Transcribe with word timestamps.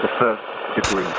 The 0.00 0.08
first 0.16 0.76
degree. 0.76 1.12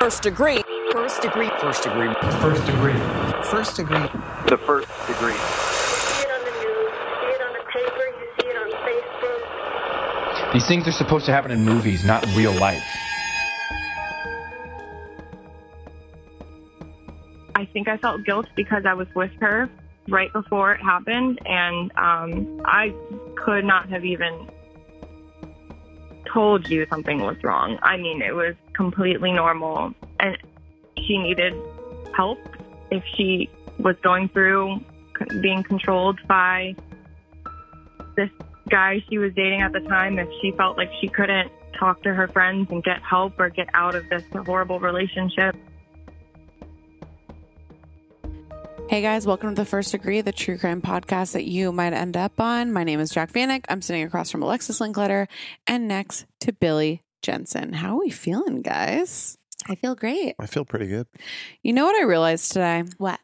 First 0.00 0.22
degree. 0.24 0.62
First 0.90 1.22
degree. 1.22 1.48
First 1.60 1.84
degree. 1.84 2.12
First 2.42 2.66
degree. 2.66 2.98
First 3.44 3.76
degree. 3.76 4.08
The 4.48 4.58
first 4.66 4.88
degree. 5.06 5.34
see 5.34 6.22
it 6.22 6.30
on 6.32 6.44
the 6.44 6.50
news, 6.50 6.90
you 6.90 7.14
see 7.20 7.30
it 7.30 7.40
on 7.40 7.52
the 7.52 7.62
paper, 7.70 8.06
you 8.18 8.26
see 8.40 8.48
it 8.48 8.56
on 8.56 8.68
Facebook. 8.82 10.52
These 10.52 10.66
things 10.66 10.88
are 10.88 10.92
supposed 10.92 11.24
to 11.26 11.32
happen 11.32 11.52
in 11.52 11.64
movies, 11.64 12.04
not 12.04 12.26
in 12.26 12.34
real 12.34 12.50
life. 12.54 12.82
I 17.54 17.64
think 17.72 17.86
I 17.86 17.96
felt 17.96 18.24
guilt 18.24 18.46
because 18.56 18.86
I 18.86 18.94
was 18.94 19.06
with 19.14 19.30
her 19.40 19.70
right 20.08 20.32
before 20.32 20.72
it 20.72 20.82
happened, 20.82 21.38
and 21.46 21.92
um, 21.96 22.60
I 22.64 22.92
could 23.36 23.64
not 23.64 23.88
have 23.88 24.04
even 24.04 24.48
told 26.32 26.68
you 26.68 26.86
something 26.88 27.20
was 27.20 27.36
wrong. 27.42 27.78
I 27.82 27.96
mean, 27.96 28.22
it 28.22 28.34
was 28.34 28.54
completely 28.74 29.32
normal, 29.32 29.94
and 30.18 30.36
she 30.98 31.18
needed 31.18 31.54
help 32.14 32.38
if 32.90 33.02
she 33.16 33.48
was 33.78 33.96
going 34.02 34.28
through 34.28 34.80
being 35.40 35.62
controlled 35.62 36.18
by 36.26 36.74
this 38.16 38.30
guy 38.68 39.02
she 39.08 39.18
was 39.18 39.32
dating 39.34 39.60
at 39.62 39.72
the 39.72 39.80
time. 39.80 40.18
If 40.18 40.28
she 40.40 40.52
felt 40.52 40.76
like 40.76 40.90
she 41.00 41.08
couldn't 41.08 41.50
talk 41.78 42.02
to 42.02 42.14
her 42.14 42.28
friends 42.28 42.68
and 42.70 42.82
get 42.84 43.02
help 43.02 43.38
or 43.38 43.48
get 43.48 43.68
out 43.74 43.94
of 43.94 44.08
this 44.08 44.22
horrible 44.32 44.80
relationship. 44.80 45.56
Hey 48.90 49.02
guys, 49.02 49.24
welcome 49.24 49.54
to 49.54 49.62
the 49.62 49.64
First 49.64 49.92
Degree, 49.92 50.20
the 50.20 50.32
true 50.32 50.58
crime 50.58 50.82
podcast 50.82 51.34
that 51.34 51.44
you 51.44 51.70
might 51.70 51.92
end 51.92 52.16
up 52.16 52.40
on. 52.40 52.72
My 52.72 52.82
name 52.82 52.98
is 52.98 53.10
Jac 53.10 53.30
Vanek. 53.30 53.64
I'm 53.68 53.82
sitting 53.82 54.02
across 54.02 54.32
from 54.32 54.42
Alexis 54.42 54.80
Linkletter 54.80 55.28
and 55.64 55.86
next 55.86 56.26
to 56.40 56.52
Billy 56.52 57.04
Jensen. 57.22 57.72
How 57.72 57.94
are 57.94 58.00
we 58.00 58.10
feeling, 58.10 58.62
guys? 58.62 59.38
I 59.68 59.76
feel 59.76 59.94
great. 59.94 60.34
I 60.40 60.46
feel 60.46 60.64
pretty 60.64 60.88
good. 60.88 61.06
You 61.62 61.72
know 61.72 61.84
what 61.84 61.94
I 61.94 62.04
realized 62.04 62.50
today? 62.50 62.82
What? 62.98 63.20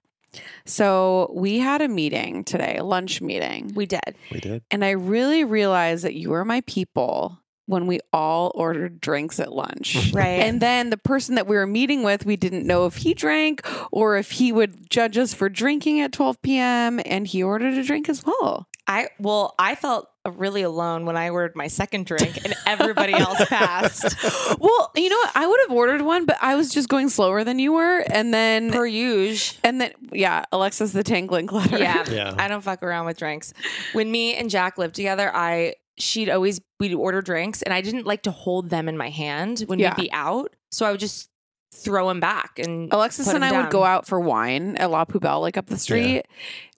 So 0.66 1.32
we 1.34 1.58
had 1.58 1.82
a 1.82 1.88
meeting 1.88 2.44
today, 2.44 2.76
a 2.76 2.84
lunch 2.84 3.20
meeting, 3.20 3.72
We 3.74 3.86
did. 3.86 4.14
We 4.30 4.38
did. 4.38 4.62
and 4.70 4.84
I 4.84 4.90
really 4.90 5.42
realized 5.42 6.04
that 6.04 6.14
you 6.14 6.30
were 6.30 6.44
my 6.44 6.60
people 6.68 7.40
when 7.66 7.86
we 7.86 8.00
all 8.12 8.52
ordered 8.54 9.00
drinks 9.00 9.38
at 9.40 9.52
lunch. 9.52 10.12
Right. 10.16 10.40
And 10.40 10.62
then 10.62 10.90
the 10.90 10.96
person 10.96 11.34
that 11.34 11.46
we 11.46 11.56
were 11.56 11.66
meeting 11.66 12.02
with, 12.02 12.24
we 12.24 12.36
didn't 12.36 12.66
know 12.66 12.86
if 12.86 12.96
he 12.96 13.12
drank 13.12 13.66
or 13.92 14.16
if 14.16 14.30
he 14.30 14.50
would 14.52 14.88
judge 14.88 15.18
us 15.18 15.34
for 15.34 15.48
drinking 15.48 16.00
at 16.00 16.12
12 16.12 16.40
p.m. 16.42 17.00
And 17.04 17.26
he 17.26 17.42
ordered 17.42 17.74
a 17.74 17.82
drink 17.82 18.08
as 18.08 18.24
well. 18.24 18.66
I 18.86 19.08
well, 19.18 19.54
I 19.58 19.74
felt 19.74 20.08
really 20.24 20.62
alone 20.62 21.06
when 21.06 21.16
I 21.16 21.28
ordered 21.28 21.56
my 21.56 21.66
second 21.66 22.06
drink 22.06 22.44
and 22.44 22.54
everybody 22.66 23.12
else 23.14 23.44
passed. 23.48 24.14
Well, 24.60 24.92
you 24.94 25.08
know 25.08 25.16
what? 25.16 25.32
I 25.34 25.46
would 25.46 25.60
have 25.66 25.72
ordered 25.76 26.02
one, 26.02 26.24
but 26.24 26.38
I 26.40 26.54
was 26.54 26.72
just 26.72 26.88
going 26.88 27.08
slower 27.08 27.42
than 27.44 27.58
you 27.58 27.72
were. 27.72 27.98
And 28.08 28.32
then, 28.32 28.70
Per 28.70 28.86
usual. 28.86 29.58
and 29.64 29.80
then, 29.80 29.92
yeah, 30.12 30.44
Alexis 30.52 30.92
the 30.92 31.02
Tangling 31.02 31.48
Clutter. 31.48 31.78
Yeah. 31.78 32.04
Yeah. 32.08 32.34
I 32.38 32.46
don't 32.48 32.62
fuck 32.62 32.82
around 32.82 33.06
with 33.06 33.18
drinks. 33.18 33.52
When 33.92 34.10
me 34.10 34.34
and 34.34 34.48
Jac 34.48 34.78
lived 34.78 34.94
together, 34.94 35.30
I 35.34 35.74
she'd 35.98 36.28
always 36.30 36.60
we'd 36.80 36.92
order 36.94 37.22
drinks 37.22 37.62
and 37.62 37.72
I 37.72 37.80
didn't 37.80 38.06
like 38.06 38.22
to 38.22 38.30
hold 38.30 38.70
them 38.70 38.88
in 38.88 38.96
my 38.96 39.08
hand 39.10 39.60
when 39.66 39.78
Yeah. 39.78 39.94
we'd 39.96 40.04
be 40.04 40.12
out. 40.12 40.54
So 40.70 40.84
I 40.86 40.90
would 40.90 41.00
just 41.00 41.30
throw 41.74 42.08
them 42.08 42.20
back 42.20 42.58
and 42.58 42.92
Alexis 42.92 43.26
put 43.26 43.34
and 43.36 43.44
I 43.44 43.48
'em 43.48 43.56
would 43.56 43.62
down. 43.64 43.70
go 43.70 43.84
out 43.84 44.06
for 44.06 44.18
wine 44.20 44.76
at 44.76 44.90
La 44.90 45.04
Poubelle, 45.04 45.40
like 45.40 45.56
up 45.56 45.66
the 45.66 45.78
street. 45.78 46.24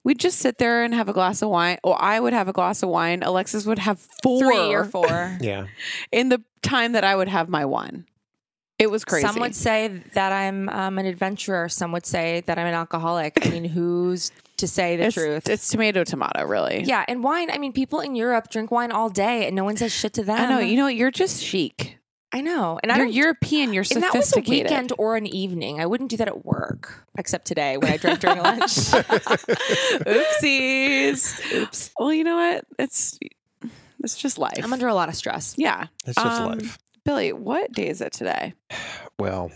We'd 0.03 0.19
just 0.19 0.39
sit 0.39 0.57
there 0.57 0.83
and 0.83 0.93
have 0.93 1.09
a 1.09 1.13
glass 1.13 1.41
of 1.41 1.49
wine. 1.49 1.77
Or 1.83 2.01
I 2.01 2.19
would 2.19 2.33
have 2.33 2.47
a 2.47 2.53
glass 2.53 2.81
of 2.83 2.89
wine. 2.89 3.21
Alexis 3.21 3.65
would 3.65 3.79
have 3.79 3.99
four, 4.23 4.39
three 4.41 4.73
or 4.73 4.83
four. 4.95 5.37
Yeah. 5.41 5.67
in 6.11 6.29
the 6.29 6.41
time 6.61 6.93
that 6.93 7.03
I 7.03 7.15
would 7.15 7.27
have 7.27 7.49
my 7.49 7.65
one. 7.65 8.05
It 8.77 8.89
was 8.89 9.03
crazy. 9.03 9.27
Some 9.27 9.39
would 9.41 9.55
say 9.55 10.01
that 10.13 10.31
I'm 10.31 10.69
um, 10.69 10.97
an 10.97 11.05
adventurer. 11.05 11.67
Some 11.67 11.91
would 11.91 12.05
say 12.05 12.43
that 12.45 12.57
I'm 12.57 12.65
an 12.65 12.73
alcoholic. 12.73 13.45
I 13.45 13.49
mean, 13.49 13.65
who's 13.75 14.31
to 14.59 14.67
say 14.67 14.95
the 14.95 15.05
it's, 15.05 15.15
truth? 15.15 15.49
It's 15.49 15.69
tomato, 15.69 16.03
tomato, 16.03 16.45
really. 16.45 16.83
yeah, 16.83 17.03
and 17.07 17.23
wine. 17.23 17.49
I 17.51 17.57
mean, 17.57 17.73
people 17.73 17.99
in 17.99 18.15
Europe 18.15 18.49
drink 18.49 18.71
wine 18.71 18.91
all 18.91 19.09
day, 19.09 19.45
and 19.47 19.55
no 19.55 19.63
one 19.63 19.75
says 19.77 19.91
shit 19.91 20.13
to 20.13 20.23
them. 20.23 20.39
I 20.39 20.45
know. 20.45 20.59
You 20.59 20.77
know, 20.77 20.83
what? 20.85 20.95
you're 20.95 21.11
just 21.11 21.43
chic. 21.43 21.97
I 22.31 22.41
know, 22.41 22.79
and 22.83 22.91
You're 22.95 23.05
don't. 23.07 23.13
European. 23.13 23.73
You're 23.73 23.83
and 23.91 24.03
that 24.03 24.13
was 24.13 24.25
a 24.25 24.27
sophisticated. 24.29 24.69
weekend 24.69 24.93
or 24.99 25.15
an 25.15 25.25
evening. 25.25 25.79
I 25.81 25.87
wouldn't 25.87 26.11
do 26.11 26.17
that 26.17 26.27
at 26.27 26.45
work, 26.45 27.03
except 27.17 27.47
today 27.47 27.75
when 27.77 27.91
I 27.91 27.97
drank 27.97 28.19
during 28.19 28.37
lunch. 28.37 28.61
Oopsies. 30.05 31.53
Oops. 31.55 31.91
Well, 31.99 32.13
you 32.13 32.23
know 32.23 32.35
what? 32.35 32.65
It's 32.77 33.17
it's 34.03 34.15
just 34.15 34.37
life. 34.37 34.59
I'm 34.63 34.71
under 34.71 34.87
a 34.87 34.93
lot 34.93 35.09
of 35.09 35.15
stress. 35.15 35.55
yeah. 35.57 35.87
It's 36.05 36.15
just 36.21 36.41
Um, 36.41 36.59
life. 36.59 36.77
Billy, 37.03 37.33
what 37.33 37.71
day 37.71 37.87
is 37.89 37.99
it 38.01 38.13
today? 38.13 38.53
Well, 39.17 39.51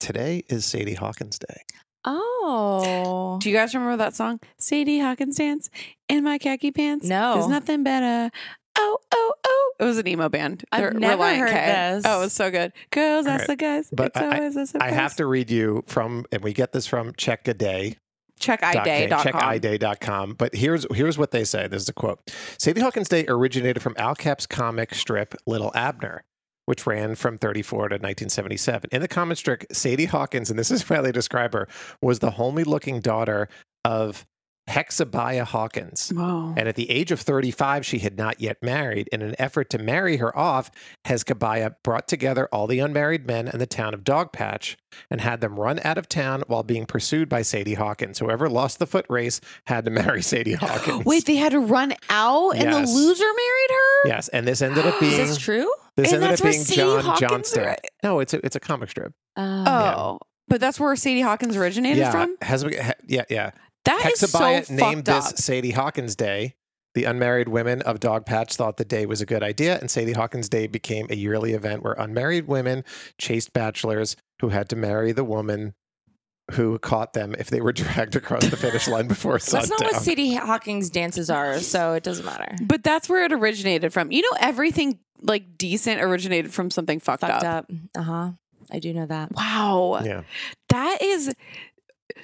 today 0.00 0.42
is 0.48 0.64
Sadie 0.64 0.94
Hawkins 0.94 1.38
Day. 1.38 1.62
Oh, 2.10 3.38
Do 3.42 3.50
you 3.50 3.54
guys 3.56 3.74
remember 3.74 3.96
that 3.98 4.14
song? 4.16 4.40
Sadie 4.58 4.98
Hawkins 5.00 5.36
dance 5.36 5.68
in 6.08 6.24
my 6.24 6.38
khaki 6.38 6.70
pants. 6.70 7.06
No. 7.06 7.34
There's 7.34 7.48
nothing 7.48 7.82
better. 7.84 8.30
Oh, 8.76 8.98
oh, 9.12 9.34
oh. 9.44 9.72
It 9.80 9.84
was 9.84 9.98
an 9.98 10.06
emo 10.08 10.28
band. 10.28 10.64
I've 10.72 10.80
They're 10.80 10.92
never 10.92 11.22
Relient 11.22 11.38
heard 11.38 11.50
K. 11.50 11.66
this. 11.66 12.04
Oh, 12.06 12.20
it 12.20 12.24
was 12.24 12.32
so 12.32 12.50
good. 12.50 12.72
Girls, 12.90 13.26
All 13.26 13.32
ask 13.32 13.40
right. 13.40 13.48
the 13.48 13.56
guys. 13.56 13.88
But 13.92 14.06
it's 14.06 14.16
I- 14.16 14.36
always 14.38 14.56
a 14.56 14.66
surprise. 14.66 14.92
I 14.92 14.94
have 14.94 15.16
to 15.16 15.26
read 15.26 15.50
you 15.50 15.84
from, 15.86 16.24
and 16.32 16.42
we 16.42 16.52
get 16.52 16.72
this 16.72 16.86
from 16.86 17.12
Checkiday. 17.12 17.96
check 18.40 18.60
dot 18.60 18.74
checkiday.com. 18.86 20.34
But 20.38 20.54
here's 20.54 20.86
here's 20.94 21.18
what 21.18 21.32
they 21.32 21.44
say. 21.44 21.66
This 21.68 21.82
is 21.82 21.88
a 21.88 21.92
quote. 21.92 22.20
Sadie 22.58 22.80
Hawkins 22.80 23.08
Day 23.08 23.24
originated 23.28 23.82
from 23.82 23.94
Al 23.98 24.14
Capp's 24.14 24.46
comic 24.46 24.94
strip 24.94 25.34
Little 25.46 25.72
Abner, 25.74 26.24
which 26.68 26.86
ran 26.86 27.14
from 27.14 27.38
34 27.38 27.78
to 27.88 27.94
1977. 27.94 28.90
In 28.92 29.00
the 29.00 29.08
comic 29.08 29.38
strip, 29.38 29.64
Sadie 29.72 30.04
Hawkins, 30.04 30.50
and 30.50 30.58
this 30.58 30.70
is 30.70 30.82
how 30.88 31.00
they 31.00 31.12
describe 31.12 31.54
her, 31.54 31.66
was 32.02 32.18
the 32.18 32.32
homely 32.32 32.62
looking 32.62 33.00
daughter 33.00 33.48
of 33.86 34.26
Hekzebiah 34.68 35.44
Hawkins. 35.44 36.10
Whoa. 36.10 36.52
And 36.54 36.68
at 36.68 36.76
the 36.76 36.90
age 36.90 37.10
of 37.10 37.20
35, 37.20 37.86
she 37.86 38.00
had 38.00 38.18
not 38.18 38.38
yet 38.38 38.58
married. 38.62 39.08
In 39.10 39.22
an 39.22 39.34
effort 39.38 39.70
to 39.70 39.78
marry 39.78 40.18
her 40.18 40.36
off, 40.38 40.70
Hezekiah 41.06 41.70
brought 41.82 42.06
together 42.06 42.50
all 42.52 42.66
the 42.66 42.80
unmarried 42.80 43.26
men 43.26 43.48
in 43.48 43.58
the 43.60 43.66
town 43.66 43.94
of 43.94 44.04
Dogpatch 44.04 44.76
and 45.10 45.22
had 45.22 45.40
them 45.40 45.58
run 45.58 45.80
out 45.84 45.96
of 45.96 46.06
town 46.06 46.42
while 46.48 46.62
being 46.62 46.84
pursued 46.84 47.30
by 47.30 47.40
Sadie 47.40 47.74
Hawkins. 47.74 48.18
Whoever 48.18 48.50
lost 48.50 48.78
the 48.78 48.86
foot 48.86 49.06
race 49.08 49.40
had 49.66 49.86
to 49.86 49.90
marry 50.02 50.20
Sadie 50.20 50.52
Hawkins. 50.60 51.06
Wait, 51.06 51.24
they 51.24 51.36
had 51.36 51.52
to 51.52 51.60
run 51.60 51.94
out 52.10 52.50
and 52.50 52.70
the 52.70 52.80
loser 52.80 53.24
married 53.24 53.70
her? 53.70 54.08
Yes, 54.08 54.28
and 54.28 54.46
this 54.46 54.60
ended 54.60 54.84
up 54.84 55.00
being 55.00 55.12
is 55.18 55.30
this 55.30 55.38
true? 55.38 55.72
This 55.98 56.12
And 56.12 56.22
ended 56.22 56.30
that's 56.30 56.40
up 56.40 56.44
where 56.44 56.52
being 56.52 56.62
Sadie 56.64 56.76
John 56.80 57.04
Hawkins 57.04 57.30
Johnston. 57.30 57.64
are- 57.64 57.76
No, 58.04 58.20
it's 58.20 58.32
a 58.34 58.46
it's 58.46 58.54
a 58.56 58.60
comic 58.60 58.88
strip. 58.90 59.12
Oh. 59.36 60.18
But 60.46 60.60
that's 60.60 60.78
where 60.80 60.94
Sadie 60.96 61.20
Hawkins 61.22 61.56
originated 61.56 61.98
yeah, 61.98 62.10
from? 62.12 62.36
Hezeb- 62.38 62.72
he- 62.72 63.16
yeah, 63.16 63.24
yeah. 63.28 63.50
That 63.84 64.10
is 64.12 64.20
Hekzebiah 64.22 64.66
so 64.66 64.74
named 64.74 65.04
this 65.06 65.28
up. 65.32 65.36
Sadie 65.38 65.72
Hawkins 65.72 66.14
Day. 66.14 66.54
The 66.94 67.04
unmarried 67.04 67.48
women 67.48 67.82
of 67.82 68.00
Dogpatch 68.00 68.54
thought 68.54 68.76
the 68.76 68.84
day 68.84 69.06
was 69.06 69.20
a 69.20 69.26
good 69.26 69.42
idea, 69.42 69.78
and 69.78 69.90
Sadie 69.90 70.12
Hawkins 70.14 70.48
Day 70.48 70.66
became 70.68 71.06
a 71.10 71.14
yearly 71.16 71.52
event 71.52 71.82
where 71.82 71.92
unmarried 71.94 72.46
women 72.48 72.82
chased 73.18 73.52
bachelors 73.52 74.16
who 74.40 74.48
had 74.50 74.68
to 74.70 74.76
marry 74.76 75.12
the 75.12 75.24
woman 75.24 75.74
who 76.52 76.78
caught 76.78 77.12
them 77.12 77.34
if 77.38 77.50
they 77.50 77.60
were 77.60 77.72
dragged 77.74 78.16
across 78.16 78.46
the 78.46 78.56
finish 78.56 78.88
line 78.88 79.06
before 79.06 79.34
That's 79.34 79.50
sundown. 79.50 79.68
not 79.82 79.92
what 79.92 80.02
Sadie 80.02 80.34
Hawkins 80.34 80.88
dances 80.90 81.28
are, 81.28 81.60
so 81.60 81.92
it 81.92 82.02
doesn't 82.02 82.24
matter. 82.24 82.56
But 82.62 82.82
that's 82.82 83.08
where 83.08 83.24
it 83.24 83.32
originated 83.32 83.92
from. 83.92 84.10
You 84.10 84.22
know, 84.22 84.36
everything 84.40 84.98
like 85.22 85.56
decent 85.58 86.00
originated 86.00 86.52
from 86.52 86.70
something 86.70 87.00
fucked, 87.00 87.20
Fucked 87.22 87.44
up. 87.44 87.66
up. 87.70 87.70
Uh 87.96 88.02
huh. 88.02 88.30
I 88.70 88.78
do 88.78 88.92
know 88.92 89.06
that. 89.06 89.32
Wow. 89.32 90.00
Yeah. 90.04 90.22
That 90.68 91.00
is 91.02 91.34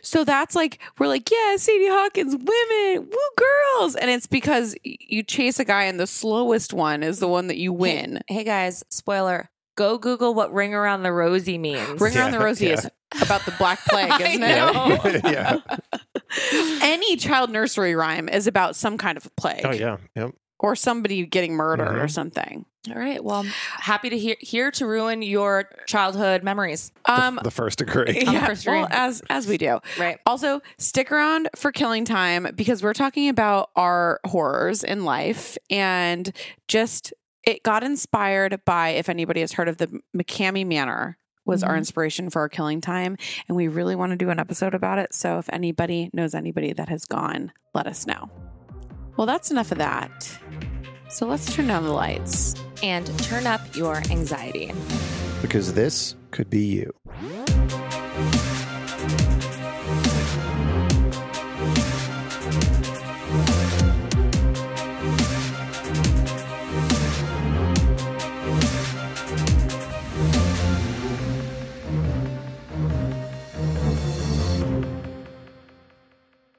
so 0.03 0.25
that's 0.25 0.55
like 0.55 0.79
we're 0.99 1.09
like, 1.09 1.31
yeah, 1.31 1.57
Sadie 1.57 1.89
Hawkins, 1.89 2.35
women, 2.37 3.09
woo 3.11 3.19
girls. 3.79 3.97
And 3.97 4.11
it's 4.11 4.27
because 4.27 4.75
you 4.85 5.23
chase 5.23 5.59
a 5.59 5.65
guy 5.65 5.85
and 5.85 5.99
the 6.01 6.07
slowest 6.07 6.73
one 6.73 7.03
is 7.03 7.19
the 7.19 7.29
one 7.29 7.47
that 7.49 7.57
you 7.57 7.73
win. 7.73 8.21
Hey 8.29 8.45
guys, 8.45 8.85
spoiler. 8.91 9.51
Go 9.77 9.99
Google 9.99 10.35
what 10.35 10.53
"Ring 10.55 10.73
Around 10.73 11.03
the 11.03 11.11
Rosie" 11.13 11.59
means. 11.59 12.01
Ring 12.01 12.17
around 12.17 12.31
the 12.31 12.39
Yeah, 12.39 12.45
Rosie 12.45 12.67
yeah. 12.67 12.73
is 12.75 12.89
about 13.21 13.45
the 13.45 13.51
Black 13.59 13.81
Plague, 13.89 14.21
isn't 14.21 14.41
know. 14.41 15.01
it? 15.05 15.25
yeah. 15.25 15.59
Any 16.83 17.17
child 17.17 17.51
nursery 17.51 17.95
rhyme 17.95 18.29
is 18.29 18.47
about 18.47 18.77
some 18.77 18.99
kind 18.99 19.17
of 19.17 19.29
plague 19.37 19.65
Oh 19.65 19.73
yeah. 19.73 19.97
Yep. 20.15 20.35
Or 20.65 20.75
somebody 20.75 21.27
getting 21.27 21.55
murdered 21.55 21.89
or 21.99 22.07
Mhm. 22.07 22.11
something. 22.11 22.65
All 22.91 22.97
right. 22.99 23.23
Well, 23.23 23.45
happy 23.79 24.11
to 24.11 24.19
hear 24.19 24.37
here 24.41 24.71
to 24.73 24.87
ruin 24.87 25.23
your 25.23 25.65
childhood 25.87 26.43
memories. 26.43 26.91
Um, 27.07 27.39
The 27.43 27.51
first 27.51 27.79
degree. 27.79 28.25
I'm 28.27 28.35
yeah, 28.35 28.47
first 28.47 28.67
well, 28.67 28.87
as 28.91 29.23
as 29.31 29.47
we 29.47 29.57
do. 29.59 29.81
Right. 29.99 30.19
Also, 30.27 30.61
stick 30.79 31.13
around 31.13 31.49
for 31.57 31.71
Killing 31.73 32.05
Time 32.05 32.49
because 32.57 32.83
we're 32.83 32.93
talking 32.95 33.29
about 33.29 33.71
our 33.77 34.21
horrors 34.27 34.83
in 34.85 35.05
life 35.05 35.57
and 35.71 36.33
just 36.69 37.13
it 37.43 37.63
got 37.63 37.83
inspired 37.85 38.61
by 38.65 38.89
if 38.91 39.09
anybody 39.11 39.41
has 39.41 39.53
heard 39.53 39.69
of 39.69 39.77
the 39.77 39.89
McKamey 40.17 40.67
Manor 40.67 41.19
was 41.47 41.63
our 41.63 41.75
Mhm. 41.75 41.79
inspiration 41.79 42.31
for 42.31 42.41
our 42.41 42.49
Killing 42.49 42.81
Time 42.81 43.17
and 43.49 43.57
we 43.57 43.69
really 43.69 43.95
want 43.97 44.11
to 44.13 44.17
do 44.17 44.31
an 44.31 44.39
episode 44.41 44.75
about 44.75 44.99
it. 44.99 45.13
So 45.15 45.39
if 45.39 45.49
anybody 45.53 46.09
knows 46.15 46.35
anybody 46.35 46.73
that 46.73 46.89
has 46.89 47.05
gone, 47.05 47.53
let 47.75 47.87
us 47.87 48.07
know. 48.07 48.31
Well, 49.17 49.27
that's 49.27 49.51
enough 49.51 49.71
of 49.71 49.79
that. 49.79 50.39
So 51.09 51.27
let's 51.27 51.55
turn 51.55 51.69
down 51.69 51.85
the 51.85 51.93
lights. 51.93 52.55
And 52.83 53.07
turn 53.21 53.47
up 53.47 53.61
your 53.77 53.97
anxiety. 54.11 54.73
Because 55.41 55.75
this 55.75 56.17
could 56.33 56.51
be 56.51 56.65
you. 56.65 56.93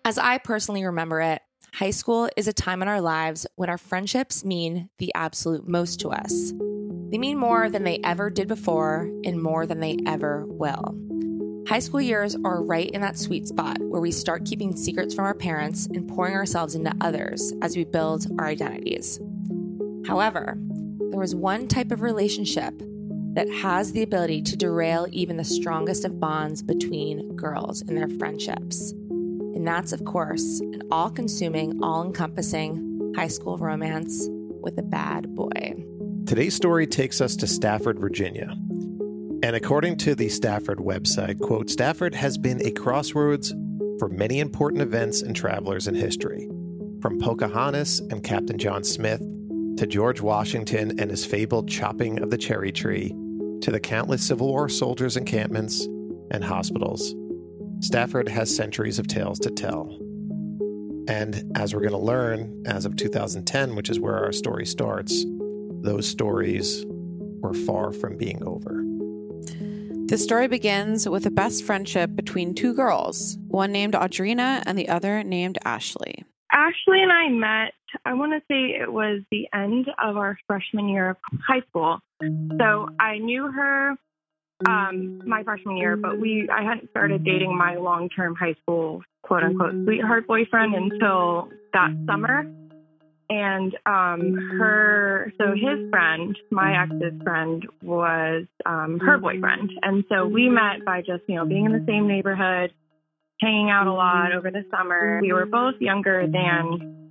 As 0.08 0.20
I 0.20 0.38
personally 0.38 0.86
remember 0.86 1.20
it, 1.20 1.42
high 1.76 1.92
school 1.92 2.30
is 2.38 2.48
a 2.48 2.54
time 2.54 2.82
in 2.82 2.88
our 2.88 3.02
lives 3.02 3.46
when 3.56 3.70
our 3.70 3.78
friendships 3.78 4.46
mean 4.46 4.90
the 4.98 5.14
absolute 5.14 5.68
most 5.68 6.00
to 6.00 6.08
us. 6.08 6.54
They 7.12 7.18
mean 7.18 7.38
more 7.38 7.70
than 7.70 7.84
they 7.84 8.00
ever 8.02 8.30
did 8.30 8.48
before 8.48 9.12
and 9.26 9.44
more 9.44 9.66
than 9.66 9.82
they 9.82 9.98
ever 10.06 10.46
will. 10.48 10.96
High 11.68 11.80
school 11.80 12.00
years 12.00 12.34
are 12.46 12.64
right 12.64 12.90
in 12.90 13.02
that 13.02 13.18
sweet 13.18 13.46
spot 13.46 13.78
where 13.82 14.00
we 14.00 14.12
start 14.12 14.46
keeping 14.46 14.74
secrets 14.74 15.14
from 15.14 15.26
our 15.26 15.34
parents 15.34 15.86
and 15.88 16.08
pouring 16.08 16.34
ourselves 16.34 16.76
into 16.76 16.96
others 17.02 17.52
as 17.62 17.76
we 17.76 17.84
build 17.84 18.26
our 18.40 18.46
identities. 18.46 19.20
However, 20.08 20.58
there 21.12 21.24
is 21.24 21.36
one 21.36 21.68
type 21.68 21.92
of 21.92 22.02
relationship 22.02 22.74
that 23.34 23.50
has 23.50 23.92
the 23.92 24.04
ability 24.04 24.44
to 24.44 24.56
derail 24.56 25.08
even 25.12 25.36
the 25.36 25.44
strongest 25.44 26.06
of 26.06 26.22
bonds 26.22 26.64
between 26.64 27.36
girls 27.36 27.82
and 27.82 27.98
their 27.98 28.08
friendships. 28.08 28.94
And 29.56 29.66
that's, 29.66 29.94
of 29.94 30.04
course, 30.04 30.60
an 30.60 30.82
all 30.92 31.10
consuming, 31.10 31.82
all 31.82 32.04
encompassing 32.04 33.14
high 33.16 33.30
school 33.30 33.58
romance 33.58 34.28
with 34.30 34.78
a 34.78 34.84
bad 34.84 35.34
boy. 35.34 35.86
Today's 36.26 36.54
story 36.54 36.86
takes 36.86 37.22
us 37.22 37.36
to 37.38 37.48
Stafford, 37.48 37.98
Virginia. 38.00 38.50
And 39.44 39.56
according 39.56 39.98
to 39.98 40.16
the 40.16 40.28
Stafford 40.28 40.80
website, 40.80 41.40
quote, 41.40 41.70
Stafford 41.70 42.14
has 42.16 42.38
been 42.38 42.66
a 42.66 42.72
crossroads 42.72 43.54
for 44.00 44.10
many 44.10 44.40
important 44.40 44.82
events 44.82 45.22
and 45.22 45.36
travelers 45.36 45.88
in 45.88 45.96
history. 45.96 46.50
From 47.02 47.20
Pocahontas 47.20 48.00
and 48.00 48.24
Captain 48.24 48.58
John 48.58 48.84
Smith 48.84 49.22
to 49.78 49.88
George 49.88 50.20
Washington 50.20 51.00
and 51.00 51.10
his 51.12 51.26
fabled 51.26 51.70
chopping 51.70 52.20
of 52.22 52.30
the 52.30 52.38
cherry 52.38 52.72
tree 52.72 53.10
to 53.62 53.72
the 53.72 53.80
countless 53.80 54.26
Civil 54.26 54.48
War 54.48 54.68
soldiers' 54.68 55.16
encampments 55.16 55.86
and 56.32 56.44
hospitals. 56.44 57.14
Stafford 57.80 58.28
has 58.30 58.56
centuries 58.56 59.00
of 59.00 59.08
tales 59.08 59.40
to 59.40 59.52
tell. 59.52 59.98
And 61.08 61.52
as 61.56 61.74
we're 61.74 61.82
going 61.82 61.92
to 61.92 61.98
learn, 61.98 62.64
as 62.66 62.86
of 62.86 62.96
2010, 62.96 63.76
which 63.76 63.90
is 63.90 64.00
where 64.00 64.18
our 64.18 64.32
story 64.32 64.66
starts, 64.66 65.26
those 65.82 66.08
stories 66.08 66.84
were 67.42 67.54
far 67.54 67.92
from 67.92 68.18
being 68.18 68.44
over. 68.44 68.84
The 70.08 70.18
story 70.18 70.48
begins 70.48 71.08
with 71.08 71.26
a 71.26 71.32
best 71.32 71.64
friendship 71.64 72.16
between 72.16 72.54
two 72.54 72.74
girls, 72.74 73.38
one 73.48 73.72
named 73.72 73.94
Audrina 73.94 74.64
and 74.66 74.78
the 74.78 74.90
other 74.90 75.24
named 75.24 75.58
Ashley. 75.66 76.24
Ashley 76.52 77.02
and 77.02 77.12
I 77.12 77.30
met, 77.30 77.74
I 78.06 78.14
want 78.14 78.34
to 78.34 78.40
say 78.48 78.80
it 78.80 78.92
was 78.92 79.22
the 79.32 79.48
end 79.54 79.88
of 80.02 80.18
our 80.18 80.38
freshman 80.48 80.90
year 80.90 81.12
of 81.12 81.18
high 81.48 81.62
school. 81.70 82.00
So 82.58 82.90
I 83.00 83.18
knew 83.18 83.52
her 83.52 83.96
um, 84.68 85.22
my 85.26 85.44
freshman 85.44 85.78
year, 85.78 85.98
but 85.98 86.20
we 86.20 86.50
I 86.50 86.64
hadn't 86.64 86.90
started 86.90 87.24
dating 87.24 87.58
my 87.58 87.76
long 87.76 88.10
term 88.10 88.36
high 88.36 88.56
school 88.62 89.02
quote 89.22 89.44
unquote 89.44 89.74
sweetheart 89.86 90.28
boyfriend 90.28 90.76
until 90.76 91.50
that 91.74 91.92
summer. 92.08 92.46
And 93.28 93.76
um, 93.88 94.36
her, 94.60 95.34
so 95.40 95.54
his 95.54 95.90
friend, 95.90 96.38
my 96.52 96.84
ex's 96.84 97.20
friend, 97.24 97.66
was 97.82 98.46
um, 98.68 99.00
her 99.00 99.18
boyfriend. 99.18 99.72
And 99.82 100.04
so 100.10 100.28
we 100.28 100.48
met 100.48 100.86
by 100.86 101.00
just, 101.00 101.24
you 101.28 101.36
know, 101.36 101.46
being 101.46 101.66
in 101.66 101.72
the 101.72 101.84
same 101.88 102.08
neighborhood, 102.08 102.72
hanging 103.42 103.72
out 103.72 103.88
a 103.88 103.94
lot 103.94 104.32
over 104.32 104.52
the 104.52 104.64
summer. 104.70 105.22
We 105.24 105.34
were 105.34 105.48
both 105.48 105.74
younger 105.80 106.28
than 106.28 107.10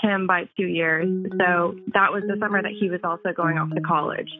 him 0.00 0.28
by 0.28 0.44
two 0.56 0.68
years. 0.68 1.08
So 1.32 1.74
that 1.94 2.12
was 2.12 2.22
the 2.28 2.36
summer 2.38 2.62
that 2.62 2.72
he 2.78 2.88
was 2.88 3.00
also 3.02 3.32
going 3.34 3.58
off 3.58 3.70
to 3.74 3.80
college. 3.80 4.30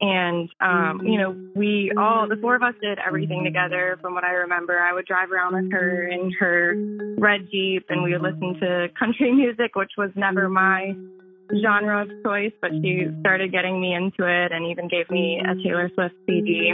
And, 0.00 0.50
um, 0.60 1.02
you 1.04 1.18
know, 1.18 1.36
we 1.54 1.92
all, 1.96 2.28
the 2.28 2.36
four 2.40 2.56
of 2.56 2.62
us 2.62 2.74
did 2.82 2.98
everything 2.98 3.44
together 3.44 3.96
from 4.02 4.14
what 4.14 4.24
I 4.24 4.32
remember. 4.32 4.78
I 4.78 4.92
would 4.92 5.06
drive 5.06 5.30
around 5.30 5.54
with 5.54 5.72
her 5.72 6.08
in 6.08 6.32
her 6.38 6.74
red 7.16 7.48
Jeep 7.50 7.86
and 7.88 8.02
we 8.02 8.12
would 8.12 8.22
listen 8.22 8.58
to 8.60 8.88
country 8.98 9.32
music, 9.34 9.76
which 9.76 9.92
was 9.96 10.10
never 10.16 10.48
my 10.48 10.94
genre 11.62 12.02
of 12.02 12.08
choice, 12.24 12.52
but 12.60 12.70
she 12.82 13.06
started 13.20 13.52
getting 13.52 13.80
me 13.80 13.94
into 13.94 14.26
it 14.26 14.52
and 14.52 14.66
even 14.66 14.88
gave 14.88 15.08
me 15.10 15.40
a 15.40 15.54
Taylor 15.62 15.90
Swift 15.94 16.14
CD. 16.26 16.72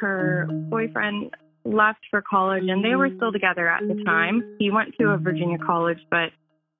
Her 0.00 0.48
boyfriend 0.70 1.34
left 1.64 2.00
for 2.10 2.22
college 2.22 2.64
and 2.66 2.84
they 2.84 2.94
were 2.94 3.10
still 3.16 3.32
together 3.32 3.68
at 3.68 3.82
the 3.86 4.02
time. 4.04 4.56
He 4.58 4.70
went 4.70 4.94
to 5.00 5.08
a 5.08 5.18
Virginia 5.18 5.58
college, 5.64 5.98
but 6.10 6.30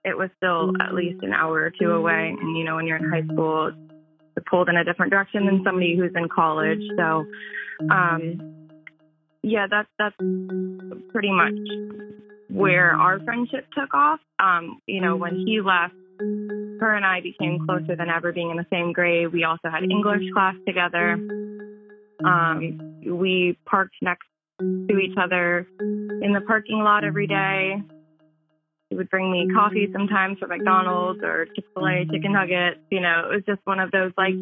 it 0.04 0.16
was 0.16 0.28
still 0.37 0.73
at 0.82 0.94
least 0.94 1.23
an 1.23 1.32
hour 1.32 1.62
or 1.62 1.70
two 1.70 1.90
away. 1.90 2.35
And, 2.38 2.56
you 2.56 2.64
know, 2.64 2.76
when 2.76 2.87
you're 2.87 2.99
in 2.99 3.11
high 3.11 3.25
school, 3.32 3.73
pulled 4.40 4.68
in 4.68 4.76
a 4.76 4.84
different 4.84 5.10
direction 5.12 5.46
than 5.46 5.62
somebody 5.64 5.96
who's 5.96 6.12
in 6.14 6.28
college. 6.28 6.82
So, 6.96 7.24
um, 7.90 8.68
yeah, 9.42 9.66
that's, 9.70 9.88
that's 9.98 10.16
pretty 11.12 11.30
much 11.30 11.54
where 12.48 12.92
our 12.92 13.20
friendship 13.20 13.66
took 13.76 13.92
off. 13.94 14.20
Um, 14.38 14.80
you 14.86 15.00
know, 15.00 15.16
when 15.16 15.36
he 15.36 15.60
left, 15.60 15.94
her 16.80 16.94
and 16.94 17.04
I 17.04 17.20
became 17.20 17.64
closer 17.66 17.96
than 17.96 18.08
ever 18.08 18.32
being 18.32 18.50
in 18.50 18.56
the 18.56 18.66
same 18.70 18.92
grade. 18.92 19.32
We 19.32 19.44
also 19.44 19.68
had 19.68 19.82
English 19.82 20.22
class 20.32 20.54
together. 20.66 21.14
Um, 22.24 23.00
we 23.04 23.58
parked 23.66 23.96
next 24.00 24.26
to 24.60 24.98
each 24.98 25.16
other 25.20 25.66
in 25.80 26.32
the 26.32 26.40
parking 26.46 26.78
lot 26.78 27.04
every 27.04 27.26
day. 27.26 27.82
He 28.94 28.98
would 28.98 29.10
bring 29.10 29.32
me 29.32 29.48
mm-hmm. 29.48 29.56
coffee 29.56 29.88
sometimes 29.92 30.38
from 30.38 30.50
McDonald's 30.50 31.18
or 31.24 31.46
Chick 31.46 31.64
fil 31.74 31.84
A 31.84 31.88
mm-hmm. 31.90 32.12
chicken 32.12 32.32
nuggets. 32.32 32.78
You 32.92 33.00
know, 33.00 33.28
it 33.28 33.34
was 33.34 33.42
just 33.44 33.58
one 33.64 33.80
of 33.80 33.90
those 33.90 34.12
like 34.16 34.34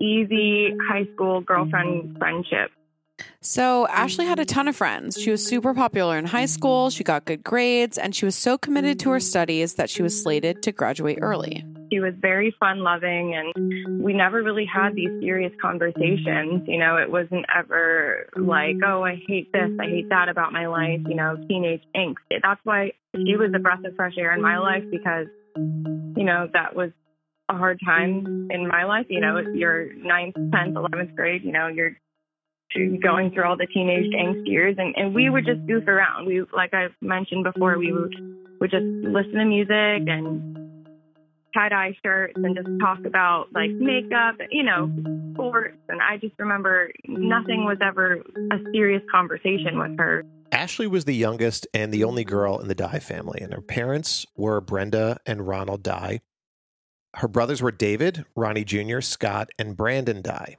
easy 0.00 0.70
high 0.88 1.08
school 1.12 1.40
girlfriend 1.40 2.16
friendships. 2.16 2.70
So, 3.40 3.86
Ashley 3.88 4.26
had 4.26 4.38
a 4.38 4.44
ton 4.44 4.68
of 4.68 4.76
friends. 4.76 5.18
She 5.20 5.30
was 5.30 5.44
super 5.44 5.72
popular 5.72 6.18
in 6.18 6.26
high 6.26 6.46
school, 6.46 6.90
she 6.90 7.04
got 7.04 7.24
good 7.24 7.42
grades, 7.42 7.96
and 7.96 8.14
she 8.14 8.24
was 8.24 8.34
so 8.34 8.58
committed 8.58 9.00
to 9.00 9.10
her 9.10 9.20
studies 9.20 9.74
that 9.74 9.88
she 9.88 10.02
was 10.02 10.20
slated 10.20 10.62
to 10.64 10.72
graduate 10.72 11.18
early. 11.22 11.64
She 11.90 12.00
was 12.00 12.14
very 12.20 12.54
fun 12.60 12.80
loving, 12.80 13.34
and 13.34 14.02
we 14.02 14.12
never 14.12 14.42
really 14.42 14.66
had 14.66 14.94
these 14.94 15.10
serious 15.20 15.52
conversations. 15.60 16.62
You 16.68 16.78
know, 16.78 16.96
it 16.96 17.10
wasn't 17.10 17.46
ever 17.54 18.28
like, 18.36 18.76
oh, 18.86 19.02
I 19.02 19.20
hate 19.26 19.50
this, 19.52 19.70
I 19.80 19.86
hate 19.86 20.08
that 20.10 20.28
about 20.28 20.52
my 20.52 20.66
life, 20.66 21.00
you 21.08 21.14
know, 21.14 21.36
teenage 21.48 21.82
angst. 21.96 22.16
That's 22.42 22.60
why 22.64 22.92
she 23.16 23.36
was 23.36 23.52
a 23.54 23.58
breath 23.58 23.84
of 23.84 23.96
fresh 23.96 24.14
air 24.18 24.34
in 24.34 24.42
my 24.42 24.58
life 24.58 24.84
because, 24.90 25.26
you 25.56 26.24
know, 26.24 26.48
that 26.52 26.76
was 26.76 26.90
a 27.48 27.56
hard 27.56 27.80
time 27.84 28.48
in 28.50 28.68
my 28.68 28.84
life. 28.84 29.06
You 29.08 29.20
know, 29.20 29.38
you're 29.52 29.92
ninth, 29.94 30.36
10th, 30.36 30.74
11th 30.74 31.16
grade, 31.16 31.42
you 31.42 31.52
know, 31.52 31.66
you're 31.66 31.96
going 33.02 33.30
through 33.32 33.44
all 33.44 33.56
the 33.56 33.66
teenage 33.66 34.12
angst 34.12 34.46
years 34.46 34.76
and, 34.78 34.94
and 34.96 35.14
we 35.14 35.28
would 35.28 35.44
just 35.44 35.66
goof 35.66 35.86
around. 35.88 36.26
We 36.26 36.44
like 36.54 36.72
I've 36.74 36.94
mentioned 37.00 37.44
before, 37.44 37.78
we 37.78 37.92
would 37.92 38.14
would 38.60 38.70
just 38.70 38.84
listen 38.84 39.34
to 39.34 39.44
music 39.44 40.08
and 40.08 40.56
tie 41.54 41.68
dye 41.68 41.96
shirts 42.04 42.34
and 42.36 42.56
just 42.56 42.68
talk 42.80 43.04
about 43.04 43.46
like 43.52 43.70
makeup, 43.70 44.36
you 44.50 44.62
know, 44.62 44.90
sports. 45.34 45.76
And 45.88 46.00
I 46.00 46.16
just 46.18 46.34
remember 46.38 46.90
nothing 47.06 47.64
was 47.64 47.78
ever 47.82 48.22
a 48.52 48.56
serious 48.72 49.02
conversation 49.10 49.78
with 49.78 49.98
her. 49.98 50.24
Ashley 50.52 50.86
was 50.86 51.04
the 51.04 51.14
youngest 51.14 51.66
and 51.72 51.92
the 51.92 52.04
only 52.04 52.24
girl 52.24 52.58
in 52.58 52.68
the 52.68 52.74
Dye 52.74 52.98
family, 52.98 53.40
and 53.40 53.52
her 53.52 53.60
parents 53.60 54.26
were 54.36 54.60
Brenda 54.60 55.18
and 55.24 55.46
Ronald 55.46 55.82
Dye. 55.82 56.20
Her 57.16 57.28
brothers 57.28 57.62
were 57.62 57.72
David, 57.72 58.24
Ronnie 58.36 58.64
Jr., 58.64 59.00
Scott, 59.00 59.50
and 59.58 59.76
Brandon 59.76 60.22
Dye. 60.22 60.56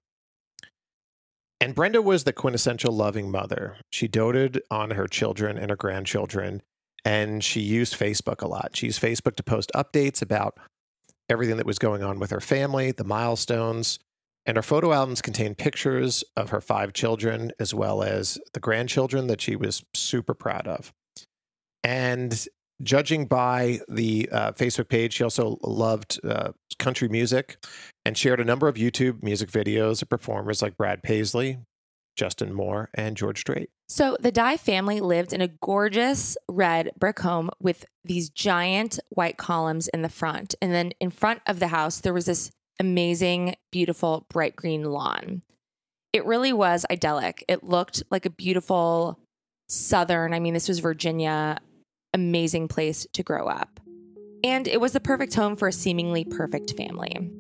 And 1.62 1.76
Brenda 1.76 2.02
was 2.02 2.24
the 2.24 2.34
quintessential 2.34 2.92
loving 2.92 3.30
mother. 3.30 3.78
She 3.92 4.08
doted 4.08 4.64
on 4.72 4.92
her 4.92 5.08
children 5.08 5.60
and 5.60 5.70
her 5.70 5.76
grandchildren, 5.76 6.64
and 7.06 7.44
she 7.44 7.62
used 7.62 7.98
Facebook 7.98 8.42
a 8.42 8.48
lot. 8.48 8.76
She 8.76 8.88
used 8.88 9.00
Facebook 9.00 9.36
to 9.36 9.44
post 9.44 9.72
updates 9.76 10.24
about 10.24 10.58
everything 11.30 11.58
that 11.58 11.68
was 11.68 11.78
going 11.78 12.02
on 12.02 12.18
with 12.18 12.32
her 12.32 12.42
family, 12.42 12.92
the 12.92 13.04
milestones, 13.04 14.00
and 14.44 14.58
her 14.58 14.64
photo 14.64 14.92
albums 14.92 15.22
contain 15.22 15.54
pictures 15.54 16.24
of 16.36 16.50
her 16.50 16.62
five 16.62 16.94
children 16.94 17.52
as 17.60 17.76
well 17.76 18.02
as 18.02 18.40
the 18.54 18.60
grandchildren 18.60 19.28
that 19.28 19.40
she 19.40 19.56
was 19.56 19.84
super 19.94 20.34
proud 20.34 20.68
of. 20.68 20.92
And 21.84 22.48
judging 22.84 23.26
by 23.26 23.80
the 23.88 24.30
uh, 24.32 24.52
Facebook 24.54 24.90
page, 24.90 25.14
she 25.14 25.24
also 25.24 25.58
loved 25.64 26.20
uh, 26.24 26.52
country 26.80 27.08
music 27.08 27.58
and 28.06 28.18
shared 28.18 28.40
a 28.40 28.46
number 28.46 28.68
of 28.68 28.76
YouTube 28.76 29.24
music 29.24 29.50
videos 29.50 30.02
of 30.02 30.10
performers 30.10 30.62
like 30.62 30.78
Brad 30.78 31.04
Paisley, 31.04 31.60
Justin 32.16 32.54
Moore, 32.54 32.90
and 32.94 33.16
George 33.16 33.40
Strait. 33.40 33.70
So 33.88 34.18
the 34.20 34.32
Dye 34.32 34.58
family 34.58 35.00
lived 35.02 35.34
in 35.34 35.42
a 35.42 35.48
gorgeous 35.48 36.38
red 36.48 36.92
brick 36.98 37.20
home 37.20 37.50
with 37.60 37.86
these 38.06 38.30
giant 38.30 39.00
white 39.10 39.38
columns 39.38 39.88
in 39.90 40.02
the 40.02 40.10
front. 40.10 40.56
And 40.62 40.74
then 40.74 40.94
in 41.00 41.10
front 41.10 41.42
of 41.46 41.60
the 41.60 41.68
house, 41.68 42.00
there 42.00 42.14
was 42.14 42.26
this 42.26 42.52
amazing, 42.80 43.56
beautiful, 43.72 44.26
bright 44.30 44.56
green 44.56 44.86
lawn. 44.86 45.42
It 46.14 46.26
really 46.26 46.54
was 46.54 46.86
idyllic. 46.90 47.44
It 47.48 47.64
looked 47.64 48.04
like 48.10 48.26
a 48.26 48.30
beautiful 48.30 49.20
southern, 49.70 50.34
I 50.34 50.40
mean, 50.40 50.54
this 50.54 50.68
was 50.68 50.80
Virginia, 50.80 51.58
amazing 52.14 52.68
place 52.68 53.08
to 53.14 53.24
grow 53.24 53.48
up. 53.48 53.80
And 54.44 54.68
it 54.68 54.82
was 54.82 54.94
the 54.94 55.00
perfect 55.00 55.34
home 55.36 55.56
for 55.56 55.68
a 55.68 55.74
seemingly 55.74 56.24
perfect 56.26 56.76
family. 56.76 57.32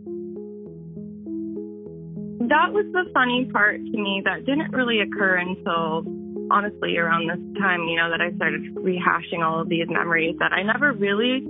That 2.48 2.74
was 2.74 2.86
the 2.92 3.10
funny 3.14 3.50
part 3.52 3.78
to 3.78 3.98
me 3.98 4.22
that 4.26 4.46
didn't 4.46 4.72
really 4.72 5.00
occur 5.00 5.38
until 5.38 6.04
honestly 6.52 6.98
around 6.98 7.28
this 7.28 7.62
time, 7.62 7.84
you 7.84 7.96
know, 7.96 8.10
that 8.10 8.22
I 8.22 8.36
started 8.36 8.76
rehashing 8.76 9.44
all 9.44 9.62
of 9.62 9.70
these 9.70 9.88
memories 9.90 10.36
that 10.40 10.52
I 10.52 10.64
never 10.64 10.92
really 10.92 11.44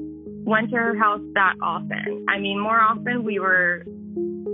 went 0.44 0.70
to 0.72 0.76
her 0.78 0.98
house 0.98 1.22
that 1.34 1.56
often. 1.62 2.26
I 2.30 2.40
mean, 2.40 2.60
more 2.60 2.80
often 2.80 3.24
we 3.24 3.40
were 3.40 3.84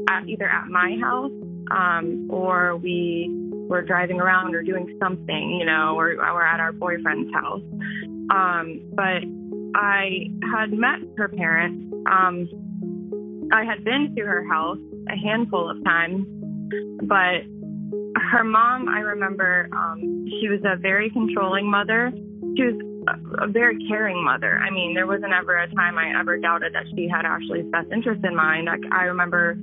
at 0.10 0.28
either 0.28 0.50
at 0.50 0.68
my 0.68 0.98
house 1.02 1.32
um, 1.72 2.28
or 2.30 2.78
we 2.78 3.30
were 3.68 3.82
driving 3.82 4.20
around 4.22 4.56
or 4.56 4.64
doing 4.64 4.98
something, 5.02 5.58
you 5.60 5.66
know, 5.66 5.96
or, 5.98 6.14
or 6.14 6.46
at 6.46 6.60
our 6.60 6.72
boyfriend's 6.72 7.34
house. 7.34 7.62
Um, 8.30 8.82
but 8.94 9.24
I 9.76 10.28
had 10.54 10.72
met 10.72 11.00
her 11.18 11.30
parents. 11.30 11.94
Um, 12.10 12.48
I 13.52 13.64
had 13.64 13.84
been 13.84 14.14
to 14.16 14.24
her 14.24 14.46
house 14.48 14.80
a 15.10 15.16
handful 15.16 15.70
of 15.70 15.84
times, 15.84 16.26
but 17.04 17.46
her 18.32 18.44
mom, 18.44 18.90
I 18.90 19.00
remember, 19.00 19.70
um, 19.72 20.26
she 20.40 20.50
was 20.50 20.60
a 20.66 20.78
very 20.78 21.10
controlling 21.10 21.70
mother. 21.70 22.12
She 22.58 22.64
was 22.64 22.82
a, 23.40 23.48
very 23.48 23.78
caring 23.88 24.24
mother. 24.24 24.60
I 24.60 24.70
mean, 24.70 24.94
there 24.94 25.08
wasn't 25.08 25.32
ever 25.32 25.58
a 25.58 25.74
time 25.74 25.98
I 25.98 26.20
ever 26.20 26.38
doubted 26.38 26.74
that 26.74 26.84
she 26.96 27.08
had 27.08 27.26
Ashley's 27.26 27.70
best 27.72 27.88
interest 27.94 28.24
in 28.26 28.36
mind. 28.36 28.70
I, 28.70 28.76
I 28.92 29.04
remember 29.04 29.56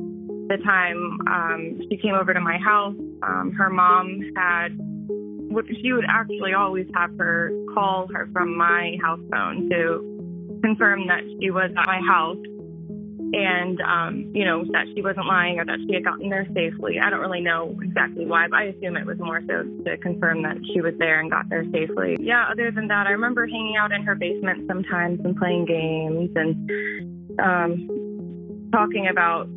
the 0.48 0.58
time 0.64 1.18
um, 1.28 1.80
she 1.90 1.96
came 1.96 2.14
over 2.14 2.32
to 2.32 2.40
my 2.40 2.58
house. 2.58 2.96
Um, 3.22 3.52
her 3.56 3.70
mom 3.70 4.20
had, 4.36 4.68
she 5.82 5.92
would 5.92 6.04
actually 6.08 6.52
always 6.52 6.86
have 6.94 7.10
her 7.18 7.50
call 7.74 8.08
her 8.12 8.28
from 8.32 8.56
my 8.56 8.96
house 9.02 9.20
phone 9.30 9.68
to 9.70 10.60
confirm 10.62 11.06
that 11.08 11.22
she 11.40 11.50
was 11.50 11.70
at 11.76 11.86
my 11.86 12.00
house 12.06 12.38
and 13.34 13.80
um, 13.80 14.30
you 14.32 14.44
know 14.44 14.64
that 14.72 14.86
she 14.94 15.02
wasn't 15.02 15.26
lying 15.26 15.58
or 15.58 15.64
that 15.64 15.78
she 15.86 15.94
had 15.94 16.04
gotten 16.04 16.30
there 16.30 16.46
safely. 16.54 16.98
I 17.02 17.10
don't 17.10 17.20
really 17.20 17.40
know 17.40 17.76
exactly 17.82 18.26
why, 18.26 18.46
but 18.48 18.56
I 18.56 18.64
assume 18.64 18.96
it 18.96 19.06
was 19.06 19.18
more 19.18 19.40
so 19.46 19.64
to 19.84 19.96
confirm 19.98 20.42
that 20.42 20.56
she 20.72 20.80
was 20.80 20.94
there 20.98 21.20
and 21.20 21.30
got 21.30 21.48
there 21.48 21.64
safely. 21.72 22.16
Yeah, 22.20 22.46
other 22.50 22.70
than 22.70 22.88
that, 22.88 23.06
I 23.06 23.10
remember 23.10 23.46
hanging 23.46 23.76
out 23.76 23.92
in 23.92 24.02
her 24.02 24.14
basement 24.14 24.68
sometimes 24.68 25.20
and 25.24 25.36
playing 25.36 25.66
games 25.66 26.30
and 26.36 27.40
um, 27.40 28.68
talking 28.72 29.08
about. 29.08 29.48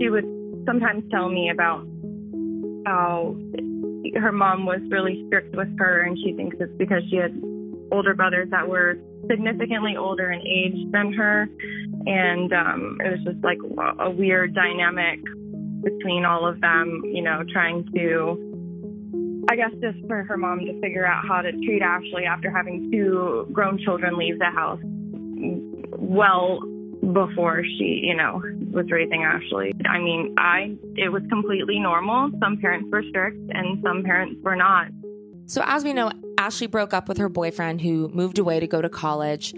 She 0.00 0.08
would 0.08 0.24
sometimes 0.66 1.04
tell 1.10 1.28
me 1.28 1.50
about 1.50 1.86
how 2.84 3.36
her 4.16 4.32
mom 4.32 4.66
was 4.66 4.80
really 4.90 5.24
strict 5.26 5.54
with 5.56 5.68
her, 5.78 6.02
and 6.02 6.16
she 6.18 6.32
thinks 6.34 6.56
it's 6.60 6.72
because 6.78 7.02
she 7.10 7.16
had 7.16 7.32
older 7.90 8.14
brothers 8.14 8.48
that 8.50 8.68
were 8.68 8.96
significantly 9.30 9.96
older 9.96 10.30
in 10.30 10.40
age 10.40 10.90
than 10.92 11.12
her. 11.12 11.48
And 12.06 12.52
um, 12.52 12.98
it 13.04 13.10
was 13.10 13.20
just 13.24 13.44
like 13.44 13.58
a 13.98 14.10
weird 14.10 14.54
dynamic 14.54 15.20
between 15.82 16.24
all 16.24 16.46
of 16.46 16.60
them, 16.60 17.02
you 17.04 17.22
know, 17.22 17.42
trying 17.52 17.86
to, 17.94 19.44
I 19.50 19.56
guess, 19.56 19.70
just 19.80 20.06
for 20.06 20.22
her 20.24 20.36
mom 20.36 20.60
to 20.60 20.80
figure 20.80 21.06
out 21.06 21.24
how 21.26 21.40
to 21.40 21.52
treat 21.52 21.82
Ashley 21.82 22.24
after 22.24 22.50
having 22.50 22.90
two 22.90 23.48
grown 23.52 23.78
children 23.78 24.18
leave 24.18 24.38
the 24.38 24.50
house. 24.50 24.80
Well 25.98 26.60
before 27.12 27.62
she, 27.62 28.00
you 28.02 28.14
know, 28.14 28.42
was 28.70 28.90
raising 28.90 29.24
Ashley. 29.24 29.74
I 29.86 29.98
mean, 29.98 30.34
I 30.38 30.76
it 30.96 31.10
was 31.10 31.22
completely 31.28 31.78
normal. 31.78 32.30
Some 32.40 32.58
parents 32.58 32.88
were 32.90 33.02
strict 33.08 33.38
and 33.50 33.82
some 33.82 34.02
parents 34.02 34.40
were 34.42 34.56
not. 34.56 34.88
So 35.46 35.62
as 35.64 35.84
we 35.84 35.92
know, 35.92 36.12
Ashley 36.38 36.66
broke 36.66 36.92
up 36.92 37.08
with 37.08 37.18
her 37.18 37.28
boyfriend 37.28 37.80
who 37.80 38.08
moved 38.08 38.38
away 38.38 38.60
to 38.60 38.66
go 38.66 38.82
to 38.82 38.88
college. 38.88 39.54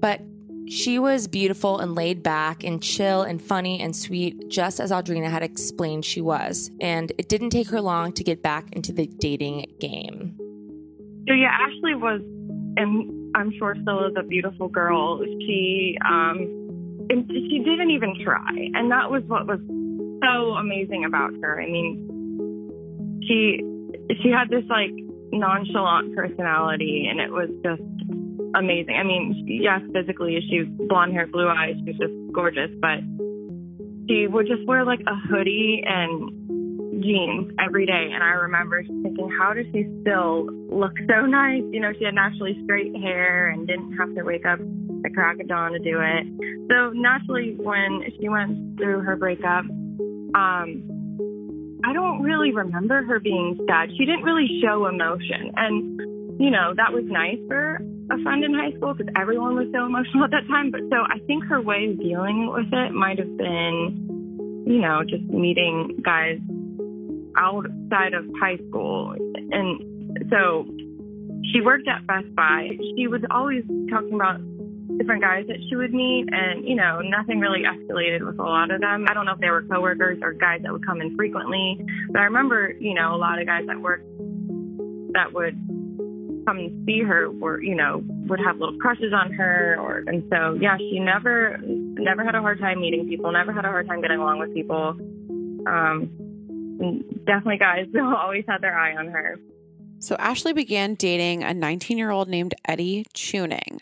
But 0.00 0.20
she 0.68 0.98
was 0.98 1.26
beautiful 1.26 1.78
and 1.78 1.94
laid 1.94 2.22
back 2.22 2.64
and 2.64 2.82
chill 2.82 3.22
and 3.22 3.40
funny 3.40 3.80
and 3.80 3.94
sweet, 3.94 4.48
just 4.48 4.80
as 4.80 4.90
Audrina 4.90 5.30
had 5.30 5.42
explained 5.42 6.04
she 6.04 6.20
was. 6.20 6.70
And 6.80 7.12
it 7.18 7.28
didn't 7.28 7.50
take 7.50 7.68
her 7.68 7.80
long 7.80 8.12
to 8.12 8.24
get 8.24 8.42
back 8.42 8.72
into 8.72 8.92
the 8.92 9.06
dating 9.06 9.66
game. 9.80 10.36
So, 11.28 11.34
yeah, 11.34 11.50
Ashley 11.52 11.94
was, 11.94 12.20
and 12.76 13.34
I'm 13.34 13.52
sure 13.58 13.76
still 13.82 14.06
is 14.06 14.14
a 14.16 14.22
beautiful 14.22 14.68
girl. 14.68 15.22
She, 15.24 15.98
um, 16.04 16.63
and 17.10 17.28
she 17.28 17.58
didn't 17.64 17.90
even 17.90 18.14
try. 18.24 18.70
And 18.74 18.90
that 18.90 19.10
was 19.10 19.22
what 19.26 19.46
was 19.46 19.60
so 20.22 20.54
amazing 20.54 21.04
about 21.04 21.32
her. 21.42 21.60
I 21.60 21.66
mean, 21.66 23.20
she, 23.26 23.60
she 24.22 24.30
had 24.30 24.48
this 24.48 24.64
like 24.68 24.92
nonchalant 25.32 26.14
personality, 26.14 27.06
and 27.10 27.20
it 27.20 27.30
was 27.30 27.50
just 27.64 27.82
amazing. 28.54 28.94
I 28.94 29.02
mean, 29.02 29.44
yes, 29.46 29.80
physically, 29.92 30.38
she 30.48 30.60
was 30.60 30.68
blonde 30.88 31.12
hair, 31.12 31.26
blue 31.26 31.48
eyes, 31.48 31.74
she 31.84 31.92
was 31.92 31.98
just 31.98 32.14
gorgeous, 32.32 32.70
but 32.80 33.00
she 34.08 34.26
would 34.26 34.46
just 34.46 34.66
wear 34.66 34.84
like 34.84 35.00
a 35.06 35.16
hoodie 35.28 35.82
and 35.84 37.02
jeans 37.02 37.52
every 37.58 37.86
day. 37.86 38.10
And 38.12 38.22
I 38.22 38.46
remember 38.46 38.82
thinking, 38.82 39.30
how 39.38 39.54
does 39.54 39.66
she 39.72 39.86
still 40.02 40.46
look 40.70 40.92
so 41.08 41.26
nice? 41.26 41.62
You 41.70 41.80
know, 41.80 41.92
she 41.98 42.04
had 42.04 42.14
naturally 42.14 42.58
straight 42.64 42.94
hair 42.96 43.48
and 43.48 43.66
didn't 43.66 43.96
have 43.96 44.14
to 44.14 44.22
wake 44.22 44.46
up 44.46 44.60
at 45.04 45.14
crack 45.14 45.40
of 45.40 45.48
dawn 45.48 45.72
to 45.72 45.78
do 45.78 46.00
it. 46.00 46.26
So 46.70 46.90
naturally, 46.94 47.54
when 47.58 48.02
she 48.18 48.28
went 48.28 48.78
through 48.78 49.00
her 49.00 49.16
breakup, 49.16 49.64
um, 50.34 50.82
I 51.84 51.92
don't 51.92 52.22
really 52.22 52.52
remember 52.52 53.02
her 53.02 53.20
being 53.20 53.58
sad. 53.68 53.90
She 53.98 54.06
didn't 54.06 54.22
really 54.22 54.60
show 54.62 54.86
emotion. 54.86 55.52
And, 55.56 56.40
you 56.40 56.50
know, 56.50 56.72
that 56.76 56.92
was 56.92 57.04
nice 57.06 57.38
for 57.46 57.76
a 58.10 58.22
friend 58.22 58.44
in 58.44 58.54
high 58.54 58.72
school 58.76 58.94
because 58.94 59.12
everyone 59.16 59.54
was 59.54 59.66
so 59.72 59.84
emotional 59.84 60.24
at 60.24 60.30
that 60.30 60.46
time. 60.48 60.70
But 60.70 60.80
so 60.90 60.96
I 60.96 61.18
think 61.26 61.44
her 61.44 61.60
way 61.60 61.90
of 61.90 61.98
dealing 61.98 62.50
with 62.52 62.72
it 62.72 62.92
might 62.92 63.18
have 63.18 63.36
been, 63.36 64.64
you 64.66 64.80
know, 64.80 65.02
just 65.06 65.24
meeting 65.24 66.00
guys 66.02 66.40
outside 67.36 68.14
of 68.14 68.24
high 68.40 68.56
school. 68.68 69.14
And 69.52 70.30
so 70.30 70.64
she 71.52 71.60
worked 71.60 71.86
at 71.88 72.06
Best 72.06 72.34
Buy. 72.34 72.70
She 72.96 73.08
was 73.08 73.20
always 73.30 73.62
talking 73.90 74.14
about 74.14 74.40
different 74.98 75.22
guys 75.22 75.44
that 75.48 75.56
she 75.68 75.76
would 75.76 75.92
meet 75.92 76.26
and 76.30 76.66
you 76.66 76.74
know 76.74 77.00
nothing 77.00 77.40
really 77.40 77.62
escalated 77.62 78.24
with 78.24 78.38
a 78.38 78.42
lot 78.42 78.70
of 78.70 78.80
them 78.80 79.06
i 79.08 79.14
don't 79.14 79.24
know 79.24 79.32
if 79.32 79.40
they 79.40 79.50
were 79.50 79.62
coworkers 79.62 80.18
or 80.22 80.32
guys 80.32 80.60
that 80.62 80.72
would 80.72 80.84
come 80.84 81.00
in 81.00 81.16
frequently 81.16 81.78
but 82.10 82.20
i 82.20 82.24
remember 82.24 82.70
you 82.78 82.94
know 82.94 83.14
a 83.14 83.16
lot 83.16 83.40
of 83.40 83.46
guys 83.46 83.64
that 83.66 83.80
work 83.80 84.02
that 85.14 85.32
would 85.32 85.56
come 86.44 86.58
and 86.58 86.86
see 86.86 87.00
her 87.00 87.30
were, 87.30 87.62
you 87.62 87.74
know, 87.74 88.02
would 88.26 88.40
have 88.40 88.58
little 88.58 88.76
crushes 88.78 89.12
on 89.12 89.32
her 89.32 89.76
or 89.80 90.02
and 90.06 90.24
so 90.30 90.56
yeah, 90.60 90.76
she 90.76 90.98
never 90.98 91.58
never 91.62 92.24
had 92.24 92.34
a 92.34 92.40
hard 92.40 92.60
time 92.60 92.80
meeting 92.80 93.08
people, 93.08 93.32
never 93.32 93.52
had 93.52 93.64
a 93.64 93.68
hard 93.68 93.86
time 93.86 94.00
getting 94.00 94.18
along 94.18 94.38
with 94.38 94.52
people. 94.54 94.96
Um 95.66 96.10
definitely 97.24 97.58
guys 97.58 97.86
always 98.18 98.44
had 98.46 98.60
their 98.60 98.76
eye 98.76 98.96
on 98.96 99.08
her. 99.08 99.38
So 100.04 100.16
Ashley 100.16 100.52
began 100.52 100.96
dating 100.96 101.44
a 101.44 101.54
19 101.54 101.96
year 101.96 102.10
old 102.10 102.28
named 102.28 102.54
Eddie 102.66 103.06
Tuning. 103.14 103.80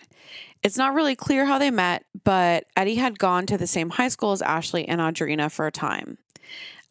It's 0.62 0.78
not 0.78 0.94
really 0.94 1.16
clear 1.16 1.46
how 1.46 1.58
they 1.58 1.72
met, 1.72 2.04
but 2.22 2.66
Eddie 2.76 2.94
had 2.94 3.18
gone 3.18 3.44
to 3.46 3.58
the 3.58 3.66
same 3.66 3.90
high 3.90 4.06
school 4.06 4.30
as 4.30 4.40
Ashley 4.40 4.86
and 4.86 5.00
Audrina 5.00 5.50
for 5.50 5.66
a 5.66 5.72
time. 5.72 6.18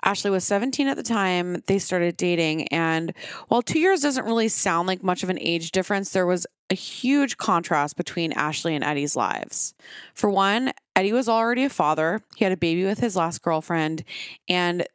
Ashley 0.03 0.31
was 0.31 0.43
17 0.43 0.89
at 0.89 0.97
the 0.97 1.03
time 1.03 1.63
they 1.67 1.79
started 1.79 2.17
dating. 2.17 2.67
And 2.69 3.13
while 3.47 3.61
two 3.61 3.79
years 3.79 4.01
doesn't 4.01 4.25
really 4.25 4.50
sound 4.50 4.89
like 4.89 5.01
much 5.01 5.23
of 5.23 5.29
an 5.29 5.39
age 5.39 5.71
difference, 5.71 6.11
there 6.11 6.25
was 6.25 6.45
a 6.69 6.75
huge 6.75 7.38
contrast 7.38 7.95
between 7.95 8.33
Ashley 8.33 8.75
and 8.75 8.83
Eddie's 8.83 9.15
lives. 9.15 9.73
For 10.13 10.29
one, 10.29 10.73
Eddie 10.93 11.13
was 11.13 11.29
already 11.29 11.63
a 11.63 11.69
father, 11.69 12.21
he 12.35 12.43
had 12.43 12.51
a 12.51 12.57
baby 12.57 12.83
with 12.83 13.00
his 13.00 13.15
last 13.15 13.41
girlfriend, 13.41 14.03
and 14.50 14.85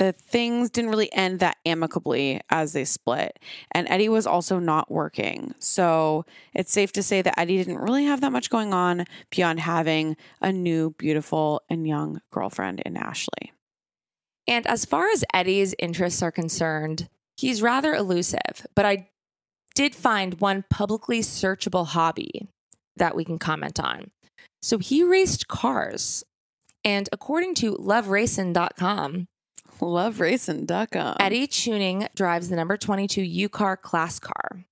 the 0.00 0.12
things 0.12 0.70
didn't 0.70 0.88
really 0.88 1.12
end 1.12 1.40
that 1.40 1.58
amicably 1.66 2.40
as 2.48 2.72
they 2.72 2.86
split. 2.86 3.38
And 3.70 3.86
Eddie 3.90 4.08
was 4.08 4.26
also 4.26 4.58
not 4.58 4.90
working. 4.90 5.54
So 5.58 6.24
it's 6.54 6.72
safe 6.72 6.90
to 6.92 7.02
say 7.02 7.20
that 7.20 7.38
Eddie 7.38 7.58
didn't 7.58 7.80
really 7.80 8.06
have 8.06 8.22
that 8.22 8.32
much 8.32 8.48
going 8.48 8.72
on 8.72 9.04
beyond 9.30 9.60
having 9.60 10.16
a 10.40 10.52
new, 10.52 10.94
beautiful, 10.96 11.60
and 11.68 11.86
young 11.86 12.22
girlfriend 12.32 12.80
in 12.80 12.96
Ashley. 12.96 13.52
And 14.48 14.66
as 14.66 14.86
far 14.86 15.10
as 15.10 15.22
Eddie's 15.34 15.74
interests 15.78 16.22
are 16.22 16.32
concerned, 16.32 17.06
he's 17.36 17.60
rather 17.60 17.94
elusive, 17.94 18.66
but 18.74 18.86
I 18.86 19.10
did 19.74 19.94
find 19.94 20.40
one 20.40 20.64
publicly 20.70 21.20
searchable 21.20 21.88
hobby 21.88 22.48
that 22.96 23.14
we 23.14 23.22
can 23.22 23.38
comment 23.38 23.78
on. 23.78 24.10
So 24.62 24.78
he 24.78 25.02
raced 25.02 25.46
cars. 25.46 26.24
And 26.82 27.06
according 27.12 27.54
to 27.56 27.74
loveracing.com, 27.74 29.26
loveracing.com, 29.86 31.16
Eddie 31.20 31.46
Tuning 31.46 32.08
drives 32.14 32.48
the 32.48 32.56
number 32.56 32.76
22 32.76 33.22
U 33.22 33.48
car 33.48 33.76
class 33.76 34.18
car. 34.18 34.64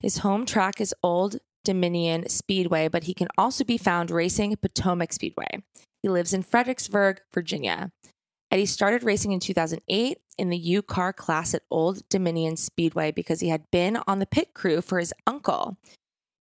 His 0.00 0.18
home 0.18 0.46
track 0.46 0.80
is 0.80 0.94
Old 1.02 1.38
Dominion 1.64 2.28
Speedway, 2.28 2.88
but 2.88 3.04
he 3.04 3.14
can 3.14 3.28
also 3.36 3.64
be 3.64 3.76
found 3.76 4.10
racing 4.10 4.56
Potomac 4.56 5.12
Speedway. 5.12 5.62
He 6.02 6.08
lives 6.08 6.32
in 6.32 6.42
Fredericksburg, 6.42 7.20
Virginia. 7.32 7.90
Eddie 8.50 8.66
started 8.66 9.02
racing 9.02 9.32
in 9.32 9.40
2008 9.40 10.18
in 10.38 10.48
the 10.48 10.56
U 10.56 10.82
car 10.82 11.12
class 11.12 11.52
at 11.52 11.62
Old 11.70 12.08
Dominion 12.08 12.56
Speedway 12.56 13.10
because 13.10 13.40
he 13.40 13.48
had 13.48 13.70
been 13.70 13.98
on 14.06 14.20
the 14.20 14.26
pit 14.26 14.54
crew 14.54 14.80
for 14.80 14.98
his 14.98 15.12
uncle. 15.26 15.76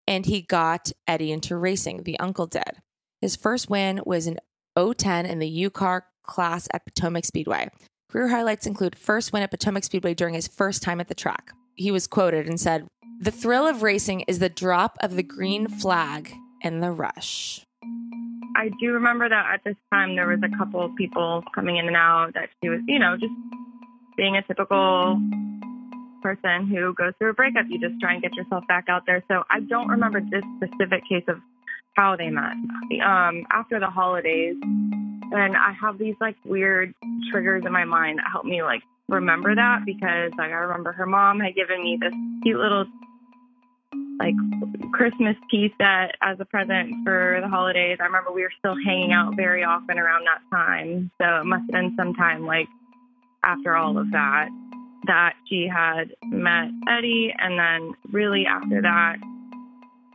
And 0.07 0.25
he 0.25 0.41
got 0.41 0.91
Eddie 1.05 1.33
into 1.33 1.57
racing, 1.57 2.03
the 2.03 2.19
uncle 2.19 2.47
did. 2.47 2.81
His 3.19 3.35
first 3.35 3.69
win 3.69 4.01
was 4.05 4.27
in 4.27 4.39
010 4.77 5.25
in 5.25 5.39
the 5.39 5.49
U 5.49 5.69
car 5.69 6.05
class 6.23 6.67
at 6.73 6.85
Potomac 6.85 7.25
Speedway. 7.25 7.69
Career 8.17 8.29
highlights 8.29 8.65
include 8.65 8.97
first 8.97 9.31
win 9.31 9.43
at 9.43 9.51
Potomac 9.51 9.83
Speedway 9.83 10.15
during 10.15 10.33
his 10.33 10.47
first 10.47 10.81
time 10.81 10.99
at 10.99 11.07
the 11.07 11.13
track. 11.13 11.51
He 11.75 11.91
was 11.91 12.07
quoted 12.07 12.47
and 12.47 12.59
said, 12.59 12.87
The 13.19 13.29
thrill 13.29 13.67
of 13.67 13.83
racing 13.83 14.21
is 14.21 14.39
the 14.39 14.49
drop 14.49 14.97
of 15.03 15.15
the 15.15 15.21
green 15.21 15.67
flag 15.67 16.33
and 16.63 16.81
the 16.81 16.89
rush. 16.89 17.63
I 18.55 18.71
do 18.81 18.93
remember 18.93 19.29
that 19.29 19.53
at 19.53 19.63
this 19.63 19.75
time 19.93 20.15
there 20.15 20.27
was 20.27 20.39
a 20.41 20.57
couple 20.57 20.83
of 20.83 20.95
people 20.95 21.43
coming 21.53 21.77
in 21.77 21.85
and 21.85 21.95
out 21.95 22.31
that 22.33 22.49
she 22.59 22.69
was, 22.69 22.79
you 22.87 22.97
know, 22.97 23.17
just 23.19 23.33
being 24.17 24.35
a 24.35 24.41
typical 24.41 25.21
person 26.23 26.65
who 26.65 26.95
goes 26.95 27.13
through 27.19 27.29
a 27.29 27.33
breakup. 27.33 27.65
You 27.69 27.79
just 27.79 28.01
try 28.01 28.13
and 28.13 28.21
get 28.23 28.33
yourself 28.33 28.63
back 28.67 28.85
out 28.89 29.03
there. 29.05 29.23
So 29.27 29.43
I 29.51 29.59
don't 29.59 29.89
remember 29.89 30.21
this 30.21 30.43
specific 30.57 31.03
case 31.07 31.25
of 31.27 31.37
how 31.93 32.15
they 32.15 32.29
met. 32.29 32.53
Um, 33.05 33.45
after 33.51 33.79
the 33.79 33.91
holidays, 33.93 34.55
and 35.31 35.55
I 35.55 35.73
have 35.79 35.97
these 35.97 36.15
like 36.19 36.35
weird 36.45 36.93
triggers 37.31 37.63
in 37.65 37.71
my 37.71 37.85
mind 37.85 38.19
that 38.19 38.25
help 38.31 38.45
me 38.45 38.63
like 38.63 38.81
remember 39.07 39.55
that 39.55 39.79
because 39.85 40.31
like 40.37 40.51
I 40.51 40.67
remember 40.67 40.91
her 40.91 41.05
mom 41.05 41.39
had 41.39 41.55
given 41.55 41.83
me 41.83 41.97
this 41.99 42.13
cute 42.43 42.59
little 42.59 42.85
like 44.19 44.33
Christmas 44.93 45.35
tea 45.51 45.73
set 45.77 46.15
as 46.21 46.37
a 46.39 46.45
present 46.45 47.05
for 47.05 47.39
the 47.41 47.47
holidays. 47.47 47.97
I 47.99 48.05
remember 48.05 48.31
we 48.31 48.41
were 48.41 48.53
still 48.57 48.75
hanging 48.83 49.13
out 49.13 49.35
very 49.35 49.63
often 49.63 49.99
around 49.99 50.25
that 50.25 50.41
time. 50.55 51.11
So 51.21 51.41
it 51.41 51.45
must 51.45 51.61
have 51.61 51.71
been 51.71 51.95
sometime 51.97 52.45
like 52.45 52.67
after 53.43 53.75
all 53.75 53.97
of 53.97 54.11
that 54.11 54.49
that 55.05 55.33
she 55.47 55.69
had 55.71 56.11
met 56.23 56.69
Eddie 56.89 57.33
and 57.37 57.57
then 57.57 57.93
really 58.11 58.45
after 58.45 58.81
that 58.81 59.17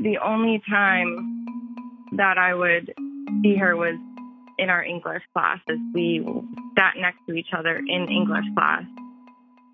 the 0.02 0.18
only 0.18 0.60
time 0.68 1.46
that 2.16 2.36
I 2.36 2.54
would 2.54 2.92
see 3.42 3.56
her 3.56 3.76
was 3.76 3.94
in 4.62 4.70
our 4.70 4.82
English 4.82 5.22
class 5.32 5.58
as 5.68 5.78
we 5.92 6.24
sat 6.78 6.94
next 6.96 7.18
to 7.28 7.34
each 7.34 7.48
other 7.56 7.76
in 7.76 8.06
English 8.08 8.44
class 8.54 8.84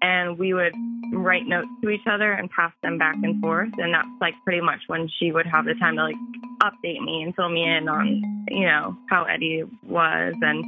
and 0.00 0.38
we 0.38 0.54
would 0.54 0.72
write 1.12 1.46
notes 1.46 1.68
to 1.82 1.90
each 1.90 2.06
other 2.10 2.32
and 2.32 2.48
pass 2.50 2.72
them 2.82 2.98
back 2.98 3.16
and 3.22 3.40
forth. 3.40 3.70
And 3.78 3.92
that's 3.92 4.08
like 4.20 4.34
pretty 4.44 4.60
much 4.60 4.80
when 4.86 5.08
she 5.18 5.32
would 5.32 5.46
have 5.46 5.64
the 5.64 5.74
time 5.74 5.96
to 5.96 6.04
like 6.04 6.16
update 6.62 7.00
me 7.04 7.22
and 7.22 7.34
fill 7.34 7.48
me 7.48 7.64
in 7.64 7.88
on, 7.88 8.46
you 8.48 8.66
know, 8.66 8.96
how 9.10 9.24
Eddie 9.24 9.64
was 9.82 10.34
and 10.40 10.64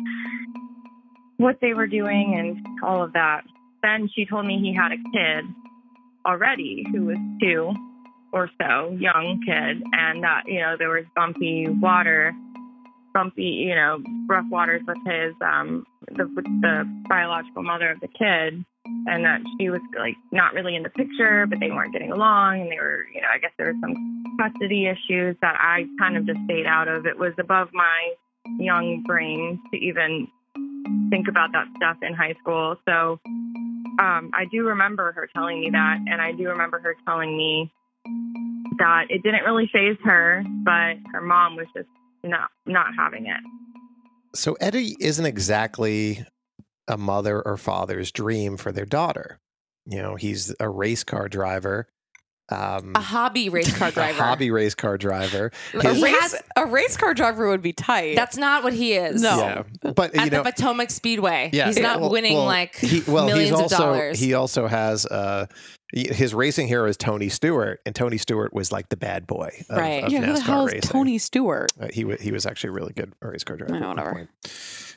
what 1.36 1.58
they 1.60 1.72
were 1.72 1.86
doing 1.86 2.36
and 2.38 2.84
all 2.84 3.02
of 3.02 3.12
that. 3.14 3.42
Then 3.82 4.10
she 4.14 4.26
told 4.26 4.46
me 4.46 4.58
he 4.60 4.74
had 4.74 4.92
a 4.92 4.96
kid 4.96 5.44
already 6.26 6.84
who 6.92 7.06
was 7.06 7.18
two 7.40 7.72
or 8.32 8.50
so, 8.60 8.96
young 8.98 9.40
kid, 9.44 9.82
and 9.92 10.22
that, 10.22 10.42
you 10.46 10.60
know, 10.60 10.76
there 10.78 10.90
was 10.90 11.04
bumpy 11.16 11.66
water, 11.68 12.32
bumpy, 13.12 13.42
you 13.42 13.74
know, 13.74 13.98
rough 14.28 14.46
waters 14.50 14.82
with 14.86 14.98
his, 15.06 15.34
um, 15.40 15.86
the, 16.08 16.24
the 16.24 17.02
biological 17.08 17.62
mother 17.62 17.90
of 17.90 18.00
the 18.00 18.08
kid 18.08 18.64
and 19.06 19.24
that 19.24 19.40
she 19.58 19.70
was 19.70 19.80
like 19.98 20.16
not 20.32 20.54
really 20.54 20.76
in 20.76 20.82
the 20.82 20.90
picture, 20.90 21.46
but 21.46 21.60
they 21.60 21.70
weren't 21.70 21.92
getting 21.92 22.12
along, 22.12 22.60
and 22.60 22.70
they 22.70 22.76
were, 22.76 23.04
you 23.14 23.20
know, 23.20 23.28
I 23.32 23.38
guess 23.38 23.50
there 23.56 23.66
were 23.66 23.80
some 23.80 23.94
custody 24.38 24.86
issues 24.86 25.36
that 25.42 25.56
I 25.58 25.84
kind 25.98 26.16
of 26.16 26.26
just 26.26 26.38
stayed 26.44 26.66
out 26.66 26.88
of. 26.88 27.06
It 27.06 27.18
was 27.18 27.32
above 27.38 27.68
my 27.72 28.14
young 28.58 29.02
brain 29.06 29.60
to 29.72 29.78
even 29.78 30.28
think 31.10 31.28
about 31.28 31.52
that 31.52 31.66
stuff 31.76 31.96
in 32.02 32.14
high 32.14 32.34
school. 32.40 32.76
So 32.88 33.20
um, 34.00 34.30
I 34.32 34.44
do 34.50 34.64
remember 34.64 35.12
her 35.12 35.28
telling 35.34 35.60
me 35.60 35.70
that, 35.70 35.98
and 36.06 36.20
I 36.20 36.32
do 36.32 36.48
remember 36.48 36.80
her 36.80 36.96
telling 37.04 37.36
me 37.36 37.70
that 38.78 39.06
it 39.10 39.22
didn't 39.22 39.44
really 39.44 39.68
phase 39.72 39.98
her, 40.04 40.42
but 40.64 40.96
her 41.12 41.20
mom 41.20 41.56
was 41.56 41.66
just 41.76 41.88
not 42.22 42.50
not 42.66 42.88
having 42.96 43.26
it. 43.26 43.40
So 44.34 44.54
Eddie 44.60 44.96
isn't 45.00 45.26
exactly 45.26 46.24
a 46.86 46.96
mother 46.96 47.42
or 47.42 47.56
father's 47.56 48.12
dream 48.12 48.56
for 48.56 48.72
their 48.72 48.86
daughter. 48.86 49.40
You 49.86 50.02
know, 50.02 50.16
he's 50.16 50.54
a 50.60 50.68
race 50.68 51.04
car 51.04 51.28
driver. 51.28 51.88
Um, 52.50 52.92
A 52.94 53.00
hobby 53.00 53.48
race 53.48 53.76
car 53.76 53.88
a 53.90 53.92
driver. 53.92 54.22
hobby 54.22 54.50
race 54.50 54.74
car 54.74 54.98
driver. 54.98 55.52
A 55.74 55.88
His- 55.88 56.02
race, 56.02 56.34
a 56.56 56.66
race 56.66 56.96
car 56.96 57.14
driver 57.14 57.48
would 57.48 57.62
be 57.62 57.72
tight. 57.72 58.16
That's 58.16 58.36
not 58.36 58.64
what 58.64 58.72
he 58.72 58.94
is. 58.94 59.22
No. 59.22 59.38
yeah, 59.38 59.62
but 59.92 60.14
At 60.16 60.30
know, 60.32 60.42
the 60.42 60.50
Potomac 60.50 60.90
Speedway. 60.90 61.50
yeah, 61.52 61.66
He's 61.66 61.78
not 61.78 62.00
well- 62.00 62.10
winning 62.10 62.34
well, 62.34 62.44
like 62.46 62.74
he, 62.76 63.02
well, 63.06 63.26
millions 63.26 63.50
he's 63.50 63.60
also, 63.60 63.74
of 63.76 63.80
dollars. 63.80 64.18
He 64.18 64.34
also 64.34 64.66
has 64.66 65.06
uh, 65.06 65.46
his 65.92 66.34
racing 66.34 66.68
hero 66.68 66.88
is 66.88 66.96
Tony 66.96 67.28
Stewart, 67.28 67.80
and 67.84 67.94
Tony 67.94 68.16
Stewart 68.16 68.52
was 68.52 68.70
like 68.72 68.88
the 68.90 68.96
bad 68.96 69.26
boy 69.26 69.50
of, 69.68 69.76
Right. 69.78 70.04
of 70.04 70.12
yeah, 70.12 70.20
who 70.20 70.32
the 70.34 70.38
NASCAR 70.40 70.42
hell 70.44 70.66
is 70.66 70.72
racing. 70.74 70.90
Tony 70.90 71.18
Stewart? 71.18 71.72
Uh, 71.80 71.88
he 71.92 72.04
wa 72.04 72.14
he 72.20 72.30
was 72.32 72.46
actually 72.46 72.68
a 72.68 72.72
really 72.72 72.92
good 72.92 73.12
race 73.22 73.42
car 73.44 73.56
driver. 73.56 73.74
Yeah, 73.76 73.90
at 73.90 73.96
whatever. 73.96 74.28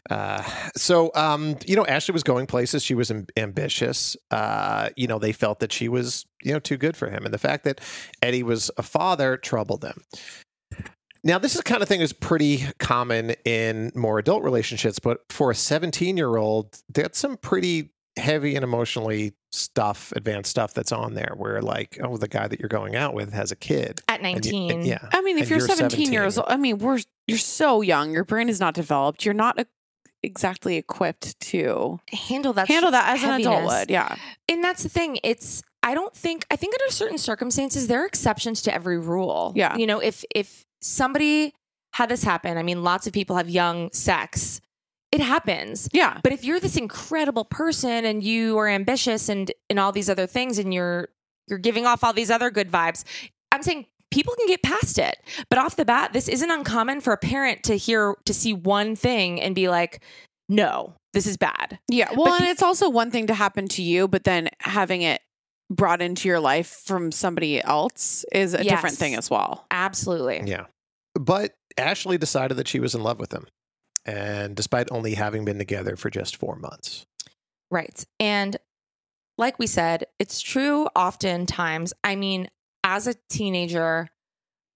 Point. 0.09 0.19
Uh, 0.19 0.43
so, 0.75 1.11
um, 1.15 1.55
you 1.65 1.75
know, 1.75 1.85
Ashley 1.85 2.13
was 2.13 2.23
going 2.23 2.45
places. 2.45 2.83
She 2.83 2.93
was 2.93 3.09
am- 3.09 3.27
ambitious. 3.37 4.17
Uh, 4.31 4.89
you 4.97 5.07
know, 5.07 5.17
they 5.19 5.31
felt 5.31 5.59
that 5.59 5.71
she 5.71 5.87
was, 5.87 6.25
you 6.43 6.51
know, 6.51 6.59
too 6.59 6.77
good 6.77 6.97
for 6.97 7.09
him, 7.09 7.23
and 7.25 7.33
the 7.33 7.37
fact 7.37 7.63
that 7.63 7.79
Eddie 8.21 8.43
was 8.43 8.69
a 8.77 8.83
father 8.83 9.37
troubled 9.37 9.81
them. 9.81 10.01
Now, 11.23 11.39
this 11.39 11.53
is 11.53 11.59
the 11.59 11.63
kind 11.63 11.81
of 11.81 11.87
thing 11.87 12.01
is 12.01 12.11
pretty 12.11 12.65
common 12.79 13.31
in 13.45 13.93
more 13.95 14.19
adult 14.19 14.43
relationships, 14.43 14.99
but 14.99 15.19
for 15.29 15.51
a 15.51 15.55
17 15.55 16.17
year 16.17 16.35
old, 16.35 16.79
that's 16.93 17.17
some 17.17 17.37
pretty 17.37 17.91
heavy 18.17 18.55
and 18.55 18.63
emotionally 18.63 19.33
stuff, 19.53 20.11
advanced 20.17 20.51
stuff 20.51 20.73
that's 20.73 20.91
on 20.91 21.13
there 21.13 21.33
where 21.37 21.61
like, 21.61 21.97
oh, 22.03 22.17
the 22.17 22.27
guy 22.27 22.47
that 22.49 22.59
you're 22.59 22.67
going 22.67 22.95
out 22.97 23.13
with 23.13 23.31
has 23.31 23.51
a 23.53 23.55
kid. 23.55 24.01
At 24.09 24.19
And 24.19 24.45
you- 24.45 24.51
19. 24.51 24.71
and- 24.71 24.85
yeah. 24.85 25.07
I 25.13 25.21
mean, 25.21 25.37
if 25.37 25.43
and 25.49 25.61
you're, 25.61 25.67
17, 25.67 26.11
years 26.11 26.37
old, 26.37 26.47
I 26.49 26.57
mean, 26.57 26.77
we're 26.79 26.99
you're 27.25 27.37
so 27.37 27.79
young. 27.81 28.11
Your 28.11 28.25
brain 28.25 28.49
is 28.49 28.59
not 28.59 28.73
developed. 28.73 29.23
You're 29.23 29.33
not 29.33 29.57
uh, 29.57 29.63
exactly 30.23 30.77
equipped 30.77 31.39
to 31.39 31.99
handle 32.11 32.53
that 32.53 32.67
handle 32.67 32.91
that 32.91 33.15
as 33.15 33.23
an 33.23 33.41
adult 33.41 33.65
would. 33.65 33.89
Yeah. 33.89 34.15
And 34.47 34.63
that's 34.63 34.83
the 34.83 34.89
thing. 34.89 35.19
It's 35.23 35.61
I 35.83 35.93
don't 35.93 36.15
think 36.15 36.45
I 36.49 36.55
think 36.55 36.73
under 36.73 36.91
certain 36.91 37.17
circumstances 37.17 37.87
there 37.87 38.03
are 38.03 38.05
exceptions 38.05 38.61
to 38.63 38.73
every 38.73 38.97
rule. 38.97 39.51
Yeah. 39.55 39.75
You 39.75 39.85
know, 39.85 39.99
if 39.99 40.23
if 40.33 40.65
somebody 40.81 41.53
had 41.93 42.09
this 42.09 42.23
happen, 42.23 42.57
I 42.57 42.63
mean, 42.63 42.83
lots 42.83 43.05
of 43.05 43.13
people 43.13 43.35
have 43.35 43.49
young 43.49 43.91
sex. 43.91 44.61
It 45.11 45.21
happens. 45.21 45.89
Yeah. 45.93 46.19
But 46.23 46.31
if 46.31 46.43
you're 46.43 46.59
this 46.59 46.77
incredible 46.77 47.45
person 47.45 48.03
and 48.05 48.23
you 48.23 48.57
are 48.57 48.67
ambitious 48.67 49.29
and 49.29 49.51
and 49.69 49.79
all 49.79 49.91
these 49.91 50.09
other 50.09 50.25
things 50.25 50.57
and 50.57 50.73
you're 50.73 51.09
you're 51.47 51.59
giving 51.59 51.85
off 51.85 52.03
all 52.03 52.13
these 52.13 52.31
other 52.31 52.49
good 52.49 52.71
vibes, 52.71 53.03
I'm 53.51 53.61
saying 53.61 53.85
people 54.13 54.33
can 54.37 54.47
get 54.47 54.61
past 54.61 54.97
it. 54.99 55.17
But 55.49 55.59
off 55.59 55.75
the 55.75 55.85
bat, 55.85 56.13
this 56.13 56.27
isn't 56.27 56.49
uncommon 56.51 57.01
for 57.01 57.13
a 57.13 57.17
parent 57.17 57.63
to 57.63 57.75
hear 57.75 58.15
to 58.25 58.33
see 58.33 58.53
one 58.53 58.95
thing 58.95 59.41
and 59.41 59.55
be 59.55 59.67
like, 59.69 60.03
"No, 60.47 60.93
this 61.13 61.25
is 61.25 61.35
bad." 61.37 61.79
Yeah. 61.89 62.09
Well, 62.15 62.25
But 62.25 62.41
and 62.41 62.47
the- 62.47 62.51
it's 62.51 62.61
also 62.63 62.89
one 62.89 63.11
thing 63.11 63.27
to 63.27 63.33
happen 63.33 63.67
to 63.69 63.81
you, 63.81 64.07
but 64.07 64.23
then 64.23 64.49
having 64.59 65.01
it 65.01 65.21
brought 65.69 66.01
into 66.01 66.27
your 66.27 66.39
life 66.39 66.81
from 66.85 67.11
somebody 67.11 67.61
else 67.63 68.23
is 68.31 68.53
a 68.53 68.63
different 68.63 68.97
thing 68.97 69.15
as 69.15 69.29
well. 69.29 69.65
Absolutely. 69.71 70.43
Yeah. 70.45 70.65
But 71.15 71.53
Ashley 71.77 72.17
decided 72.17 72.57
that 72.57 72.67
she 72.67 72.79
was 72.79 72.93
in 72.93 73.01
love 73.01 73.19
with 73.19 73.33
him. 73.33 73.47
And 74.05 74.55
despite 74.55 74.91
only 74.91 75.13
having 75.15 75.45
been 75.45 75.57
together 75.57 75.95
for 75.95 76.09
just 76.09 76.35
four 76.35 76.57
months. 76.57 77.05
Right. 77.71 78.03
And 78.19 78.57
like 79.37 79.57
we 79.57 79.65
said, 79.65 80.05
it's 80.19 80.41
true 80.41 80.87
oftentimes. 80.95 81.93
I 82.03 82.15
mean, 82.17 82.49
as 82.83 83.07
a 83.07 83.15
teenager, 83.29 84.09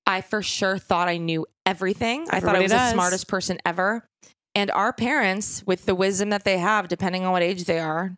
I 0.05 0.21
for 0.21 0.41
sure 0.41 0.77
thought 0.77 1.07
I 1.07 1.17
knew 1.17 1.45
everything. 1.65 2.27
I 2.29 2.39
thought 2.39 2.55
I 2.55 2.61
was 2.61 2.71
does. 2.71 2.91
the 2.91 2.93
smartest 2.93 3.27
person 3.27 3.59
ever. 3.65 4.07
And 4.55 4.71
our 4.71 4.93
parents, 4.93 5.63
with 5.67 5.85
the 5.85 5.93
wisdom 5.93 6.29
that 6.29 6.43
they 6.43 6.57
have, 6.57 6.87
depending 6.87 7.25
on 7.25 7.31
what 7.31 7.43
age 7.43 7.65
they 7.65 7.79
are, 7.79 8.17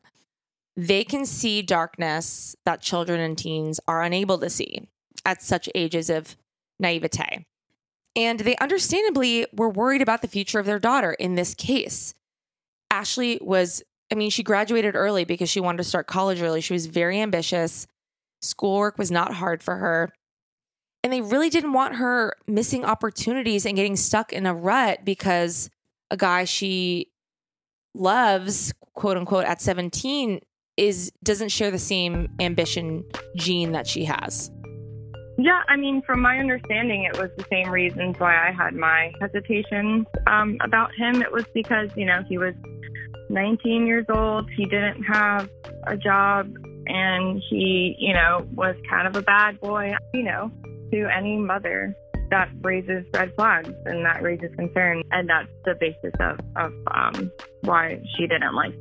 they 0.78 1.04
can 1.04 1.26
see 1.26 1.62
darkness 1.62 2.56
that 2.66 2.82
children 2.82 3.20
and 3.20 3.38
teens 3.38 3.80
are 3.88 4.02
unable 4.02 4.38
to 4.38 4.50
see 4.50 4.88
at 5.26 5.42
such 5.42 5.68
ages 5.76 6.10
of 6.10 6.38
naivete. 6.80 7.46
And 8.16 8.40
they 8.40 8.56
understandably 8.58 9.46
were 9.54 9.70
worried 9.70 10.02
about 10.02 10.22
the 10.22 10.28
future 10.28 10.60
of 10.60 10.66
their 10.66 10.80
daughter 10.80 11.12
in 11.14 11.36
this 11.36 11.54
case. 11.54 12.14
Ashley 12.90 13.40
was, 13.42 13.84
I 14.12 14.16
mean, 14.16 14.30
she 14.30 14.44
graduated 14.44 14.96
early 14.96 15.26
because 15.26 15.50
she 15.50 15.60
wanted 15.60 15.78
to 15.80 15.84
start 15.84 16.08
college 16.08 16.42
early. 16.42 16.62
She 16.62 16.74
was 16.74 16.86
very 16.86 17.20
ambitious. 17.20 17.86
Schoolwork 18.42 18.98
was 18.98 19.12
not 19.12 19.34
hard 19.34 19.62
for 19.64 19.76
her. 19.76 20.14
And 21.04 21.14
they 21.14 21.22
really 21.22 21.50
didn't 21.50 21.74
want 21.74 21.96
her 21.96 22.36
missing 22.48 22.84
opportunities 22.84 23.66
and 23.66 23.76
getting 23.76 23.96
stuck 23.96 24.34
in 24.34 24.46
a 24.46 24.54
rut 24.54 25.06
because 25.06 25.70
a 26.12 26.18
guy 26.18 26.44
she 26.44 27.12
loves, 27.94 28.74
quote 28.94 29.18
unquote, 29.18 29.46
at 29.46 29.62
17 29.62 30.42
is 30.78 31.12
doesn't 31.24 31.50
share 31.50 31.72
the 31.72 31.80
same 31.80 32.30
ambition 32.40 33.04
gene 33.36 33.72
that 33.74 33.88
she 33.88 34.06
has. 34.06 34.52
Yeah, 35.38 35.62
I 35.70 35.78
mean, 35.78 36.02
from 36.02 36.22
my 36.22 36.38
understanding, 36.38 37.04
it 37.04 37.18
was 37.18 37.30
the 37.38 37.46
same 37.50 37.70
reasons 37.70 38.20
why 38.20 38.36
I 38.36 38.52
had 38.52 38.74
my 38.74 39.14
hesitations 39.22 40.06
um, 40.28 40.58
about 40.62 40.94
him. 40.96 41.22
It 41.22 41.32
was 41.32 41.46
because, 41.54 41.90
you 41.96 42.06
know, 42.06 42.24
he 42.28 42.38
was 42.38 42.54
19 43.30 43.88
years 43.88 44.06
old, 44.10 44.50
he 44.52 44.66
didn't 44.66 45.02
have 45.04 45.50
a 45.88 45.96
job, 45.96 46.54
and 46.88 47.42
he, 47.50 47.96
you 48.00 48.14
know, 48.14 48.48
was 48.56 48.76
kind 48.90 49.08
of 49.08 49.16
a 49.16 49.22
bad 49.22 49.60
boy, 49.60 49.94
you 50.14 50.24
know, 50.24 50.52
to 50.92 51.08
any 51.16 51.38
mother 51.38 51.96
that 52.30 52.50
raises 52.62 53.06
red 53.14 53.34
flags 53.36 53.72
and 53.86 54.06
that 54.06 54.22
raises 54.22 54.54
concern. 54.56 55.04
And 55.12 55.30
that's 55.30 55.50
the 55.66 55.76
basis 55.80 56.14
of, 56.20 56.40
of 56.56 56.74
um, 56.92 57.32
why 57.62 58.02
she 58.16 58.28
didn't 58.28 58.56
like 58.56 58.74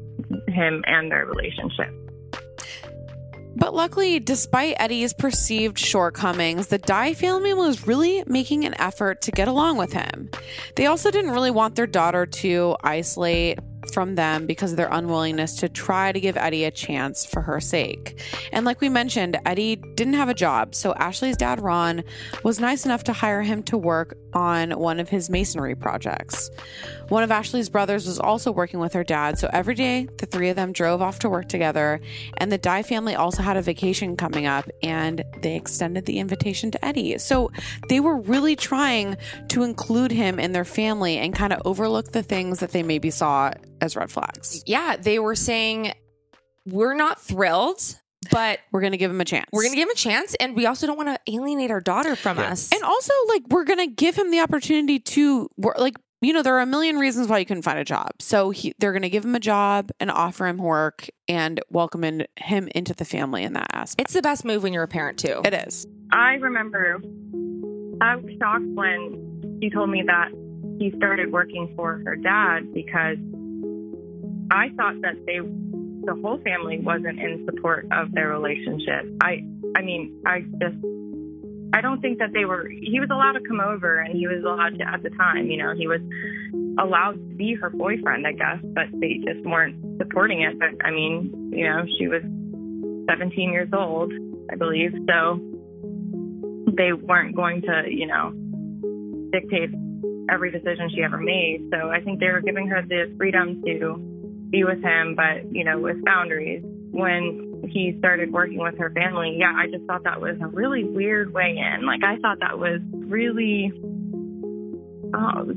him 0.49 0.85
and 0.87 1.11
their 1.11 1.27
relationship. 1.27 1.95
But 3.57 3.75
luckily, 3.75 4.21
despite 4.21 4.77
Eddie's 4.79 5.13
perceived 5.13 5.79
shortcomings, 5.79 6.69
the 6.69 6.79
Dye 6.79 7.15
family 7.15 7.55
was 7.55 7.89
really 7.89 8.23
making 8.27 8.65
an 8.65 8.75
effort 8.81 9.23
to 9.23 9.33
get 9.33 9.49
along 9.49 9.79
with 9.79 9.93
him. 9.93 10.31
They 10.77 10.87
also 10.87 11.11
didn't 11.11 11.33
really 11.33 11.51
want 11.51 11.75
their 11.75 11.87
daughter 11.87 12.25
to 12.25 12.77
isolate 12.85 13.59
from 13.93 14.15
them 14.15 14.47
because 14.47 14.73
of 14.73 14.77
their 14.77 14.89
unwillingness 14.91 15.57
to 15.57 15.69
try 15.69 16.13
to 16.13 16.21
give 16.21 16.37
Eddie 16.37 16.65
a 16.65 16.71
chance 16.71 17.25
for 17.25 17.43
her 17.43 17.61
sake. 17.61 18.21
And 18.53 18.65
like 18.65 18.81
we 18.81 18.89
mentioned, 18.89 19.39
Eddie 19.45 19.77
didn't 19.77 20.15
have 20.15 20.29
a 20.29 20.35
job, 20.35 20.75
so 20.75 20.95
Ashley's 20.95 21.37
dad, 21.37 21.61
Ron, 21.61 22.05
was 22.45 22.61
nice 22.61 22.85
enough 22.85 23.05
to 23.05 23.13
hire 23.13 23.43
him 23.43 23.63
to 23.65 23.77
work 23.77 24.17
on 24.35 24.71
one 24.73 25.01
of 25.01 25.09
his 25.09 25.31
masonry 25.31 25.75
projects. 25.75 26.51
One 27.09 27.23
of 27.23 27.31
Ashley's 27.31 27.71
brothers 27.71 28.07
was 28.07 28.19
also 28.19 28.53
working 28.53 28.81
with 28.81 28.93
her 28.93 29.05
dad, 29.05 29.39
so 29.39 29.49
every 29.53 29.75
day 29.75 30.09
the 30.19 30.27
three 30.27 30.51
of 30.51 30.57
them 30.57 30.73
drove 30.73 31.01
off 31.01 31.19
to 31.21 31.31
work 31.31 31.49
together. 31.49 32.01
And 32.37 32.53
the 32.53 32.59
Dye 32.59 32.83
family 32.83 33.15
also 33.15 33.43
had 33.43 33.57
a 33.57 33.63
vacation 33.63 34.17
coming 34.17 34.47
up, 34.47 34.69
and 34.83 35.25
they 35.43 35.57
extended 35.57 36.05
the 36.05 36.19
invitation 36.19 36.71
to 36.73 36.85
Eddie. 36.85 37.19
So 37.19 37.51
they 37.89 38.01
were 38.01 38.17
really 38.17 38.57
trying 38.57 39.17
to 39.49 39.63
include 39.63 40.11
him 40.11 40.39
in 40.39 40.53
their 40.53 40.65
family 40.65 41.17
and 41.17 41.35
kind 41.35 41.53
of 41.53 41.63
overlook 41.65 42.13
the 42.13 42.23
things 42.23 42.61
that 42.61 42.73
they 42.73 42.83
maybe 42.83 43.11
saw 43.11 43.53
as 43.81 43.97
red 43.97 44.11
flags. 44.11 44.63
Yeah, 44.67 44.97
they 44.97 45.19
were 45.19 45.35
saying, 45.35 45.93
we're 46.67 46.95
not 46.95 47.21
thrilled, 47.21 47.81
but 48.31 48.59
We're 48.73 48.81
going 48.81 48.93
to 48.93 48.99
give 48.99 49.11
him 49.11 49.21
a 49.21 49.25
chance. 49.25 49.47
we're 49.53 49.63
going 49.63 49.73
to 49.73 49.77
give 49.77 49.89
him 49.89 49.93
a 49.93 49.97
chance. 49.97 50.35
And 50.41 50.55
we 50.57 50.67
also 50.67 50.87
don't 50.87 50.97
want 50.97 51.09
to 51.09 51.33
alienate 51.33 51.71
our 51.71 51.81
daughter 51.81 52.17
from 52.17 52.37
Yeah. 52.39 52.51
us. 52.53 52.69
And 52.75 52.83
also, 52.83 53.13
like, 53.29 53.43
we're 53.49 53.65
going 53.65 53.79
to 53.79 53.87
give 53.87 54.17
him 54.17 54.31
the 54.31 54.41
opportunity 54.41 54.99
to, 54.99 55.49
wor- 55.57 55.77
like, 55.79 55.95
you 56.21 56.33
know, 56.33 56.43
there 56.43 56.57
are 56.57 56.61
a 56.61 56.67
million 56.67 56.97
reasons 56.97 57.29
why 57.29 57.39
you 57.39 57.47
couldn't 57.47 57.63
find 57.63 57.79
a 57.79 57.85
job. 57.85 58.11
So 58.19 58.51
he, 58.51 58.75
they're 58.81 58.91
going 58.93 59.03
to 59.03 59.09
give 59.09 59.25
him 59.25 59.37
a 59.37 59.41
job 59.41 59.91
and 60.01 60.11
offer 60.11 60.47
him 60.49 60.59
work 60.59 61.07
and 61.29 61.61
welcome 61.71 62.03
in, 62.03 62.27
him 62.37 62.69
into 62.75 62.93
the 62.93 63.05
family 63.05 63.45
in 63.45 63.53
that 63.53 63.69
aspect. 63.73 64.01
it's 64.09 64.15
the 64.15 64.23
best 64.23 64.45
move 64.45 64.65
when 64.65 64.73
you're 64.73 64.83
a 64.83 64.89
parent, 64.89 65.19
too. 65.19 65.41
It 65.45 65.55
is. 65.55 65.87
I 66.11 66.35
remember 66.35 66.97
I 68.01 68.17
was 68.17 68.33
shocked 68.41 68.65
when 68.75 69.59
she 69.63 69.71
told 69.71 69.91
me 69.91 70.03
that 70.07 70.31
he 70.81 70.93
started 70.97 71.31
working 71.33 71.73
for 71.77 72.03
her 72.05 72.17
dad 72.17 72.73
because 72.75 73.17
I 74.51 74.69
thought 74.77 75.01
that 75.03 75.17
they 75.27 75.39
the 75.39 76.15
whole 76.23 76.39
family 76.39 76.79
wasn't 76.79 77.19
in 77.19 77.45
support 77.45 77.87
of 77.93 78.13
their 78.13 78.29
relationship. 78.29 79.05
I 79.21 79.45
I 79.77 79.83
mean, 79.83 80.23
I 80.27 80.41
just 80.41 80.77
I 81.73 81.81
don't 81.83 82.01
think 82.01 82.19
that 82.19 82.33
they 82.33 82.45
were 82.45 82.69
he 82.69 82.99
was 82.99 83.11
allowed 83.11 83.33
to 83.33 83.41
come 83.47 83.61
over 83.61 83.99
and 83.99 84.17
he 84.17 84.27
was 84.27 84.43
allowed 84.45 84.79
to 84.79 84.89
at 84.89 85.03
the 85.03 85.11
time, 85.11 85.47
you 85.47 85.59
know, 85.59 85.75
he 85.77 85.87
was 85.87 86.01
allowed 86.79 87.15
to 87.15 87.35
be 87.37 87.55
her 87.55 87.71
boyfriend, 87.71 88.27
I 88.27 88.33
guess, 88.33 88.59
but 88.75 88.87
they 89.01 89.21
just 89.25 89.45
weren't 89.45 89.77
supporting 89.99 90.43
it. 90.43 90.59
But 90.59 90.85
I 90.85 90.91
mean, 90.91 91.53
you 91.53 91.69
know, 91.69 91.85
she 91.99 92.09
was 92.09 92.23
17 93.11 93.53
years 93.53 93.69
old, 93.73 94.13
I 94.51 94.57
believe. 94.57 94.93
So 95.09 95.41
they 96.77 96.93
weren't 96.93 97.37
going 97.37 97.63
to, 97.63 97.85
you 97.91 98.07
know, 98.07 98.33
dictate 99.31 99.71
every 100.31 100.51
decision 100.51 100.91
she 100.95 101.03
ever 101.03 101.19
made. 101.19 101.69
So 101.71 101.91
I 101.91 102.01
think 102.01 102.21
they 102.21 102.29
were 102.29 102.41
giving 102.41 102.69
her 102.69 102.83
the 102.83 103.13
freedom 103.19 103.63
to 103.65 104.18
be 104.51 104.65
with 104.65 104.83
him, 104.83 105.15
but, 105.15 105.55
you 105.55 105.65
know, 105.65 105.79
with 105.79 106.05
boundaries. 106.05 106.63
When 106.91 107.65
he 107.69 107.95
started 107.99 108.33
working 108.33 108.59
with 108.59 108.79
her 108.79 108.91
family, 108.91 109.37
yeah, 109.39 109.53
I 109.55 109.67
just 109.71 109.85
thought 109.85 110.05
that 110.05 110.21
was 110.21 110.37
a 110.41 110.47
really 110.47 110.85
weird 110.85 111.33
way 111.33 111.57
in. 111.57 111.87
Like, 111.87 112.03
I 112.03 112.17
thought 112.19 112.41
that 112.41 112.59
was 112.59 112.81
really 112.93 113.71
oh, 115.15 115.53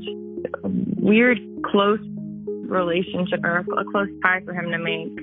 weird, 0.98 1.38
close 1.64 2.00
relationship 2.72 3.40
or 3.44 3.58
a 3.58 3.64
close 3.64 4.08
tie 4.22 4.40
for 4.44 4.54
him 4.54 4.70
to 4.70 4.78
make. 4.78 5.18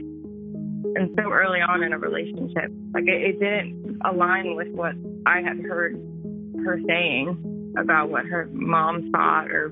And 0.96 1.12
so 1.16 1.32
early 1.32 1.60
on 1.60 1.84
in 1.84 1.94
a 1.94 2.00
relationship, 2.00 2.72
like 2.94 3.04
it, 3.08 3.22
it 3.22 3.40
didn't 3.40 4.00
align 4.06 4.56
with 4.56 4.70
what 4.70 4.94
I 5.26 5.42
had 5.42 5.60
heard 5.60 5.96
her 6.66 6.80
saying 6.88 7.74
about 7.78 8.10
what 8.10 8.26
her 8.26 8.50
mom 8.52 9.12
thought, 9.12 9.52
or 9.52 9.72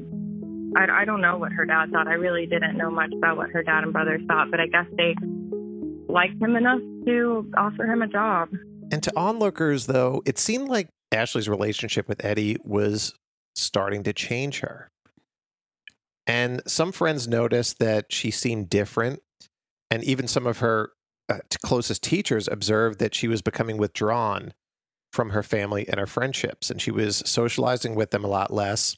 I, 0.75 1.01
I 1.01 1.06
don't 1.06 1.21
know 1.21 1.38
what 1.38 1.51
her 1.51 1.65
dad 1.65 1.91
thought. 1.91 2.08
I 2.08 2.13
really 2.13 2.45
didn't 2.45 2.77
know 2.77 2.89
much 2.89 3.12
about 3.17 3.38
what 3.38 3.49
her 3.51 3.63
dad 3.63 3.84
and 3.84 3.93
brothers 3.93 4.21
thought, 4.27 4.51
but 4.51 4.60
I 4.60 4.67
guess 4.67 4.86
they 4.97 5.15
liked 6.10 6.41
him 6.41 6.56
enough 6.56 6.80
to 7.06 7.49
offer 7.58 7.86
him 7.86 8.01
a 8.01 8.08
job. 8.08 8.49
And 8.91 9.03
to 9.03 9.12
onlookers, 9.15 9.88
though, 9.88 10.21
it 10.25 10.38
seemed 10.38 10.69
like 10.69 10.89
Ashley's 11.12 11.49
relationship 11.49 12.08
with 12.08 12.23
Eddie 12.23 12.58
was 12.63 13.13
starting 13.56 14.03
to 14.03 14.13
change 14.13 14.60
her. 14.60 14.89
And 16.25 16.62
some 16.67 16.91
friends 16.91 17.27
noticed 17.27 17.80
that 17.80 18.12
she 18.12 18.32
seemed 18.32 18.69
different. 18.69 19.21
And 19.89 20.03
even 20.03 20.27
some 20.27 20.45
of 20.45 20.60
her 20.60 20.91
uh, 21.30 21.39
closest 21.65 22.03
teachers 22.03 22.47
observed 22.49 22.99
that 22.99 23.15
she 23.15 23.27
was 23.27 23.41
becoming 23.41 23.77
withdrawn 23.77 24.53
from 25.13 25.30
her 25.30 25.43
family 25.43 25.88
and 25.88 25.99
her 25.99 26.08
friendships. 26.08 26.69
And 26.69 26.82
she 26.82 26.91
was 26.91 27.23
socializing 27.25 27.95
with 27.95 28.12
them 28.12 28.25
a 28.25 28.27
lot 28.27 28.53
less. 28.53 28.97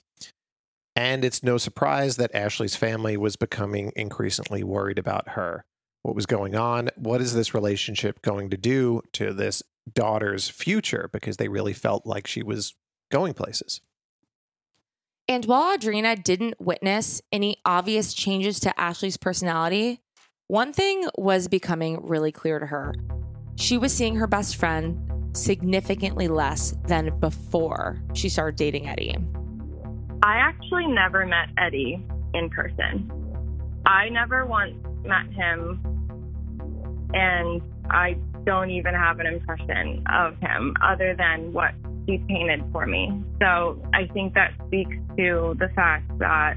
And 1.00 1.24
it's 1.24 1.42
no 1.42 1.58
surprise 1.58 2.18
that 2.18 2.36
Ashley's 2.36 2.76
family 2.76 3.16
was 3.16 3.38
becoming 3.38 3.94
increasingly 3.96 4.66
worried 4.66 5.00
about 5.00 5.30
her. 5.30 5.64
What 6.02 6.14
was 6.14 6.26
going 6.26 6.58
on? 6.58 6.90
What 6.98 7.22
is 7.22 7.34
this 7.34 7.54
relationship 7.54 8.22
going 8.22 8.50
to 8.50 8.58
do 8.58 9.04
to 9.14 9.32
this 9.32 9.64
daughter's 9.94 10.50
future? 10.50 11.10
Because 11.14 11.38
they 11.38 11.48
really 11.48 11.72
felt 11.72 12.06
like 12.06 12.28
she 12.28 12.44
was 12.44 12.76
going 13.10 13.34
places. 13.34 13.80
And 15.30 15.46
while 15.46 15.78
Audrina 15.78 16.22
didn't 16.22 16.60
witness 16.60 17.22
any 17.32 17.62
obvious 17.64 18.14
changes 18.14 18.60
to 18.60 18.78
Ashley's 18.78 19.16
personality, 19.16 20.02
one 20.48 20.74
thing 20.74 21.08
was 21.18 21.48
becoming 21.48 22.06
really 22.06 22.34
clear 22.34 22.60
to 22.60 22.66
her. 22.66 22.94
She 23.56 23.78
was 23.78 23.94
seeing 23.94 24.18
her 24.18 24.28
best 24.28 24.58
friend 24.58 25.00
significantly 25.32 26.28
less 26.28 26.76
than 26.88 27.18
before 27.22 28.04
she 28.14 28.28
started 28.28 28.58
dating 28.58 28.90
Eddie. 28.90 29.16
I 30.22 30.36
actually 30.38 30.88
never 30.88 31.26
met 31.26 31.50
Eddie 31.58 32.06
in 32.34 32.50
person. 32.50 33.12
I 33.86 34.10
never 34.10 34.46
once 34.46 34.76
met 35.04 35.32
him, 35.34 35.80
and 37.14 37.62
I 37.90 38.18
don't 38.46 38.70
even 38.70 38.94
have 38.94 39.20
an 39.20 39.28
impression 39.28 40.04
of 40.12 40.38
him 40.40 40.76
other 40.84 41.16
than 41.16 41.54
what 41.54 41.72
he 42.06 42.18
painted 42.28 42.64
for 42.72 42.86
me. 42.86 43.24
So 43.40 43.82
I 43.94 44.08
think 44.14 44.34
that 44.34 44.54
speaks 44.68 44.96
to 45.18 45.56
the 45.60 45.70
fact 45.76 46.18
that, 46.20 46.56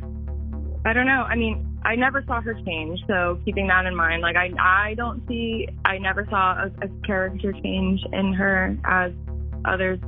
I 0.85 0.93
don't 0.93 1.07
know, 1.07 1.25
I 1.29 1.37
mean, 1.37 1.79
I 1.85 1.95
never 1.95 2.25
saw 2.27 2.41
her 2.41 2.55
change. 2.65 3.01
So 3.07 3.41
keeping 3.45 3.69
that 3.69 3.87
in 3.87 3.95
mind, 3.95 4.23
like 4.23 4.37
I, 4.37 4.51
I 4.59 4.95
don't 4.95 5.23
see, 5.29 5.69
I 5.85 5.99
never 5.99 6.27
saw 6.31 6.65
a, 6.65 6.67
a 6.85 7.07
character 7.07 7.53
change 7.53 8.01
in 8.13 8.33
her 8.33 8.77
as 8.85 9.13
others 9.65 9.99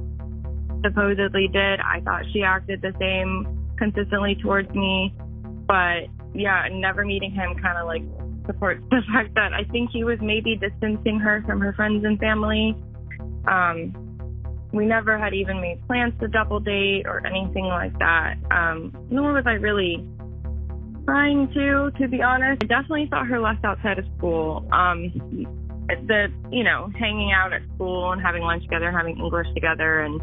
supposedly 0.85 1.49
did. 1.49 1.81
I 1.81 2.01
thought 2.05 2.23
she 2.33 2.43
acted 2.43 2.83
the 2.83 2.93
same 3.01 3.65
consistently 3.79 4.37
towards 4.43 4.71
me. 4.71 5.15
But 5.67 6.09
yeah, 6.35 6.69
never 6.71 7.05
meeting 7.05 7.31
him 7.33 7.55
kind 7.61 7.79
of 7.79 7.87
like 7.87 8.03
supports 8.47 8.83
the 8.91 9.01
fact 9.13 9.35
that 9.35 9.53
I 9.53 9.65
think 9.71 9.91
he 9.91 10.05
was 10.05 10.19
maybe 10.21 10.57
distancing 10.57 11.19
her 11.19 11.43
from 11.47 11.61
her 11.61 11.73
friends 11.73 12.05
and 12.05 12.19
family. 12.19 12.77
Um, 13.47 14.01
we 14.73 14.87
never 14.87 15.17
had 15.17 15.35
even 15.35 15.61
made 15.61 15.87
plans 15.87 16.15
to 16.21 16.29
double 16.29 16.59
date 16.59 17.05
or 17.07 17.25
anything 17.27 17.67
like 17.67 17.97
that. 18.01 18.35
Um, 18.51 18.93
nor 19.11 19.33
was 19.33 19.45
I 19.47 19.53
really 19.53 20.05
trying 21.05 21.49
to, 21.55 21.91
to 21.99 22.09
be 22.09 22.23
honest. 22.23 22.65
I 22.65 22.67
definitely 22.67 23.09
saw 23.11 23.25
her 23.25 23.41
less 23.41 23.59
outside 23.63 23.99
of 23.99 24.05
school. 24.19 24.67
Um, 24.73 25.13
the, 25.87 26.27
you 26.51 26.65
know, 26.65 26.91
hanging 26.99 27.31
out 27.33 27.53
at 27.53 27.63
school 27.75 28.13
and 28.13 28.21
having 28.21 28.43
lunch 28.43 28.65
together, 28.65 28.91
having 28.91 29.19
English 29.19 29.47
together 29.55 30.01
and 30.01 30.21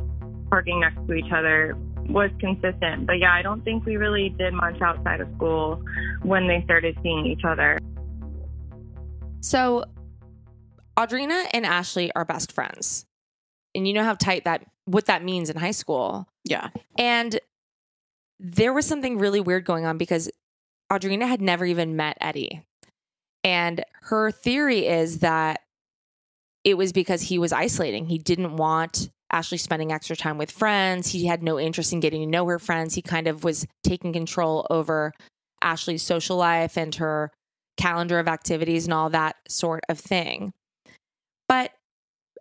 parking 0.52 0.82
next 0.82 0.98
to 1.08 1.14
each 1.14 1.32
other 1.34 1.76
was 2.10 2.30
consistent. 2.40 3.08
But 3.08 3.14
yeah, 3.14 3.34
I 3.34 3.42
don't 3.42 3.64
think 3.64 3.86
we 3.86 3.96
really 3.96 4.30
did 4.38 4.54
much 4.54 4.80
outside 4.82 5.22
of 5.22 5.30
school 5.36 5.82
when 6.22 6.48
they 6.48 6.62
started 6.66 6.98
seeing 7.02 7.26
each 7.26 7.46
other. 7.46 7.80
So, 9.40 9.86
Audrina 10.98 11.48
and 11.54 11.66
Ashley 11.66 12.12
are 12.14 12.26
best 12.26 12.52
friends. 12.52 13.06
And 13.74 13.88
you 13.88 13.94
know 13.94 14.04
how 14.04 14.16
tight 14.16 14.44
that 14.44 14.66
what 14.86 15.06
that 15.06 15.24
means 15.24 15.50
in 15.50 15.56
high 15.56 15.72
school. 15.72 16.28
Yeah. 16.44 16.70
And 16.98 17.40
there 18.40 18.74
was 18.74 18.86
something 18.86 19.18
really 19.18 19.40
weird 19.40 19.66
going 19.66 19.86
on 19.86 19.98
because 19.98 20.30
Audrina 20.92 21.28
had 21.28 21.42
never 21.42 21.66
even 21.66 21.96
met 21.96 22.18
Eddie. 22.20 22.62
And 23.44 23.84
her 24.04 24.32
theory 24.32 24.86
is 24.88 25.20
that 25.20 25.62
it 26.64 26.78
was 26.78 26.92
because 26.92 27.22
he 27.22 27.40
was 27.40 27.54
isolating. 27.54 28.06
He 28.06 28.18
didn't 28.18 28.58
want 28.58 29.10
Ashley 29.32 29.58
spending 29.58 29.92
extra 29.92 30.16
time 30.16 30.38
with 30.38 30.52
friends. 30.52 31.12
He 31.12 31.28
had 31.28 31.42
no 31.42 31.60
interest 31.60 31.94
in 31.94 32.00
getting 32.00 32.22
to 32.22 32.28
know 32.28 32.46
her 32.48 32.60
friends. 32.60 32.96
He 32.96 33.02
kind 33.02 33.28
of 33.28 33.44
was 33.44 33.66
taking 33.84 34.14
control 34.14 34.68
over 34.70 35.14
Ashley's 35.62 36.04
social 36.04 36.38
life 36.38 36.78
and 36.78 36.94
her 36.96 37.32
calendar 37.78 38.20
of 38.20 38.28
activities 38.28 38.86
and 38.86 38.94
all 38.94 39.10
that 39.10 39.38
sort 39.48 39.84
of 39.90 40.00
thing. 40.00 40.52
But 41.48 41.72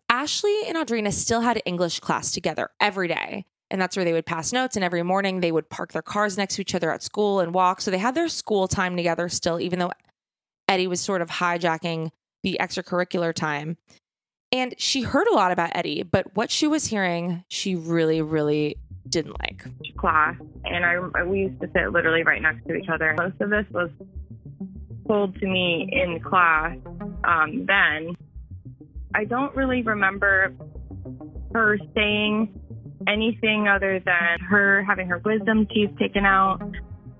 Ashley 0.09 0.57
and 0.67 0.77
Audrina 0.77 1.13
still 1.13 1.41
had 1.41 1.63
English 1.65 2.01
class 2.01 2.33
together 2.33 2.71
every 2.81 3.09
day. 3.09 3.45
And 3.71 3.81
that's 3.81 3.97
where 3.97 4.05
they 4.05 4.13
would 4.13 4.27
pass 4.27 4.53
notes. 4.53 4.75
And 4.75 4.85
every 4.85 5.05
morning 5.05 5.41
they 5.41 5.53
would 5.53 5.71
park 5.71 5.93
their 5.93 6.03
cars 6.03 6.37
next 6.37 6.57
to 6.57 6.63
each 6.63 6.75
other 6.75 6.91
at 6.91 7.05
school 7.05 7.39
and 7.39 7.55
walk. 7.55 7.81
So 7.81 7.93
they 7.93 7.99
had 7.99 8.17
their 8.17 8.29
school 8.29 8.67
time 8.67 8.97
together 8.97 9.29
still, 9.29 9.61
even 9.61 9.79
though 9.79 9.93
Eddie 10.67 10.89
was 10.89 11.01
sort 11.01 11.23
of 11.23 11.31
hijacking 11.31 12.11
the 12.43 12.57
extracurricular 12.61 13.33
time. 13.33 13.77
And 14.53 14.75
she 14.79 15.03
heard 15.03 15.29
a 15.29 15.35
lot 15.35 15.53
about 15.53 15.71
Eddie, 15.75 16.03
but 16.03 16.35
what 16.35 16.51
she 16.51 16.67
was 16.67 16.87
hearing, 16.87 17.45
she 17.49 17.77
really, 17.77 18.21
really 18.21 18.77
didn't 19.09 19.39
like. 19.41 19.65
Class, 19.97 20.37
and 20.65 20.85
I 20.85 21.23
we 21.25 21.41
used 21.41 21.61
to 21.61 21.69
sit 21.73 21.93
literally 21.93 22.23
right 22.23 22.43
next 22.43 22.67
to 22.67 22.75
each 22.75 22.89
other. 22.89 23.15
Most 23.19 23.41
of 23.41 23.51
this 23.51 23.65
was 23.71 23.91
told 25.07 25.39
to 25.39 25.47
me 25.47 25.89
in 25.93 26.21
class 26.21 26.77
um, 27.25 27.67
then. 27.67 28.17
I 29.15 29.25
don't 29.25 29.55
really 29.57 29.83
remember 29.83 30.55
her 31.53 31.79
saying 31.95 32.61
anything 33.09 33.67
other 33.67 34.01
than 34.05 34.39
her 34.49 34.85
having 34.85 35.09
her 35.09 35.19
wisdom 35.19 35.67
teeth 35.67 35.91
taken 35.99 36.25
out, 36.25 36.61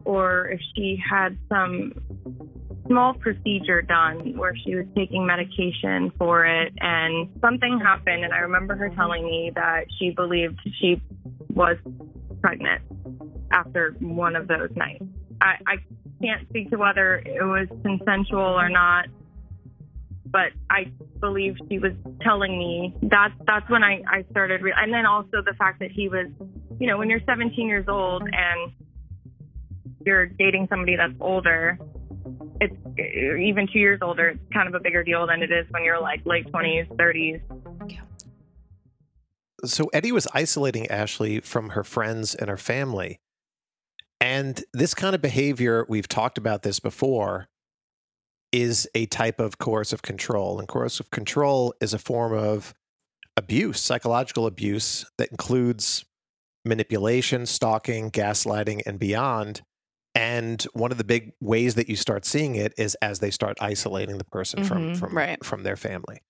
or 0.05 0.49
if 0.49 0.61
she 0.75 0.99
had 1.11 1.37
some 1.49 1.93
small 2.87 3.15
procedure 3.15 3.83
done 3.83 4.37
where 4.37 4.55
she 4.65 4.75
was 4.75 4.87
taking 4.97 5.27
medication 5.27 6.13
for 6.19 6.47
it 6.47 6.73
and 6.81 7.29
something 7.41 7.81
happened 7.83 8.25
and 8.25 8.33
I 8.33 8.39
remember 8.39 8.77
her 8.77 8.89
telling 8.91 9.25
me 9.25 9.53
that 9.55 9.85
she 9.99 10.11
believed 10.11 10.59
she 10.81 11.01
was 11.55 11.77
pregnant 12.41 12.83
after 13.53 13.95
one 14.01 14.37
of 14.37 14.49
those 14.49 14.71
nights. 14.77 15.05
I, 15.41 15.55
I 15.67 15.77
can't 16.23 16.49
speak 16.49 16.71
to 16.71 16.77
whether 16.77 17.17
it 17.19 17.43
was 17.43 17.69
consensual 17.83 18.41
or 18.41 18.69
not, 18.69 19.07
but 20.27 20.53
I 20.69 20.93
believe 21.21 21.57
she 21.69 21.79
was 21.79 21.93
telling 22.23 22.59
me 22.59 22.95
that 23.03 23.31
that's 23.47 23.69
when 23.69 23.83
I, 23.83 24.03
I 24.07 24.25
started 24.31 24.63
re- 24.63 24.75
and 24.77 24.93
then 24.93 25.07
also 25.07 25.43
the 25.45 25.55
fact 25.59 25.81
that 25.81 25.91
he 25.91 26.09
was 26.09 26.27
you 26.79 26.87
know 26.87 26.99
when 26.99 27.11
you're 27.11 27.21
17 27.27 27.67
years 27.67 27.87
old 27.89 28.23
and 28.23 28.73
you're 30.05 30.27
dating 30.27 30.67
somebody 30.71 30.97
that's 30.97 31.15
older 31.21 31.79
it's 32.61 32.77
even 32.99 33.67
two 33.73 33.79
years 33.79 34.01
older, 34.03 34.29
it's 34.29 34.41
kind 34.53 34.69
of 34.69 34.75
a 34.75 34.81
bigger 34.81 35.03
deal 35.03 35.27
than 35.27 35.43
it 35.43 35.51
is 35.51 35.67
when 35.71 35.83
you're 35.83 36.01
like 36.01 36.21
late 36.27 36.47
20s, 36.53 36.89
30s. 36.97 37.41
So 39.65 39.91
Eddie 39.93 40.13
was 40.13 40.27
isolating 40.33 40.87
Ashley 40.89 41.41
from 41.41 41.71
her 41.71 41.85
friends 41.85 42.35
and 42.35 42.49
her 42.49 42.57
family. 42.57 43.21
And 44.21 44.63
this 44.75 44.95
kind 44.95 45.15
of 45.15 45.23
behavior, 45.23 45.87
we've 45.89 46.09
talked 46.09 46.39
about 46.39 46.63
this 46.63 46.81
before, 46.81 47.49
is 48.53 48.89
a 48.95 49.07
type 49.07 49.41
of 49.41 49.59
coercive 49.59 50.03
control. 50.03 50.59
And 50.59 50.69
coercive 50.69 51.11
control 51.11 51.75
is 51.81 51.95
a 51.95 51.99
form 51.99 52.35
of 52.35 52.75
abuse, 53.37 53.81
psychological 53.81 54.47
abuse 54.47 55.07
that 55.17 55.31
includes 55.31 56.05
manipulation, 56.65 57.47
stalking, 57.47 58.11
gaslighting, 58.11 58.83
and 58.85 58.99
beyond. 58.99 59.63
And 60.15 60.63
one 60.73 60.91
of 60.91 60.99
the 60.99 61.05
big 61.05 61.33
ways 61.41 61.77
that 61.77 61.89
you 61.89 61.97
start 61.97 62.25
seeing 62.25 62.57
it 62.57 62.75
is 62.77 62.97
as 62.97 63.21
they 63.21 63.31
start 63.31 63.57
isolating 63.61 64.19
the 64.19 64.25
person 64.25 64.65
from 64.65 64.91
Mhm, 64.95 64.99
from 64.99 65.17
right. 65.17 65.45
from 65.45 65.63
their 65.63 65.77
family. 65.77 66.21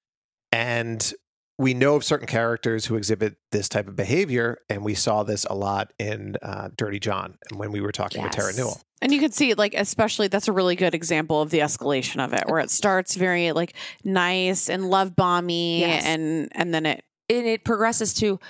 And 0.53 1.13
we 1.59 1.75
know 1.75 1.97
of 1.97 2.05
certain 2.05 2.27
characters 2.27 2.87
who 2.87 2.97
exhibit 2.97 3.37
this 3.53 3.69
type 3.69 3.87
of 3.87 3.95
behavior, 3.97 4.59
and 4.71 4.83
we 4.83 4.95
saw 4.95 5.23
this 5.23 5.45
a 5.45 5.55
lot 5.55 5.93
in 5.99 6.37
uh, 6.43 6.71
Dirty 6.77 6.99
John, 6.99 7.37
and 7.51 7.59
when 7.59 7.71
we 7.71 7.81
were 7.81 7.93
talking 7.93 8.23
with 8.23 8.33
Terra 8.33 8.53
Newell. 8.55 8.81
And 9.03 9.13
you 9.13 9.21
can 9.21 9.33
see, 9.33 9.55
like, 9.55 9.75
especially 9.75 10.29
that's 10.29 10.49
a 10.49 10.53
really 10.53 10.75
good 10.77 10.95
example 10.95 11.41
of 11.43 11.51
the 11.51 11.59
escalation 11.61 12.23
of 12.25 12.33
it, 12.33 12.45
where 12.47 12.61
it 12.61 12.71
starts 12.71 13.15
very 13.15 13.53
like 13.53 13.75
nice 14.05 14.69
and 14.71 14.89
love 14.91 15.15
bomby, 15.17 15.81
Yes. 15.81 16.05
and 16.05 16.49
and 16.53 16.73
then 16.75 16.87
it 16.87 17.05
And 17.31 17.47
it 17.47 17.65
progresses 17.65 18.13
to 18.15 18.41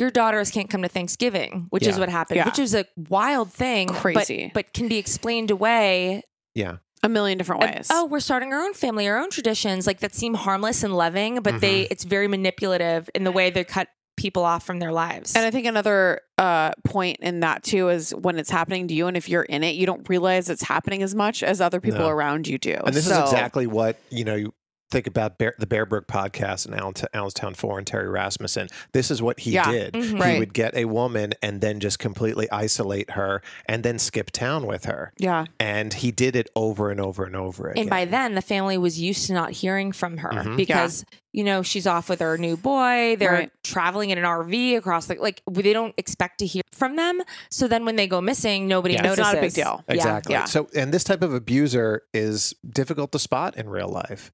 your 0.00 0.10
daughters 0.10 0.50
can't 0.50 0.68
come 0.70 0.82
to 0.82 0.88
Thanksgiving, 0.88 1.66
which 1.70 1.86
is 1.86 1.98
what 1.98 2.08
happened, 2.08 2.36
Yeah. 2.38 2.46
which 2.46 2.58
is 2.58 2.74
a 2.74 2.86
wild 3.08 3.52
thing. 3.52 3.86
but- 3.88 3.96
Crazy. 3.96 4.50
But, 4.54 4.72
can 4.72 4.88
be 4.88 4.96
explained 4.98 5.50
away. 5.50 6.22
Yeah, 6.54 6.76
a 7.02 7.08
million 7.08 7.38
different 7.38 7.62
And, 7.62 7.74
ways. 7.76 7.88
oh, 7.92 8.06
we're 8.06 8.20
starting 8.20 8.52
our 8.52 8.60
own 8.60 8.72
family, 8.74 9.06
our 9.08 9.18
own 9.18 9.30
traditions, 9.30 9.86
like 9.86 10.00
that 10.00 10.14
seem 10.14 10.34
harmless 10.34 10.82
and 10.82 10.96
loving, 10.96 11.40
but 11.42 11.60
they 11.60 11.82
it's 11.90 12.04
very 12.04 12.26
manipulative 12.28 13.08
in 13.14 13.24
the 13.24 13.30
way 13.32 13.50
they 13.50 13.62
cut 13.62 13.88
people 14.16 14.44
off 14.44 14.64
from 14.66 14.80
their 14.80 14.92
lives. 14.92 15.34
And 15.34 15.46
I 15.46 15.50
think 15.50 15.66
another 15.66 16.20
uh, 16.36 16.72
point 16.84 17.18
in 17.20 17.40
that 17.40 17.62
too 17.62 17.88
is 17.88 18.14
when 18.14 18.38
it's 18.38 18.50
happening 18.50 18.88
to 18.88 18.94
you, 18.94 19.06
and 19.06 19.16
if 19.16 19.28
you're 19.28 19.44
in 19.44 19.62
it, 19.62 19.76
you 19.76 19.86
don't 19.86 20.06
realize 20.08 20.50
it's 20.50 20.62
happening 20.64 21.02
as 21.02 21.14
much 21.14 21.42
as 21.42 21.60
other 21.60 21.80
people 21.80 22.00
No. 22.00 22.08
around 22.08 22.46
you 22.48 22.58
do. 22.58 22.76
and 22.84 22.94
this 22.94 23.06
So- 23.06 23.12
is 23.24 23.30
exactly 23.32 23.66
what 23.66 23.96
you 24.10 24.24
know. 24.24 24.52
You 24.92 24.96
think 24.96 25.06
about 25.06 25.38
Bear, 25.38 25.54
the 25.56 25.68
Bear 25.68 25.86
Brook 25.86 26.08
podcast 26.08 26.66
and 26.66 26.74
Allen, 26.74 26.94
Allenstown 27.14 27.54
Four 27.54 27.78
and 27.78 27.86
Terry 27.86 28.08
Rasmussen. 28.08 28.66
This 28.92 29.12
is 29.12 29.22
what 29.22 29.38
he 29.38 29.52
Yeah. 29.52 29.70
did. 29.70 29.94
Mhm. 29.94 30.02
He 30.04 30.14
Right. 30.16 30.38
would 30.40 30.52
get 30.52 30.74
a 30.74 30.86
woman 30.86 31.32
and 31.40 31.60
then 31.60 31.78
just 31.78 32.00
completely 32.00 32.50
isolate 32.50 33.10
her, 33.12 33.40
and 33.66 33.84
then 33.84 34.00
skip 34.00 34.32
town 34.32 34.66
with 34.66 34.86
her. 34.86 35.12
Yeah, 35.16 35.44
And 35.60 35.94
he 35.94 36.10
did 36.10 36.34
it 36.34 36.50
over 36.56 36.90
and 36.90 37.00
over 37.00 37.22
and 37.24 37.36
over 37.36 37.68
again. 37.70 37.82
and 37.82 37.90
by 37.90 38.04
then 38.04 38.34
the 38.34 38.42
family 38.42 38.76
was 38.78 38.98
used 38.98 39.28
to 39.28 39.32
not 39.32 39.52
hearing 39.52 39.92
from 39.92 40.18
her 40.18 40.30
Mhm. 40.30 40.56
because 40.56 41.04
you 41.32 41.44
know 41.44 41.62
she's 41.62 41.86
off 41.86 42.08
with 42.08 42.18
her 42.18 42.36
new 42.36 42.56
boy 42.56 43.14
they're 43.16 43.30
Right. 43.32 43.52
traveling 43.62 44.10
in 44.10 44.18
an 44.18 44.24
rv 44.24 44.74
across 44.76 45.06
the 45.06 45.14
like 45.14 45.40
they 45.48 45.72
don't 45.72 45.94
expect 45.96 46.38
to 46.40 46.46
hear 46.46 46.62
from 46.72 46.96
them 46.96 47.20
so 47.50 47.68
then 47.68 47.84
when 47.84 47.94
they 47.94 48.08
go 48.08 48.20
missing 48.20 48.66
nobody 48.66 48.94
Yeah. 48.94 49.06
it's 49.06 49.18
not 49.18 49.36
a 49.36 49.40
big 49.40 49.52
deal. 49.54 49.84
Exactly. 49.86 50.32
Yeah. 50.32 50.46
So, 50.46 50.68
and 50.74 50.92
this 50.92 51.04
type 51.04 51.22
of 51.22 51.32
abuser 51.32 52.02
is 52.12 52.54
difficult 52.68 53.12
to 53.12 53.20
spot 53.20 53.56
in 53.56 53.68
real 53.68 53.88
life. 53.88 54.32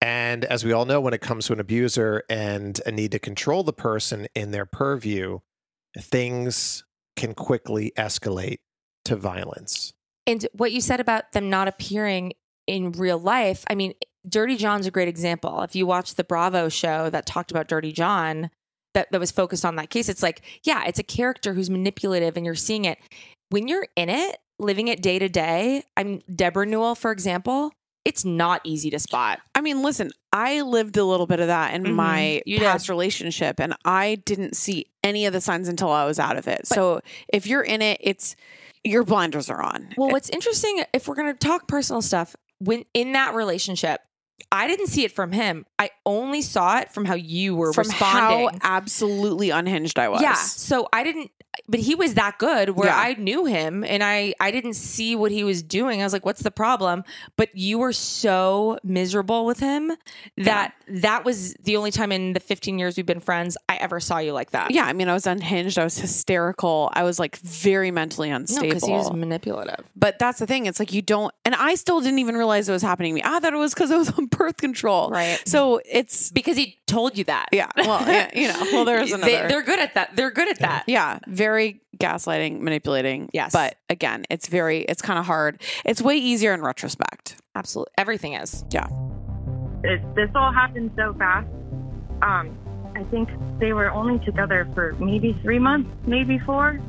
And 0.00 0.44
as 0.44 0.64
we 0.64 0.72
all 0.72 0.84
know, 0.84 1.00
when 1.00 1.14
it 1.14 1.20
comes 1.20 1.46
to 1.46 1.52
an 1.52 1.60
abuser 1.60 2.22
and 2.30 2.80
a 2.86 2.92
need 2.92 3.12
to 3.12 3.18
control 3.18 3.64
the 3.64 3.72
person 3.72 4.28
in 4.34 4.52
their 4.52 4.66
purview, 4.66 5.40
things 5.98 6.84
can 7.16 7.34
quickly 7.34 7.92
escalate 7.96 8.58
to 9.04 9.16
violence. 9.16 9.92
and 10.26 10.46
what 10.52 10.70
you 10.70 10.80
said 10.80 11.00
about 11.00 11.32
them 11.32 11.48
not 11.48 11.66
appearing 11.66 12.32
in 12.66 12.92
real 12.92 13.18
life 13.18 13.64
i 13.70 13.74
mean 13.74 13.94
dirty 14.28 14.56
john's 14.56 14.86
a 14.86 14.90
great 14.90 15.08
example 15.08 15.62
if 15.62 15.74
you 15.74 15.86
watch 15.86 16.14
the 16.14 16.24
bravo 16.24 16.68
show 16.68 17.08
that 17.08 17.24
talked 17.24 17.50
about 17.50 17.66
dirty 17.66 17.90
john 17.90 18.50
that, 18.94 19.10
that 19.10 19.18
was 19.18 19.30
focused 19.30 19.64
on 19.64 19.76
that 19.76 19.88
case 19.88 20.08
it's 20.08 20.22
like 20.22 20.42
yeah 20.64 20.84
it's 20.86 20.98
a 20.98 21.02
character 21.02 21.54
who's 21.54 21.70
manipulative 21.70 22.36
and 22.36 22.44
you're 22.44 22.54
seeing 22.54 22.84
it 22.84 22.98
when 23.48 23.66
you're 23.66 23.86
in 23.96 24.10
it 24.10 24.36
living 24.58 24.88
it 24.88 25.00
day 25.00 25.18
to 25.18 25.28
day 25.28 25.82
i'm 25.96 26.20
debra 26.32 26.66
newell 26.66 26.94
for 26.94 27.10
example 27.10 27.72
it's 28.08 28.24
not 28.24 28.60
easy 28.64 28.88
to 28.90 28.98
spot 28.98 29.38
I 29.54 29.60
mean, 29.60 29.82
listen, 29.82 30.10
I 30.32 30.62
lived 30.62 30.96
a 30.96 31.04
little 31.04 31.26
bit 31.26 31.40
of 31.40 31.48
that 31.48 31.74
in 31.74 31.82
Mhm. 31.84 31.94
my 31.94 32.42
You 32.46 32.58
past 32.58 32.86
did. 32.86 32.92
relationship, 32.92 33.58
and 33.60 33.74
I 33.84 34.16
didn't 34.24 34.56
see 34.56 34.86
any 35.04 35.26
of 35.26 35.32
the 35.32 35.40
signs 35.40 35.68
until 35.68 35.90
I 35.90 36.04
was 36.06 36.18
out 36.18 36.36
of 36.36 36.46
it. 36.48 36.66
so 36.66 37.00
if 37.32 37.46
you're 37.46 37.62
in 37.62 37.82
it, 37.82 37.98
it's 38.00 38.34
your 38.84 39.02
blinders 39.04 39.50
are 39.50 39.60
on. 39.60 39.92
Well, 39.96 40.10
what's 40.10 40.30
interesting, 40.30 40.84
if 40.94 41.06
we're 41.08 41.16
going 41.16 41.32
to 41.32 41.38
talk 41.38 41.66
personal 41.68 42.00
stuff, 42.02 42.34
when 42.60 42.84
in 42.94 43.12
that 43.12 43.34
relationship, 43.34 44.00
I 44.52 44.66
didn't 44.68 44.86
see 44.86 45.04
it 45.04 45.12
from 45.12 45.32
him. 45.32 45.66
I 45.78 45.90
only 46.04 46.42
saw 46.42 46.78
it 46.78 46.90
from 46.92 47.04
how 47.04 47.14
you 47.14 47.54
were 47.54 47.72
from 47.72 47.88
responding. 47.88 48.48
how 48.62 48.76
absolutely 48.76 49.50
unhinged 49.50 49.98
I 49.98 50.08
was. 50.08 50.22
Yeah. 50.22 50.34
So 50.34 50.88
I 50.92 51.04
didn't, 51.04 51.30
but 51.68 51.80
he 51.80 51.94
was 51.94 52.14
that 52.14 52.38
good 52.38 52.70
where 52.70 52.88
Yeah. 52.88 52.98
I 52.98 53.14
knew 53.14 53.44
him 53.44 53.84
and 53.84 54.02
I, 54.02 54.34
I 54.40 54.50
didn't 54.50 54.74
see 54.74 55.14
what 55.16 55.30
he 55.30 55.44
was 55.44 55.62
doing. 55.62 56.00
I 56.00 56.04
was 56.04 56.12
like, 56.12 56.24
what's 56.26 56.42
the 56.42 56.50
problem? 56.50 57.04
But 57.36 57.54
you 57.54 57.78
were 57.78 57.92
so 57.92 58.78
miserable 58.82 59.46
with 59.46 59.60
him 59.60 59.92
that 60.36 60.74
that 60.88 61.24
was 61.24 61.54
the 61.54 61.76
only 61.76 61.90
time 61.90 62.10
in 62.12 62.32
the 62.32 62.40
15 62.40 62.78
years 62.78 62.96
we've 62.96 63.06
been 63.06 63.20
friends 63.20 63.56
I 63.68 63.76
ever 63.76 64.00
saw 64.00 64.18
you 64.18 64.32
like 64.32 64.50
that. 64.52 64.70
Yeah, 64.72 64.84
I 64.84 64.92
mean, 64.92 65.08
I 65.08 65.12
was 65.14 65.26
unhinged. 65.26 65.78
I 65.78 65.84
was 65.84 65.98
hysterical. 65.98 66.90
I 66.92 67.02
was 67.04 67.18
like 67.18 67.36
very 67.38 67.90
mentally 67.90 68.30
unstable. 68.30 68.66
because 68.68 68.84
he 68.84 68.92
was 68.92 69.12
manipulative. 69.12 69.84
but 69.96 70.18
that's 70.18 70.38
the 70.38 70.46
thing. 70.46 70.66
It's 70.66 70.78
like 70.78 70.92
you 70.92 71.02
don't, 71.02 71.32
and 71.44 71.54
I 71.54 71.74
still 71.76 72.00
didn't 72.00 72.18
even 72.18 72.36
realize 72.36 72.68
it 72.68 72.72
was 72.72 72.82
happening 72.82 73.12
to 73.12 73.14
me. 73.16 73.22
I 73.24 73.40
thought 73.40 73.52
it 73.52 73.56
was 73.56 73.74
because 73.74 73.90
I 73.90 73.96
was 73.96 74.10
on 74.12 74.26
birth 74.26 74.56
control. 74.58 75.10
Right. 75.10 75.40
So 75.46 75.67
it's, 75.84 76.30
Because 76.30 76.56
he 76.56 76.78
told 76.86 77.16
you 77.18 77.24
that. 77.24 77.46
yeah, 77.52 77.68
well, 77.76 78.00
yeah, 78.06 78.30
you 78.34 78.48
know, 78.48 78.58
well, 78.72 78.84
there's 78.84 79.12
another. 79.12 79.30
They, 79.30 79.48
they're 79.48 79.62
good 79.62 79.78
at 79.78 79.94
that. 79.94 80.16
They're 80.16 80.30
good 80.30 80.48
at 80.48 80.58
that. 80.60 80.84
yeah, 80.86 81.18
very 81.26 81.80
gaslighting, 81.98 82.60
manipulating. 82.60 83.28
Yes. 83.32 83.52
But 83.52 83.76
again, 83.90 84.24
it's 84.30 84.48
very, 84.48 84.80
it's 84.80 85.02
kind 85.02 85.18
of 85.18 85.26
hard. 85.26 85.60
It's 85.84 86.00
way 86.00 86.16
easier 86.16 86.54
in 86.54 86.62
retrospect. 86.62 87.36
Absolutely. 87.54 87.92
Everything 87.98 88.32
is. 88.34 88.64
Yeah. 88.70 88.86
it, 89.84 90.00
this 90.14 90.30
all 90.34 90.52
happened 90.52 90.90
so 90.96 91.14
fast. 91.14 91.46
Um, 92.22 92.56
I 92.96 93.04
think 93.04 93.28
they 93.60 93.72
were 93.72 93.90
only 93.90 94.24
together 94.24 94.68
for 94.74 94.94
maybe 94.98 95.38
three 95.42 95.58
months, 95.58 95.90
maybe 96.06 96.38
four. 96.40 96.80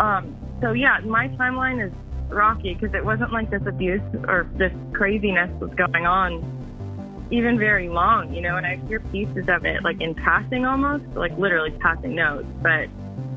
Um, 0.00 0.36
so 0.60 0.72
yeah, 0.72 0.98
my 1.04 1.28
timeline 1.28 1.84
is 1.86 1.92
rocky 2.28 2.72
because 2.74 2.94
it 2.94 3.04
wasn't 3.04 3.30
like 3.32 3.50
this 3.50 3.62
abuse 3.66 4.00
or 4.26 4.48
this 4.56 4.72
craziness 4.94 5.50
was 5.60 5.70
going 5.74 6.06
on 6.06 6.40
even 7.32 7.58
very 7.58 7.88
long, 7.88 8.32
you 8.32 8.42
know, 8.42 8.56
and 8.56 8.66
I 8.66 8.76
hear 8.86 9.00
pieces 9.00 9.48
of 9.48 9.64
it 9.64 9.82
like 9.82 10.00
in 10.00 10.14
passing 10.14 10.66
almost, 10.66 11.04
like 11.14 11.36
literally 11.38 11.70
passing 11.80 12.14
notes, 12.14 12.46
but 12.60 12.88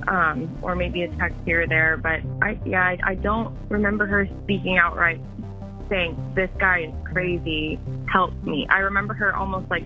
um, 0.08 0.56
or 0.62 0.76
maybe 0.76 1.04
a 1.04 1.08
text 1.16 1.38
here 1.46 1.64
or 1.64 1.68
there. 1.68 1.98
But 1.98 2.20
I 2.42 2.60
yeah, 2.66 2.84
I, 2.84 2.98
I 3.04 3.16
don't 3.16 3.58
remember 3.70 4.06
her 4.06 4.28
speaking 4.44 4.78
outright 4.78 5.22
saying, 5.90 6.34
This 6.36 6.50
guy 6.60 6.82
is 6.90 6.94
crazy, 7.12 7.80
help 8.12 8.34
me. 8.44 8.68
I 8.70 8.80
remember 8.80 9.14
her 9.14 9.34
almost 9.34 9.72
like 9.72 9.86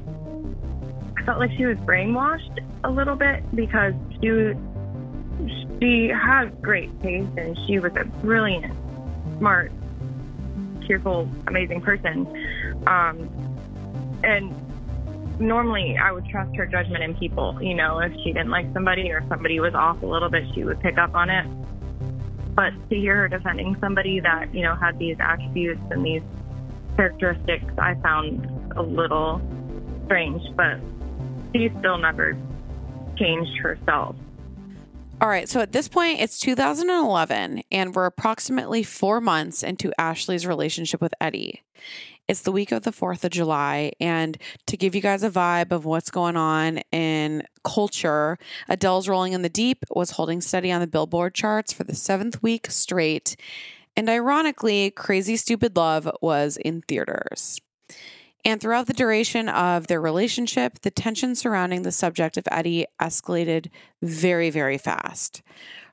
I 1.15 1.23
felt 1.23 1.39
like 1.39 1.51
she 1.55 1.65
was 1.65 1.77
brainwashed 1.77 2.59
a 2.83 2.89
little 2.89 3.15
bit 3.15 3.43
because 3.55 3.93
she 4.19 4.31
was 4.31 4.55
she 5.79 6.07
has 6.09 6.49
great 6.61 6.89
taste 7.01 7.29
and 7.37 7.57
she 7.67 7.79
was 7.79 7.91
a 7.95 8.05
brilliant, 8.21 8.73
smart, 9.37 9.71
cheerful, 10.87 11.29
amazing 11.47 11.81
person. 11.81 12.27
Um, 12.87 13.48
and 14.23 14.53
normally 15.39 15.97
I 15.97 16.11
would 16.11 16.25
trust 16.27 16.55
her 16.55 16.65
judgment 16.65 17.03
in 17.03 17.15
people. 17.15 17.57
You 17.61 17.75
know, 17.75 17.99
if 17.99 18.13
she 18.23 18.33
didn't 18.33 18.49
like 18.49 18.71
somebody 18.73 19.11
or 19.11 19.23
somebody 19.29 19.59
was 19.59 19.73
off 19.73 20.01
a 20.01 20.05
little 20.05 20.29
bit, 20.29 20.43
she 20.53 20.63
would 20.63 20.79
pick 20.81 20.97
up 20.97 21.15
on 21.15 21.29
it. 21.29 21.45
But 22.55 22.71
to 22.89 22.95
hear 22.95 23.15
her 23.17 23.27
defending 23.27 23.77
somebody 23.79 24.19
that, 24.19 24.53
you 24.53 24.63
know, 24.63 24.75
had 24.75 24.99
these 24.99 25.17
attributes 25.19 25.81
and 25.91 26.05
these 26.05 26.21
characteristics, 26.95 27.65
I 27.77 27.95
found 27.95 28.45
a 28.75 28.81
little 28.81 29.41
strange. 30.05 30.41
But 30.55 30.79
she 31.53 31.69
still 31.79 31.97
never 31.97 32.37
changed 33.17 33.57
herself. 33.59 34.15
All 35.21 35.27
right. 35.27 35.49
So 35.49 35.59
at 35.59 35.73
this 35.73 35.89
point, 35.89 36.21
it's 36.21 36.39
2011, 36.39 37.63
and 37.71 37.93
we're 37.93 38.05
approximately 38.05 38.83
four 38.83 39.19
months 39.19 39.63
into 39.63 39.91
Ashley's 39.99 40.47
relationship 40.47 41.01
with 41.01 41.13
Eddie. 41.19 41.61
It's 42.29 42.41
the 42.41 42.51
week 42.51 42.71
of 42.71 42.83
the 42.83 42.91
4th 42.91 43.23
of 43.23 43.31
July. 43.31 43.91
And 43.99 44.37
to 44.67 44.77
give 44.77 44.93
you 44.93 45.01
guys 45.01 45.23
a 45.23 45.31
vibe 45.31 45.71
of 45.71 45.85
what's 45.85 46.11
going 46.11 46.37
on 46.37 46.77
in 46.91 47.41
culture, 47.63 48.37
Adele's 48.69 49.09
Rolling 49.09 49.33
in 49.33 49.41
the 49.41 49.49
Deep 49.49 49.83
was 49.89 50.11
holding 50.11 50.39
steady 50.39 50.71
on 50.71 50.79
the 50.79 50.85
Billboard 50.85 51.33
charts 51.33 51.73
for 51.73 51.83
the 51.83 51.95
seventh 51.95 52.43
week 52.43 52.69
straight. 52.69 53.35
And 53.97 54.07
ironically, 54.07 54.91
Crazy 54.91 55.37
Stupid 55.37 55.75
Love 55.75 56.07
was 56.21 56.57
in 56.57 56.83
theaters. 56.83 57.59
And 58.45 58.61
throughout 58.61 58.87
the 58.87 58.93
duration 58.93 59.49
of 59.49 59.87
their 59.87 59.99
relationship, 59.99 60.79
the 60.79 60.91
tension 60.91 61.35
surrounding 61.35 61.81
the 61.81 61.91
subject 61.91 62.37
of 62.37 62.47
Eddie 62.49 62.85
escalated 63.01 63.69
very, 64.01 64.49
very 64.49 64.77
fast. 64.77 65.41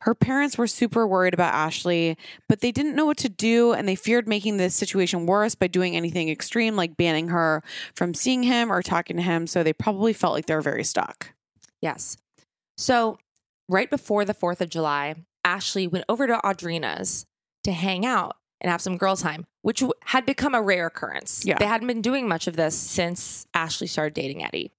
Her 0.00 0.14
parents 0.14 0.56
were 0.56 0.68
super 0.68 1.06
worried 1.06 1.34
about 1.34 1.54
Ashley, 1.54 2.16
but 2.48 2.60
they 2.60 2.70
didn't 2.70 2.94
know 2.94 3.06
what 3.06 3.16
to 3.18 3.28
do 3.28 3.72
and 3.72 3.88
they 3.88 3.96
feared 3.96 4.28
making 4.28 4.58
the 4.58 4.70
situation 4.70 5.26
worse 5.26 5.56
by 5.56 5.66
doing 5.66 5.96
anything 5.96 6.28
extreme 6.28 6.76
like 6.76 6.96
banning 6.96 7.28
her 7.28 7.64
from 7.94 8.14
seeing 8.14 8.44
him 8.44 8.70
or 8.70 8.82
talking 8.82 9.16
to 9.16 9.22
him. 9.22 9.48
So 9.48 9.64
they 9.64 9.72
probably 9.72 10.12
felt 10.12 10.34
like 10.34 10.46
they 10.46 10.54
were 10.54 10.60
very 10.60 10.84
stuck. 10.84 11.32
Yes. 11.82 12.16
So, 12.78 13.18
right 13.68 13.90
before 13.90 14.24
the 14.24 14.34
4th 14.34 14.60
of 14.60 14.68
July, 14.68 15.16
Ashley 15.44 15.86
went 15.86 16.04
over 16.08 16.26
to 16.26 16.46
Audrina's 16.46 17.26
to 17.64 17.72
hang 17.72 18.06
out 18.06 18.36
and 18.66 18.72
have 18.72 18.82
some 18.82 18.96
girl 18.96 19.14
time, 19.14 19.46
which 19.62 19.78
w- 19.78 19.94
had 20.04 20.26
become 20.26 20.52
a 20.52 20.60
rare 20.60 20.88
occurrence. 20.88 21.44
Yeah. 21.46 21.56
They 21.56 21.66
hadn't 21.66 21.86
been 21.86 22.02
doing 22.02 22.26
much 22.26 22.48
of 22.48 22.56
this 22.56 22.76
since 22.76 23.46
Ashley 23.54 23.86
started 23.86 24.14
dating 24.14 24.42
Eddie. 24.42 24.72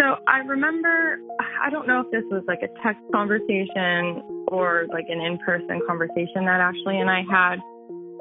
So 0.00 0.16
I 0.26 0.38
remember, 0.38 1.18
I 1.62 1.70
don't 1.70 1.86
know 1.86 2.00
if 2.00 2.10
this 2.10 2.24
was 2.32 2.42
like 2.48 2.62
a 2.62 2.82
text 2.82 3.00
conversation 3.12 4.26
or 4.48 4.86
like 4.92 5.06
an 5.08 5.20
in 5.20 5.38
person 5.46 5.80
conversation 5.86 6.44
that 6.46 6.58
Ashley 6.58 6.98
and 6.98 7.08
I 7.08 7.22
had, 7.30 7.60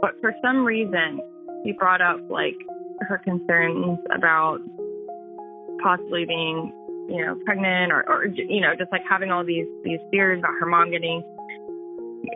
but 0.01 0.21
for 0.21 0.35
some 0.43 0.63
reason, 0.63 1.19
she 1.65 1.71
brought 1.71 2.01
up 2.01 2.19
like 2.29 2.55
her 3.01 3.17
concerns 3.17 3.97
about 4.15 4.59
possibly 5.81 6.25
being, 6.25 6.71
you 7.09 7.25
know, 7.25 7.39
pregnant 7.43 7.91
or, 7.91 8.07
or 8.07 8.25
you 8.27 8.61
know, 8.61 8.75
just 8.77 8.91
like 8.91 9.01
having 9.09 9.31
all 9.31 9.43
these 9.43 9.65
these 9.83 9.99
fears 10.11 10.37
about 10.37 10.53
her 10.59 10.67
mom 10.67 10.91
getting, 10.91 11.23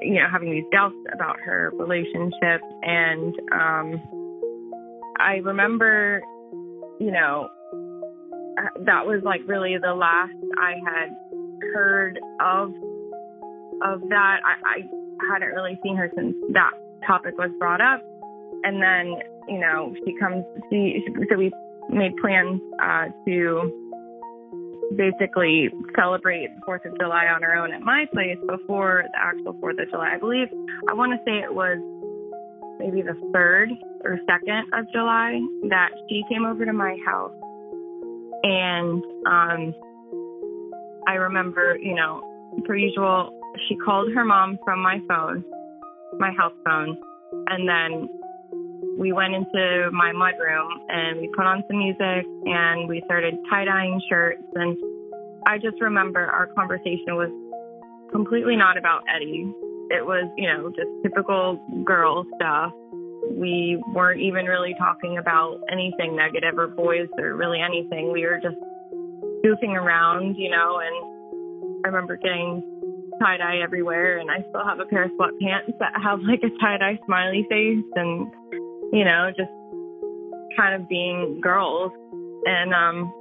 you 0.01 0.15
know, 0.15 0.27
having 0.31 0.51
these 0.51 0.65
doubts 0.71 0.95
about 1.13 1.39
her 1.39 1.71
relationship, 1.75 2.61
and 2.81 3.33
um, 3.51 4.01
I 5.19 5.35
remember, 5.43 6.21
you 6.99 7.11
know, 7.11 7.49
that 8.85 9.05
was 9.05 9.21
like 9.23 9.41
really 9.45 9.77
the 9.81 9.93
last 9.93 10.33
I 10.59 10.73
had 10.85 11.09
heard 11.73 12.19
of 12.41 12.69
of 13.83 14.01
that. 14.09 14.39
I, 14.43 14.55
I 14.65 15.33
hadn't 15.33 15.49
really 15.49 15.79
seen 15.83 15.95
her 15.95 16.11
since 16.15 16.35
that 16.53 16.71
topic 17.05 17.37
was 17.37 17.51
brought 17.59 17.81
up, 17.81 18.03
and 18.63 18.81
then 18.81 19.15
you 19.47 19.59
know 19.59 19.93
she 20.05 20.13
comes. 20.19 20.43
She 20.69 21.03
so 21.29 21.37
we 21.37 21.51
made 21.89 22.15
plans 22.17 22.59
uh, 22.81 23.05
to 23.25 23.86
basically 24.95 25.69
celebrate 25.95 26.49
Fourth 26.65 26.85
of 26.85 26.97
July 26.99 27.25
on 27.27 27.43
our 27.43 27.55
own 27.55 27.73
at 27.73 27.81
my 27.81 28.05
place 28.13 28.37
before 28.47 29.03
the 29.11 29.19
actual 29.19 29.57
Fourth 29.59 29.79
of 29.79 29.89
July. 29.89 30.13
I 30.15 30.17
believe 30.17 30.47
I 30.89 30.93
want 30.93 31.11
to 31.11 31.17
say 31.25 31.39
it 31.39 31.53
was 31.53 31.77
maybe 32.79 33.01
the 33.01 33.15
third 33.33 33.69
or 34.03 34.19
second 34.29 34.71
of 34.73 34.85
July 34.93 35.39
that 35.69 35.89
she 36.09 36.23
came 36.29 36.45
over 36.45 36.65
to 36.65 36.73
my 36.73 36.95
house 37.05 37.33
and 38.43 39.03
um, 39.25 39.73
I 41.07 41.13
remember, 41.13 41.77
you 41.81 41.95
know, 41.95 42.21
per 42.65 42.75
usual, 42.75 43.31
she 43.67 43.75
called 43.75 44.13
her 44.13 44.23
mom 44.23 44.59
from 44.63 44.81
my 44.81 44.99
phone, 45.07 45.43
my 46.19 46.31
house 46.37 46.53
phone, 46.63 46.97
and 47.47 47.67
then 47.67 48.09
we 48.97 49.11
went 49.11 49.33
into 49.33 49.89
my 49.91 50.11
mudroom 50.11 50.69
and 50.89 51.21
we 51.21 51.29
put 51.35 51.45
on 51.45 51.63
some 51.67 51.77
music 51.77 52.25
and 52.45 52.89
we 52.89 53.01
started 53.05 53.35
tie 53.49 53.65
dyeing 53.65 54.01
shirts. 54.09 54.41
And 54.55 54.77
I 55.47 55.57
just 55.57 55.79
remember 55.81 56.19
our 56.19 56.47
conversation 56.47 57.15
was 57.15 57.29
completely 58.11 58.55
not 58.55 58.77
about 58.77 59.03
Eddie. 59.13 59.51
It 59.89 60.05
was, 60.05 60.29
you 60.37 60.47
know, 60.47 60.69
just 60.69 60.89
typical 61.03 61.59
girl 61.85 62.25
stuff. 62.35 62.71
We 63.31 63.81
weren't 63.93 64.21
even 64.21 64.45
really 64.45 64.73
talking 64.77 65.17
about 65.17 65.59
anything 65.71 66.15
negative 66.15 66.57
or 66.57 66.67
boys 66.67 67.07
or 67.17 67.35
really 67.35 67.59
anything. 67.59 68.11
We 68.11 68.25
were 68.25 68.39
just 68.41 68.57
goofing 69.45 69.75
around, 69.75 70.35
you 70.37 70.49
know, 70.49 70.79
and 70.79 71.85
I 71.85 71.89
remember 71.89 72.17
getting 72.17 72.63
tie 73.21 73.37
dye 73.37 73.57
everywhere 73.63 74.19
and 74.19 74.29
I 74.29 74.45
still 74.49 74.63
have 74.65 74.79
a 74.79 74.85
pair 74.85 75.05
of 75.05 75.11
sweatpants 75.11 75.77
that 75.79 75.93
have 76.01 76.19
like 76.21 76.41
a 76.43 76.49
tie 76.61 76.77
dye 76.77 76.99
smiley 77.05 77.45
face 77.49 77.85
and 77.95 78.27
you 78.93 79.03
know, 79.03 79.31
just 79.35 79.51
kind 80.57 80.81
of 80.81 80.87
being 80.89 81.39
girls. 81.41 81.91
And 82.45 82.73
um 82.73 83.13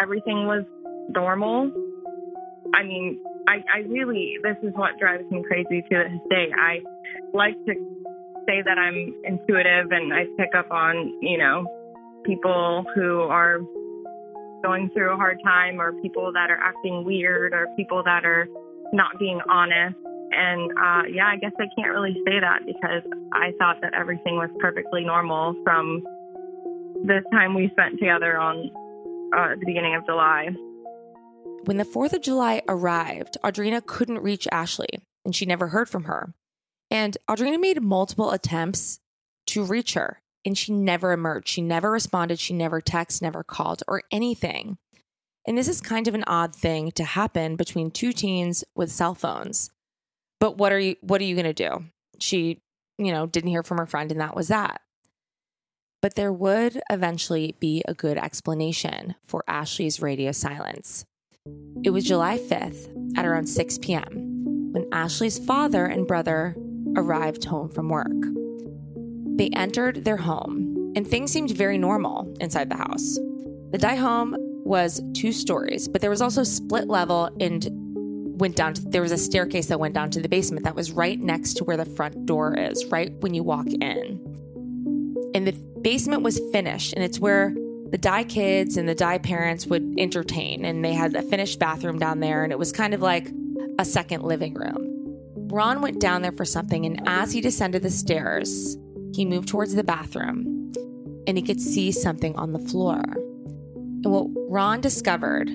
everything 0.00 0.46
was 0.46 0.64
normal. 1.08 1.70
I 2.74 2.82
mean, 2.82 3.20
I, 3.48 3.64
I 3.74 3.78
really 3.88 4.36
this 4.42 4.56
is 4.62 4.72
what 4.74 4.98
drives 4.98 5.24
me 5.30 5.42
crazy 5.46 5.82
to 5.90 6.04
this 6.08 6.20
day. 6.30 6.48
I 6.54 6.80
like 7.34 7.54
to 7.66 7.74
say 8.46 8.62
that 8.64 8.78
I'm 8.78 9.14
intuitive 9.24 9.90
and 9.90 10.12
I 10.12 10.24
pick 10.36 10.54
up 10.56 10.70
on, 10.70 11.18
you 11.20 11.38
know, 11.38 11.66
people 12.24 12.84
who 12.94 13.20
are 13.22 13.60
going 14.62 14.90
through 14.90 15.12
a 15.12 15.16
hard 15.16 15.40
time 15.44 15.80
or 15.80 15.92
people 16.02 16.32
that 16.32 16.50
are 16.50 16.58
acting 16.58 17.04
weird 17.04 17.52
or 17.52 17.66
people 17.76 18.02
that 18.04 18.24
are 18.24 18.46
not 18.92 19.18
being 19.18 19.40
honest. 19.48 19.96
And 20.32 20.70
uh, 20.72 21.02
yeah, 21.10 21.26
I 21.26 21.36
guess 21.36 21.52
I 21.58 21.66
can't 21.76 21.92
really 21.92 22.14
say 22.26 22.40
that 22.40 22.60
because 22.66 23.02
I 23.32 23.52
thought 23.58 23.80
that 23.82 23.94
everything 23.94 24.36
was 24.36 24.50
perfectly 24.60 25.04
normal 25.04 25.54
from 25.64 26.02
the 27.04 27.20
time 27.32 27.54
we 27.54 27.68
spent 27.72 27.98
together 27.98 28.38
on 28.38 28.70
uh, 29.36 29.54
the 29.58 29.66
beginning 29.66 29.94
of 29.94 30.04
July. 30.06 30.48
When 31.64 31.76
the 31.76 31.84
4th 31.84 32.14
of 32.14 32.22
July 32.22 32.62
arrived, 32.68 33.36
Audrina 33.44 33.84
couldn't 33.84 34.22
reach 34.22 34.48
Ashley 34.50 35.00
and 35.24 35.34
she 35.34 35.46
never 35.46 35.68
heard 35.68 35.88
from 35.88 36.04
her. 36.04 36.32
And 36.90 37.16
Audrina 37.28 37.60
made 37.60 37.82
multiple 37.82 38.30
attempts 38.30 39.00
to 39.46 39.64
reach 39.64 39.94
her 39.94 40.22
and 40.44 40.56
she 40.56 40.72
never 40.72 41.12
emerged. 41.12 41.48
She 41.48 41.62
never 41.62 41.90
responded. 41.90 42.38
She 42.38 42.54
never 42.54 42.80
texted, 42.80 43.22
never 43.22 43.44
called, 43.44 43.82
or 43.86 44.02
anything. 44.10 44.78
And 45.46 45.56
this 45.56 45.68
is 45.68 45.80
kind 45.80 46.08
of 46.08 46.14
an 46.14 46.24
odd 46.26 46.54
thing 46.54 46.90
to 46.92 47.04
happen 47.04 47.56
between 47.56 47.90
two 47.90 48.12
teens 48.12 48.64
with 48.74 48.90
cell 48.90 49.14
phones. 49.14 49.70
But 50.40 50.56
what 50.56 50.72
are 50.72 50.78
you 50.78 50.96
what 51.02 51.20
are 51.20 51.24
you 51.24 51.34
going 51.34 51.44
to 51.44 51.52
do? 51.52 51.84
She, 52.18 52.60
you 52.98 53.12
know, 53.12 53.26
didn't 53.26 53.50
hear 53.50 53.62
from 53.62 53.78
her 53.78 53.86
friend 53.86 54.10
and 54.10 54.20
that 54.20 54.34
was 54.34 54.48
that. 54.48 54.80
But 56.02 56.14
there 56.14 56.32
would 56.32 56.80
eventually 56.90 57.56
be 57.60 57.82
a 57.86 57.94
good 57.94 58.16
explanation 58.16 59.14
for 59.26 59.44
Ashley's 59.46 60.00
radio 60.00 60.32
silence. 60.32 61.04
It 61.84 61.90
was 61.90 62.04
July 62.04 62.38
5th 62.38 63.18
at 63.18 63.26
around 63.26 63.48
6 63.48 63.78
p.m. 63.78 64.72
when 64.72 64.88
Ashley's 64.92 65.38
father 65.38 65.84
and 65.84 66.06
brother 66.06 66.56
arrived 66.96 67.44
home 67.44 67.68
from 67.68 67.88
work. 67.88 68.12
They 69.36 69.50
entered 69.54 70.04
their 70.04 70.18
home, 70.18 70.92
and 70.96 71.06
things 71.06 71.32
seemed 71.32 71.50
very 71.50 71.78
normal 71.78 72.32
inside 72.40 72.68
the 72.68 72.76
house. 72.76 73.18
The 73.70 73.78
Dye 73.78 73.96
home 73.96 74.36
was 74.64 75.02
two 75.14 75.32
stories, 75.32 75.88
but 75.88 76.00
there 76.00 76.10
was 76.10 76.20
also 76.20 76.44
split 76.44 76.88
level 76.88 77.30
and 77.40 77.66
went 78.40 78.56
down 78.56 78.74
to, 78.74 78.82
there 78.82 79.02
was 79.02 79.12
a 79.12 79.18
staircase 79.18 79.66
that 79.66 79.78
went 79.78 79.94
down 79.94 80.10
to 80.10 80.20
the 80.20 80.28
basement 80.28 80.64
that 80.64 80.74
was 80.74 80.92
right 80.92 81.20
next 81.20 81.54
to 81.54 81.64
where 81.64 81.76
the 81.76 81.84
front 81.84 82.26
door 82.26 82.56
is, 82.56 82.84
right 82.86 83.12
when 83.20 83.34
you 83.34 83.42
walk 83.42 83.66
in. 83.68 84.20
And 85.34 85.46
the 85.46 85.52
basement 85.82 86.22
was 86.22 86.40
finished, 86.52 86.94
and 86.94 87.04
it's 87.04 87.20
where 87.20 87.54
the 87.90 87.98
Dye 87.98 88.24
kids 88.24 88.76
and 88.76 88.88
the 88.88 88.94
Dye 88.94 89.18
parents 89.18 89.66
would 89.66 89.94
entertain, 89.98 90.64
and 90.64 90.84
they 90.84 90.92
had 90.92 91.14
a 91.14 91.22
finished 91.22 91.58
bathroom 91.58 91.98
down 91.98 92.20
there, 92.20 92.42
and 92.42 92.52
it 92.52 92.58
was 92.58 92.72
kind 92.72 92.94
of 92.94 93.02
like 93.02 93.30
a 93.78 93.84
second 93.84 94.22
living 94.22 94.54
room. 94.54 95.18
Ron 95.48 95.82
went 95.82 96.00
down 96.00 96.22
there 96.22 96.32
for 96.32 96.44
something, 96.44 96.86
and 96.86 97.00
as 97.08 97.32
he 97.32 97.40
descended 97.40 97.82
the 97.82 97.90
stairs, 97.90 98.76
he 99.14 99.24
moved 99.24 99.48
towards 99.48 99.74
the 99.74 99.84
bathroom 99.84 100.72
and 101.26 101.36
he 101.36 101.42
could 101.42 101.60
see 101.60 101.92
something 101.92 102.34
on 102.36 102.52
the 102.52 102.58
floor. 102.58 103.02
And 103.04 104.06
what 104.06 104.28
Ron 104.48 104.80
discovered 104.80 105.50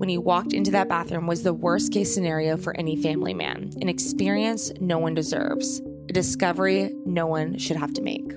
when 0.00 0.08
he 0.08 0.16
walked 0.16 0.54
into 0.54 0.70
that 0.70 0.88
bathroom 0.88 1.26
was 1.26 1.42
the 1.42 1.52
worst 1.52 1.92
case 1.92 2.14
scenario 2.14 2.56
for 2.56 2.74
any 2.78 2.96
family 2.96 3.34
man 3.34 3.70
an 3.82 3.88
experience 3.90 4.72
no 4.80 4.98
one 4.98 5.14
deserves, 5.14 5.82
a 6.08 6.12
discovery 6.14 6.90
no 7.04 7.26
one 7.26 7.58
should 7.58 7.76
have 7.76 7.92
to 7.92 8.00
make. 8.00 8.32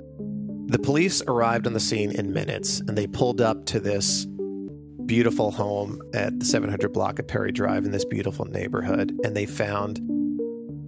The 0.67 0.79
police 0.79 1.21
arrived 1.25 1.65
on 1.65 1.71
the 1.71 1.79
scene 1.79 2.11
in 2.11 2.33
minutes 2.33 2.81
and 2.81 2.97
they 2.97 3.07
pulled 3.07 3.39
up 3.39 3.65
to 3.67 3.79
this 3.79 4.27
beautiful 5.05 5.51
home 5.51 6.01
at 6.13 6.37
the 6.37 6.45
700 6.45 6.91
block 6.91 7.19
of 7.19 7.29
Perry 7.29 7.53
Drive 7.53 7.85
in 7.85 7.91
this 7.91 8.03
beautiful 8.03 8.43
neighborhood. 8.43 9.17
And 9.23 9.33
they 9.33 9.45
found 9.45 10.01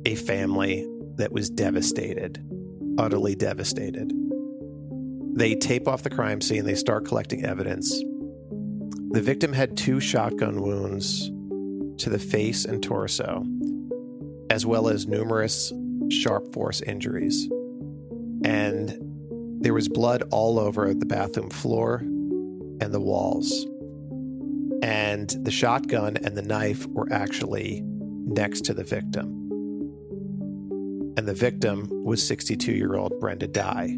a 0.05 0.15
family 0.15 0.86
that 1.15 1.32
was 1.32 1.49
devastated 1.49 2.43
utterly 2.97 3.36
devastated. 3.36 4.13
They 5.36 5.55
tape 5.55 5.88
off 5.88 6.03
the 6.03 6.09
crime 6.09 6.41
scene, 6.41 6.65
they 6.65 6.76
start 6.76 7.05
collecting 7.05 7.45
evidence. 7.45 8.01
The 9.11 9.21
victim 9.21 9.53
had 9.53 9.77
two 9.77 9.99
shotgun 9.99 10.61
wounds 10.61 11.29
to 12.03 12.09
the 12.09 12.19
face 12.19 12.65
and 12.65 12.83
torso, 12.83 13.45
as 14.49 14.65
well 14.65 14.87
as 14.87 15.07
numerous 15.07 15.71
sharp 16.09 16.53
force 16.53 16.81
injuries. 16.81 17.49
And 18.43 18.97
there 19.61 19.73
was 19.73 19.87
blood 19.87 20.23
all 20.31 20.59
over 20.59 20.93
the 20.93 21.05
bathroom 21.05 21.49
floor 21.49 21.97
and 21.99 22.93
the 22.93 22.99
walls. 22.99 23.65
And 24.83 25.29
the 25.43 25.51
shotgun 25.51 26.17
and 26.17 26.37
the 26.37 26.41
knife 26.41 26.85
were 26.87 27.07
actually 27.11 27.81
next 27.83 28.65
to 28.65 28.73
the 28.73 28.83
victim 28.83 29.45
and 31.17 31.27
the 31.27 31.33
victim 31.33 31.87
was 32.03 32.25
62 32.25 32.71
year 32.71 32.95
old 32.95 33.19
Brenda 33.19 33.47
Dye, 33.47 33.97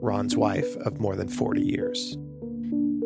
Ron's 0.00 0.36
wife 0.36 0.76
of 0.78 1.00
more 1.00 1.16
than 1.16 1.28
40 1.28 1.62
years. 1.62 2.16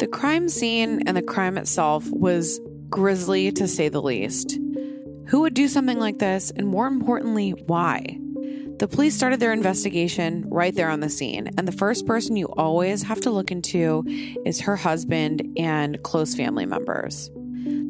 The 0.00 0.06
crime 0.06 0.48
scene 0.48 1.02
and 1.06 1.14
the 1.14 1.22
crime 1.22 1.58
itself 1.58 2.08
was 2.10 2.58
grisly 2.88 3.52
to 3.52 3.68
say 3.68 3.90
the 3.90 4.00
least. 4.00 4.58
Who 5.26 5.42
would 5.42 5.52
do 5.52 5.68
something 5.68 5.98
like 5.98 6.18
this, 6.18 6.50
and 6.50 6.66
more 6.66 6.86
importantly, 6.86 7.50
why? 7.50 8.18
The 8.78 8.88
police 8.88 9.14
started 9.14 9.40
their 9.40 9.52
investigation 9.52 10.46
right 10.48 10.74
there 10.74 10.88
on 10.88 11.00
the 11.00 11.10
scene, 11.10 11.50
and 11.58 11.68
the 11.68 11.72
first 11.72 12.06
person 12.06 12.36
you 12.36 12.46
always 12.56 13.02
have 13.02 13.20
to 13.20 13.30
look 13.30 13.50
into 13.50 14.02
is 14.46 14.60
her 14.60 14.74
husband 14.74 15.46
and 15.58 16.02
close 16.02 16.34
family 16.34 16.64
members. 16.64 17.30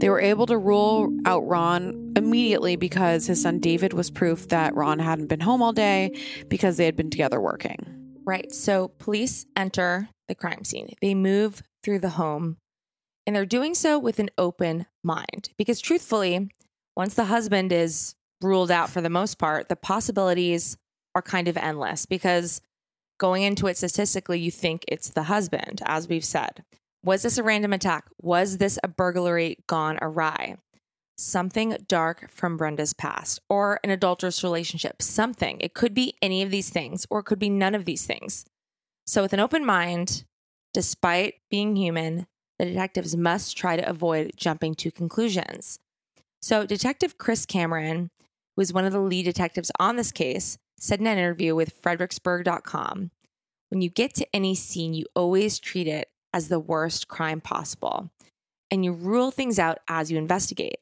They 0.00 0.11
were 0.11 0.20
able 0.20 0.46
to 0.46 0.58
rule 0.58 1.16
out 1.26 1.46
Ron 1.46 2.14
immediately 2.16 2.74
because 2.74 3.24
his 3.24 3.40
son 3.40 3.61
David 3.61 3.92
was 3.92 4.11
proof 4.11 4.48
that 4.48 4.74
Ron 4.74 4.98
hadn't 4.98 5.28
been 5.28 5.38
home 5.38 5.62
all 5.62 5.72
day 5.72 6.20
because 6.48 6.76
they 6.76 6.86
had 6.86 6.96
been 6.96 7.11
together 7.11 7.40
working. 7.40 7.86
Right. 8.24 8.52
So 8.52 8.88
police 8.88 9.46
enter 9.54 10.08
the 10.26 10.34
crime 10.34 10.64
scene. 10.64 10.94
They 11.00 11.14
move 11.14 11.62
through 11.83 11.99
the 11.99 12.11
home 12.11 12.59
and 13.26 13.37
they're 13.37 13.47
doing 13.47 13.74
so 13.74 13.99
with 13.99 14.18
an 14.18 14.31
open 14.39 14.87
mind 15.03 15.51
because 15.57 15.81
truthfully, 15.81 16.51
once 16.97 17.14
the 17.14 17.26
husband 17.26 17.72
is 17.72 18.14
ruled 18.43 18.70
out 18.70 18.91
for 18.91 19.01
the 19.01 19.11
most 19.11 19.39
part, 19.39 19.68
the 19.68 19.76
possibilities 19.76 20.76
are 21.14 21.22
kind 21.22 21.49
of 21.49 21.57
endless 21.57 22.07
because 22.07 22.61
going 23.18 23.43
into 23.43 23.66
it 23.66 23.76
statistically, 23.76 24.41
you 24.41 24.51
think 24.51 24.85
it's 24.89 25.11
the 25.11 25.24
husband, 25.24 25.83
as 25.85 26.09
we've 26.09 26.24
said. 26.24 26.64
Was 27.05 27.22
this 27.22 27.39
a 27.39 27.43
random 27.43 27.72
attack? 27.72 28.07
Was 28.20 28.59
this 28.59 28.78
a 28.83 28.89
burglary 28.89 29.59
gone 29.66 29.99
awry? 30.03 30.57
Something 31.16 31.76
dark 31.87 32.31
from 32.31 32.57
Brenda's 32.57 32.95
past 32.95 33.41
or 33.49 33.78
an 33.85 33.91
adulterous 33.91 34.43
relationship, 34.43 35.03
something. 35.03 35.59
It 35.61 35.74
could 35.74 35.95
be 35.95 36.14
any 36.22 36.43
of 36.43 36.51
these 36.51 36.70
things 36.70 37.07
or 37.11 37.20
it 37.20 37.24
could 37.24 37.39
be 37.39 37.51
none 37.51 37.74
of 37.74 37.85
these 37.85 38.07
things. 38.07 38.45
So, 39.07 39.22
with 39.22 39.33
an 39.33 39.41
open 39.41 39.64
mind, 39.64 40.24
despite 40.72 41.34
being 41.50 41.76
human, 41.76 42.26
the 42.58 42.66
detectives 42.66 43.16
must 43.16 43.56
try 43.56 43.76
to 43.76 43.88
avoid 43.88 44.32
jumping 44.36 44.74
to 44.76 44.90
conclusions. 44.90 45.78
So, 46.42 46.66
Detective 46.66 47.18
Chris 47.18 47.46
Cameron, 47.46 48.10
who 48.54 48.62
is 48.62 48.72
one 48.72 48.84
of 48.84 48.92
the 48.92 49.00
lead 49.00 49.24
detectives 49.24 49.70
on 49.78 49.96
this 49.96 50.12
case, 50.12 50.58
said 50.78 51.00
in 51.00 51.06
an 51.06 51.18
interview 51.18 51.54
with 51.54 51.74
Fredericksburg.com 51.74 53.10
When 53.68 53.80
you 53.80 53.90
get 53.90 54.14
to 54.14 54.26
any 54.34 54.54
scene, 54.54 54.94
you 54.94 55.06
always 55.14 55.58
treat 55.58 55.86
it 55.86 56.08
as 56.32 56.48
the 56.48 56.60
worst 56.60 57.08
crime 57.08 57.40
possible. 57.40 58.10
And 58.70 58.84
you 58.84 58.92
rule 58.92 59.30
things 59.30 59.58
out 59.58 59.78
as 59.88 60.10
you 60.10 60.18
investigate. 60.18 60.78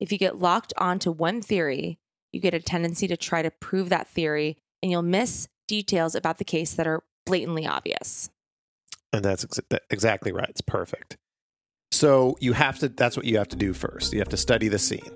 If 0.00 0.12
you 0.12 0.18
get 0.18 0.40
locked 0.40 0.72
onto 0.76 1.10
one 1.10 1.42
theory, 1.42 1.98
you 2.32 2.40
get 2.40 2.54
a 2.54 2.60
tendency 2.60 3.06
to 3.08 3.16
try 3.16 3.42
to 3.42 3.50
prove 3.50 3.88
that 3.88 4.08
theory, 4.08 4.56
and 4.82 4.90
you'll 4.90 5.02
miss 5.02 5.48
details 5.66 6.14
about 6.14 6.38
the 6.38 6.44
case 6.44 6.74
that 6.74 6.86
are 6.86 7.02
blatantly 7.24 7.66
obvious. 7.66 8.30
And 9.16 9.24
that's 9.24 9.44
ex- 9.44 9.60
exactly 9.90 10.30
right. 10.30 10.48
It's 10.50 10.60
perfect. 10.60 11.16
So 11.90 12.36
you 12.38 12.52
have 12.52 12.78
to, 12.80 12.90
that's 12.90 13.16
what 13.16 13.24
you 13.24 13.38
have 13.38 13.48
to 13.48 13.56
do 13.56 13.72
first. 13.72 14.12
You 14.12 14.18
have 14.18 14.28
to 14.28 14.36
study 14.36 14.68
the 14.68 14.78
scene. 14.78 15.10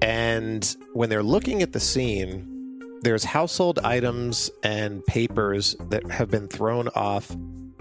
And 0.00 0.76
when 0.92 1.10
they're 1.10 1.24
looking 1.24 1.60
at 1.60 1.72
the 1.72 1.80
scene, 1.80 2.78
there's 3.02 3.24
household 3.24 3.80
items 3.80 4.48
and 4.62 5.04
papers 5.06 5.74
that 5.90 6.08
have 6.08 6.30
been 6.30 6.46
thrown 6.46 6.88
off 6.94 7.36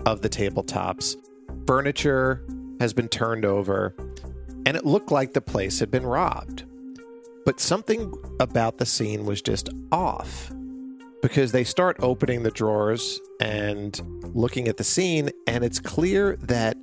of 0.07 0.21
the 0.21 0.29
tabletops. 0.29 1.15
Furniture 1.67 2.43
has 2.79 2.93
been 2.93 3.07
turned 3.07 3.45
over, 3.45 3.95
and 4.65 4.75
it 4.75 4.85
looked 4.85 5.11
like 5.11 5.33
the 5.33 5.41
place 5.41 5.79
had 5.79 5.91
been 5.91 6.05
robbed. 6.05 6.63
But 7.45 7.59
something 7.59 8.11
about 8.39 8.79
the 8.79 8.85
scene 8.85 9.25
was 9.25 9.41
just 9.41 9.69
off 9.91 10.51
because 11.23 11.53
they 11.53 11.63
start 11.63 11.95
opening 12.01 12.43
the 12.43 12.51
drawers 12.51 13.21
and 13.39 14.01
looking 14.35 14.67
at 14.67 14.75
the 14.75 14.83
scene, 14.83 15.29
and 15.47 15.63
it's 15.63 15.79
clear 15.79 16.35
that 16.35 16.75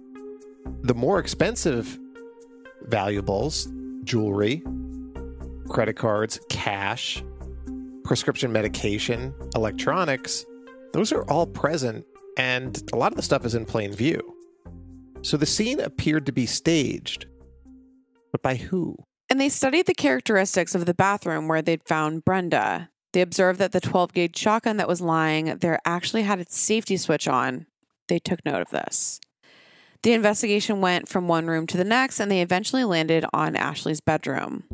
the 0.81 0.95
more 0.95 1.19
expensive 1.19 1.99
valuables, 2.85 3.69
jewelry, 4.03 4.63
credit 5.69 5.93
cards, 5.93 6.41
cash, 6.49 7.23
prescription 8.03 8.51
medication, 8.51 9.35
electronics, 9.55 10.47
those 10.95 11.13
are 11.13 11.23
all 11.31 11.47
present 11.47 12.07
and 12.39 12.83
a 12.95 12.97
lot 12.97 13.13
of 13.13 13.17
the 13.17 13.23
stuff 13.23 13.45
is 13.45 13.55
in 13.55 13.67
plain 13.67 13.93
view. 13.93 14.35
So 15.21 15.37
the 15.37 15.45
scene 15.45 15.81
appeared 15.81 16.25
to 16.27 16.33
be 16.33 16.47
staged. 16.47 17.27
But 18.33 18.41
by 18.41 18.55
who? 18.55 18.97
And 19.29 19.39
they 19.39 19.51
studied 19.51 19.85
the 19.85 19.95
characteristics 19.95 20.75
of 20.75 20.87
the 20.87 20.95
bathroom 20.95 21.47
where 21.47 21.61
they'd 21.61 21.87
found 21.87 22.25
Brenda. 22.25 22.89
They 23.13 23.23
observed 23.23 23.59
that 23.59 23.73
the 23.73 23.81
12 23.81 24.13
gauge 24.13 24.37
shotgun 24.37 24.77
that 24.77 24.89
was 24.89 25.01
lying 25.01 25.57
there 25.59 25.81
actually 25.85 26.23
had 26.23 26.39
its 26.39 26.57
safety 26.57 26.97
switch 26.97 27.27
on. 27.27 27.67
They 28.09 28.19
took 28.19 28.45
note 28.45 28.63
of 28.63 28.71
this. 28.71 29.21
The 30.03 30.13
investigation 30.13 30.81
went 30.81 31.09
from 31.09 31.29
one 31.29 31.47
room 31.47 31.67
to 31.69 31.77
the 31.77 31.85
next, 31.85 32.21
and 32.21 32.31
they 32.31 32.41
eventually 32.41 32.85
landed 32.85 33.27
on 33.35 33.55
Ashley's 33.55 34.01
bedroom. 34.01 34.65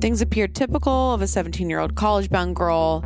Things 0.00 0.20
appeared 0.20 0.54
typical 0.54 1.14
of 1.14 1.22
a 1.22 1.26
17 1.26 1.70
year 1.70 1.78
old 1.78 1.94
college 1.94 2.30
bound 2.30 2.56
girl. 2.56 3.04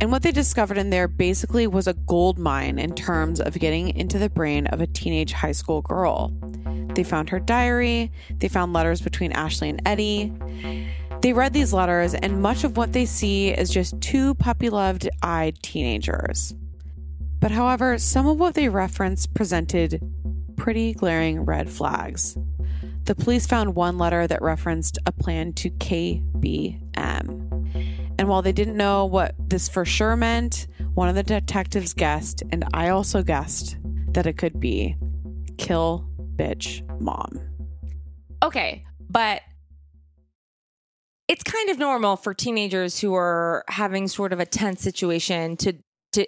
And 0.00 0.10
what 0.10 0.22
they 0.22 0.32
discovered 0.32 0.78
in 0.78 0.90
there 0.90 1.08
basically 1.08 1.66
was 1.66 1.86
a 1.86 1.94
gold 1.94 2.38
mine 2.38 2.78
in 2.78 2.94
terms 2.94 3.40
of 3.40 3.58
getting 3.58 3.94
into 3.96 4.18
the 4.18 4.30
brain 4.30 4.66
of 4.68 4.80
a 4.80 4.86
teenage 4.86 5.32
high 5.32 5.52
school 5.52 5.82
girl. 5.82 6.32
They 6.94 7.04
found 7.04 7.28
her 7.30 7.40
diary, 7.40 8.10
they 8.38 8.48
found 8.48 8.72
letters 8.72 9.00
between 9.02 9.32
Ashley 9.32 9.68
and 9.68 9.82
Eddie. 9.84 10.32
They 11.22 11.34
read 11.34 11.52
these 11.52 11.74
letters, 11.74 12.14
and 12.14 12.40
much 12.40 12.64
of 12.64 12.78
what 12.78 12.94
they 12.94 13.04
see 13.04 13.50
is 13.50 13.68
just 13.68 14.00
two 14.00 14.34
puppy 14.34 14.70
loved 14.70 15.08
eyed 15.22 15.62
teenagers. 15.62 16.54
But 17.40 17.50
however, 17.50 17.98
some 17.98 18.26
of 18.26 18.38
what 18.38 18.54
they 18.54 18.68
reference 18.70 19.26
presented 19.26 20.00
pretty 20.56 20.94
glaring 20.94 21.40
red 21.40 21.70
flags. 21.70 22.38
The 23.04 23.14
police 23.14 23.46
found 23.46 23.74
one 23.74 23.98
letter 23.98 24.26
that 24.26 24.40
referenced 24.42 24.98
a 25.04 25.12
plan 25.12 25.52
to 25.54 25.70
KBM. 25.70 26.78
And 28.18 28.28
while 28.28 28.42
they 28.42 28.52
didn't 28.52 28.76
know 28.76 29.04
what 29.06 29.34
this 29.38 29.68
for 29.68 29.84
sure 29.84 30.16
meant, 30.16 30.68
one 30.94 31.08
of 31.08 31.14
the 31.14 31.22
detectives 31.22 31.94
guessed, 31.94 32.42
and 32.50 32.64
I 32.74 32.90
also 32.90 33.22
guessed, 33.22 33.76
that 34.12 34.26
it 34.26 34.38
could 34.38 34.60
be 34.60 34.96
kill 35.58 36.06
bitch 36.36 36.82
mom. 37.00 37.40
Okay, 38.42 38.84
but 39.08 39.42
it's 41.30 41.44
kind 41.44 41.70
of 41.70 41.78
normal 41.78 42.16
for 42.16 42.34
teenagers 42.34 42.98
who 42.98 43.14
are 43.14 43.64
having 43.68 44.08
sort 44.08 44.32
of 44.32 44.40
a 44.40 44.46
tense 44.46 44.82
situation 44.82 45.56
to 45.58 45.74
to 46.12 46.26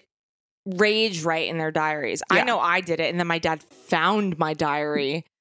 rage 0.65 1.25
write 1.25 1.49
in 1.49 1.59
their 1.59 1.73
diaries. 1.73 2.23
I 2.31 2.45
know 2.45 2.61
I 2.61 2.81
did 2.81 3.01
it 3.01 3.11
and 3.11 3.19
then 3.19 3.27
my 3.27 3.41
dad 3.41 3.63
found 3.63 4.39
my 4.39 4.55
diary. 4.55 5.25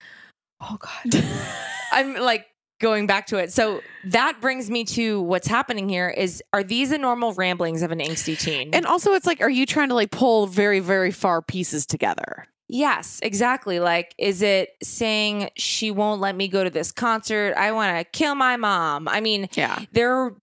Oh 0.64 0.78
god. 0.78 1.24
I'm 1.92 2.14
like 2.14 2.46
going 2.80 3.08
back 3.08 3.26
to 3.28 3.38
it. 3.38 3.52
So 3.52 3.82
that 4.06 4.40
brings 4.42 4.70
me 4.70 4.84
to 4.86 5.20
what's 5.20 5.48
happening 5.48 5.90
here 5.90 6.08
is 6.08 6.44
are 6.54 6.62
these 6.64 6.92
the 6.92 7.00
normal 7.00 7.34
ramblings 7.34 7.82
of 7.82 7.92
an 7.92 7.98
angsty 7.98 8.38
teen? 8.38 8.70
And 8.72 8.86
also, 8.86 9.14
it's 9.14 9.26
like, 9.26 9.42
are 9.42 9.50
you 9.50 9.66
trying 9.66 9.90
to 9.90 9.96
like 9.96 10.12
pull 10.12 10.46
very, 10.46 10.80
very 10.80 11.10
far 11.10 11.42
pieces 11.42 11.88
together? 11.88 12.46
Yes, 12.74 13.20
exactly. 13.22 13.82
Like, 13.82 14.16
is 14.18 14.42
it 14.42 14.70
saying 14.82 15.50
she 15.58 15.92
won't 15.92 16.22
let 16.22 16.38
me 16.38 16.48
go 16.48 16.64
to 16.64 16.70
this 16.70 16.94
concert? 16.94 17.54
I 17.58 17.74
want 17.74 17.98
to 17.98 18.06
kill 18.18 18.34
my 18.34 18.56
mom. 18.56 19.10
I 19.10 19.20
mean, 19.20 19.50
Yeah. 19.54 19.84
their 19.92 20.36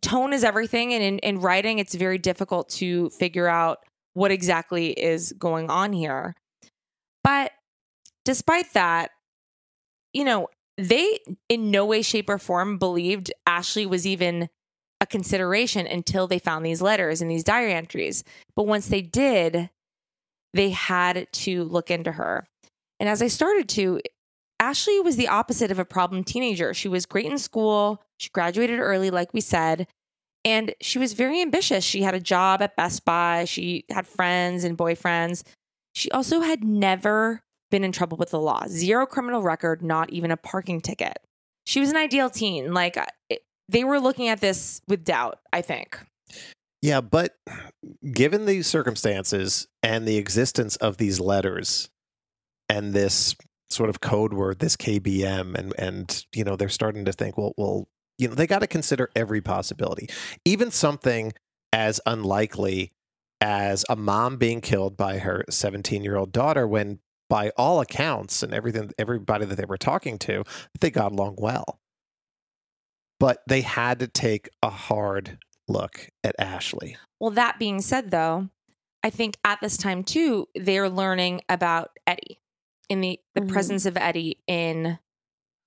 tone 0.00 0.32
is 0.32 0.44
everything. 0.44 0.94
And 0.94 1.02
in, 1.02 1.18
in 1.18 1.40
writing, 1.40 1.78
it's 1.78 1.94
very 1.94 2.16
difficult 2.16 2.70
to 2.70 3.10
figure 3.10 3.46
out 3.48 3.80
what 4.14 4.30
exactly 4.30 4.92
is 4.92 5.32
going 5.32 5.68
on 5.68 5.92
here. 5.92 6.34
But 7.22 7.52
despite 8.24 8.72
that, 8.72 9.10
you 10.14 10.24
know, 10.24 10.48
they 10.78 11.18
in 11.50 11.70
no 11.70 11.84
way, 11.84 12.00
shape, 12.00 12.30
or 12.30 12.38
form 12.38 12.78
believed 12.78 13.30
Ashley 13.46 13.84
was 13.84 14.06
even 14.06 14.48
a 15.02 15.06
consideration 15.06 15.86
until 15.86 16.26
they 16.26 16.38
found 16.38 16.64
these 16.64 16.80
letters 16.80 17.20
and 17.20 17.30
these 17.30 17.44
diary 17.44 17.74
entries. 17.74 18.24
But 18.56 18.66
once 18.66 18.86
they 18.86 19.02
did, 19.02 19.68
they 20.54 20.70
had 20.70 21.26
to 21.32 21.64
look 21.64 21.90
into 21.90 22.12
her. 22.12 22.46
And 22.98 23.08
as 23.08 23.20
I 23.20 23.26
started 23.26 23.68
to, 23.70 24.00
Ashley 24.58 25.00
was 25.00 25.16
the 25.16 25.28
opposite 25.28 25.70
of 25.70 25.78
a 25.78 25.84
problem 25.84 26.24
teenager. 26.24 26.72
She 26.72 26.88
was 26.88 27.04
great 27.04 27.26
in 27.26 27.36
school. 27.38 28.00
She 28.18 28.30
graduated 28.30 28.78
early, 28.78 29.10
like 29.10 29.34
we 29.34 29.40
said, 29.42 29.86
and 30.44 30.74
she 30.80 30.98
was 30.98 31.12
very 31.12 31.42
ambitious. 31.42 31.84
She 31.84 32.02
had 32.02 32.14
a 32.14 32.20
job 32.20 32.62
at 32.62 32.76
Best 32.76 33.04
Buy, 33.04 33.44
she 33.44 33.84
had 33.90 34.06
friends 34.06 34.64
and 34.64 34.78
boyfriends. 34.78 35.42
She 35.94 36.10
also 36.12 36.40
had 36.40 36.64
never 36.64 37.42
been 37.70 37.84
in 37.84 37.92
trouble 37.92 38.16
with 38.16 38.30
the 38.30 38.40
law 38.40 38.64
zero 38.68 39.06
criminal 39.06 39.42
record, 39.42 39.82
not 39.82 40.10
even 40.10 40.30
a 40.30 40.36
parking 40.36 40.80
ticket. 40.80 41.18
She 41.66 41.80
was 41.80 41.90
an 41.90 41.96
ideal 41.96 42.30
teen. 42.30 42.72
Like, 42.72 42.96
they 43.68 43.84
were 43.84 43.98
looking 43.98 44.28
at 44.28 44.40
this 44.40 44.80
with 44.86 45.04
doubt, 45.04 45.40
I 45.52 45.62
think. 45.62 45.98
Yeah, 46.84 47.00
but 47.00 47.34
given 48.12 48.44
the 48.44 48.60
circumstances 48.60 49.66
and 49.82 50.06
the 50.06 50.18
existence 50.18 50.76
of 50.76 50.98
these 50.98 51.18
letters 51.18 51.88
and 52.68 52.92
this 52.92 53.34
sort 53.70 53.88
of 53.88 54.02
code 54.02 54.34
word, 54.34 54.58
this 54.58 54.76
KBM, 54.76 55.54
and 55.54 55.72
and 55.78 56.26
you 56.34 56.44
know 56.44 56.56
they're 56.56 56.68
starting 56.68 57.06
to 57.06 57.12
think, 57.14 57.38
well, 57.38 57.54
well, 57.56 57.88
you 58.18 58.28
know, 58.28 58.34
they 58.34 58.46
got 58.46 58.58
to 58.58 58.66
consider 58.66 59.08
every 59.16 59.40
possibility, 59.40 60.10
even 60.44 60.70
something 60.70 61.32
as 61.72 62.02
unlikely 62.04 62.92
as 63.40 63.86
a 63.88 63.96
mom 63.96 64.36
being 64.36 64.60
killed 64.60 64.94
by 64.94 65.20
her 65.20 65.42
17 65.48 66.04
year 66.04 66.16
old 66.16 66.32
daughter 66.32 66.68
when 66.68 66.98
by 67.30 67.50
all 67.56 67.80
accounts 67.80 68.42
and 68.42 68.52
everything 68.52 68.90
everybody 68.98 69.46
that 69.46 69.56
they 69.56 69.64
were 69.64 69.78
talking 69.78 70.18
to 70.18 70.44
they 70.82 70.90
got 70.90 71.12
along 71.12 71.36
well. 71.38 71.80
But 73.18 73.38
they 73.48 73.62
had 73.62 74.00
to 74.00 74.06
take 74.06 74.50
a 74.62 74.68
hard 74.68 75.38
look 75.68 76.08
at 76.22 76.34
ashley 76.38 76.96
Well, 77.20 77.30
that 77.32 77.58
being 77.58 77.80
said, 77.80 78.10
though, 78.10 78.48
I 79.02 79.10
think 79.10 79.36
at 79.44 79.60
this 79.60 79.76
time 79.76 80.02
too, 80.04 80.48
they're 80.54 80.88
learning 80.90 81.42
about 81.48 81.90
Eddie 82.06 82.40
in 82.88 83.00
the, 83.00 83.18
the 83.34 83.40
Mhm. 83.42 83.48
presence 83.48 83.86
of 83.86 83.96
Eddie 83.96 84.38
in 84.46 84.98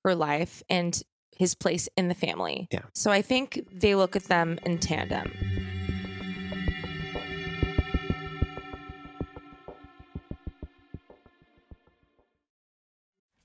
her 0.04 0.16
life 0.16 0.64
and 0.70 1.02
his 1.36 1.54
place 1.56 1.88
in 1.98 2.08
the 2.08 2.16
family. 2.16 2.68
Yeah. 2.72 2.82
So 2.94 3.12
I 3.12 3.22
think 3.22 3.68
they 3.72 3.94
look 3.96 4.16
at 4.16 4.24
them 4.24 4.60
in 4.66 4.80
tandem. 4.80 5.32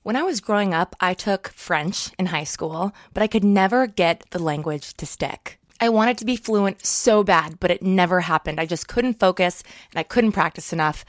When 0.03 0.15
I 0.17 0.23
was 0.23 0.41
growing 0.41 0.73
up, 0.73 0.95
I 0.99 1.13
took 1.13 1.49
French 1.49 2.11
in 2.19 2.27
high 2.27 2.43
school, 2.43 2.91
but 3.13 3.23
I 3.23 3.27
could 3.27 3.43
never 3.43 3.87
get 3.87 4.25
the 4.31 4.39
language 4.39 4.93
to 4.95 5.05
stick. 5.05 5.59
I 5.79 5.89
wanted 5.89 6.17
to 6.19 6.25
be 6.25 6.35
fluent 6.35 6.85
so 6.85 7.23
bad, 7.23 7.59
but 7.59 7.71
it 7.71 7.81
never 7.81 8.21
happened. 8.21 8.59
I 8.59 8.65
just 8.65 8.87
couldn't 8.87 9.19
focus 9.19 9.63
and 9.91 9.99
I 9.99 10.03
couldn't 10.03 10.31
practice 10.31 10.71
enough, 10.71 11.03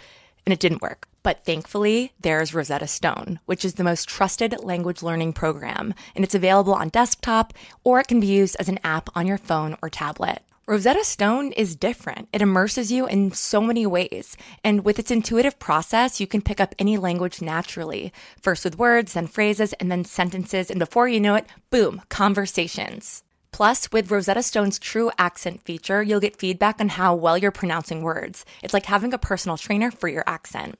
and 0.45 0.53
it 0.53 0.61
didn't 0.61 0.83
work. 0.83 1.09
But 1.23 1.45
thankfully, 1.45 2.13
there's 2.21 2.53
Rosetta 2.53 2.87
Stone, 2.87 3.41
which 3.47 3.65
is 3.65 3.75
the 3.75 3.85
most 3.85 4.09
trusted 4.09 4.63
language 4.63 5.03
learning 5.03 5.33
program, 5.33 5.95
and 6.15 6.25
it's 6.25 6.35
available 6.35 6.75
on 6.75 6.91
desktop 6.91 7.55
or 7.83 8.01
it 8.01 8.09
can 8.09 8.21
be 8.21 8.27
used 8.27 8.57
as 8.59 8.69
an 8.69 8.79
app 8.85 9.09
on 9.15 9.27
your 9.27 9.39
phone 9.39 9.77
or 9.81 9.89
tablet. 9.89 10.43
Rosetta 10.67 11.05
Stone 11.05 11.53
is 11.53 11.77
different. 11.77 12.29
It 12.33 12.41
immerses 12.41 12.91
you 12.91 13.07
in 13.07 13.33
so 13.33 13.61
many 13.61 13.85
ways. 13.85 14.35
And 14.63 14.83
with 14.83 14.99
its 14.99 15.11
intuitive 15.11 15.59
process, 15.59 16.21
you 16.21 16.27
can 16.27 16.41
pick 16.41 16.59
up 16.59 16.75
any 16.79 16.97
language 16.97 17.43
naturally. 17.43 18.15
First 18.41 18.65
with 18.65 18.79
words, 18.79 19.13
then 19.13 19.27
phrases, 19.27 19.75
and 19.75 19.93
then 19.93 20.07
sentences. 20.07 20.71
And 20.71 20.79
before 20.79 21.07
you 21.07 21.21
know 21.21 21.35
it, 21.35 21.47
boom, 21.69 22.01
conversations. 22.09 23.25
Plus, 23.55 23.93
with 23.93 24.11
Rosetta 24.11 24.43
Stone's 24.43 24.81
true 24.81 25.13
accent 25.17 25.63
feature, 25.63 26.03
you'll 26.03 26.19
get 26.19 26.35
feedback 26.41 26.81
on 26.81 26.89
how 26.89 27.15
well 27.15 27.39
you're 27.39 27.53
pronouncing 27.53 28.03
words. 28.03 28.45
It's 28.65 28.75
like 28.75 28.87
having 28.87 29.15
a 29.15 29.17
personal 29.31 29.57
trainer 29.57 29.93
for 29.93 30.09
your 30.09 30.25
accent. 30.27 30.77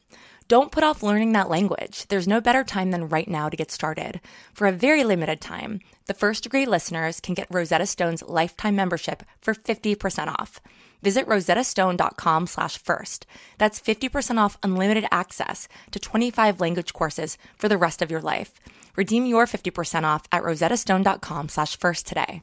Don't 0.49 0.73
put 0.73 0.83
off 0.83 1.01
learning 1.01 1.35
that 1.35 1.49
language. 1.49 2.05
There's 2.09 2.27
no 2.27 2.41
better 2.41 2.65
time 2.65 2.91
than 2.91 3.09
right 3.09 3.29
now 3.29 3.49
to 3.49 3.57
get 3.57 3.71
started. 3.71 4.21
For 4.55 4.67
a 4.67 4.73
very 4.73 5.05
limited 5.05 5.41
time, 5.41 5.79
the 6.07 6.15
first 6.15 6.43
degree 6.43 6.67
listeners 6.67 7.21
can 7.21 7.35
get 7.35 7.47
Rosetta 7.49 7.87
Stone's 7.87 8.25
lifetime 8.25 8.75
membership 8.75 9.23
for 9.41 9.55
50% 9.55 10.27
off. 10.41 10.61
Visit 11.01 11.29
rosettastone.com 11.29 12.49
slash 12.49 12.77
first. 12.77 13.25
That's 13.57 13.81
50% 13.81 14.39
off 14.39 14.59
unlimited 14.65 15.07
access 15.13 15.69
to 15.93 16.01
25 16.01 16.59
language 16.59 16.93
courses 16.93 17.39
for 17.57 17.69
the 17.69 17.79
rest 17.79 18.03
of 18.03 18.11
your 18.11 18.21
life. 18.21 18.59
Redeem 18.97 19.27
your 19.27 19.47
50% 19.47 20.03
off 20.03 20.25
at 20.33 20.43
rosettastone.com 20.43 21.49
slash 21.49 21.79
first 21.79 22.09
today. 22.09 22.43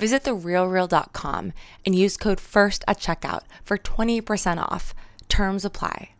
Visit 0.00 0.24
therealreal.com 0.24 1.52
and 1.84 1.94
use 1.94 2.16
code 2.16 2.40
FIRST 2.40 2.84
at 2.88 2.98
checkout 2.98 3.42
for 3.62 3.76
20% 3.76 4.56
off. 4.56 4.94
Terms 5.28 5.62
apply. 5.66 6.14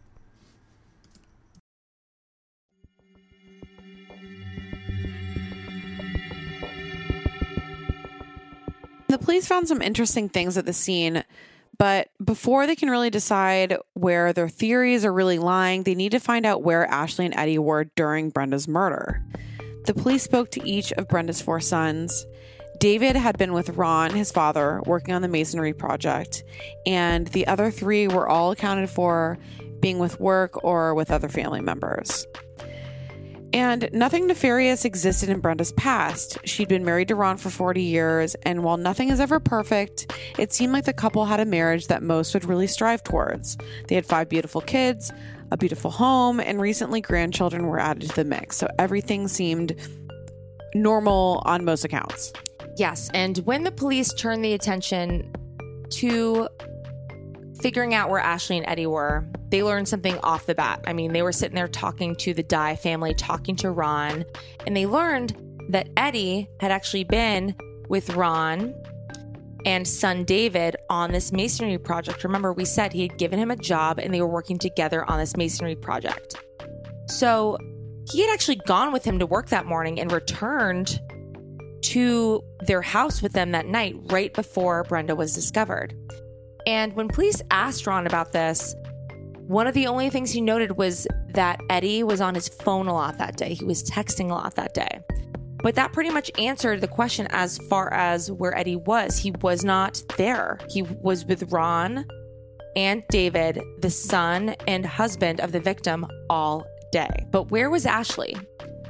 The 9.08 9.18
police 9.18 9.48
found 9.48 9.66
some 9.66 9.80
interesting 9.80 10.28
things 10.28 10.58
at 10.58 10.66
the 10.66 10.74
scene, 10.74 11.24
but 11.78 12.10
before 12.22 12.66
they 12.66 12.76
can 12.76 12.90
really 12.90 13.08
decide 13.08 13.78
where 13.94 14.34
their 14.34 14.50
theories 14.50 15.06
are 15.06 15.12
really 15.12 15.38
lying, 15.38 15.84
they 15.84 15.94
need 15.94 16.12
to 16.12 16.20
find 16.20 16.44
out 16.44 16.62
where 16.62 16.84
Ashley 16.86 17.24
and 17.24 17.34
Eddie 17.34 17.58
were 17.58 17.84
during 17.96 18.28
Brenda's 18.28 18.68
murder. 18.68 19.24
The 19.86 19.94
police 19.94 20.22
spoke 20.22 20.50
to 20.50 20.68
each 20.68 20.92
of 20.92 21.08
Brenda's 21.08 21.40
four 21.40 21.60
sons. 21.60 22.26
David 22.80 23.14
had 23.14 23.36
been 23.36 23.52
with 23.52 23.68
Ron, 23.76 24.10
his 24.14 24.32
father, 24.32 24.80
working 24.86 25.12
on 25.12 25.20
the 25.20 25.28
masonry 25.28 25.74
project, 25.74 26.42
and 26.86 27.26
the 27.28 27.46
other 27.46 27.70
three 27.70 28.08
were 28.08 28.26
all 28.26 28.52
accounted 28.52 28.88
for 28.88 29.36
being 29.80 29.98
with 29.98 30.18
work 30.18 30.64
or 30.64 30.94
with 30.94 31.10
other 31.10 31.28
family 31.28 31.60
members. 31.60 32.26
And 33.52 33.90
nothing 33.92 34.26
nefarious 34.26 34.86
existed 34.86 35.28
in 35.28 35.40
Brenda's 35.40 35.72
past. 35.72 36.38
She'd 36.44 36.68
been 36.68 36.86
married 36.86 37.08
to 37.08 37.16
Ron 37.16 37.36
for 37.36 37.50
40 37.50 37.82
years, 37.82 38.34
and 38.44 38.64
while 38.64 38.78
nothing 38.78 39.10
is 39.10 39.20
ever 39.20 39.40
perfect, 39.40 40.18
it 40.38 40.50
seemed 40.50 40.72
like 40.72 40.86
the 40.86 40.94
couple 40.94 41.26
had 41.26 41.40
a 41.40 41.44
marriage 41.44 41.88
that 41.88 42.02
most 42.02 42.32
would 42.32 42.46
really 42.46 42.66
strive 42.66 43.02
towards. 43.02 43.58
They 43.88 43.94
had 43.94 44.06
five 44.06 44.30
beautiful 44.30 44.62
kids, 44.62 45.12
a 45.50 45.58
beautiful 45.58 45.90
home, 45.90 46.40
and 46.40 46.58
recently 46.58 47.02
grandchildren 47.02 47.66
were 47.66 47.78
added 47.78 48.08
to 48.08 48.16
the 48.16 48.24
mix. 48.24 48.56
So 48.56 48.68
everything 48.78 49.28
seemed 49.28 49.76
normal 50.74 51.42
on 51.44 51.66
most 51.66 51.84
accounts. 51.84 52.32
Yes, 52.80 53.10
and 53.12 53.36
when 53.44 53.62
the 53.62 53.70
police 53.70 54.10
turned 54.14 54.42
the 54.42 54.54
attention 54.54 55.30
to 55.90 56.48
figuring 57.60 57.92
out 57.92 58.08
where 58.08 58.20
Ashley 58.20 58.56
and 58.56 58.66
Eddie 58.66 58.86
were, 58.86 59.28
they 59.50 59.62
learned 59.62 59.86
something 59.86 60.16
off 60.22 60.46
the 60.46 60.54
bat. 60.54 60.80
I 60.86 60.94
mean, 60.94 61.12
they 61.12 61.20
were 61.20 61.30
sitting 61.30 61.56
there 61.56 61.68
talking 61.68 62.16
to 62.16 62.32
the 62.32 62.42
Dye 62.42 62.76
family, 62.76 63.12
talking 63.12 63.54
to 63.56 63.70
Ron, 63.70 64.24
and 64.66 64.74
they 64.74 64.86
learned 64.86 65.36
that 65.68 65.90
Eddie 65.98 66.48
had 66.58 66.70
actually 66.70 67.04
been 67.04 67.54
with 67.90 68.16
Ron 68.16 68.74
and 69.66 69.86
son 69.86 70.24
David 70.24 70.76
on 70.88 71.12
this 71.12 71.32
masonry 71.32 71.76
project. 71.76 72.24
Remember, 72.24 72.54
we 72.54 72.64
said 72.64 72.94
he 72.94 73.02
had 73.02 73.18
given 73.18 73.38
him 73.38 73.50
a 73.50 73.56
job 73.56 73.98
and 73.98 74.14
they 74.14 74.22
were 74.22 74.26
working 74.26 74.56
together 74.56 75.04
on 75.04 75.18
this 75.18 75.36
masonry 75.36 75.76
project. 75.76 76.34
So 77.08 77.58
he 78.10 78.22
had 78.22 78.32
actually 78.32 78.56
gone 78.66 78.90
with 78.90 79.04
him 79.04 79.18
to 79.18 79.26
work 79.26 79.50
that 79.50 79.66
morning 79.66 80.00
and 80.00 80.10
returned 80.10 80.98
to 81.82 82.42
their 82.60 82.82
house 82.82 83.22
with 83.22 83.32
them 83.32 83.52
that 83.52 83.66
night, 83.66 83.96
right 84.06 84.32
before 84.32 84.84
Brenda 84.84 85.14
was 85.14 85.34
discovered. 85.34 85.94
And 86.66 86.94
when 86.94 87.08
police 87.08 87.40
asked 87.50 87.86
Ron 87.86 88.06
about 88.06 88.32
this, 88.32 88.74
one 89.46 89.66
of 89.66 89.74
the 89.74 89.86
only 89.86 90.10
things 90.10 90.30
he 90.30 90.40
noted 90.40 90.76
was 90.76 91.06
that 91.34 91.60
Eddie 91.70 92.02
was 92.02 92.20
on 92.20 92.34
his 92.34 92.48
phone 92.48 92.86
a 92.86 92.94
lot 92.94 93.18
that 93.18 93.36
day. 93.36 93.54
He 93.54 93.64
was 93.64 93.82
texting 93.82 94.30
a 94.30 94.34
lot 94.34 94.54
that 94.54 94.74
day. 94.74 95.00
But 95.62 95.74
that 95.74 95.92
pretty 95.92 96.10
much 96.10 96.30
answered 96.38 96.80
the 96.80 96.88
question 96.88 97.26
as 97.30 97.58
far 97.68 97.92
as 97.92 98.30
where 98.30 98.56
Eddie 98.56 98.76
was. 98.76 99.18
He 99.18 99.32
was 99.42 99.64
not 99.64 100.02
there. 100.16 100.58
He 100.70 100.82
was 100.82 101.24
with 101.26 101.52
Ron 101.52 102.06
and 102.76 103.02
David, 103.08 103.60
the 103.80 103.90
son 103.90 104.54
and 104.66 104.86
husband 104.86 105.40
of 105.40 105.52
the 105.52 105.60
victim, 105.60 106.06
all 106.30 106.64
day. 106.92 107.26
But 107.30 107.50
where 107.50 107.68
was 107.70 107.86
Ashley? 107.86 108.36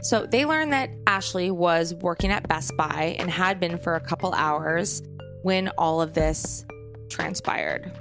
So 0.02 0.26
they 0.26 0.44
learned 0.46 0.72
that 0.72 0.90
Ashley 1.06 1.50
was 1.50 1.94
working 1.94 2.30
at 2.30 2.48
Best 2.48 2.76
Buy 2.76 3.16
and 3.18 3.30
had 3.30 3.60
been 3.60 3.78
for 3.78 3.94
a 3.94 4.00
couple 4.00 4.32
hours 4.32 5.02
when 5.42 5.68
all 5.76 6.00
of 6.00 6.14
this 6.14 6.64
transpired. 7.10 7.92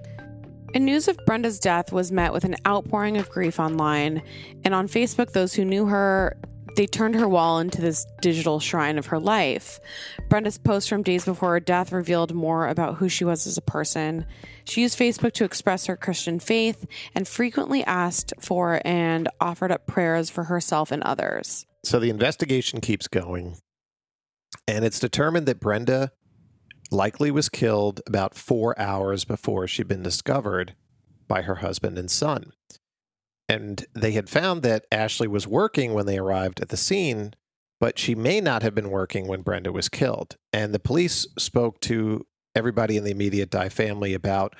And 0.74 0.86
news 0.86 1.08
of 1.08 1.18
Brenda's 1.26 1.60
death 1.60 1.92
was 1.92 2.12
met 2.12 2.32
with 2.32 2.44
an 2.44 2.56
outpouring 2.68 3.18
of 3.18 3.30
grief 3.30 3.60
online. 3.60 4.22
And 4.64 4.74
on 4.74 4.88
Facebook, 4.88 5.32
those 5.32 5.54
who 5.54 5.66
knew 5.66 5.88
her, 5.88 6.38
they 6.76 6.86
turned 6.86 7.16
her 7.16 7.28
wall 7.28 7.60
into 7.60 7.82
this 7.82 8.06
digital 8.22 8.60
shrine 8.60 8.98
of 8.98 9.08
her 9.08 9.20
life. 9.20 9.80
Brenda's 10.30 10.60
post 10.60 10.88
from 10.88 11.02
days 11.02 11.26
before 11.26 11.52
her 11.52 11.60
death 11.60 11.92
revealed 11.92 12.36
more 12.36 12.68
about 12.68 12.96
who 12.96 13.10
she 13.10 13.26
was 13.26 13.48
as 13.48 13.58
a 13.58 13.62
person. 13.62 14.26
She 14.64 14.82
used 14.82 14.98
Facebook 14.98 15.34
to 15.34 15.44
express 15.44 15.88
her 15.88 15.98
Christian 15.98 16.40
faith 16.40 16.86
and 17.16 17.28
frequently 17.28 17.84
asked 17.84 18.34
for 18.40 18.80
and 18.86 19.28
offered 19.42 19.72
up 19.72 19.88
prayers 19.88 20.30
for 20.30 20.46
herself 20.46 20.92
and 20.92 21.02
others. 21.04 21.66
So 21.84 22.00
the 22.00 22.10
investigation 22.10 22.82
keeps 22.82 23.08
going, 23.08 23.58
and 24.68 24.84
it's 24.84 25.00
determined 25.00 25.48
that 25.48 25.60
Brenda 25.60 26.12
likely 26.92 27.32
was 27.32 27.50
killed 27.50 28.02
about 28.08 28.36
four 28.36 28.80
hours 28.80 29.24
before 29.24 29.68
she'd 29.68 29.88
been 29.88 30.04
discovered 30.04 30.76
by 31.28 31.44
her 31.44 31.56
husband 31.56 31.98
and 31.98 32.10
son. 32.10 32.52
And 33.48 33.86
they 33.94 34.12
had 34.12 34.30
found 34.30 34.62
that 34.64 34.86
Ashley 34.92 35.28
was 35.28 35.48
working 35.48 35.94
when 35.94 36.06
they 36.06 36.18
arrived 36.18 36.60
at 36.60 36.70
the 36.70 36.78
scene, 36.78 37.34
but 37.80 37.98
she 37.98 38.14
may 38.14 38.42
not 38.42 38.62
have 38.62 38.76
been 38.76 38.90
working 38.90 39.28
when 39.28 39.42
Brenda 39.42 39.72
was 39.72 39.90
killed. 39.90 40.38
And 40.54 40.74
the 40.74 40.80
police 40.80 41.26
spoke 41.38 41.80
to 41.82 42.26
everybody 42.56 42.98
in 42.98 43.04
the 43.04 43.12
immediate 43.12 43.50
Dye 43.50 43.70
family 43.70 44.14
about 44.14 44.56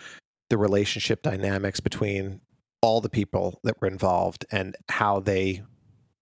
the 0.50 0.58
relationship 0.58 1.22
dynamics 1.22 1.80
between 1.80 2.42
all 2.82 3.02
the 3.02 3.10
people 3.10 3.60
that 3.64 3.80
were 3.82 3.88
involved 3.88 4.46
and 4.52 4.76
how 4.90 5.20
they 5.20 5.64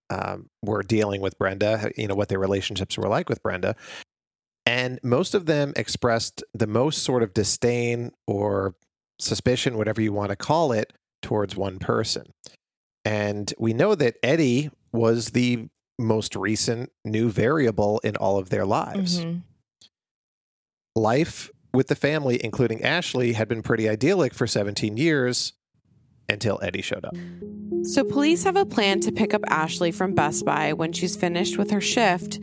um, 0.10 0.50
were 0.62 0.84
dealing 0.84 1.22
with 1.22 1.38
Brenda, 1.38 1.92
you 1.98 2.08
know, 2.08 2.16
what 2.16 2.30
their 2.30 2.40
relationships 2.40 2.98
were 2.98 3.08
like 3.08 3.30
with 3.30 3.42
Brenda. 3.44 3.76
And 4.66 5.00
most 5.04 5.34
of 5.34 5.46
them 5.46 5.74
expressed 5.76 6.44
the 6.54 6.68
most 6.68 7.04
sort 7.04 7.24
of 7.24 7.34
disdain 7.34 8.12
or 8.26 8.76
suspicion, 9.20 9.78
whatever 9.78 10.02
you 10.02 10.12
want 10.12 10.30
to 10.30 10.36
call 10.36 10.72
it, 10.72 10.94
towards 11.22 11.56
one 11.56 11.80
person. 11.80 12.34
And 13.06 13.54
we 13.58 13.74
know 13.74 13.96
that 13.96 14.18
Eddie 14.22 14.70
was 14.92 15.30
the 15.30 15.70
most 15.98 16.36
recent 16.36 16.92
new 17.06 17.30
variable 17.30 18.00
in 18.04 18.16
all 18.18 18.38
of 18.38 18.50
their 18.50 18.66
lives. 18.66 19.22
Mm-hmm. 19.22 19.40
Life 20.96 21.50
with 21.74 21.88
the 21.88 21.96
family, 21.96 22.44
including 22.44 22.84
Ashley, 22.84 23.34
had 23.34 23.48
been 23.48 23.62
pretty 23.62 23.88
idyllic 23.88 24.34
for 24.34 24.48
17 24.48 24.98
years 24.98 25.54
until 26.30 26.60
Eddie 26.62 26.82
showed 26.82 27.06
up. 27.06 27.16
So, 27.84 28.04
police 28.04 28.44
have 28.44 28.58
a 28.58 28.66
plan 28.66 29.00
to 29.02 29.12
pick 29.12 29.34
up 29.34 29.42
Ashley 29.48 29.92
from 29.92 30.14
Best 30.14 30.46
Buy 30.46 30.74
when 30.74 30.92
she's 30.92 31.16
finished 31.16 31.58
with 31.58 31.72
her 31.72 31.82
shift. 31.82 32.40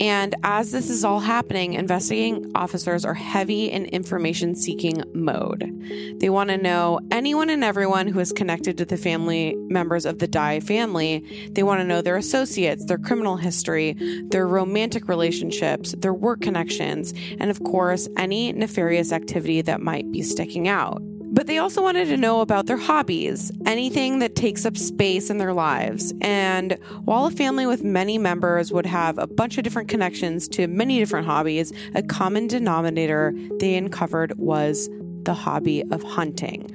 And 0.00 0.34
as 0.42 0.72
this 0.72 0.90
is 0.90 1.04
all 1.04 1.20
happening, 1.20 1.72
investigating 1.72 2.52
officers 2.54 3.04
are 3.04 3.14
heavy 3.14 3.70
in 3.70 3.86
information 3.86 4.54
seeking 4.54 5.02
mode. 5.14 5.72
They 6.20 6.28
want 6.28 6.50
to 6.50 6.58
know 6.58 7.00
anyone 7.10 7.48
and 7.48 7.64
everyone 7.64 8.06
who 8.06 8.20
is 8.20 8.32
connected 8.32 8.76
to 8.78 8.84
the 8.84 8.98
family 8.98 9.54
members 9.68 10.04
of 10.04 10.18
the 10.18 10.28
Dye 10.28 10.60
family. 10.60 11.50
They 11.52 11.62
want 11.62 11.80
to 11.80 11.86
know 11.86 12.02
their 12.02 12.16
associates, 12.16 12.84
their 12.84 12.98
criminal 12.98 13.36
history, 13.36 13.96
their 14.28 14.46
romantic 14.46 15.08
relationships, 15.08 15.94
their 15.98 16.14
work 16.14 16.42
connections, 16.42 17.14
and 17.38 17.50
of 17.50 17.62
course, 17.64 18.06
any 18.18 18.52
nefarious 18.52 19.12
activity 19.12 19.62
that 19.62 19.80
might 19.80 20.10
be 20.12 20.22
sticking 20.22 20.68
out. 20.68 21.02
But 21.28 21.46
they 21.46 21.58
also 21.58 21.82
wanted 21.82 22.06
to 22.06 22.16
know 22.16 22.40
about 22.40 22.66
their 22.66 22.76
hobbies, 22.76 23.52
anything 23.66 24.20
that 24.20 24.36
takes 24.36 24.64
up 24.64 24.76
space 24.76 25.28
in 25.28 25.38
their 25.38 25.52
lives. 25.52 26.14
And 26.20 26.78
while 27.04 27.26
a 27.26 27.30
family 27.30 27.66
with 27.66 27.84
many 27.84 28.16
members 28.16 28.72
would 28.72 28.86
have 28.86 29.18
a 29.18 29.26
bunch 29.26 29.58
of 29.58 29.64
different 29.64 29.88
connections 29.88 30.48
to 30.48 30.66
many 30.66 30.98
different 30.98 31.26
hobbies, 31.26 31.72
a 31.94 32.02
common 32.02 32.46
denominator 32.46 33.34
they 33.58 33.74
uncovered 33.74 34.38
was 34.38 34.88
the 35.24 35.34
hobby 35.34 35.82
of 35.90 36.02
hunting. 36.02 36.72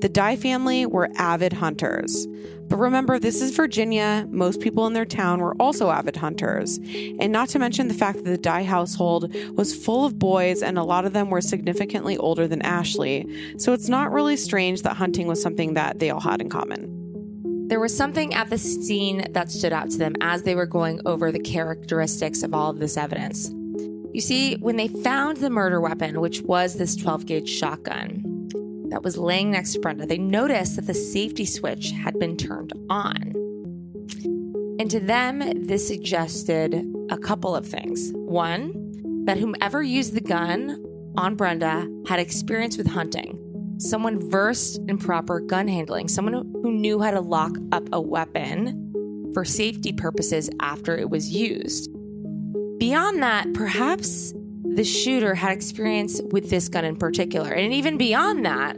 The 0.00 0.08
Dye 0.08 0.36
family 0.36 0.86
were 0.86 1.10
avid 1.16 1.52
hunters. 1.52 2.26
But 2.70 2.78
remember, 2.78 3.18
this 3.18 3.42
is 3.42 3.50
Virginia. 3.50 4.28
Most 4.30 4.60
people 4.60 4.86
in 4.86 4.92
their 4.92 5.04
town 5.04 5.40
were 5.40 5.56
also 5.60 5.90
avid 5.90 6.14
hunters. 6.14 6.78
And 7.18 7.32
not 7.32 7.48
to 7.48 7.58
mention 7.58 7.88
the 7.88 7.94
fact 7.94 8.18
that 8.18 8.30
the 8.30 8.38
Dye 8.38 8.62
household 8.62 9.34
was 9.56 9.74
full 9.74 10.06
of 10.06 10.20
boys, 10.20 10.62
and 10.62 10.78
a 10.78 10.84
lot 10.84 11.04
of 11.04 11.12
them 11.12 11.30
were 11.30 11.40
significantly 11.40 12.16
older 12.16 12.46
than 12.46 12.62
Ashley. 12.62 13.26
So 13.58 13.72
it's 13.72 13.88
not 13.88 14.12
really 14.12 14.36
strange 14.36 14.82
that 14.82 14.94
hunting 14.96 15.26
was 15.26 15.42
something 15.42 15.74
that 15.74 15.98
they 15.98 16.10
all 16.10 16.20
had 16.20 16.40
in 16.40 16.48
common. 16.48 17.66
There 17.66 17.80
was 17.80 17.96
something 17.96 18.34
at 18.34 18.50
the 18.50 18.58
scene 18.58 19.26
that 19.32 19.50
stood 19.50 19.72
out 19.72 19.90
to 19.90 19.98
them 19.98 20.14
as 20.20 20.44
they 20.44 20.54
were 20.54 20.66
going 20.66 21.00
over 21.06 21.32
the 21.32 21.40
characteristics 21.40 22.44
of 22.44 22.54
all 22.54 22.70
of 22.70 22.78
this 22.78 22.96
evidence. 22.96 23.50
You 24.12 24.20
see, 24.20 24.54
when 24.56 24.76
they 24.76 24.88
found 24.88 25.38
the 25.38 25.50
murder 25.50 25.80
weapon, 25.80 26.20
which 26.20 26.40
was 26.42 26.76
this 26.76 26.94
12 26.94 27.26
gauge 27.26 27.48
shotgun 27.48 28.30
that 28.90 29.02
was 29.02 29.16
laying 29.16 29.50
next 29.50 29.72
to 29.72 29.80
Brenda, 29.80 30.06
they 30.06 30.18
noticed 30.18 30.76
that 30.76 30.86
the 30.86 30.94
safety 30.94 31.44
switch 31.44 31.90
had 31.90 32.18
been 32.18 32.36
turned 32.36 32.72
on. 32.88 33.34
And 34.78 34.90
to 34.90 35.00
them, 35.00 35.66
this 35.66 35.86
suggested 35.86 36.86
a 37.10 37.18
couple 37.18 37.54
of 37.54 37.66
things. 37.66 38.12
One, 38.14 39.24
that 39.26 39.38
whomever 39.38 39.82
used 39.82 40.14
the 40.14 40.20
gun 40.20 40.82
on 41.16 41.34
Brenda 41.34 41.86
had 42.08 42.18
experience 42.18 42.76
with 42.76 42.86
hunting, 42.86 43.76
someone 43.78 44.30
versed 44.30 44.80
in 44.88 44.98
proper 44.98 45.40
gun 45.40 45.68
handling, 45.68 46.08
someone 46.08 46.34
who 46.34 46.72
knew 46.72 47.00
how 47.00 47.10
to 47.10 47.20
lock 47.20 47.52
up 47.72 47.88
a 47.92 48.00
weapon 48.00 49.30
for 49.34 49.44
safety 49.44 49.92
purposes 49.92 50.50
after 50.60 50.96
it 50.96 51.10
was 51.10 51.30
used. 51.30 51.90
Beyond 52.78 53.22
that, 53.22 53.52
perhaps 53.52 54.32
the 54.74 54.84
shooter 54.84 55.34
had 55.34 55.52
experience 55.52 56.20
with 56.30 56.50
this 56.50 56.68
gun 56.68 56.84
in 56.84 56.96
particular. 56.96 57.50
And 57.52 57.72
even 57.72 57.98
beyond 57.98 58.44
that, 58.46 58.76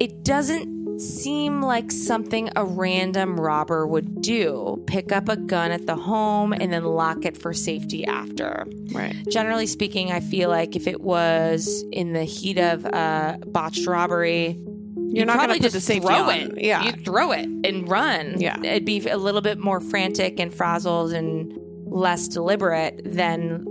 it 0.00 0.24
doesn't 0.24 1.00
seem 1.00 1.62
like 1.62 1.90
something 1.90 2.50
a 2.54 2.64
random 2.64 3.40
robber 3.40 3.86
would 3.86 4.20
do 4.20 4.82
pick 4.86 5.10
up 5.10 5.28
a 5.28 5.36
gun 5.36 5.70
at 5.72 5.86
the 5.86 5.96
home 5.96 6.52
and 6.52 6.72
then 6.72 6.84
lock 6.84 7.24
it 7.24 7.36
for 7.36 7.52
safety 7.52 8.04
after. 8.04 8.66
Right. 8.92 9.16
Generally 9.30 9.66
speaking, 9.66 10.12
I 10.12 10.20
feel 10.20 10.48
like 10.50 10.76
if 10.76 10.86
it 10.86 11.00
was 11.00 11.82
in 11.92 12.12
the 12.12 12.24
heat 12.24 12.58
of 12.58 12.84
a 12.84 13.38
botched 13.46 13.86
robbery, 13.86 14.58
You're 14.96 15.24
not 15.26 15.36
probably 15.36 15.56
gonna 15.58 15.70
just 15.70 15.74
the 15.74 15.80
safety 15.80 16.06
throw 16.06 16.28
on. 16.30 16.38
it. 16.38 16.60
Yeah. 16.62 16.84
you 16.84 16.92
throw 16.92 17.32
it 17.32 17.48
and 17.64 17.88
run. 17.88 18.40
Yeah. 18.40 18.58
it'd 18.62 18.84
be 18.84 19.06
a 19.08 19.16
little 19.16 19.40
bit 19.40 19.58
more 19.58 19.80
frantic 19.80 20.38
and 20.38 20.54
frazzled 20.54 21.12
and 21.12 21.52
less 21.86 22.28
deliberate 22.28 23.00
than 23.04 23.64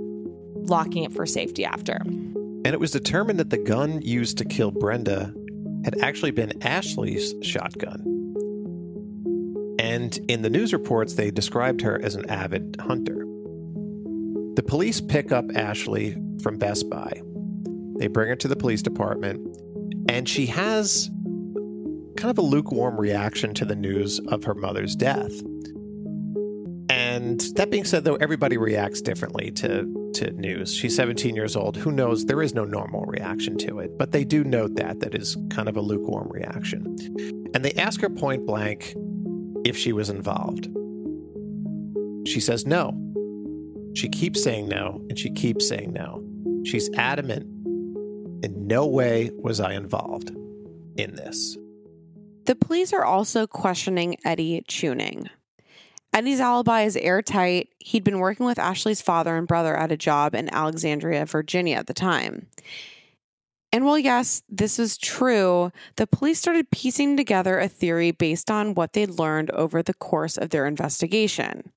locking 0.63 1.03
it 1.03 1.13
for 1.13 1.25
safety 1.25 1.65
after. 1.65 1.99
And 2.63 2.67
it 2.67 2.79
was 2.79 2.91
determined 2.91 3.39
that 3.39 3.49
the 3.49 3.57
gun 3.57 4.01
used 4.01 4.37
to 4.37 4.45
kill 4.45 4.71
Brenda 4.71 5.33
had 5.83 5.99
actually 6.01 6.31
been 6.31 6.61
Ashley's 6.63 7.33
shotgun. 7.41 7.99
And 9.79 10.15
in 10.27 10.43
the 10.43 10.49
news 10.49 10.73
reports, 10.73 11.15
they 11.15 11.31
described 11.31 11.81
her 11.81 11.99
as 12.03 12.15
an 12.15 12.29
avid 12.29 12.77
hunter. 12.79 13.25
The 14.55 14.63
police 14.63 15.01
pick 15.01 15.31
up 15.31 15.45
Ashley 15.55 16.15
from 16.43 16.57
Best 16.57 16.89
Buy. 16.89 17.21
They 17.97 18.07
bring 18.07 18.29
her 18.29 18.35
to 18.35 18.47
the 18.47 18.55
police 18.55 18.81
department, 18.81 19.57
and 20.07 20.29
she 20.29 20.45
has 20.47 21.09
kind 22.17 22.29
of 22.29 22.37
a 22.37 22.41
lukewarm 22.41 22.99
reaction 22.99 23.53
to 23.55 23.65
the 23.65 23.75
news 23.75 24.19
of 24.27 24.43
her 24.43 24.53
mother's 24.53 24.95
death. 24.95 25.31
And 26.91 27.39
that 27.55 27.71
being 27.71 27.85
said, 27.85 28.03
though, 28.03 28.15
everybody 28.15 28.57
reacts 28.57 28.99
differently 28.99 29.49
to, 29.51 30.11
to 30.15 30.31
news. 30.31 30.75
She's 30.75 30.93
17 30.93 31.37
years 31.37 31.55
old. 31.55 31.77
Who 31.77 31.89
knows? 31.89 32.25
There 32.25 32.41
is 32.41 32.53
no 32.53 32.65
normal 32.65 33.05
reaction 33.05 33.57
to 33.59 33.79
it, 33.79 33.97
but 33.97 34.11
they 34.11 34.25
do 34.25 34.43
note 34.43 34.75
that. 34.75 34.99
That 34.99 35.15
is 35.15 35.37
kind 35.49 35.69
of 35.69 35.77
a 35.77 35.81
lukewarm 35.81 36.27
reaction. 36.29 36.97
And 37.53 37.63
they 37.63 37.71
ask 37.75 38.01
her 38.01 38.09
point 38.09 38.45
blank 38.45 38.93
if 39.63 39.77
she 39.77 39.93
was 39.93 40.09
involved. 40.09 40.65
She 42.27 42.41
says 42.41 42.65
no. 42.65 42.91
She 43.95 44.09
keeps 44.09 44.43
saying 44.43 44.67
no, 44.67 45.01
and 45.07 45.17
she 45.17 45.31
keeps 45.31 45.69
saying 45.69 45.93
no. 45.93 46.21
She's 46.65 46.89
adamant 46.95 47.43
in 48.43 48.67
no 48.67 48.85
way 48.85 49.31
was 49.35 49.61
I 49.61 49.75
involved 49.75 50.31
in 50.97 51.15
this. 51.15 51.57
The 52.47 52.55
police 52.55 52.91
are 52.91 53.05
also 53.05 53.47
questioning 53.47 54.17
Eddie 54.25 54.65
Tuning. 54.67 55.29
Eddie's 56.13 56.41
alibi 56.41 56.81
is 56.81 56.97
airtight. 56.97 57.69
He'd 57.79 58.03
been 58.03 58.19
working 58.19 58.45
with 58.45 58.59
Ashley's 58.59 59.01
father 59.01 59.37
and 59.37 59.47
brother 59.47 59.75
at 59.75 59.91
a 59.91 59.97
job 59.97 60.35
in 60.35 60.53
Alexandria, 60.53 61.25
Virginia 61.25 61.77
at 61.77 61.87
the 61.87 61.93
time. 61.93 62.47
And 63.73 63.85
while, 63.85 63.97
yes, 63.97 64.43
this 64.49 64.79
is 64.79 64.97
true, 64.97 65.71
the 65.95 66.05
police 66.05 66.39
started 66.39 66.71
piecing 66.71 67.15
together 67.15 67.57
a 67.57 67.69
theory 67.69 68.11
based 68.11 68.51
on 68.51 68.73
what 68.75 68.91
they'd 68.91 69.09
learned 69.09 69.49
over 69.51 69.81
the 69.81 69.93
course 69.93 70.37
of 70.37 70.49
their 70.49 70.67
investigation. 70.67 71.71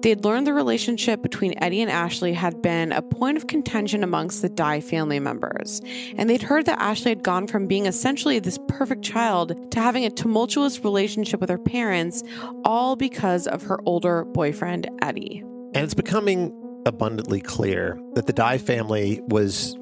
They'd 0.00 0.24
learned 0.24 0.46
the 0.46 0.54
relationship 0.54 1.22
between 1.22 1.54
Eddie 1.58 1.82
and 1.82 1.90
Ashley 1.90 2.32
had 2.32 2.62
been 2.62 2.92
a 2.92 3.02
point 3.02 3.36
of 3.36 3.46
contention 3.46 4.02
amongst 4.02 4.40
the 4.40 4.48
Dye 4.48 4.80
family 4.80 5.20
members. 5.20 5.82
And 6.16 6.30
they'd 6.30 6.42
heard 6.42 6.64
that 6.66 6.80
Ashley 6.80 7.10
had 7.10 7.22
gone 7.22 7.46
from 7.46 7.66
being 7.66 7.84
essentially 7.84 8.38
this 8.38 8.58
perfect 8.66 9.02
child 9.02 9.70
to 9.72 9.80
having 9.80 10.06
a 10.06 10.10
tumultuous 10.10 10.82
relationship 10.82 11.40
with 11.40 11.50
her 11.50 11.58
parents, 11.58 12.22
all 12.64 12.96
because 12.96 13.46
of 13.46 13.62
her 13.64 13.78
older 13.84 14.24
boyfriend, 14.24 14.88
Eddie. 15.02 15.40
And 15.74 15.84
it's 15.84 15.94
becoming 15.94 16.58
abundantly 16.86 17.40
clear 17.40 18.00
that 18.14 18.26
the 18.26 18.32
Dye 18.32 18.58
family 18.58 19.20
was 19.26 19.76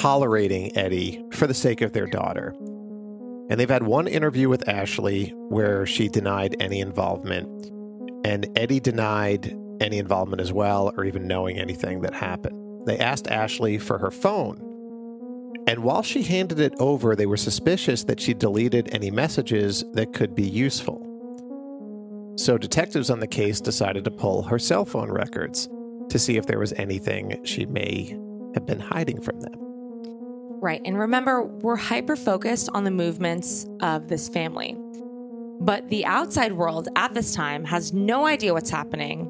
tolerating 0.00 0.74
Eddie 0.78 1.22
for 1.30 1.46
the 1.46 1.52
sake 1.52 1.82
of 1.82 1.92
their 1.92 2.06
daughter. 2.06 2.54
And 3.50 3.60
they've 3.60 3.68
had 3.68 3.82
one 3.82 4.08
interview 4.08 4.48
with 4.48 4.66
Ashley 4.66 5.34
where 5.50 5.84
she 5.84 6.08
denied 6.08 6.56
any 6.58 6.80
involvement, 6.80 7.46
and 8.24 8.48
Eddie 8.56 8.80
denied 8.80 9.54
any 9.78 9.98
involvement 9.98 10.40
as 10.40 10.54
well, 10.54 10.90
or 10.96 11.04
even 11.04 11.26
knowing 11.26 11.58
anything 11.58 12.00
that 12.00 12.14
happened. 12.14 12.86
They 12.86 12.98
asked 12.98 13.28
Ashley 13.28 13.76
for 13.76 13.98
her 13.98 14.10
phone. 14.10 14.58
And 15.66 15.82
while 15.82 16.02
she 16.02 16.22
handed 16.22 16.60
it 16.60 16.72
over, 16.78 17.14
they 17.14 17.26
were 17.26 17.36
suspicious 17.36 18.04
that 18.04 18.20
she 18.20 18.32
deleted 18.32 18.88
any 18.92 19.10
messages 19.10 19.84
that 19.92 20.14
could 20.14 20.34
be 20.34 20.48
useful. 20.48 21.06
So 22.38 22.56
detectives 22.56 23.10
on 23.10 23.20
the 23.20 23.26
case 23.26 23.60
decided 23.60 24.04
to 24.04 24.10
pull 24.10 24.44
her 24.44 24.58
cell 24.58 24.86
phone 24.86 25.10
records 25.10 25.68
to 26.08 26.18
see 26.18 26.38
if 26.38 26.46
there 26.46 26.58
was 26.58 26.72
anything 26.74 27.44
she 27.44 27.66
may 27.66 28.18
have 28.54 28.64
been 28.64 28.80
hiding 28.80 29.20
from 29.20 29.40
them. 29.40 29.69
Right. 30.60 30.82
And 30.84 30.98
remember, 30.98 31.42
we're 31.42 31.76
hyper 31.76 32.16
focused 32.16 32.68
on 32.74 32.84
the 32.84 32.90
movements 32.90 33.66
of 33.80 34.08
this 34.08 34.28
family. 34.28 34.76
But 35.60 35.88
the 35.88 36.04
outside 36.04 36.52
world 36.52 36.88
at 36.96 37.14
this 37.14 37.34
time 37.34 37.64
has 37.64 37.92
no 37.92 38.26
idea 38.26 38.52
what's 38.52 38.70
happening. 38.70 39.26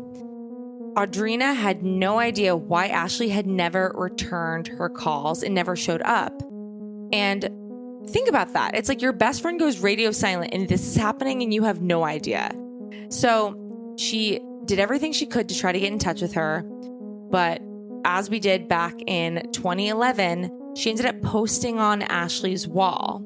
Audrina 0.96 1.54
had 1.54 1.82
no 1.84 2.18
idea 2.18 2.56
why 2.56 2.88
Ashley 2.88 3.28
had 3.28 3.46
never 3.46 3.92
returned 3.94 4.68
her 4.68 4.88
calls 4.88 5.42
and 5.42 5.54
never 5.54 5.76
showed 5.76 6.02
up. 6.02 6.42
And 7.12 7.48
think 8.08 8.28
about 8.28 8.52
that. 8.54 8.74
It's 8.74 8.88
like 8.88 9.00
your 9.00 9.12
best 9.12 9.40
friend 9.40 9.58
goes 9.58 9.78
radio 9.78 10.10
silent 10.10 10.52
and 10.52 10.68
this 10.68 10.86
is 10.86 10.96
happening 10.96 11.42
and 11.42 11.54
you 11.54 11.62
have 11.62 11.80
no 11.80 12.04
idea. 12.04 12.50
So 13.08 13.56
she 13.98 14.40
did 14.64 14.78
everything 14.78 15.12
she 15.12 15.26
could 15.26 15.48
to 15.48 15.58
try 15.58 15.72
to 15.72 15.78
get 15.78 15.92
in 15.92 15.98
touch 15.98 16.22
with 16.22 16.32
her. 16.32 16.62
But 17.30 17.60
as 18.04 18.30
we 18.30 18.40
did 18.40 18.68
back 18.68 18.94
in 19.06 19.48
2011, 19.52 20.59
she 20.74 20.90
ended 20.90 21.06
up 21.06 21.20
posting 21.22 21.78
on 21.78 22.02
Ashley's 22.02 22.66
wall, 22.66 23.22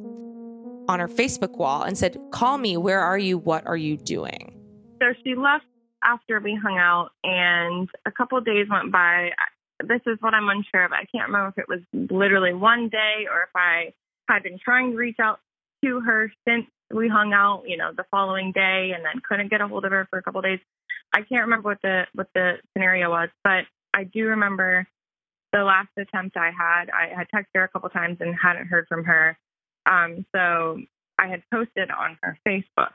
on 0.89 1.01
her 1.01 1.09
Facebook 1.09 1.57
wall, 1.59 1.83
and 1.83 1.97
said, 1.97 2.19
Call 2.33 2.59
me. 2.59 2.77
Where 2.77 3.01
are 3.01 3.19
you? 3.19 3.39
What 3.39 3.67
are 3.67 3.77
you 3.77 3.97
doing? 3.97 4.61
So 5.01 5.09
she 5.23 5.35
left 5.35 5.65
after 6.03 6.41
we 6.41 6.59
hung 6.61 6.79
out, 6.79 7.11
and 7.23 7.89
a 8.07 8.11
couple 8.11 8.41
days 8.41 8.67
went 8.71 8.93
by. 8.93 9.31
This 9.83 10.01
is 10.07 10.17
what 10.21 10.35
I'm 10.35 10.49
unsure 10.49 10.85
of. 10.85 10.93
I 10.93 11.05
can't 11.13 11.27
remember 11.27 11.49
if 11.49 11.59
it 11.59 11.69
was 11.69 11.81
literally 12.11 12.55
one 12.55 12.89
day 12.89 13.27
or 13.31 13.43
if 13.43 13.51
I 13.55 13.93
had 14.29 14.43
been 14.43 14.59
trying 14.65 14.93
to 14.93 14.97
reach 14.97 15.17
out 15.21 15.41
to 15.85 16.01
her 16.01 16.33
since 16.49 16.67
we 16.93 17.09
hung 17.09 17.33
out, 17.33 17.65
you 17.67 17.77
know, 17.77 17.91
the 17.95 18.05
following 18.11 18.53
day, 18.53 18.93
and 18.95 19.05
then 19.05 19.21
couldn't 19.29 19.51
get 19.51 19.61
a 19.61 19.69
hold 19.69 19.85
of 19.85 19.91
her 19.91 20.07
for 20.11 20.19
a 20.19 20.23
couple 20.23 20.41
days. 20.43 20.61
I 21.13 21.19
can't 21.19 21.43
remember 21.43 21.69
what 21.69 21.83
the 21.83 22.05
what 22.15 22.29
the 22.35 22.55
scenario 22.73 23.11
was, 23.11 23.29
but 23.43 23.65
I 23.93 24.05
do 24.05 24.27
remember 24.29 24.87
the 25.55 25.63
last 25.63 25.89
attempt 25.97 26.37
I 26.37 26.51
had. 26.51 26.91
I 26.91 27.17
had 27.17 27.29
texted 27.33 27.55
her 27.55 27.65
a 27.65 27.69
couple 27.69 27.89
times 27.89 28.17
and 28.21 28.35
hadn't 28.35 28.67
heard 28.67 28.87
from 28.89 29.05
her. 29.05 29.39
Um, 29.87 30.27
so 30.35 30.81
I 31.17 31.29
had 31.29 31.43
posted 31.53 31.91
on 31.91 32.19
her 32.23 32.37
Facebook, 32.47 32.91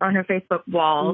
on 0.00 0.14
her 0.14 0.24
Facebook 0.24 0.62
wall. 0.68 1.10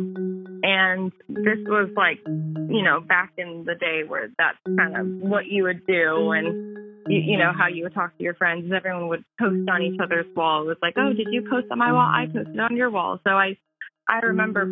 And 0.62 1.12
this 1.28 1.58
was 1.66 1.88
like, 1.96 2.18
you 2.26 2.82
know, 2.82 3.00
back 3.00 3.32
in 3.38 3.64
the 3.66 3.74
day 3.74 4.02
where 4.06 4.28
that's 4.36 4.58
kind 4.66 4.96
of 4.96 5.06
what 5.28 5.46
you 5.46 5.62
would 5.62 5.86
do. 5.86 6.30
And, 6.30 7.06
you, 7.08 7.32
you 7.32 7.38
know, 7.38 7.52
how 7.56 7.68
you 7.68 7.84
would 7.84 7.94
talk 7.94 8.16
to 8.18 8.22
your 8.22 8.34
friends. 8.34 8.70
Everyone 8.70 9.08
would 9.08 9.24
post 9.40 9.66
on 9.70 9.80
each 9.80 9.98
other's 9.98 10.26
wall. 10.36 10.64
It 10.64 10.66
was 10.66 10.78
like, 10.82 10.94
oh, 10.98 11.14
did 11.14 11.28
you 11.30 11.48
post 11.48 11.68
on 11.70 11.78
my 11.78 11.92
wall? 11.92 12.06
I 12.06 12.26
posted 12.26 12.60
on 12.60 12.76
your 12.76 12.90
wall. 12.90 13.18
So 13.24 13.30
I, 13.30 13.56
I 14.06 14.18
remember 14.18 14.66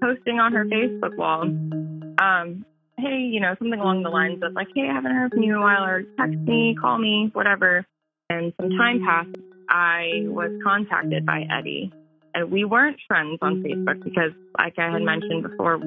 posting 0.00 0.40
on 0.40 0.54
her 0.54 0.64
Facebook 0.64 1.16
wall. 1.18 1.42
Um, 1.42 2.64
hey, 3.02 3.18
you 3.18 3.40
know, 3.40 3.54
something 3.58 3.80
along 3.80 4.02
the 4.04 4.10
lines 4.10 4.42
of 4.42 4.52
like, 4.54 4.68
hey, 4.74 4.88
I 4.88 4.94
haven't 4.94 5.14
heard 5.14 5.32
from 5.32 5.42
you 5.42 5.52
in 5.54 5.58
a 5.58 5.62
while, 5.62 5.84
or 5.84 6.02
text 6.16 6.38
me, 6.38 6.76
call 6.80 6.98
me, 6.98 7.30
whatever. 7.32 7.84
And 8.30 8.52
some 8.60 8.70
time 8.70 9.02
passed. 9.04 9.36
I 9.68 10.24
was 10.26 10.50
contacted 10.64 11.26
by 11.26 11.44
Eddie, 11.50 11.92
and 12.34 12.50
we 12.50 12.64
weren't 12.64 12.98
friends 13.08 13.38
on 13.42 13.62
Facebook 13.62 14.02
because, 14.04 14.32
like 14.58 14.78
I 14.78 14.90
had 14.90 15.02
mentioned 15.02 15.42
before, 15.42 15.80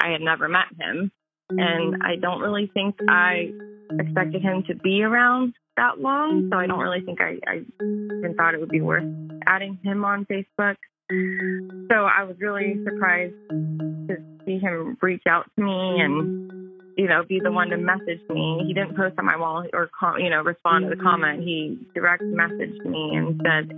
I 0.00 0.10
had 0.12 0.20
never 0.20 0.48
met 0.48 0.66
him. 0.78 1.10
And 1.50 2.02
I 2.02 2.14
don't 2.14 2.40
really 2.40 2.70
think 2.72 2.96
I 3.08 3.50
expected 3.98 4.40
him 4.40 4.62
to 4.68 4.74
be 4.76 5.02
around 5.02 5.54
that 5.76 5.98
long. 5.98 6.48
So 6.50 6.56
I 6.56 6.66
don't 6.66 6.78
really 6.78 7.00
think 7.00 7.20
I, 7.20 7.38
I 7.46 7.56
even 7.80 8.34
thought 8.36 8.54
it 8.54 8.60
would 8.60 8.68
be 8.68 8.80
worth 8.80 9.04
adding 9.46 9.78
him 9.82 10.04
on 10.04 10.26
Facebook. 10.26 10.76
So 11.10 11.96
I 11.96 12.22
was 12.22 12.36
really 12.38 12.78
surprised 12.84 13.34
to 13.50 14.16
see 14.44 14.58
him 14.58 14.96
reach 15.00 15.22
out 15.28 15.50
to 15.56 15.62
me 15.62 16.00
and, 16.00 16.52
you 16.96 17.08
know, 17.08 17.22
be 17.28 17.40
the 17.42 17.52
one 17.52 17.68
to 17.70 17.76
message 17.76 18.20
me. 18.28 18.64
He 18.66 18.74
didn't 18.74 18.96
post 18.96 19.18
on 19.18 19.26
my 19.26 19.36
wall 19.36 19.64
or, 19.72 19.88
call, 19.98 20.18
you 20.18 20.30
know, 20.30 20.42
respond 20.42 20.88
to 20.88 20.96
the 20.96 21.02
comment. 21.02 21.42
He 21.42 21.78
direct 21.94 22.22
messaged 22.22 22.84
me 22.84 23.14
and 23.14 23.40
said 23.44 23.70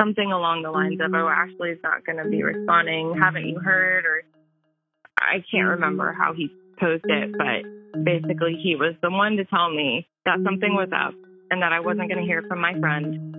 something 0.00 0.32
along 0.32 0.62
the 0.62 0.70
lines 0.70 1.00
of, 1.00 1.12
oh, 1.14 1.28
Ashley's 1.28 1.78
not 1.82 2.04
going 2.04 2.22
to 2.22 2.28
be 2.28 2.42
responding. 2.42 3.14
Haven't 3.20 3.46
you 3.46 3.58
heard? 3.58 4.04
Or 4.04 4.22
I 5.18 5.44
can't 5.50 5.68
remember 5.68 6.12
how 6.12 6.32
he 6.34 6.50
posed 6.78 7.04
it, 7.06 7.32
but 7.36 8.04
basically 8.04 8.58
he 8.62 8.76
was 8.76 8.94
the 9.02 9.10
one 9.10 9.36
to 9.36 9.44
tell 9.44 9.70
me 9.70 10.08
that 10.24 10.38
something 10.44 10.74
was 10.74 10.88
up 10.94 11.14
and 11.50 11.62
that 11.62 11.72
I 11.72 11.80
wasn't 11.80 12.08
going 12.08 12.20
to 12.20 12.26
hear 12.26 12.42
from 12.48 12.60
my 12.60 12.78
friend. 12.78 13.36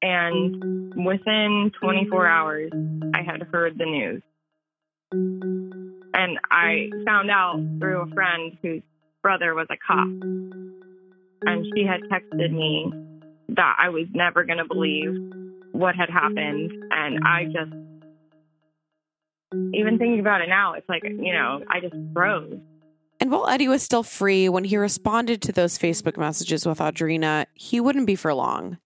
And 0.00 0.94
within 1.06 1.70
24 1.80 2.26
hours, 2.26 2.72
I 3.14 3.22
had 3.22 3.42
heard 3.52 3.78
the 3.78 3.84
news. 3.84 4.22
And 5.12 6.38
I 6.50 6.90
found 7.04 7.30
out 7.30 7.60
through 7.78 8.02
a 8.02 8.06
friend 8.14 8.56
whose 8.62 8.82
brother 9.22 9.54
was 9.54 9.66
a 9.70 9.76
cop. 9.76 10.08
And 11.44 11.66
she 11.74 11.84
had 11.84 12.00
texted 12.02 12.50
me 12.52 12.92
that 13.50 13.76
I 13.78 13.88
was 13.90 14.06
never 14.12 14.44
going 14.44 14.58
to 14.58 14.64
believe 14.64 15.10
what 15.72 15.94
had 15.94 16.08
happened. 16.10 16.72
And 16.90 17.20
I 17.24 17.44
just, 17.44 17.72
even 19.74 19.98
thinking 19.98 20.20
about 20.20 20.40
it 20.40 20.48
now, 20.48 20.74
it's 20.74 20.88
like, 20.88 21.02
you 21.04 21.32
know, 21.32 21.62
I 21.68 21.80
just 21.80 21.94
froze. 22.12 22.58
And 23.20 23.30
while 23.30 23.48
Eddie 23.48 23.68
was 23.68 23.82
still 23.82 24.02
free, 24.02 24.48
when 24.48 24.64
he 24.64 24.76
responded 24.76 25.42
to 25.42 25.52
those 25.52 25.78
Facebook 25.78 26.16
messages 26.16 26.66
with 26.66 26.78
Audrina, 26.78 27.46
he 27.54 27.80
wouldn't 27.80 28.06
be 28.06 28.16
for 28.16 28.34
long. 28.34 28.78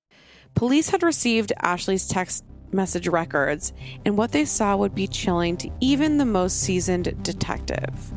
Police 0.54 0.90
had 0.90 1.02
received 1.02 1.52
Ashley's 1.60 2.08
text 2.08 2.44
message 2.72 3.08
records, 3.08 3.72
and 4.04 4.16
what 4.16 4.32
they 4.32 4.44
saw 4.44 4.76
would 4.76 4.94
be 4.94 5.06
chilling 5.06 5.56
to 5.58 5.70
even 5.80 6.18
the 6.18 6.24
most 6.24 6.60
seasoned 6.60 7.22
detective. 7.22 8.12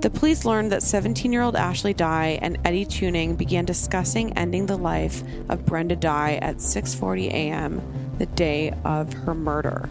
The 0.00 0.10
police 0.10 0.44
learned 0.44 0.70
that 0.70 0.84
17 0.84 1.32
year 1.32 1.42
old 1.42 1.56
Ashley 1.56 1.92
Dye 1.92 2.38
and 2.40 2.56
Eddie 2.64 2.84
Tuning 2.84 3.34
began 3.34 3.64
discussing 3.64 4.32
ending 4.38 4.66
the 4.66 4.78
life 4.78 5.24
of 5.48 5.66
Brenda 5.66 5.96
Dye 5.96 6.38
at 6.40 6.58
6:40 6.58 7.26
a.m. 7.28 7.82
the 8.18 8.26
day 8.26 8.72
of 8.84 9.12
her 9.12 9.34
murder. 9.34 9.88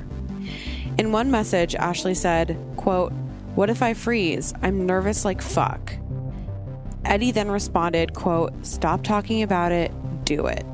In 0.97 1.11
one 1.11 1.29
message, 1.29 1.75
Ashley 1.75 2.13
said, 2.13 2.57
quote, 2.77 3.11
What 3.55 3.69
if 3.69 3.81
I 3.81 3.93
freeze? 3.93 4.53
I'm 4.61 4.85
nervous 4.85 5.25
like 5.25 5.41
fuck. 5.41 5.93
Eddie 7.03 7.31
then 7.31 7.51
responded, 7.51 8.13
quote, 8.13 8.53
Stop 8.65 9.03
talking 9.03 9.43
about 9.43 9.71
it, 9.71 9.91
do 10.23 10.47
it. 10.47 10.65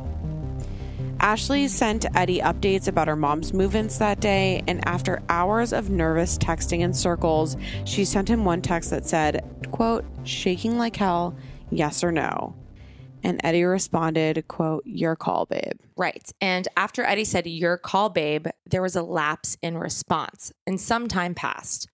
Ashley 1.23 1.69
sent 1.69 2.05
Eddie 2.17 2.41
updates 2.41 2.89
about 2.89 3.07
her 3.07 3.15
mom's 3.15 3.53
movements 3.53 3.97
that 3.99 4.19
day, 4.19 4.61
and 4.67 4.85
after 4.85 5.23
hours 5.29 5.71
of 5.71 5.89
nervous 5.89 6.37
texting 6.37 6.81
in 6.81 6.93
circles, 6.93 7.55
she 7.85 8.03
sent 8.03 8.29
him 8.29 8.43
one 8.43 8.61
text 8.61 8.89
that 8.89 9.05
said, 9.05 9.41
quote, 9.71 10.03
shaking 10.25 10.77
like 10.77 10.97
hell, 10.97 11.33
yes 11.69 12.03
or 12.03 12.11
no. 12.11 12.53
And 13.23 13.39
Eddie 13.41 13.63
responded, 13.63 14.49
quote, 14.49 14.83
your 14.85 15.15
call, 15.15 15.45
babe. 15.45 15.79
Right. 15.95 16.29
And 16.41 16.67
after 16.75 17.05
Eddie 17.05 17.23
said, 17.23 17.47
your 17.47 17.77
call, 17.77 18.09
babe, 18.09 18.47
there 18.69 18.81
was 18.81 18.97
a 18.97 19.01
lapse 19.01 19.55
in 19.61 19.77
response, 19.77 20.51
and 20.67 20.77
some 20.77 21.07
time 21.07 21.35
passed. 21.35 21.87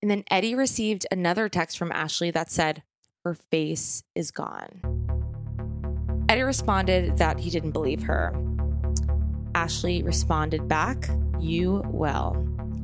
And 0.00 0.10
then 0.10 0.24
Eddie 0.30 0.54
received 0.54 1.06
another 1.12 1.50
text 1.50 1.76
from 1.76 1.92
Ashley 1.92 2.30
that 2.30 2.50
said, 2.50 2.82
her 3.26 3.34
face 3.34 4.04
is 4.14 4.30
gone. 4.30 4.80
Eddie 6.30 6.44
responded 6.44 7.18
that 7.18 7.38
he 7.40 7.50
didn't 7.50 7.72
believe 7.72 8.04
her. 8.04 8.34
Ashley 9.54 10.02
responded 10.02 10.68
back, 10.68 11.08
You 11.40 11.82
will. 11.86 12.32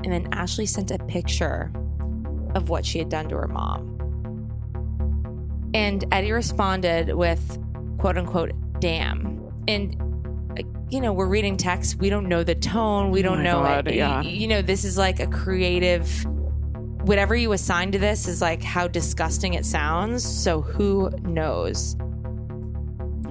And 0.05 0.13
then 0.13 0.29
Ashley 0.33 0.67
sent 0.67 0.91
a 0.91 0.99
picture 0.99 1.71
of 2.55 2.69
what 2.69 2.85
she 2.87 2.99
had 2.99 3.09
done 3.09 3.29
to 3.29 3.37
her 3.37 3.49
mom. 3.49 3.87
And 5.75 6.05
Eddie 6.13 6.33
responded 6.33 7.15
with, 7.15 7.59
quote 7.99 8.17
unquote, 8.19 8.53
damn. 8.81 9.41
And, 9.69 9.95
uh, 10.59 10.63
you 10.91 11.01
know, 11.01 11.13
we're 11.13 11.27
reading 11.29 11.57
text. 11.57 11.97
We 11.99 12.11
don't 12.11 12.29
know 12.29 12.43
the 12.43 12.55
tone. 12.57 13.11
We 13.11 13.21
oh 13.21 13.23
don't 13.23 13.41
Oh 13.41 13.43
know 13.43 13.63
God, 13.63 13.89
it. 13.89 13.95
yeah. 13.95 14.23
You 14.23 14.49
know, 14.49 14.63
this 14.63 14.85
is 14.85 14.99
like 14.99 15.21
a 15.21 15.27
creative, 15.29 16.09
whatever 17.03 17.37
you 17.37 17.53
assign 17.53 17.93
to 17.93 17.99
this 17.99 18.27
is 18.27 18.41
like 18.41 18.63
how 18.63 18.89
disgusting 18.89 19.55
it 19.55 19.65
sounds. 19.65 20.25
So 20.25 20.61
who 20.61 21.11
knows? 21.23 21.95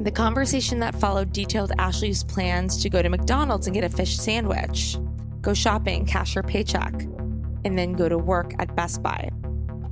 The 0.02 0.12
conversation 0.12 0.80
that 0.80 0.95
followed 0.95 1.34
detailed 1.34 1.74
Ashley's 1.78 2.24
plans 2.24 2.82
to 2.84 2.89
go 2.89 3.02
to 3.02 3.10
McDonald's 3.10 3.68
and 3.68 3.74
get 3.74 3.84
a 3.84 3.89
fish 3.89 4.18
sandwich, 4.18 4.97
go 5.41 5.54
shopping, 5.54 6.06
cash 6.06 6.36
her 6.36 6.41
paycheck, 6.41 6.93
and 7.66 7.78
then 7.78 7.93
go 7.93 8.08
to 8.08 8.18
work 8.18 8.54
at 8.60 8.74
Best 8.78 9.04
Buy. 9.04 9.30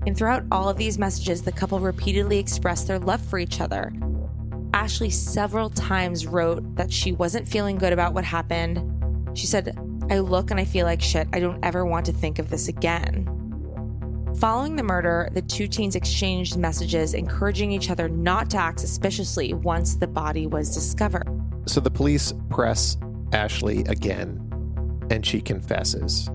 And 0.05 0.15
throughout 0.15 0.45
all 0.49 0.69
of 0.69 0.77
these 0.77 0.97
messages, 0.97 1.41
the 1.41 1.51
couple 1.51 1.81
repeatedly 1.81 2.39
expressed 2.39 2.87
their 2.87 2.99
love 2.99 3.19
for 3.19 3.37
each 3.37 3.59
other. 3.59 3.91
Ashley 4.73 5.09
several 5.09 5.69
times 5.69 6.25
wrote 6.25 6.77
that 6.77 6.91
she 6.91 7.11
wasn't 7.11 7.45
feeling 7.45 7.77
good 7.77 7.91
about 7.91 8.13
what 8.13 8.23
happened. 8.23 9.37
She 9.37 9.45
said, 9.45 9.77
I 10.09 10.19
look 10.19 10.51
and 10.51 10.59
I 10.59 10.63
feel 10.63 10.85
like 10.85 11.01
shit. 11.01 11.27
I 11.33 11.41
don't 11.41 11.63
ever 11.65 11.85
want 11.85 12.05
to 12.05 12.13
think 12.13 12.39
of 12.39 12.49
this 12.49 12.69
again. 12.69 13.36
Following 14.39 14.75
the 14.75 14.83
murder, 14.83 15.29
the 15.31 15.41
two 15.41 15.67
teens 15.67 15.95
exchanged 15.95 16.57
messages 16.57 17.15
encouraging 17.15 17.71
each 17.71 17.89
other 17.89 18.07
not 18.07 18.51
to 18.51 18.57
act 18.57 18.79
suspiciously 18.79 19.55
once 19.55 19.95
the 19.95 20.05
body 20.05 20.45
was 20.45 20.75
discovered. 20.75 21.25
So 21.65 21.79
the 21.79 21.89
police 21.89 22.35
press 22.51 22.97
Ashley 23.33 23.79
again, 23.85 24.39
and 25.09 25.25
she 25.25 25.41
confesses. 25.41 26.29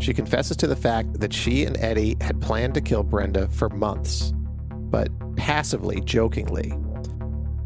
She 0.00 0.14
confesses 0.14 0.56
to 0.56 0.66
the 0.66 0.76
fact 0.76 1.20
that 1.20 1.34
she 1.34 1.64
and 1.64 1.76
Eddie 1.76 2.16
had 2.22 2.40
planned 2.40 2.72
to 2.74 2.80
kill 2.80 3.02
Brenda 3.02 3.48
for 3.48 3.68
months, 3.68 4.32
but 4.70 5.10
passively, 5.36 6.00
jokingly. 6.00 6.72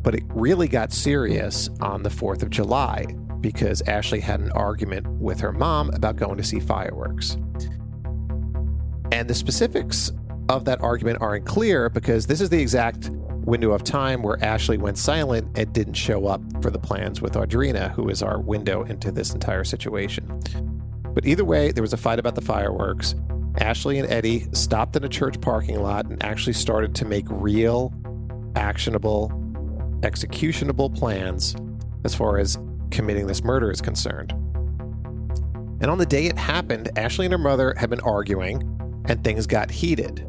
But 0.03 0.17
it 0.17 0.25
really 0.31 0.67
got 0.67 0.93
serious 0.93 1.71
on 1.81 2.03
the 2.03 2.11
4th 2.11 2.43
of 2.43 2.51
July 2.51 3.07
because 3.41 3.83
Ashley 3.83 4.19
had 4.19 4.41
an 4.41 4.51
argument 4.51 5.07
with 5.07 5.39
her 5.39 5.53
mom 5.53 5.91
about 5.91 6.17
going 6.17 6.39
to 6.39 6.45
see 6.45 6.59
fireworks. 6.59 7.37
And 9.13 9.29
the 9.29 9.35
specifics 9.35 10.13
of 10.49 10.65
that 10.65 10.81
argument 10.81 11.19
aren't 11.21 11.47
clear 11.47 11.89
because 11.89 12.27
this 12.27 12.41
is 12.41 12.51
the 12.51 12.61
exact 12.61 13.11
window 13.11 13.73
of 13.73 13.83
time 13.83 14.23
where 14.23 14.43
Ashley 14.45 14.79
went 14.79 14.99
silent 14.99 15.49
and 15.57 15.73
didn't 15.73 15.95
show 15.95 16.27
up 16.27 16.41
for 16.63 16.71
the 16.71 16.79
plans 16.79 17.21
with 17.21 17.35
Audrina, 17.35 17.91
who 17.93 18.09
is 18.09 18.23
our 18.23 18.41
window 18.41 18.85
into 18.85 19.11
this 19.11 19.33
entire 19.33 19.65
situation. 19.65 20.41
But 21.15 21.27
either 21.27 21.45
way, 21.45 21.73
there 21.73 21.83
was 21.83 21.93
a 21.93 21.97
fight 21.97 22.19
about 22.19 22.35
the 22.35 22.41
fireworks. 22.41 23.15
Ashley 23.59 23.99
and 23.99 24.11
Eddie 24.11 24.47
stopped 24.53 24.95
in 24.95 25.05
a 25.05 25.09
church 25.09 25.41
parking 25.41 25.81
lot 25.83 26.07
and 26.07 26.23
actually 26.23 26.53
started 26.53 26.95
to 26.97 27.05
make 27.05 27.25
real, 27.29 27.93
actionable, 28.55 29.33
executionable 30.03 30.91
plans 30.91 31.57
as 32.05 32.15
far 32.15 32.39
as 32.39 32.59
committing 32.91 33.27
this 33.27 33.43
murder 33.43 33.71
is 33.71 33.81
concerned. 33.81 34.33
And 35.81 35.91
on 35.91 35.99
the 35.99 36.07
day 36.07 36.27
it 36.27 36.39
happened, 36.39 36.91
Ashley 36.97 37.27
and 37.27 37.33
her 37.33 37.39
mother 37.39 37.75
had 37.77 37.91
been 37.91 38.01
arguing, 38.01 38.80
and 39.11 39.25
things 39.25 39.45
got 39.45 39.73
heated. 39.73 40.25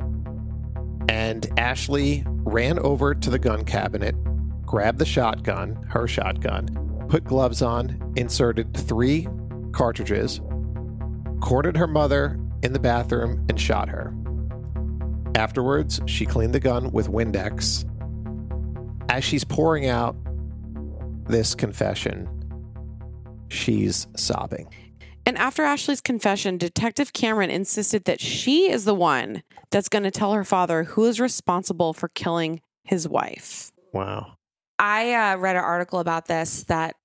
And 1.07 1.47
Ashley 1.59 2.23
ran 2.25 2.79
over 2.79 3.13
to 3.13 3.29
the 3.29 3.37
gun 3.37 3.63
cabinet, 3.63 4.15
grabbed 4.65 4.97
the 4.97 5.05
shotgun, 5.05 5.75
her 5.87 6.07
shotgun, 6.07 7.05
put 7.07 7.23
gloves 7.23 7.61
on, 7.61 8.13
inserted 8.15 8.75
three 8.75 9.27
cartridges, 9.71 10.41
cornered 11.41 11.77
her 11.77 11.85
mother 11.85 12.39
in 12.63 12.73
the 12.73 12.79
bathroom, 12.79 13.45
and 13.49 13.61
shot 13.61 13.87
her. 13.87 14.15
Afterwards, 15.35 16.01
she 16.07 16.25
cleaned 16.25 16.55
the 16.55 16.59
gun 16.59 16.91
with 16.91 17.07
Windex. 17.07 17.85
As 19.09 19.23
she's 19.23 19.43
pouring 19.43 19.89
out 19.89 20.15
this 21.25 21.53
confession, 21.53 22.27
she's 23.49 24.07
sobbing. 24.17 24.73
And 25.25 25.37
after 25.37 25.63
Ashley's 25.63 26.01
confession, 26.01 26.57
Detective 26.57 27.13
Cameron 27.13 27.49
insisted 27.49 28.05
that 28.05 28.19
she 28.19 28.71
is 28.71 28.85
the 28.85 28.95
one 28.95 29.43
that's 29.69 29.89
going 29.89 30.03
to 30.03 30.11
tell 30.11 30.33
her 30.33 30.43
father 30.43 30.83
who 30.83 31.05
is 31.05 31.19
responsible 31.19 31.93
for 31.93 32.09
killing 32.09 32.61
his 32.83 33.07
wife. 33.07 33.71
Wow. 33.93 34.33
I 34.79 35.13
uh, 35.13 35.37
read 35.37 35.55
an 35.55 35.63
article 35.63 35.99
about 35.99 36.25
this 36.25 36.63
that 36.63 36.95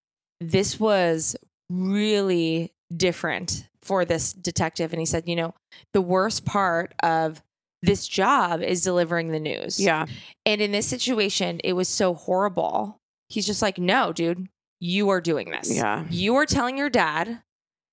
this 0.41 0.81
was 0.81 1.37
really 1.69 2.73
different 2.95 3.69
for 3.83 4.05
this 4.05 4.33
detective 4.33 4.93
and 4.93 5.01
he 5.01 5.07
said, 5.07 5.29
you 5.29 5.37
know, 5.37 5.55
the 5.93 6.01
worst 6.01 6.45
part 6.45 6.95
of 7.03 7.43
this 7.83 8.09
job 8.09 8.63
is 8.63 8.83
delivering 8.83 9.29
the 9.29 9.41
news. 9.41 9.79
Yeah. 9.79 10.07
And 10.45 10.61
in 10.61 10.73
this 10.73 10.87
situation, 10.87 11.61
it 11.63 11.75
was 11.75 11.89
so 11.89 12.15
horrible. 12.15 12.99
He's 13.29 13.47
just 13.47 13.63
like, 13.63 13.79
no, 13.79 14.13
dude, 14.13 14.49
you 14.81 15.11
are 15.11 15.21
doing 15.21 15.51
this. 15.51 15.75
Yeah. 15.75 16.05
You 16.11 16.37
are 16.37 16.47
telling 16.47 16.79
your 16.79 16.91
dad 16.91 17.43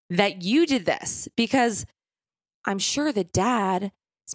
that 0.10 0.42
you 0.44 0.66
did 0.66 0.86
this 0.86 1.28
because 1.36 1.86
I'm 2.66 2.80
sure 2.80 3.12
the 3.12 3.24
dad's 3.24 3.92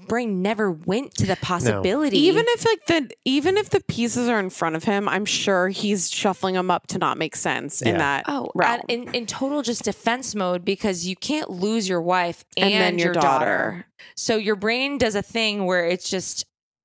brain 0.07 0.43
never 0.43 0.71
went 0.71 1.15
to 1.15 1.27
the 1.27 1.37
possibility. 1.37 2.19
Even 2.19 2.45
if 2.49 2.65
like 2.65 2.87
the 2.87 3.11
even 3.25 3.57
if 3.57 3.71
the 3.71 3.81
pieces 3.81 4.29
are 4.29 4.39
in 4.39 4.51
front 4.51 4.77
of 4.77 4.85
him, 4.85 5.09
I'm 5.09 5.25
sure 5.25 5.69
he's 5.69 6.11
shuffling 6.11 6.55
them 6.55 6.71
up 6.71 6.87
to 6.89 6.99
not 6.99 7.17
make 7.17 7.35
sense 7.37 7.81
in 7.83 7.97
that. 7.99 8.25
Oh, 8.29 8.51
realm. 8.55 8.83
in, 8.89 9.15
in 9.15 9.27
total 9.27 9.63
just 9.63 9.85
defense 9.85 10.35
mode 10.35 10.65
because 10.65 11.07
you 11.07 11.17
can't 11.17 11.49
lose 11.51 11.89
your 11.89 12.03
wife 12.03 12.45
and, 12.57 12.73
And 12.73 12.83
then 12.83 12.99
your 12.99 13.15
daughter. 13.15 13.45
daughter. 13.45 13.87
So 14.15 14.37
your 14.37 14.57
brain 14.57 14.99
does 14.99 15.15
a 15.15 15.23
thing 15.23 15.65
where 15.65 15.87
it's 15.87 16.11
just 16.11 16.45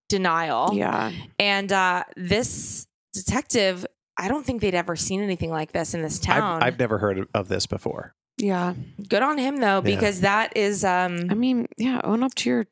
denial. 0.09 0.71
yeah. 0.73 1.11
And 1.39 1.71
uh, 1.71 2.03
this 2.15 2.87
detective, 3.13 3.85
I 4.17 4.27
don't 4.27 4.45
think 4.45 4.61
they'd 4.61 4.75
ever 4.75 4.95
seen 4.95 5.21
anything 5.21 5.49
like 5.49 5.71
this 5.71 5.93
in 5.93 6.01
this 6.01 6.17
I've, 6.19 6.21
town. 6.25 6.63
I've 6.63 6.79
never 6.79 6.99
heard 6.99 7.27
of 7.33 7.47
this 7.47 7.65
before. 7.65 8.13
Yeah. 8.37 8.73
Good 9.07 9.21
on 9.21 9.37
him 9.37 9.57
though, 9.57 9.81
because 9.81 10.21
that 10.21 10.55
is 10.57 10.83
um, 10.83 11.27
I 11.29 11.33
mean, 11.33 11.67
yeah, 11.77 12.01
own 12.03 12.23
up 12.23 12.33
to 12.35 12.49
your 12.49 12.67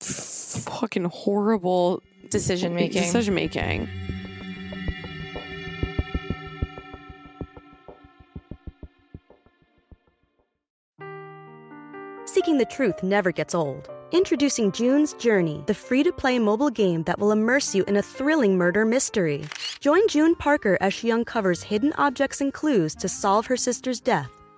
fucking 0.00 1.04
horrible 1.04 2.02
decision 2.30 2.74
making. 2.74 3.02
decision 3.02 3.34
making. 3.34 3.88
Seeking 12.26 12.58
the 12.58 12.66
truth 12.66 13.02
never 13.02 13.32
gets 13.32 13.54
old. 13.54 13.88
Introducing 14.12 14.72
June's 14.72 15.12
Journey, 15.14 15.64
the 15.66 15.74
free 15.74 16.02
to 16.02 16.12
play 16.12 16.38
mobile 16.38 16.70
game 16.70 17.02
that 17.02 17.18
will 17.18 17.32
immerse 17.32 17.74
you 17.74 17.84
in 17.84 17.96
a 17.96 18.02
thrilling 18.02 18.56
murder 18.56 18.84
mystery. 18.84 19.44
Join 19.80 20.06
June 20.08 20.34
Parker 20.34 20.78
as 20.80 20.94
she 20.94 21.10
uncovers 21.10 21.62
hidden 21.62 21.92
objects 21.94 22.40
and 22.40 22.52
clues 22.52 22.94
to 22.96 23.08
solve 23.08 23.46
her 23.46 23.56
sister's 23.56 24.00
death 24.00 24.30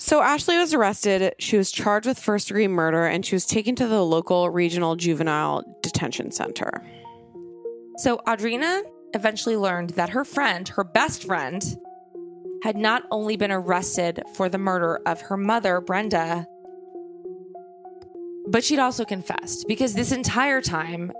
So 0.00 0.22
Ashley 0.22 0.56
was 0.56 0.72
arrested. 0.72 1.34
She 1.38 1.58
was 1.58 1.70
charged 1.70 2.06
with 2.06 2.18
first 2.18 2.48
degree 2.48 2.66
murder 2.66 3.04
and 3.04 3.24
she 3.24 3.34
was 3.34 3.44
taken 3.44 3.76
to 3.76 3.86
the 3.86 4.02
local 4.02 4.48
regional 4.48 4.96
juvenile 4.96 5.62
detention 5.82 6.30
center. 6.30 6.82
So 7.98 8.16
Audrina 8.26 8.80
eventually 9.12 9.58
learned 9.58 9.90
that 9.90 10.08
her 10.08 10.24
friend, 10.24 10.66
her 10.68 10.84
best 10.84 11.24
friend, 11.24 11.62
had 12.62 12.78
not 12.78 13.02
only 13.10 13.36
been 13.36 13.52
arrested 13.52 14.22
for 14.34 14.48
the 14.48 14.56
murder 14.56 15.00
of 15.04 15.20
her 15.20 15.36
mother, 15.36 15.82
Brenda, 15.82 16.46
but 18.48 18.64
she'd 18.64 18.78
also 18.78 19.04
confessed 19.04 19.66
because 19.68 19.92
this 19.92 20.12
entire 20.12 20.62
time, 20.62 21.12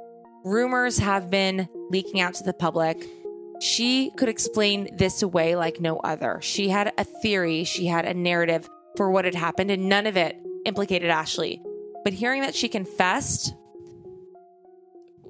rumors 0.43 0.97
have 0.99 1.31
been 1.31 1.69
leaking 1.91 2.23
out 2.23 2.33
to 2.35 2.45
the 2.45 2.55
public. 2.55 3.07
She 3.61 4.11
could 4.17 4.29
explain 4.29 4.97
this 4.97 5.23
away 5.23 5.55
like 5.55 5.81
no 5.81 5.99
other. 5.99 6.41
She 6.43 6.71
had 6.71 6.93
a 6.97 7.05
theory, 7.05 7.65
she 7.65 7.87
had 7.87 8.05
a 8.07 8.15
narrative 8.15 8.69
for 8.97 9.11
what 9.11 9.25
had 9.25 9.35
happened, 9.35 9.71
and 9.71 9.89
none 9.89 10.07
of 10.07 10.17
it 10.17 10.37
implicated 10.65 11.11
Ashley. 11.11 11.63
But 12.03 12.15
hearing 12.15 12.43
that 12.43 12.55
she 12.55 12.69
confessed 12.69 13.55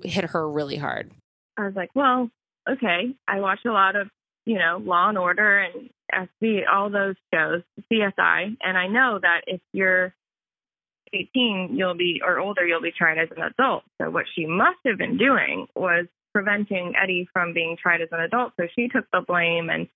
hit 0.03 0.25
her 0.25 0.49
really 0.49 0.77
hard. 0.77 1.11
I 1.57 1.67
was 1.67 1.75
like, 1.75 1.91
well, 1.95 2.31
okay. 2.69 3.15
I 3.29 3.41
watch 3.41 3.61
a 3.67 3.71
lot 3.71 3.97
of, 3.97 4.09
you 4.47 4.59
know, 4.59 4.81
Law 4.83 5.09
and 5.09 5.19
Order 5.19 5.61
and 5.61 5.91
SVU, 6.43 6.63
all 6.73 6.91
those 6.91 7.17
shows, 7.33 7.63
CSI, 7.93 8.57
and 8.63 8.79
I 8.79 8.87
know 8.87 9.19
that 9.21 9.43
if 9.47 9.61
you're 9.73 10.15
18, 11.13 11.71
you'll 11.75 11.97
be, 11.97 12.23
or 12.25 12.39
older, 12.39 12.67
you'll 12.67 12.81
be 12.81 12.93
tried 12.97 13.19
as 13.19 13.29
an 13.37 13.43
adult. 13.43 13.83
So 14.01 14.11
what 14.11 14.27
she 14.35 14.47
must 14.47 14.79
have 14.87 14.97
been 14.97 15.19
doing 15.19 15.67
was 15.75 16.07
preventing 16.33 16.95
Eddie 17.01 17.29
from 17.33 17.53
being 17.53 17.77
tried 17.81 18.01
as 18.01 18.09
an 18.13 18.21
adult. 18.21 18.53
So 18.59 18.67
she 18.75 18.89
took 18.89 19.05
the 19.13 19.23
blame 19.27 19.71
and, 19.71 19.89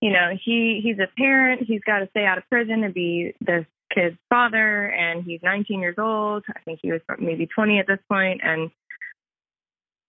you 0.00 0.10
know, 0.12 0.36
he, 0.42 0.80
he's 0.82 0.98
a 0.98 1.08
parent. 1.16 1.62
He's 1.66 1.82
got 1.82 2.00
to 2.00 2.08
stay 2.10 2.24
out 2.24 2.38
of 2.38 2.48
prison 2.48 2.82
to 2.82 2.90
be 2.90 3.34
this 3.40 3.66
kid's 3.94 4.16
father. 4.28 4.86
And 4.86 5.24
he's 5.24 5.40
19 5.42 5.80
years 5.80 5.96
old. 5.98 6.44
I 6.54 6.60
think 6.60 6.80
he 6.82 6.92
was 6.92 7.00
maybe 7.18 7.46
20 7.46 7.78
at 7.78 7.86
this 7.86 7.98
point, 8.08 8.40
And, 8.42 8.70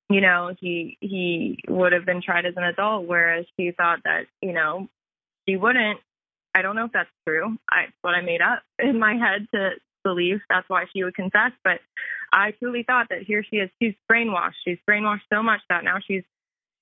you 0.10 0.22
know, 0.22 0.54
he, 0.60 0.98
he 1.02 1.60
would 1.68 1.94
have 1.94 2.06
been 2.06 2.22
tried 2.22 2.46
as 2.46 2.54
an 2.58 2.64
adult, 2.64 3.08
whereas 3.08 3.46
she 3.58 3.72
thought 3.72 4.00
that, 4.04 4.26
you 4.42 4.54
know, 4.54 4.88
she 5.48 5.56
wouldn't. 5.56 6.00
I 6.54 6.62
don't 6.62 6.76
know 6.76 6.86
if 6.86 6.92
that's 6.92 7.10
true. 7.26 7.58
I, 7.70 7.86
what 8.02 8.14
I 8.14 8.22
made 8.22 8.42
up 8.42 8.62
in 8.78 9.00
my 9.00 9.14
head 9.14 9.48
to 9.54 9.72
believe 10.04 10.42
that's 10.50 10.68
why 10.68 10.86
she 10.94 11.04
would 11.04 11.16
confess. 11.16 11.52
But 11.64 11.80
I 12.34 12.52
truly 12.52 12.84
thought 12.84 13.08
that 13.10 13.24
here 13.24 13.44
she 13.50 13.58
is. 13.58 13.70
She's 13.82 13.94
brainwashed. 14.12 14.62
She's 14.66 14.78
brainwashed 14.90 15.28
so 15.32 15.44
much 15.44 15.62
that 15.70 15.84
now 15.84 15.98
she's, 16.06 16.24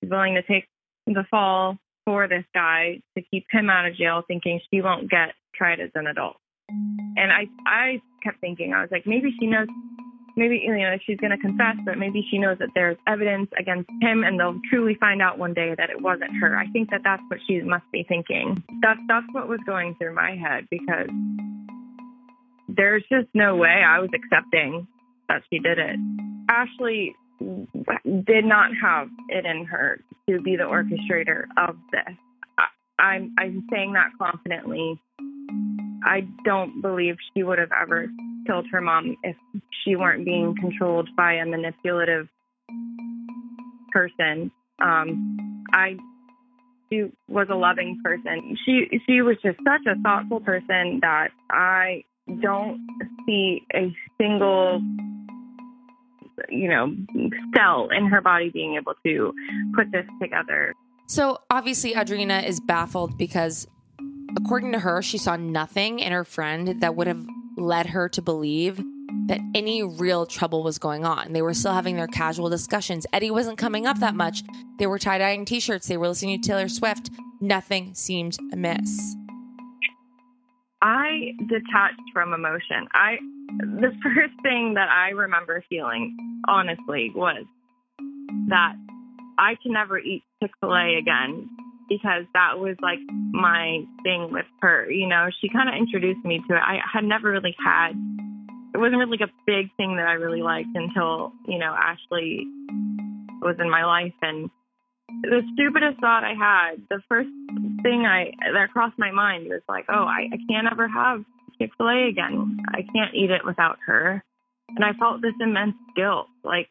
willing 0.02 0.36
to 0.36 0.41
take 0.41 0.66
the 1.08 1.26
fall 1.30 1.78
for 2.06 2.30
this 2.30 2.45
guy 2.54 3.02
to 3.18 3.24
keep 3.30 3.45
him 3.52 3.70
out 3.70 3.86
of 3.86 3.95
jail, 3.95 4.24
thinking 4.26 4.62
she 4.74 4.82
won't 4.82 5.10
get 5.10 5.34
tried 5.54 5.82
as 5.82 5.89
an 5.93 6.08
adult. 6.08 6.38
And 6.70 7.32
I, 7.32 7.47
I 7.68 8.02
kept 8.24 8.39
thinking, 8.39 8.74
I 8.74 8.80
was 8.80 8.89
like, 8.91 9.06
maybe 9.06 9.36
she 9.38 9.47
knows, 9.47 9.68
maybe 10.38 10.62
you 10.64 10.72
know 10.72 10.97
she's 11.06 11.18
going 11.18 11.32
to 11.32 11.38
confess, 11.38 11.76
but 11.84 11.97
maybe 11.97 12.26
she 12.32 12.38
knows 12.38 12.58
that 12.60 12.70
there's 12.76 12.97
evidence 13.08 13.50
against 13.60 13.89
him, 14.02 14.24
and 14.24 14.39
they'll 14.39 14.60
truly 14.70 14.95
find 14.95 15.22
out 15.22 15.38
one 15.38 15.54
day 15.54 15.76
that 15.78 15.89
it 15.89 16.02
wasn't 16.02 16.32
her. 16.39 16.58
I 16.58 16.68
think 16.68 16.91
that 16.91 17.02
that's 17.04 17.24
what 17.28 17.39
she 17.45 17.60
must 17.62 17.86
be 17.91 18.06
thinking. 18.08 18.64
That's 18.82 19.00
that's 19.08 19.28
what 19.34 19.50
was 19.50 19.60
going 19.66 19.95
through 19.95 20.16
my 20.16 20.36
head 20.36 20.68
because 20.72 21.10
there's 22.70 23.04
just 23.12 23.28
no 23.34 23.56
way 23.58 23.84
I 23.86 24.00
was 24.00 24.10
accepting 24.14 24.88
that 25.30 25.43
she 25.49 25.59
did 25.59 25.77
it. 25.77 25.97
Ashley 26.49 27.15
did 27.39 28.43
not 28.45 28.71
have 28.82 29.07
it 29.30 29.45
in 29.45 29.65
her 29.65 30.01
to 30.30 30.41
be 30.41 30.57
the 30.57 30.63
orchestrator 30.63 31.45
of 31.57 31.77
this. 31.91 32.15
I, 32.57 33.01
I'm 33.01 33.34
I'm 33.38 33.67
saying 33.71 33.93
that 33.93 34.11
confidently. 34.19 34.99
I 36.03 36.27
don't 36.43 36.82
believe 36.82 37.15
she 37.34 37.43
would 37.43 37.59
have 37.59 37.71
ever 37.71 38.07
killed 38.45 38.65
her 38.71 38.82
mom 38.82 39.15
if 39.23 39.36
she 39.84 39.95
weren't 39.95 40.25
being 40.25 40.55
controlled 40.59 41.09
by 41.15 41.34
a 41.34 41.45
manipulative 41.45 42.27
person. 43.91 44.51
Um, 44.82 45.63
I 45.71 45.97
she 46.89 47.11
was 47.27 47.47
a 47.49 47.55
loving 47.55 48.01
person. 48.03 48.57
She 48.65 49.01
she 49.05 49.21
was 49.21 49.38
just 49.43 49.59
such 49.59 49.86
a 49.88 49.99
thoughtful 50.01 50.39
person 50.39 50.99
that 51.01 51.30
I 51.49 52.03
don't 52.41 52.86
see 53.25 53.61
a 53.73 53.95
single 54.17 54.82
you 56.50 56.70
know 56.70 56.96
cell 57.56 57.90
in 57.96 58.08
her 58.08 58.22
body 58.22 58.50
being 58.50 58.76
able 58.76 58.94
to 59.06 59.34
put 59.76 59.92
this 59.92 60.06
together. 60.22 60.74
So 61.08 61.40
obviously, 61.50 61.94
Audrina 61.94 62.46
is 62.46 62.60
baffled 62.60 63.18
because, 63.18 63.68
according 64.38 64.72
to 64.74 64.80
her, 64.80 65.02
she 65.02 65.18
saw 65.18 65.36
nothing 65.36 66.00
in 66.00 66.12
her 66.12 66.24
friend 66.24 66.82
that 66.82 66.96
would 66.96 67.08
have 67.08 67.26
led 67.58 67.88
her 67.88 68.08
to 68.10 68.22
believe 68.22 68.82
that 69.28 69.40
any 69.56 69.84
real 69.84 70.26
trouble 70.26 70.64
was 70.64 70.78
going 70.78 71.06
on. 71.06 71.34
They 71.34 71.42
were 71.42 71.54
still 71.54 71.74
having 71.74 71.96
their 71.96 72.08
casual 72.08 72.50
discussions. 72.50 73.06
Eddie 73.12 73.32
wasn't 73.32 73.58
coming 73.58 73.88
up 73.88 74.00
that 74.00 74.16
much. 74.16 74.44
They 74.78 74.88
were 74.88 75.00
tie 75.00 75.18
dyeing 75.18 75.46
t 75.46 75.60
shirts. 75.60 75.88
They 75.88 75.98
were 75.98 76.08
listening 76.08 76.42
to 76.42 76.48
Taylor 76.48 76.70
Swift. 76.70 77.10
Nothing 77.42 77.94
seemed 77.96 78.38
amiss. 78.52 79.16
I 80.82 81.32
detached 81.47 82.01
from 82.13 82.34
emotion. 82.34 82.88
I 82.93 83.17
the 83.57 83.91
first 84.03 84.34
thing 84.43 84.75
that 84.75 84.89
I 84.89 85.09
remember 85.09 85.63
feeling, 85.69 86.15
honestly, 86.47 87.11
was 87.13 87.45
that 88.47 88.73
I 89.38 89.55
can 89.61 89.73
never 89.73 89.97
eat 89.97 90.23
Chick 90.41 90.51
fil 90.59 90.73
A 90.75 90.97
again 90.99 91.49
because 91.89 92.25
that 92.34 92.59
was 92.59 92.75
like 92.82 92.99
my 93.32 93.80
thing 94.03 94.32
with 94.32 94.45
her. 94.61 94.89
You 94.89 95.07
know, 95.07 95.27
she 95.41 95.49
kind 95.49 95.67
of 95.67 95.75
introduced 95.75 96.23
me 96.23 96.41
to 96.47 96.55
it. 96.55 96.61
I 96.61 96.80
had 96.91 97.03
never 97.03 97.32
really 97.32 97.55
had, 97.57 97.91
it 98.73 98.77
wasn't 98.77 98.97
really 98.99 99.17
like 99.17 99.27
a 99.27 99.34
big 99.47 99.75
thing 99.75 99.97
that 99.97 100.07
I 100.07 100.13
really 100.13 100.41
liked 100.41 100.69
until, 100.75 101.34
you 101.47 101.57
know, 101.57 101.75
Ashley 101.75 102.45
was 103.41 103.55
in 103.59 103.69
my 103.69 103.86
life. 103.86 104.13
And 104.21 104.51
the 105.24 105.41
stupidest 105.53 105.99
thought 105.99 106.24
I 106.24 106.34
had, 106.34 106.82
the 106.89 107.01
first 107.07 107.30
thing 107.84 108.05
I 108.05 108.32
that 108.53 108.72
crossed 108.72 108.97
my 108.97 109.12
mind 109.12 109.47
was 109.49 109.62
like, 109.68 109.86
oh, 109.89 110.05
I, 110.05 110.30
I 110.32 110.38
can't 110.49 110.68
ever 110.72 110.88
have 110.88 111.24
Chick 111.57 111.72
fil 111.78 111.89
A 111.89 112.07
again. 112.07 112.60
I 112.70 112.82
can't 112.82 113.14
eat 113.14 113.32
it 113.32 113.45
without 113.45 113.78
her. 113.86 114.24
And 114.70 114.86
I 114.86 114.93
felt 114.93 115.22
this 115.22 115.34
immense 115.41 115.76
guilt. 115.95 116.28
Like, 116.43 116.70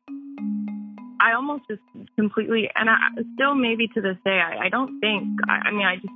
I 1.20 1.32
almost 1.34 1.64
just 1.68 1.82
completely, 2.14 2.70
and 2.74 2.88
I 2.88 2.96
still 3.34 3.54
maybe 3.54 3.88
to 3.88 4.00
this 4.00 4.16
day, 4.24 4.38
I, 4.38 4.66
I 4.66 4.68
don't 4.68 5.00
think, 5.00 5.40
I, 5.48 5.68
I 5.68 5.70
mean, 5.72 5.86
I 5.86 5.96
just 5.96 6.14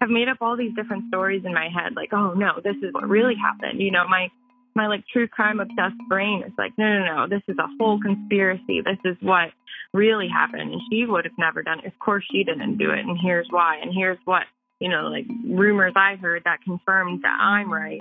have 0.00 0.10
made 0.10 0.28
up 0.28 0.38
all 0.40 0.56
these 0.56 0.74
different 0.74 1.04
stories 1.08 1.42
in 1.44 1.54
my 1.54 1.68
head. 1.68 1.94
Like, 1.96 2.12
oh 2.12 2.34
no, 2.34 2.60
this 2.62 2.76
is 2.82 2.92
what 2.92 3.08
really 3.08 3.34
happened. 3.34 3.80
You 3.80 3.90
know, 3.90 4.06
my, 4.08 4.28
my 4.74 4.86
like 4.86 5.04
true 5.12 5.28
crime 5.28 5.60
obsessed 5.60 6.00
brain 6.08 6.42
is 6.46 6.52
like, 6.58 6.72
no, 6.78 6.86
no, 6.98 7.04
no, 7.04 7.28
this 7.28 7.42
is 7.48 7.56
a 7.58 7.68
whole 7.78 8.00
conspiracy. 8.00 8.80
This 8.80 8.98
is 9.04 9.16
what 9.20 9.50
really 9.92 10.28
happened. 10.28 10.72
And 10.72 10.80
she 10.90 11.06
would 11.06 11.24
have 11.24 11.38
never 11.38 11.62
done 11.62 11.80
it. 11.80 11.86
Of 11.86 11.98
course 11.98 12.24
she 12.30 12.44
didn't 12.44 12.78
do 12.78 12.90
it. 12.90 13.00
And 13.00 13.18
here's 13.20 13.46
why. 13.50 13.78
And 13.82 13.92
here's 13.94 14.18
what, 14.24 14.42
you 14.78 14.88
know, 14.88 15.08
like 15.08 15.26
rumors 15.48 15.94
I 15.96 16.16
heard 16.16 16.42
that 16.44 16.62
confirmed 16.62 17.22
that 17.22 17.38
I'm 17.40 17.72
right. 17.72 18.00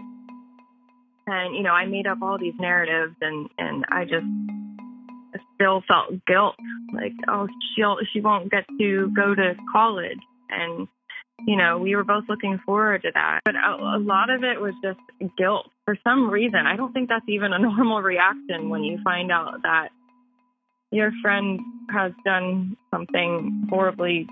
And, 1.28 1.56
you 1.56 1.64
know, 1.64 1.74
I 1.74 1.86
made 1.86 2.08
up 2.08 2.20
all 2.22 2.40
these 2.40 2.56
narratives 2.60 3.16
and, 3.22 3.50
and 3.58 3.86
I 3.90 4.04
just, 4.06 4.26
still 5.56 5.84
felt 5.88 6.10
guilt 6.26 6.56
like 6.94 7.12
oh 7.28 7.48
she'll 7.76 7.98
she 8.12 8.22
won't 8.22 8.50
get 8.50 8.66
to 8.80 9.12
go 9.16 9.36
to 9.36 9.54
college 9.72 10.18
and 10.50 10.88
you 11.46 11.56
know 11.56 11.78
we 11.78 11.96
were 11.96 12.04
both 12.04 12.24
looking 12.28 12.60
forward 12.66 13.02
to 13.04 13.12
that. 13.14 13.42
But 13.46 13.56
a, 13.56 13.98
lot 13.98 14.30
of 14.30 14.44
it 14.44 14.60
was 14.60 14.74
just 14.84 15.00
guilt. 15.38 15.70
For 15.86 15.98
some 16.04 16.30
reason 16.30 16.68
i 16.68 16.76
don't 16.76 16.94
think 16.94 17.10
that's 17.10 17.28
even 17.28 17.54
a 17.54 17.60
normal 17.70 18.02
reaction 18.02 18.70
when 18.70 18.84
you 18.84 19.00
find 19.04 19.32
out 19.32 19.62
that 19.64 19.90
your 20.92 21.12
friend 21.22 21.60
has 21.92 22.12
done 22.26 22.76
something 22.92 23.68
horribly 23.70 24.28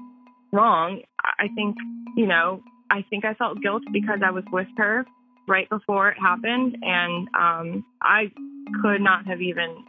wrong. 0.52 1.02
I 1.24 1.48
think 1.56 1.76
you 2.16 2.28
know 2.28 2.62
i 2.90 3.04
think 3.10 3.26
i 3.26 3.34
felt 3.34 3.62
guilt 3.62 3.84
because 3.92 4.20
i 4.26 4.32
was 4.32 4.44
with 4.52 4.68
her 4.78 5.06
right 5.48 5.70
before 5.70 6.10
it 6.10 6.18
happened. 6.20 6.78
And 6.82 7.28
um 7.34 7.86
i 8.02 8.32
could 8.82 9.02
not 9.02 9.26
have 9.28 9.42
even 9.42 9.84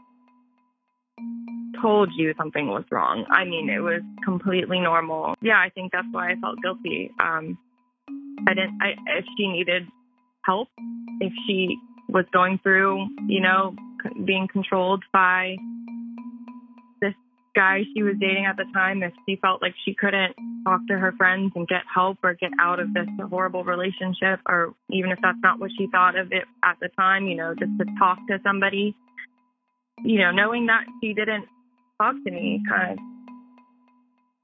told 1.80 2.10
you 2.16 2.34
something 2.36 2.68
was 2.68 2.84
wrong. 2.90 3.24
I 3.30 3.44
mean, 3.44 3.68
it 3.68 3.80
was 3.80 4.02
completely 4.24 4.80
normal. 4.80 5.34
Yeah, 5.40 5.58
I 5.58 5.70
think 5.70 5.92
that's 5.92 6.08
why 6.10 6.32
I 6.32 6.34
felt 6.40 6.58
guilty. 6.62 7.10
Um, 7.20 7.58
I 8.46 8.54
didn't. 8.54 8.78
I, 8.80 8.90
if 9.18 9.24
she 9.36 9.48
needed 9.48 9.84
help, 10.44 10.68
if 11.20 11.32
she 11.46 11.76
was 12.08 12.24
going 12.32 12.58
through, 12.62 13.06
you 13.26 13.40
know, 13.40 13.74
being 14.24 14.48
controlled 14.50 15.04
by 15.12 15.56
this 17.00 17.14
guy 17.54 17.82
she 17.94 18.02
was 18.02 18.14
dating 18.20 18.46
at 18.46 18.56
the 18.56 18.64
time, 18.72 19.02
if 19.02 19.12
she 19.26 19.36
felt 19.36 19.60
like 19.60 19.74
she 19.84 19.94
couldn't 19.94 20.34
talk 20.64 20.80
to 20.88 20.98
her 20.98 21.12
friends 21.12 21.52
and 21.54 21.68
get 21.68 21.82
help 21.92 22.18
or 22.22 22.34
get 22.34 22.50
out 22.60 22.80
of 22.80 22.94
this 22.94 23.06
horrible 23.28 23.64
relationship, 23.64 24.40
or 24.48 24.74
even 24.90 25.10
if 25.10 25.18
that's 25.22 25.38
not 25.42 25.58
what 25.58 25.70
she 25.76 25.86
thought 25.90 26.16
of 26.16 26.32
it 26.32 26.44
at 26.62 26.76
the 26.80 26.88
time, 26.96 27.26
you 27.26 27.36
know, 27.36 27.54
just 27.58 27.72
to 27.78 27.84
talk 27.98 28.18
to 28.28 28.38
somebody, 28.42 28.96
you 30.04 30.18
know, 30.18 30.30
knowing 30.30 30.66
that 30.66 30.84
she 31.02 31.12
didn't 31.12 31.44
talk 32.00 32.14
to 32.24 32.30
me 32.30 32.62
kind 32.68 32.92
of 32.92 32.98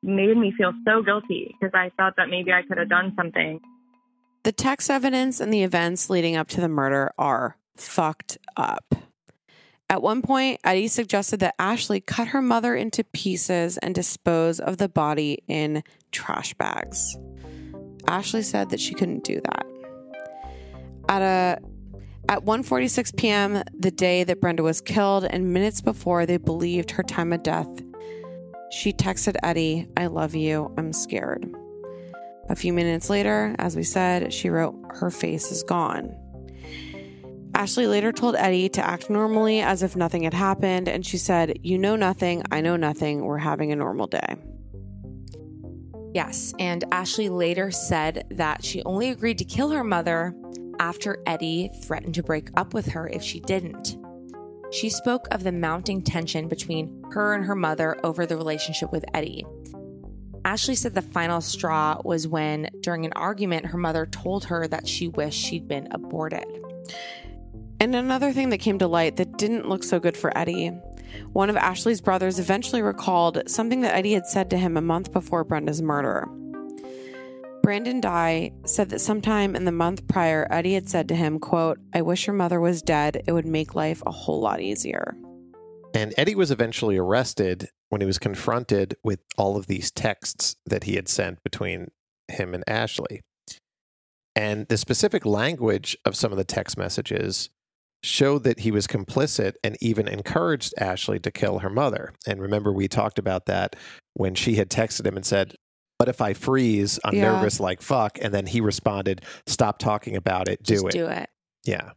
made 0.03 0.37
me 0.37 0.53
feel 0.57 0.73
so 0.87 1.03
guilty 1.03 1.55
because 1.59 1.73
I 1.75 1.91
thought 1.97 2.15
that 2.17 2.29
maybe 2.29 2.53
I 2.53 2.63
could 2.63 2.79
have 2.79 2.89
done 2.89 3.15
something. 3.17 3.61
The 4.43 4.53
text 4.53 4.91
evidence 4.91 5.41
and 5.41 5.53
the 5.53 5.63
events 5.63 6.11
leading 6.11 6.37
up 6.37 6.49
to 6.49 6.61
the 6.61 6.69
murder 6.69 7.13
are 7.17 7.57
fucked 7.77 8.37
up. 8.57 8.95
At 9.89 10.03
one 10.03 10.23
point, 10.23 10.61
Eddie 10.65 10.89
suggested 10.89 11.41
that 11.41 11.55
Ashley 11.59 12.01
cut 12.01 12.29
her 12.29 12.43
mother 12.43 12.75
into 12.75 13.05
pieces 13.05 13.79
and 13.79 13.95
dispose 13.95 14.61
of 14.61 14.77
the 14.79 14.89
body 14.89 15.43
in 15.47 15.83
trash 16.11 16.53
bags. 16.55 17.17
Ashley 18.09 18.43
said 18.43 18.71
that 18.71 18.81
she 18.81 18.95
couldn't 18.95 19.25
do 19.25 19.41
that. 19.41 19.67
At 21.09 21.23
a 21.23 21.59
at 22.29 22.45
1:46 22.45 23.17
p.m., 23.17 23.63
the 23.79 23.91
day 23.91 24.25
that 24.25 24.41
Brenda 24.41 24.63
was 24.63 24.81
killed 24.81 25.25
and 25.25 25.53
minutes 25.53 25.81
before 25.81 26.27
they 26.27 26.37
believed 26.37 26.91
her 26.93 27.03
time 27.03 27.33
of 27.33 27.43
death, 27.43 27.69
she 28.71 28.93
texted 28.93 29.37
Eddie, 29.43 29.89
"I 29.97 30.07
love 30.07 30.35
you. 30.35 30.73
I'm 30.79 30.93
scared." 30.93 31.51
A 32.49 32.57
few 32.57 32.73
minutes 32.73 33.09
later, 33.09 33.55
as 33.59 33.77
we 33.77 33.83
said, 33.83 34.33
she 34.33 34.51
wrote, 34.51 34.75
"Her 34.91 35.11
face 35.11 35.51
is 35.51 35.63
gone." 35.63 36.15
Ashley 37.55 37.87
later 37.87 38.11
told 38.11 38.35
Eddie 38.35 38.69
to 38.71 38.85
act 38.85 39.09
normally 39.09 39.61
as 39.61 39.83
if 39.83 39.95
nothing 39.95 40.25
had 40.25 40.35
happened, 40.35 40.89
and 40.89 41.07
she 41.07 41.19
said, 41.19 41.57
You 41.63 41.79
know 41.79 41.95
nothing, 41.95 42.43
I 42.51 42.61
know 42.61 42.77
nothing, 42.77 43.25
we're 43.25 43.39
having 43.39 43.71
a 43.71 43.77
normal 43.77 44.09
day. 44.09 44.35
Yes, 46.13 46.53
and 46.59 46.85
Ashley 46.91 47.29
later 47.29 47.71
said 47.71 48.27
that 48.31 48.65
she 48.65 48.83
only 48.85 49.11
agreed 49.11 49.39
to 49.39 49.45
kill 49.45 49.71
her 49.71 49.85
mother 49.85 50.35
after 50.79 51.23
Eddie 51.27 51.71
threatened 51.83 52.15
to 52.15 52.23
break 52.23 52.49
up 52.57 52.75
with 52.75 52.87
her 52.87 53.09
if 53.09 53.23
she 53.23 53.41
didn't. 53.41 53.97
She 54.73 54.89
spoke 54.89 55.29
of 55.31 55.45
the 55.45 55.53
mounting 55.53 56.03
tension 56.03 56.49
between 56.49 57.05
her 57.13 57.35
and 57.35 57.45
her 57.45 57.55
mother 57.55 57.97
over 58.03 58.27
the 58.27 58.37
relationship 58.37 58.91
with 58.91 59.05
Eddie. 59.15 59.47
Ashley 60.45 60.75
said 60.75 60.95
the 60.95 61.03
final 61.03 61.41
straw 61.41 62.01
was 62.05 62.29
when, 62.29 62.69
during 62.81 63.07
an 63.07 63.13
argument, 63.15 63.67
her 63.67 63.79
mother 63.79 64.05
told 64.05 64.45
her 64.45 64.67
that 64.69 64.87
she 64.87 65.09
wished 65.09 65.41
she'd 65.41 65.69
been 65.69 65.89
aborted. 65.91 66.45
And 67.81 67.95
another 67.95 68.33
thing 68.33 68.51
that 68.51 68.59
came 68.59 68.79
to 68.79 68.87
light 68.87 69.17
that 69.17 69.39
didn't 69.39 69.69
look 69.69 69.85
so 69.85 70.01
good 70.01 70.17
for 70.17 70.37
Eddie. 70.37 70.69
One 71.33 71.51
of 71.51 71.57
Ashley's 71.57 72.01
brothers 72.01 72.39
eventually 72.39 72.83
recalled 72.83 73.43
something 73.47 73.81
that 73.83 73.95
Eddie 73.95 74.15
had 74.15 74.27
said 74.27 74.51
to 74.51 74.59
him 74.59 74.77
a 74.77 74.83
month 74.83 75.13
before 75.13 75.45
Brenda's 75.45 75.81
murder. 75.81 76.29
Brandon 77.65 77.99
Dye 77.99 78.53
said 78.67 78.91
that 78.91 78.99
sometime 78.99 79.57
in 79.57 79.65
the 79.65 79.73
month 79.73 80.07
prior, 80.07 80.47
Eddie 80.51 80.75
had 80.75 80.91
said 80.91 81.09
to 81.09 81.15
him, 81.15 81.39
quote, 81.39 81.79
I 81.95 82.03
wish 82.03 82.27
your 82.27 82.37
mother 82.37 82.61
was 82.61 82.83
dead. 82.83 83.23
It 83.27 83.33
would 83.33 83.47
make 83.47 83.75
life 83.75 84.03
a 84.05 84.11
whole 84.11 84.39
lot 84.39 84.61
easier. 84.61 85.17
And 85.95 86.13
Eddie 86.19 86.35
was 86.35 86.51
eventually 86.51 86.99
arrested 86.99 87.71
when 87.89 88.03
he 88.03 88.07
was 88.07 88.19
confronted 88.19 88.99
with 89.03 89.21
all 89.39 89.57
of 89.57 89.67
these 89.67 89.91
texts 89.91 90.57
that 90.67 90.85
he 90.85 90.97
had 90.97 91.09
sent 91.09 91.43
between 91.43 91.91
him 92.29 92.53
and 92.53 92.65
Ashley. 92.67 93.23
And 94.37 94.69
the 94.69 94.77
specific 94.77 95.25
language 95.25 95.97
of 96.05 96.17
some 96.17 96.33
of 96.33 96.37
the 96.37 96.45
text 96.45 96.77
messages 96.77 97.49
showed 98.03 98.45
that 98.45 98.61
he 98.61 98.73
was 98.73 98.87
complicit 98.87 99.55
and 99.65 99.79
even 99.81 100.07
encouraged 100.07 100.75
Ashley 100.77 101.19
to 101.21 101.31
kill 101.31 101.61
her 101.61 101.71
mother. 101.71 102.13
And 102.27 102.43
remember, 102.43 102.71
we 102.71 102.89
talked 102.89 103.19
about 103.19 103.47
that 103.47 103.75
when 104.13 104.35
she 104.35 104.57
had 104.57 104.69
texted 104.69 105.07
him 105.07 105.17
and 105.17 105.25
said, 105.25 105.55
But 105.99 106.09
if 106.09 106.21
I 106.21 106.35
freeze, 106.35 106.99
I'm 107.05 107.15
Yeah. 107.15 107.33
nervous 107.33 107.61
like 107.61 107.81
fuck. 107.83 108.19
And 108.21 108.35
then 108.35 108.47
he 108.47 108.61
responded, 108.61 109.23
Stop 109.47 109.79
talking 109.79 110.17
about 110.17 110.49
it, 110.49 110.63
do 110.63 110.75
Just 110.75 110.87
it. 110.87 110.93
do 110.93 111.07
it. 111.07 111.31
Yeah. 111.65 111.93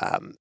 Um, 0.00 0.34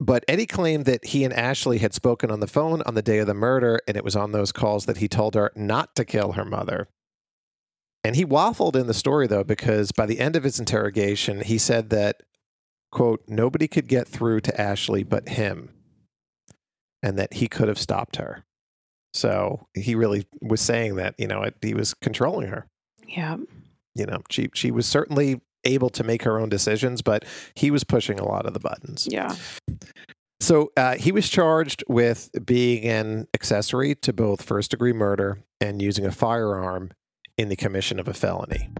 but 0.00 0.24
Eddie 0.26 0.46
claimed 0.46 0.84
that 0.86 1.04
he 1.06 1.22
and 1.24 1.32
Ashley 1.32 1.78
had 1.78 1.94
spoken 1.94 2.30
on 2.30 2.40
the 2.40 2.46
phone 2.48 2.82
on 2.82 2.94
the 2.94 3.02
day 3.02 3.18
of 3.18 3.26
the 3.28 3.34
murder, 3.34 3.78
and 3.86 3.96
it 3.96 4.02
was 4.04 4.16
on 4.16 4.32
those 4.32 4.50
calls 4.50 4.86
that 4.86 4.96
he 4.96 5.06
told 5.06 5.34
her 5.34 5.52
not 5.54 5.94
to 5.94 6.04
kill 6.04 6.32
her 6.32 6.44
mother. 6.44 6.88
And 8.02 8.16
he 8.16 8.24
waffled 8.26 8.74
in 8.74 8.88
the 8.88 8.94
story, 8.94 9.28
though, 9.28 9.44
because 9.44 9.92
by 9.92 10.06
the 10.06 10.18
end 10.18 10.34
of 10.34 10.42
his 10.42 10.58
interrogation, 10.58 11.42
he 11.42 11.56
said 11.56 11.90
that, 11.90 12.16
quote, 12.90 13.22
nobody 13.28 13.68
could 13.68 13.86
get 13.86 14.08
through 14.08 14.40
to 14.40 14.60
Ashley 14.60 15.04
but 15.04 15.28
him, 15.28 15.70
and 17.00 17.16
that 17.16 17.34
he 17.34 17.46
could 17.46 17.68
have 17.68 17.78
stopped 17.78 18.16
her. 18.16 18.44
So 19.14 19.66
he 19.74 19.94
really 19.94 20.26
was 20.40 20.60
saying 20.60 20.96
that, 20.96 21.14
you 21.18 21.26
know, 21.26 21.42
it, 21.42 21.54
he 21.62 21.74
was 21.74 21.94
controlling 21.94 22.48
her 22.48 22.66
Yeah. 23.06 23.36
you 23.94 24.06
know 24.06 24.22
she 24.30 24.48
she 24.54 24.70
was 24.70 24.86
certainly 24.86 25.40
able 25.64 25.90
to 25.90 26.02
make 26.02 26.22
her 26.24 26.40
own 26.40 26.48
decisions 26.48 27.02
but 27.02 27.24
he 27.54 27.70
was 27.70 27.84
pushing 27.84 28.18
a 28.18 28.24
lot 28.24 28.46
of 28.46 28.54
the 28.54 28.58
buttons 28.60 29.06
Yeah. 29.10 29.36
so 30.40 30.72
uh, 30.76 30.96
he 30.96 31.12
was 31.12 31.28
charged 31.28 31.84
with 31.88 32.30
being 32.44 32.82
an 32.84 33.28
accessory 33.34 33.94
to 33.96 34.12
both 34.12 34.42
first 34.42 34.70
degree 34.72 34.92
murder 34.92 35.38
and 35.60 35.80
using 35.80 36.04
a 36.04 36.10
firearm 36.10 36.90
in 37.38 37.48
the 37.48 37.54
commission 37.56 38.00
of 38.00 38.08
a 38.08 38.14
felony 38.14 38.70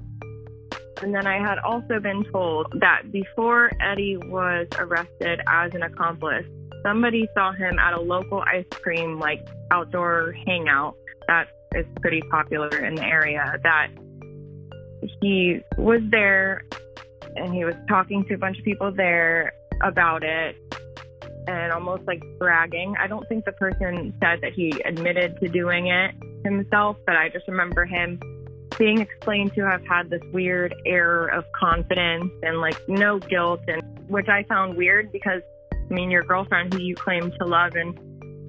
And 1.02 1.14
then 1.14 1.26
I 1.26 1.38
had 1.38 1.59
also 1.59 2.00
been 2.00 2.24
told 2.32 2.66
that 2.80 3.12
before 3.12 3.70
Eddie 3.80 4.16
was 4.16 4.66
arrested 4.78 5.40
as 5.48 5.74
an 5.74 5.82
accomplice, 5.82 6.46
somebody 6.82 7.28
saw 7.34 7.52
him 7.52 7.78
at 7.78 7.94
a 7.94 8.00
local 8.00 8.42
ice 8.46 8.66
cream 8.70 9.18
like 9.18 9.46
outdoor 9.70 10.34
hangout 10.46 10.96
that 11.28 11.48
is 11.74 11.86
pretty 12.00 12.20
popular 12.30 12.68
in 12.84 12.94
the 12.94 13.04
area. 13.04 13.59
That 13.62 13.88
he 15.20 15.60
was 15.78 16.00
there 16.10 16.64
and 17.36 17.54
he 17.54 17.64
was 17.64 17.74
talking 17.88 18.24
to 18.26 18.34
a 18.34 18.38
bunch 18.38 18.59
of 18.59 18.64
people 18.64 18.92
there 18.92 19.52
about 19.82 20.22
it 20.22 20.56
and 21.46 21.72
almost 21.72 22.02
like 22.06 22.22
bragging. 22.38 22.94
I 22.98 23.06
don't 23.06 23.28
think 23.28 23.44
the 23.44 23.52
person 23.52 24.14
said 24.22 24.40
that 24.42 24.52
he 24.52 24.72
admitted 24.84 25.40
to 25.40 25.48
doing 25.48 25.88
it 25.88 26.14
himself, 26.44 26.96
but 27.06 27.16
I 27.16 27.28
just 27.28 27.48
remember 27.48 27.84
him 27.84 28.20
being 28.78 28.98
explained 28.98 29.52
to 29.54 29.62
have 29.62 29.84
had 29.86 30.09
this 30.10 30.22
weird 30.32 30.74
air 30.86 31.26
of 31.26 31.44
confidence 31.52 32.30
and 32.42 32.60
like 32.60 32.76
no 32.88 33.18
guilt 33.18 33.60
and 33.68 33.82
which 34.09 34.28
I 34.28 34.44
found 34.44 34.76
weird 34.76 35.12
because 35.12 35.42
I 35.90 35.94
mean 35.94 36.10
your 36.10 36.22
girlfriend 36.22 36.74
who 36.74 36.80
you 36.80 36.94
claim 36.94 37.32
to 37.38 37.46
love 37.46 37.74
and 37.74 37.98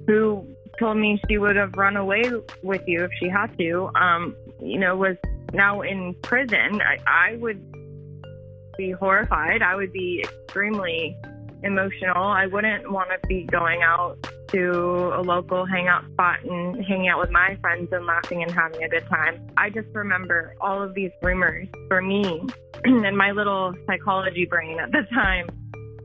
who 0.06 0.46
told 0.78 0.96
me 0.96 1.20
she 1.28 1.38
would 1.38 1.56
have 1.56 1.72
run 1.74 1.96
away 1.96 2.24
with 2.62 2.82
you 2.86 3.04
if 3.04 3.10
she 3.18 3.28
had 3.28 3.56
to, 3.58 3.90
um, 3.94 4.36
you 4.60 4.78
know, 4.78 4.96
was 4.96 5.16
now 5.52 5.82
in 5.82 6.14
prison. 6.22 6.80
I, 6.80 6.98
I 7.06 7.36
would 7.36 7.62
be 8.76 8.90
horrified. 8.90 9.62
I 9.62 9.76
would 9.76 9.92
be 9.92 10.24
extremely 10.24 11.16
emotional. 11.62 12.22
I 12.24 12.46
wouldn't 12.46 12.90
want 12.90 13.10
to 13.10 13.26
be 13.28 13.44
going 13.44 13.82
out 13.82 14.16
to 14.48 15.12
a 15.16 15.22
local 15.22 15.64
hangout 15.64 16.04
spot 16.12 16.44
and 16.44 16.84
hanging 16.84 17.08
out 17.08 17.18
with 17.18 17.30
my 17.30 17.56
friends 17.60 17.88
and 17.92 18.06
laughing 18.06 18.42
and 18.42 18.52
having 18.52 18.82
a 18.82 18.88
good 18.88 19.06
time. 19.06 19.40
I 19.56 19.70
just 19.70 19.88
remember 19.92 20.54
all 20.60 20.82
of 20.82 20.94
these 20.94 21.10
rumors 21.22 21.66
for 21.88 22.02
me 22.02 22.42
and 22.84 23.16
my 23.16 23.32
little 23.32 23.74
psychology 23.86 24.44
brain 24.44 24.78
at 24.78 24.92
the 24.92 25.02
time 25.12 25.48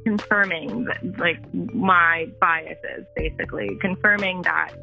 confirming 0.05 0.87
like 1.17 1.39
my 1.53 2.27
biases 2.39 3.05
basically 3.15 3.77
confirming 3.81 4.41
that 4.41 4.73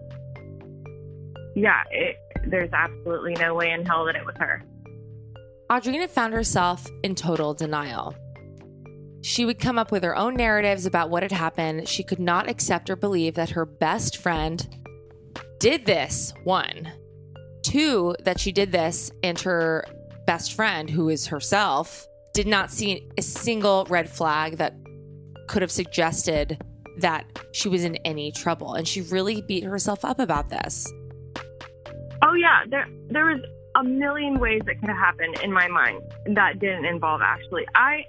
yeah 1.54 1.82
it, 1.90 2.16
there's 2.46 2.70
absolutely 2.72 3.34
no 3.34 3.54
way 3.54 3.70
in 3.70 3.84
hell 3.84 4.04
that 4.04 4.14
it 4.14 4.24
was 4.24 4.34
her 4.38 4.62
Audrina 5.70 6.08
found 6.08 6.32
herself 6.32 6.86
in 7.02 7.16
total 7.16 7.52
denial. 7.52 8.14
She 9.22 9.44
would 9.44 9.58
come 9.58 9.80
up 9.80 9.90
with 9.90 10.04
her 10.04 10.16
own 10.16 10.34
narratives 10.36 10.86
about 10.86 11.10
what 11.10 11.24
had 11.24 11.32
happened. 11.32 11.88
She 11.88 12.04
could 12.04 12.20
not 12.20 12.48
accept 12.48 12.88
or 12.88 12.94
believe 12.94 13.34
that 13.34 13.50
her 13.50 13.66
best 13.66 14.16
friend 14.16 14.64
did 15.58 15.84
this. 15.84 16.32
One. 16.44 16.92
Two, 17.62 18.14
that 18.22 18.38
she 18.38 18.52
did 18.52 18.70
this 18.70 19.10
and 19.24 19.40
her 19.40 19.84
best 20.24 20.54
friend, 20.54 20.88
who 20.88 21.08
is 21.08 21.26
herself, 21.26 22.06
did 22.32 22.46
not 22.46 22.70
see 22.70 23.08
a 23.18 23.22
single 23.22 23.86
red 23.88 24.08
flag 24.08 24.58
that 24.58 24.76
could 25.46 25.62
have 25.62 25.70
suggested 25.70 26.62
that 26.98 27.24
she 27.52 27.68
was 27.68 27.84
in 27.84 27.96
any 28.04 28.32
trouble. 28.32 28.74
And 28.74 28.86
she 28.88 29.02
really 29.02 29.42
beat 29.42 29.64
herself 29.64 30.04
up 30.04 30.18
about 30.18 30.48
this. 30.48 30.90
oh 32.22 32.34
yeah 32.34 32.60
there 32.70 32.86
there 33.10 33.26
was 33.26 33.40
a 33.76 33.84
million 33.84 34.38
ways 34.40 34.62
it 34.66 34.80
could 34.80 34.88
have 34.88 34.96
happened 34.96 35.38
in 35.42 35.52
my 35.52 35.68
mind 35.68 36.00
that 36.34 36.58
didn't 36.58 36.86
involve 36.86 37.20
ashley 37.20 37.64
i 37.74 38.02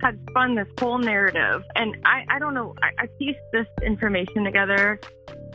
had 0.00 0.16
spun 0.30 0.54
this 0.54 0.68
whole 0.78 0.98
narrative 0.98 1.62
and 1.74 1.96
i 2.04 2.24
i 2.30 2.38
don't 2.38 2.54
know 2.54 2.72
i, 2.82 2.90
I 3.02 3.06
pieced 3.18 3.40
this 3.52 3.66
information 3.82 4.44
together 4.44 5.00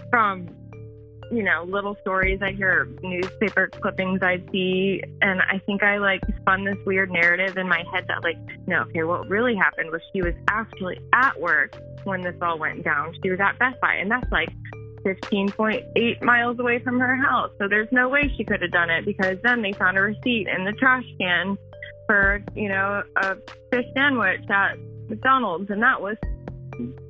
from 0.09 0.49
you 1.35 1.43
know 1.43 1.65
little 1.67 1.95
stories. 2.01 2.39
I 2.41 2.51
hear 2.51 2.87
newspaper 3.01 3.67
clippings 3.67 4.21
i 4.21 4.41
see 4.51 5.01
and 5.21 5.41
i 5.41 5.59
think 5.65 5.83
i 5.83 5.97
like 5.97 6.21
spun 6.41 6.63
this 6.63 6.77
weird 6.85 7.11
narrative 7.11 7.57
in 7.57 7.67
my 7.67 7.83
head 7.91 8.05
that 8.07 8.23
like 8.23 8.37
no 8.67 8.81
okay 8.81 9.03
what 9.03 9.27
really 9.27 9.55
happened 9.55 9.91
was 9.91 10.01
she 10.13 10.21
was 10.21 10.33
actually 10.49 10.99
at 11.13 11.39
work 11.39 11.75
when 12.05 12.21
this 12.21 12.35
all 12.41 12.57
went 12.57 12.83
down. 12.83 13.13
She 13.23 13.29
was 13.29 13.39
at 13.39 13.57
best 13.59 13.79
buy 13.81 13.95
and 13.95 14.09
that's 14.09 14.29
like 14.31 14.49
15.8 15.05 16.21
miles 16.21 16.59
away 16.59 16.79
from 16.79 16.99
her 16.99 17.15
house. 17.15 17.51
So 17.59 17.67
there's 17.67 17.89
no 17.91 18.09
way 18.09 18.33
she 18.37 18.43
could 18.43 18.61
have 18.61 18.71
done 18.71 18.89
it 18.89 19.05
because 19.05 19.37
then 19.43 19.61
they 19.61 19.73
found 19.73 19.97
a 19.97 20.01
receipt 20.01 20.47
in 20.47 20.63
the 20.65 20.73
trash 20.73 21.05
can 21.19 21.57
for 22.07 22.43
you 22.55 22.69
know 22.69 23.03
a 23.17 23.35
fish 23.71 23.85
sandwich 23.95 24.41
at 24.49 24.77
mcdonald's 25.07 25.69
and 25.69 25.81
that 25.81 26.01
was 26.01 26.17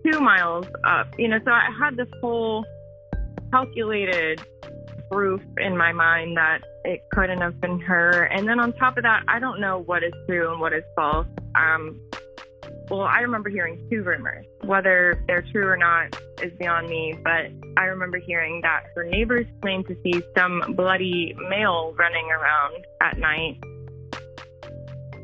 two 0.05 0.19
miles 0.19 0.67
up 0.83 1.07
you 1.17 1.27
know. 1.27 1.39
So 1.43 1.51
i 1.51 1.69
had 1.79 1.97
this 1.97 2.07
whole 2.21 2.63
calculated 3.53 4.41
proof 5.11 5.39
in 5.57 5.77
my 5.77 5.91
mind 5.91 6.35
that 6.35 6.63
it 6.85 7.01
couldn't 7.11 7.39
have 7.39 7.61
been 7.61 7.79
her. 7.79 8.23
And 8.23 8.47
then 8.47 8.59
on 8.59 8.73
top 8.73 8.97
of 8.97 9.03
that, 9.03 9.23
I 9.27 9.37
don't 9.37 9.61
know 9.61 9.83
what 9.85 10.03
is 10.03 10.13
true 10.27 10.51
and 10.51 10.59
what 10.59 10.73
is 10.73 10.83
false. 10.95 11.27
Um, 11.53 12.01
well, 12.89 13.01
I 13.01 13.19
remember 13.19 13.49
hearing 13.49 13.87
two 13.91 14.01
rumors. 14.01 14.45
Whether 14.63 15.23
they're 15.27 15.45
true 15.51 15.67
or 15.67 15.77
not 15.77 16.19
is 16.41 16.51
beyond 16.57 16.89
me, 16.89 17.13
but 17.23 17.51
I 17.77 17.85
remember 17.85 18.17
hearing 18.17 18.59
that 18.63 18.85
her 18.95 19.03
neighbors 19.03 19.45
claimed 19.61 19.87
to 19.87 19.95
see 20.03 20.23
some 20.35 20.73
bloody 20.75 21.35
male 21.47 21.93
running 21.97 22.29
around 22.31 22.85
at 23.01 23.19
night. 23.19 23.59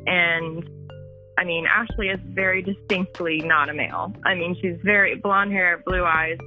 And 0.06 0.68
I 1.36 1.44
mean, 1.44 1.66
Ashley 1.66 2.08
is 2.08 2.20
very 2.26 2.62
distinctly 2.62 3.38
not 3.38 3.68
a 3.68 3.74
male. 3.74 4.12
I 4.24 4.34
mean, 4.34 4.56
she's 4.60 4.76
very 4.84 5.16
blonde 5.16 5.50
hair, 5.50 5.82
blue 5.84 6.04
eyes, 6.04 6.38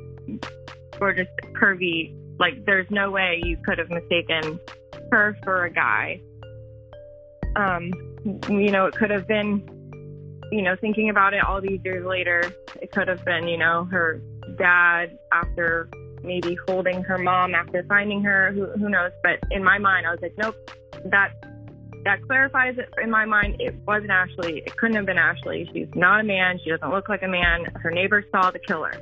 gorgeous, 1.03 1.27
curvy. 1.51 2.15
Like, 2.39 2.65
there's 2.65 2.87
no 2.89 3.11
way 3.11 3.41
you 3.43 3.57
could 3.65 3.77
have 3.77 3.89
mistaken 3.89 4.57
her 5.11 5.37
for 5.43 5.65
a 5.65 5.69
guy. 5.69 6.21
Um, 7.57 7.91
you 8.49 8.71
know, 8.71 8.85
it 8.85 8.95
could 8.95 9.09
have 9.11 9.27
been, 9.27 9.67
you 10.49 10.61
know, 10.61 10.77
thinking 10.79 11.09
about 11.09 11.33
it 11.33 11.43
all 11.43 11.59
these 11.59 11.81
years 11.83 12.05
later, 12.05 12.53
it 12.81 12.91
could 12.91 13.09
have 13.09 13.23
been, 13.25 13.49
you 13.49 13.57
know, 13.57 13.83
her 13.91 14.21
dad 14.57 15.17
after 15.33 15.89
maybe 16.23 16.57
holding 16.67 17.03
her 17.03 17.17
mom 17.17 17.53
after 17.53 17.83
finding 17.83 18.23
her. 18.23 18.53
Who, 18.53 18.67
who 18.79 18.87
knows? 18.87 19.11
But 19.23 19.39
in 19.51 19.61
my 19.61 19.77
mind, 19.77 20.07
I 20.07 20.11
was 20.11 20.19
like, 20.21 20.37
nope, 20.37 20.55
that 21.11 21.33
that 22.05 22.21
clarifies 22.23 22.77
it 22.77 22.89
in 23.01 23.09
my 23.09 23.25
mind. 23.25 23.57
It 23.59 23.75
wasn't 23.85 24.11
Ashley. 24.11 24.59
It 24.65 24.75
couldn't 24.77 24.95
have 24.95 25.05
been 25.05 25.17
Ashley. 25.17 25.69
She's 25.73 25.87
not 25.95 26.21
a 26.21 26.23
man. 26.23 26.59
She 26.63 26.69
doesn't 26.69 26.91
look 26.91 27.09
like 27.09 27.23
a 27.23 27.27
man. 27.27 27.65
Her 27.75 27.91
neighbors 27.91 28.23
saw 28.31 28.51
the 28.51 28.59
killer 28.59 28.93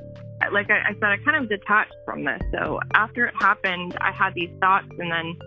like 0.51 0.69
I, 0.69 0.93
said, 0.93 1.03
I 1.03 1.17
kind 1.17 1.43
of 1.43 1.49
detached 1.49 1.93
from 2.05 2.23
this. 2.23 2.41
So 2.53 2.79
after 2.93 3.25
it 3.25 3.33
happened, 3.39 3.97
I 4.01 4.11
had 4.11 4.33
these 4.33 4.49
thoughts 4.59 4.87
and 4.97 5.11
then 5.11 5.37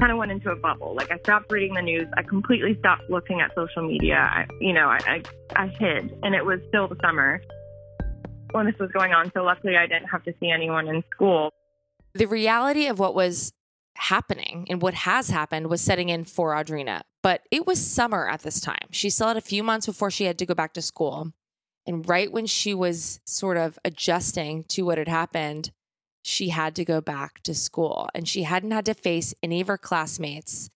kind 0.00 0.12
of 0.12 0.18
went 0.18 0.32
into 0.32 0.50
a 0.50 0.56
bubble. 0.56 0.94
Like 0.94 1.10
I 1.10 1.18
stopped 1.18 1.52
reading 1.52 1.74
the 1.74 1.82
news. 1.82 2.06
I 2.16 2.22
completely 2.22 2.76
stopped 2.78 3.10
looking 3.10 3.40
at 3.40 3.54
social 3.54 3.86
media. 3.86 4.16
I, 4.16 4.46
you 4.60 4.72
know, 4.72 4.88
I, 4.88 4.98
I, 5.06 5.22
I 5.64 5.66
hid 5.66 6.16
and 6.22 6.34
it 6.34 6.44
was 6.44 6.60
still 6.68 6.88
the 6.88 6.96
summer 7.02 7.40
when 8.52 8.66
this 8.66 8.76
was 8.80 8.90
going 8.92 9.12
on. 9.12 9.30
So 9.34 9.42
luckily 9.42 9.76
I 9.76 9.86
didn't 9.86 10.08
have 10.08 10.24
to 10.24 10.32
see 10.40 10.50
anyone 10.50 10.88
in 10.88 11.04
school. 11.14 11.52
The 12.14 12.26
reality 12.26 12.86
of 12.86 12.98
what 12.98 13.14
was 13.14 13.52
happening 13.94 14.66
and 14.70 14.80
what 14.80 14.94
has 14.94 15.28
happened 15.28 15.68
was 15.68 15.80
setting 15.80 16.08
in 16.08 16.24
for 16.24 16.54
Audrina. 16.54 17.02
But 17.22 17.42
it 17.50 17.66
was 17.66 17.84
summer 17.84 18.28
at 18.28 18.42
this 18.42 18.60
time. 18.60 18.88
She 18.90 19.10
still 19.10 19.28
had 19.28 19.36
a 19.36 19.42
few 19.42 19.62
months 19.62 19.86
before 19.86 20.10
she 20.10 20.24
had 20.24 20.38
to 20.38 20.46
go 20.46 20.54
back 20.54 20.72
to 20.74 20.82
school. 20.82 21.32
And 21.86 22.08
right 22.08 22.30
when 22.30 22.46
she 22.46 22.74
was 22.74 23.20
sort 23.24 23.56
of 23.56 23.78
adjusting 23.84 24.64
to 24.64 24.82
what 24.82 24.98
had 24.98 25.08
happened, 25.08 25.72
she 26.22 26.50
had 26.50 26.74
to 26.76 26.84
go 26.84 27.00
back 27.00 27.42
to 27.42 27.54
school 27.54 28.08
and 28.14 28.28
she 28.28 28.42
hadn't 28.42 28.70
had 28.70 28.84
to 28.86 28.94
face 28.94 29.34
any 29.42 29.60
of 29.60 29.68
her 29.68 29.78
classmates 29.78 30.70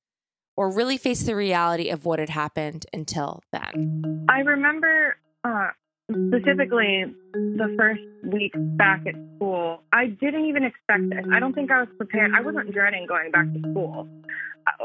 or 0.56 0.70
really 0.70 0.96
face 0.96 1.22
the 1.22 1.36
reality 1.36 1.90
of 1.90 2.04
what 2.04 2.18
had 2.18 2.30
happened 2.30 2.86
until 2.92 3.42
then. 3.52 4.26
I 4.28 4.40
remember 4.40 5.16
uh, 5.42 5.68
specifically 6.10 7.04
the 7.32 7.74
first 7.76 8.02
week 8.24 8.52
back 8.76 9.02
at 9.06 9.14
school. 9.36 9.82
I 9.92 10.06
didn't 10.06 10.46
even 10.46 10.64
expect 10.64 11.10
this. 11.10 11.24
I 11.32 11.40
don't 11.40 11.54
think 11.54 11.70
I 11.70 11.80
was 11.80 11.88
prepared. 11.96 12.32
I 12.34 12.40
wasn't 12.40 12.72
dreading 12.72 13.06
going 13.06 13.30
back 13.30 13.52
to 13.52 13.58
school. 13.70 14.08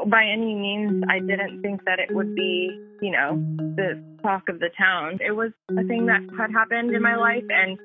By 0.08 0.26
any 0.26 0.56
means, 0.56 1.04
I 1.10 1.20
didn't 1.20 1.62
think 1.62 1.86
that 1.86 2.00
it 2.00 2.14
would 2.14 2.36
be, 2.36 2.70
you 3.02 3.12
know, 3.12 3.38
the 3.76 4.04
talk 4.22 4.50
of 4.50 4.60
the 4.60 4.70
town. 4.78 5.20
It 5.26 5.32
was 5.32 5.52
a 5.70 5.84
thing 5.86 6.06
that 6.08 6.22
had 6.38 6.52
happened 6.52 6.94
in 6.94 7.02
my 7.02 7.16
life, 7.16 7.44
and 7.50 7.78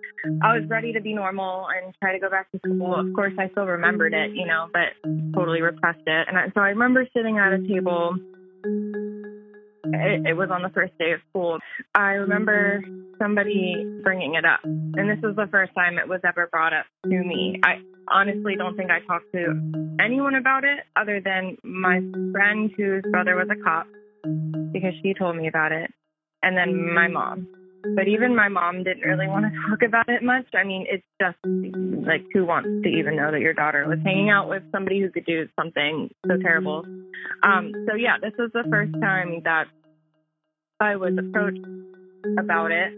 I 0.42 0.58
was 0.58 0.68
ready 0.68 0.92
to 0.92 1.00
be 1.00 1.14
normal 1.14 1.66
and 1.68 1.94
try 2.02 2.12
to 2.12 2.18
go 2.18 2.28
back 2.30 2.50
to 2.52 2.58
school. 2.58 2.94
Of 2.94 3.12
course, 3.14 3.32
I 3.38 3.48
still 3.50 3.66
remembered 3.66 4.12
it, 4.12 4.34
you 4.34 4.46
know, 4.46 4.68
but 4.72 4.94
totally 5.34 5.62
repressed 5.62 6.02
it. 6.06 6.28
And 6.28 6.52
so 6.54 6.60
I 6.60 6.70
remember 6.70 7.06
sitting 7.14 7.38
at 7.38 7.52
a 7.52 7.58
table. 7.66 8.16
It, 9.86 10.26
it 10.26 10.36
was 10.36 10.50
on 10.50 10.62
the 10.62 10.70
first 10.70 10.96
day 10.98 11.12
of 11.12 11.20
school. 11.30 11.58
I 11.94 12.12
remember 12.12 12.82
somebody 13.18 14.00
bringing 14.02 14.34
it 14.34 14.44
up, 14.44 14.64
and 14.64 15.08
this 15.08 15.22
was 15.22 15.36
the 15.36 15.46
first 15.50 15.72
time 15.74 15.98
it 15.98 16.08
was 16.08 16.20
ever 16.26 16.48
brought 16.50 16.72
up 16.72 16.86
to 17.04 17.10
me. 17.10 17.60
I 17.62 17.82
honestly 18.08 18.54
don't 18.56 18.76
think 18.76 18.90
I 18.90 19.00
talked 19.06 19.32
to 19.32 19.96
anyone 20.00 20.34
about 20.34 20.64
it 20.64 20.80
other 20.96 21.20
than 21.20 21.56
my 21.62 22.00
friend 22.32 22.70
whose 22.76 23.02
brother 23.10 23.36
was 23.36 23.48
a 23.50 23.62
cop 23.62 23.86
because 24.72 24.92
she 25.02 25.14
told 25.14 25.36
me 25.36 25.48
about 25.48 25.72
it, 25.72 25.90
and 26.42 26.56
then 26.56 26.94
my 26.94 27.08
mom. 27.08 27.48
But 27.94 28.08
even 28.08 28.34
my 28.34 28.48
mom 28.48 28.82
didn't 28.82 29.02
really 29.02 29.28
want 29.28 29.44
to 29.44 29.50
talk 29.68 29.82
about 29.86 30.08
it 30.08 30.22
much. 30.22 30.46
I 30.54 30.64
mean, 30.64 30.86
it's 30.88 31.04
just 31.20 31.36
like 31.44 32.24
who 32.32 32.46
wants 32.46 32.68
to 32.82 32.88
even 32.88 33.16
know 33.16 33.30
that 33.30 33.40
your 33.40 33.52
daughter 33.52 33.86
was 33.86 33.98
hanging 34.02 34.30
out 34.30 34.48
with 34.48 34.62
somebody 34.72 35.00
who 35.00 35.10
could 35.10 35.26
do 35.26 35.48
something 35.54 36.08
so 36.26 36.38
terrible. 36.38 36.84
Um, 37.42 37.72
so 37.86 37.94
yeah, 37.94 38.16
this 38.22 38.32
was 38.38 38.50
the 38.54 38.64
first 38.70 38.92
time 39.02 39.42
that 39.44 39.66
I 40.80 40.96
was 40.96 41.12
approached 41.18 41.66
about 42.38 42.72
it. 42.72 42.92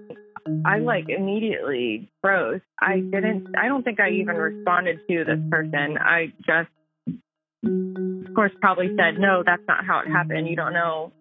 I 0.64 0.78
like 0.78 1.08
immediately 1.08 2.10
froze. 2.20 2.60
I 2.80 3.00
didn't. 3.00 3.54
I 3.56 3.68
don't 3.68 3.82
think 3.82 4.00
I 4.00 4.10
even 4.10 4.36
responded 4.36 5.00
to 5.08 5.24
this 5.24 5.40
person. 5.50 5.98
I 5.98 6.32
just, 6.38 6.70
of 7.06 8.34
course, 8.34 8.52
probably 8.60 8.94
said, 8.96 9.18
"No, 9.18 9.42
that's 9.44 9.62
not 9.66 9.84
how 9.84 10.00
it 10.00 10.08
happened. 10.08 10.48
You 10.48 10.56
don't 10.56 10.72
know 10.72 11.12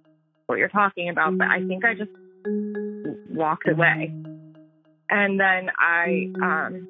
what 0.47 0.60
you're 0.60 0.69
talking 0.69 1.10
about, 1.10 1.38
but 1.38 1.47
I 1.47 1.65
think 1.65 1.84
I 1.85 1.93
just 1.95 2.11
walked 3.30 3.68
away. 3.68 4.14
And 5.10 5.39
then 5.39 5.69
I 5.77 6.31
um, 6.41 6.88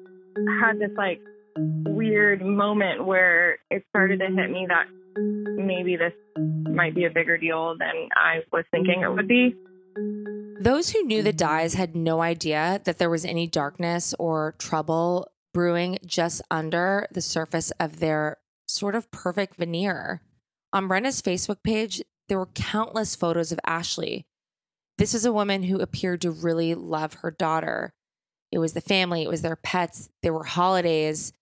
had 0.60 0.78
this 0.78 0.90
like 0.96 1.20
weird 1.56 2.44
moment 2.44 3.06
where 3.06 3.58
it 3.70 3.84
started 3.90 4.20
to 4.20 4.26
hit 4.26 4.50
me 4.50 4.66
that 4.68 4.86
maybe 5.56 5.96
this 5.96 6.12
might 6.36 6.94
be 6.94 7.04
a 7.04 7.10
bigger 7.10 7.38
deal 7.38 7.76
than 7.78 8.08
I 8.14 8.40
was 8.52 8.64
thinking 8.70 9.02
it 9.02 9.12
would 9.12 9.28
be. 9.28 9.54
Those 10.60 10.90
who 10.90 11.04
knew 11.04 11.22
the 11.22 11.30
mm-hmm. 11.30 11.36
Dyes 11.36 11.74
had 11.74 11.96
no 11.96 12.20
idea 12.20 12.80
that 12.84 12.98
there 12.98 13.10
was 13.10 13.24
any 13.24 13.46
darkness 13.46 14.14
or 14.18 14.54
trouble 14.58 15.30
brewing 15.52 15.98
just 16.04 16.42
under 16.50 17.06
the 17.10 17.20
surface 17.20 17.70
of 17.80 17.98
their 17.98 18.38
sort 18.66 18.94
of 18.94 19.10
perfect 19.10 19.56
veneer. 19.56 20.20
On 20.72 20.88
Brenda's 20.88 21.22
Facebook 21.22 21.62
page, 21.62 22.02
there 22.28 22.38
were 22.38 22.46
countless 22.46 23.14
photos 23.14 23.52
of 23.52 23.60
Ashley. 23.66 24.26
This 24.98 25.14
is 25.14 25.24
a 25.24 25.32
woman 25.32 25.64
who 25.64 25.80
appeared 25.80 26.20
to 26.22 26.30
really 26.30 26.74
love 26.74 27.14
her 27.14 27.30
daughter. 27.30 27.94
It 28.50 28.58
was 28.58 28.72
the 28.72 28.80
family, 28.80 29.22
it 29.22 29.28
was 29.28 29.42
their 29.42 29.56
pets, 29.56 30.08
there 30.22 30.32
were 30.32 30.44
holidays. 30.44 31.32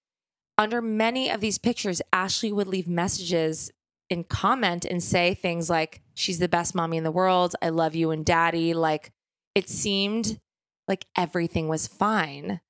Under 0.57 0.81
many 0.81 1.31
of 1.31 1.41
these 1.41 1.59
pictures, 1.59 2.03
Ashley 2.12 2.53
would 2.53 2.69
leave 2.69 2.86
messages 2.86 3.73
and 4.11 4.29
comment 4.29 4.85
and 4.85 5.03
say 5.03 5.35
things 5.35 5.69
like, 5.71 6.01
She's 6.15 6.39
the 6.39 6.49
best 6.49 6.75
mommy 6.75 6.97
in 6.97 7.05
the 7.05 7.11
world. 7.11 7.57
I 7.61 7.71
love 7.71 7.95
you 7.95 8.11
and 8.11 8.25
daddy. 8.25 8.73
Like 8.73 9.13
it 9.55 9.69
seemed 9.69 10.39
like 10.87 11.07
everything 11.17 11.69
was 11.69 11.87
fine. 11.87 12.61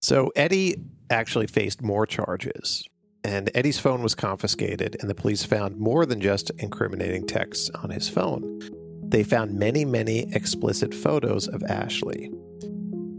So 0.00 0.30
Eddie 0.36 0.76
actually 1.10 1.46
faced 1.46 1.82
more 1.82 2.06
charges, 2.06 2.86
and 3.24 3.50
Eddie's 3.54 3.78
phone 3.78 4.02
was 4.02 4.14
confiscated, 4.14 4.96
and 5.00 5.10
the 5.10 5.14
police 5.14 5.44
found 5.44 5.76
more 5.78 6.06
than 6.06 6.20
just 6.20 6.50
incriminating 6.58 7.26
texts 7.26 7.70
on 7.82 7.90
his 7.90 8.08
phone. 8.08 8.60
They 9.02 9.24
found 9.24 9.58
many, 9.58 9.84
many 9.84 10.32
explicit 10.34 10.94
photos 10.94 11.48
of 11.48 11.62
Ashley. 11.64 12.30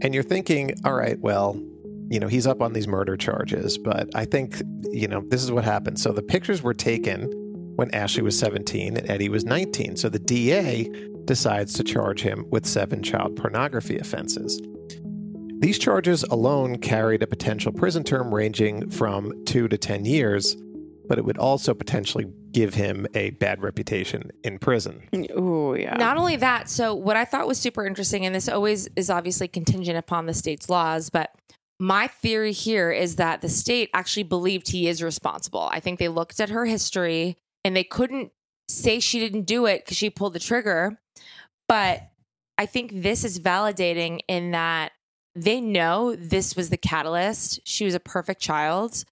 And 0.02 0.14
you're 0.14 0.22
thinking, 0.22 0.74
all 0.84 0.94
right, 0.94 1.18
well, 1.18 1.60
you 2.10 2.18
know, 2.18 2.26
he's 2.26 2.46
up 2.46 2.60
on 2.60 2.72
these 2.72 2.88
murder 2.88 3.16
charges, 3.16 3.78
but 3.78 4.10
I 4.16 4.24
think, 4.24 4.60
you 4.90 5.06
know, 5.06 5.22
this 5.28 5.44
is 5.44 5.52
what 5.52 5.64
happened. 5.64 5.98
So 5.98 6.12
the 6.12 6.22
pictures 6.22 6.60
were 6.60 6.74
taken 6.74 7.30
when 7.76 7.94
Ashley 7.94 8.22
was 8.22 8.36
17 8.36 8.96
and 8.96 9.08
Eddie 9.08 9.28
was 9.28 9.44
19. 9.44 9.96
So 9.96 10.08
the 10.08 10.18
DA 10.18 10.90
decides 11.24 11.72
to 11.74 11.84
charge 11.84 12.20
him 12.20 12.46
with 12.50 12.66
seven 12.66 13.04
child 13.04 13.36
pornography 13.36 13.96
offenses. 13.96 14.60
These 15.60 15.78
charges 15.78 16.24
alone 16.24 16.78
carried 16.78 17.22
a 17.22 17.28
potential 17.28 17.70
prison 17.70 18.02
term 18.02 18.34
ranging 18.34 18.90
from 18.90 19.32
two 19.44 19.68
to 19.68 19.78
10 19.78 20.04
years, 20.04 20.56
but 21.06 21.16
it 21.16 21.24
would 21.24 21.38
also 21.38 21.74
potentially 21.74 22.26
give 22.50 22.74
him 22.74 23.06
a 23.14 23.30
bad 23.30 23.62
reputation 23.62 24.32
in 24.42 24.58
prison. 24.58 25.02
Oh, 25.36 25.74
yeah. 25.74 25.96
Not 25.96 26.16
only 26.16 26.34
that, 26.36 26.68
so 26.68 26.92
what 26.92 27.16
I 27.16 27.24
thought 27.24 27.46
was 27.46 27.58
super 27.58 27.86
interesting, 27.86 28.26
and 28.26 28.34
this 28.34 28.48
always 28.48 28.88
is 28.96 29.10
obviously 29.10 29.46
contingent 29.46 29.96
upon 29.96 30.26
the 30.26 30.34
state's 30.34 30.68
laws, 30.68 31.08
but 31.08 31.30
my 31.80 32.06
theory 32.06 32.52
here 32.52 32.90
is 32.90 33.16
that 33.16 33.40
the 33.40 33.48
state 33.48 33.88
actually 33.94 34.22
believed 34.24 34.68
he 34.68 34.86
is 34.86 35.02
responsible. 35.02 35.68
I 35.72 35.80
think 35.80 35.98
they 35.98 36.08
looked 36.08 36.38
at 36.38 36.50
her 36.50 36.66
history 36.66 37.38
and 37.64 37.74
they 37.74 37.84
couldn't 37.84 38.32
say 38.68 39.00
she 39.00 39.18
didn't 39.18 39.46
do 39.46 39.64
it 39.64 39.84
because 39.84 39.96
she 39.96 40.10
pulled 40.10 40.34
the 40.34 40.38
trigger. 40.38 41.00
But 41.68 42.02
I 42.58 42.66
think 42.66 43.02
this 43.02 43.24
is 43.24 43.40
validating 43.40 44.20
in 44.28 44.50
that 44.50 44.92
they 45.34 45.60
know 45.60 46.14
this 46.14 46.54
was 46.54 46.68
the 46.68 46.76
catalyst. 46.76 47.60
She 47.64 47.86
was 47.86 47.94
a 47.94 48.00
perfect 48.00 48.42
child 48.42 49.04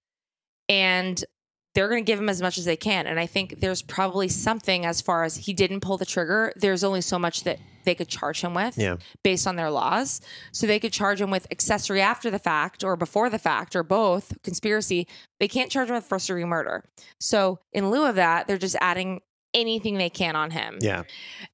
and 0.69 1.25
they're 1.75 1.89
going 1.89 2.03
to 2.05 2.07
give 2.07 2.19
him 2.19 2.29
as 2.29 2.41
much 2.43 2.59
as 2.59 2.65
they 2.65 2.77
can. 2.77 3.07
And 3.07 3.21
I 3.21 3.27
think 3.27 3.61
there's 3.61 3.83
probably 3.83 4.29
something 4.29 4.85
as 4.87 5.01
far 5.01 5.25
as 5.25 5.37
he 5.37 5.53
didn't 5.53 5.81
pull 5.81 5.97
the 5.97 6.07
trigger. 6.07 6.53
There's 6.57 6.83
only 6.83 7.01
so 7.03 7.19
much 7.19 7.45
that 7.45 7.59
they 7.85 7.95
could 7.95 8.09
charge 8.09 8.41
him 8.41 8.55
with 8.55 8.77
Yeah. 8.77 8.97
based 9.23 9.47
on 9.47 9.57
their 9.57 9.71
laws. 9.71 10.21
So 10.53 10.67
they 10.67 10.81
could 10.81 10.93
charge 10.93 11.21
him 11.21 11.31
with 11.31 11.47
accessory 11.51 12.01
after 12.01 12.31
the 12.31 12.39
fact 12.39 12.83
or 12.83 12.97
before 12.97 13.31
the 13.31 13.39
fact 13.39 13.77
or 13.77 13.83
both 13.83 14.33
conspiracy. 14.43 15.07
They 15.41 15.49
can't 15.49 15.71
charge 15.71 15.89
him 15.89 15.95
with 15.95 16.05
first 16.05 16.27
degree 16.27 16.45
murder. 16.45 16.85
So 17.21 17.61
in 17.73 17.91
lieu 17.91 18.05
of 18.07 18.17
that, 18.17 18.47
they're 18.47 18.59
just 18.59 18.77
adding 18.81 19.21
anything 19.55 19.97
they 19.99 20.11
can 20.11 20.37
on 20.37 20.51
him, 20.51 20.79
Yeah. 20.81 21.05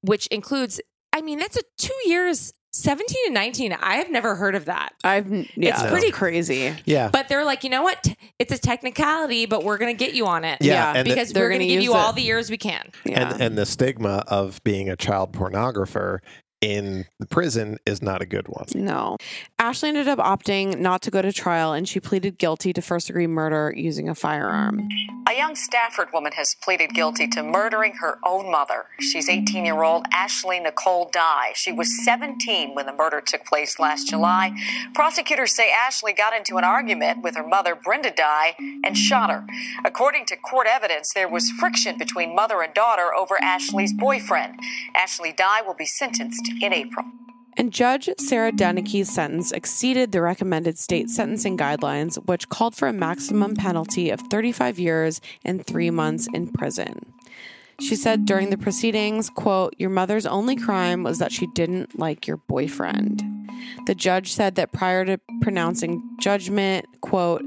which 0.01 0.27
includes, 0.29 0.81
I 1.13 1.23
mean, 1.23 1.39
that's 1.39 1.57
a 1.57 1.63
two 1.79 1.95
years, 2.07 2.53
17 2.77 3.17
and 3.27 3.35
19. 3.35 3.73
I 3.73 3.95
have 3.97 4.11
never 4.11 4.35
heard 4.35 4.57
of 4.57 4.65
that. 4.65 4.95
I've 5.05 5.31
yeah, 5.31 5.47
It's 5.81 5.83
pretty- 5.91 6.11
crazy. 6.11 6.75
Yeah. 6.85 7.09
But 7.09 7.29
they're 7.29 7.45
like, 7.45 7.63
you 7.63 7.71
know 7.71 7.83
what? 7.85 8.13
It's 8.41 8.53
a 8.53 8.59
technicality, 8.59 9.47
but 9.47 9.63
we're 9.63 9.79
going 9.79 9.97
to 9.97 10.05
get 10.05 10.15
you 10.15 10.27
on 10.27 10.45
it. 10.45 10.59
Yeah, 10.61 10.93
and 10.97 11.05
because 11.09 11.33
They're 11.33 11.45
we're 11.45 11.51
going 11.51 11.61
to 11.61 11.67
gonna 11.67 11.75
give 11.75 11.83
use 11.83 11.85
you 11.85 11.95
all 11.95 12.13
the 12.13 12.23
years 12.23 12.51
we 12.51 12.59
can. 12.59 12.91
Yeah. 13.05 13.33
And 13.33 13.41
and 13.43 13.59
the 13.59 13.65
stigma 13.65 14.25
of 14.27 14.63
being 14.65 14.89
a 14.91 14.97
child 14.97 15.33
pornographer 15.33 16.19
in 16.65 17.05
the 17.19 17.27
prison 17.27 17.77
is 17.85 18.01
not 18.01 18.23
a 18.23 18.27
good 18.27 18.49
one. 18.49 18.65
No. 18.75 19.19
Ashley 19.59 19.91
ended 19.91 20.09
up 20.09 20.19
opting 20.19 20.79
not 20.79 21.03
to 21.03 21.11
go 21.11 21.21
to 21.21 21.31
trial 21.31 21.75
and 21.75 21.87
she 21.87 22.01
pleaded 22.01 22.39
guilty 22.39 22.73
to 22.73 22.81
first 22.81 23.07
degree 23.09 23.27
murder 23.27 23.73
using 23.77 24.09
a 24.09 24.15
firearm. 24.15 24.89
A 25.29 25.35
young 25.35 25.57
Stafford 25.57 26.09
woman 26.13 26.33
has 26.33 26.55
pleaded 26.63 26.95
guilty 26.95 27.27
to 27.29 27.43
murdering 27.43 27.95
her 27.95 28.19
own 28.27 28.51
mother. 28.51 28.87
She's 29.01 29.29
18 29.29 29.65
year 29.65 29.83
old 29.83 30.07
Ashley 30.13 30.59
Nicole 30.59 31.11
Dye. 31.13 31.53
She 31.55 31.73
was 31.73 32.05
17 32.05 32.75
when 32.75 32.87
the 32.87 32.93
murder 32.93 33.21
took 33.21 33.45
place 33.45 33.79
last 33.79 34.09
July. 34.09 34.53
Prosecutors 34.95 35.55
say 35.55 35.71
Ashley 35.71 36.13
got 36.15 36.35
into 36.35 36.57
an 36.57 36.65
argument 36.65 37.23
with 37.23 37.37
her 37.37 37.47
mother, 37.47 37.75
Brenda 37.75 38.11
Dye, 38.11 38.55
and 38.85 38.97
shot 38.97 39.31
her. 39.31 39.47
According 39.85 40.27
to 40.27 40.37
court 40.37 40.67
evidence, 40.71 41.13
there 41.15 41.29
was 41.29 41.51
friction 41.51 41.99
between 41.99 42.35
mother 42.35 42.63
and 42.63 42.73
daughter 42.75 43.15
over 43.15 43.43
Ashley's 43.43 43.93
boyfriend. 43.93 44.59
Ashley 44.95 45.33
Dye 45.33 45.63
will 45.63 45.75
be 45.75 45.87
sentenced 45.87 46.54
in 46.63 46.73
April. 46.73 47.05
And 47.57 47.73
Judge 47.73 48.09
Sarah 48.19 48.51
Denneke's 48.51 49.09
sentence 49.09 49.53
exceeded 49.53 50.11
the 50.11 50.21
recommended 50.21 50.77
state 50.77 51.09
sentencing 51.09 51.57
guidelines, 51.57 52.17
which 52.27 52.49
called 52.49 52.75
for 52.75 52.89
a 52.89 52.93
maximum 52.93 53.55
penalty 53.55 54.11
of 54.11 54.21
35 54.21 54.79
years 54.79 55.21
and 55.45 55.65
three 55.65 55.91
months 55.91 56.27
in 56.35 56.51
prison. 56.51 57.14
She 57.81 57.97
said 57.97 58.25
during 58.25 58.51
the 58.51 58.59
proceedings, 58.59 59.31
quote, 59.31 59.75
Your 59.79 59.91
mother's 59.91 60.27
only 60.27 60.57
crime 60.57 61.03
was 61.03 61.19
that 61.19 61.33
she 61.33 61.47
didn't 61.49 61.99
like 61.99 62.27
your 62.27 62.37
boyfriend. 62.37 63.23
The 63.87 63.95
judge 63.95 64.33
said 64.33 64.55
that 64.57 64.73
prior 64.73 65.05
to 65.05 65.21
pronouncing 65.41 66.03
judgment, 66.21 66.87
quote, 67.01 67.43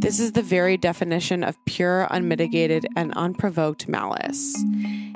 This 0.00 0.20
is 0.20 0.32
the 0.32 0.42
very 0.42 0.76
definition 0.76 1.42
of 1.42 1.56
pure, 1.64 2.06
unmitigated, 2.10 2.86
and 2.96 3.12
unprovoked 3.14 3.88
malice. 3.88 4.62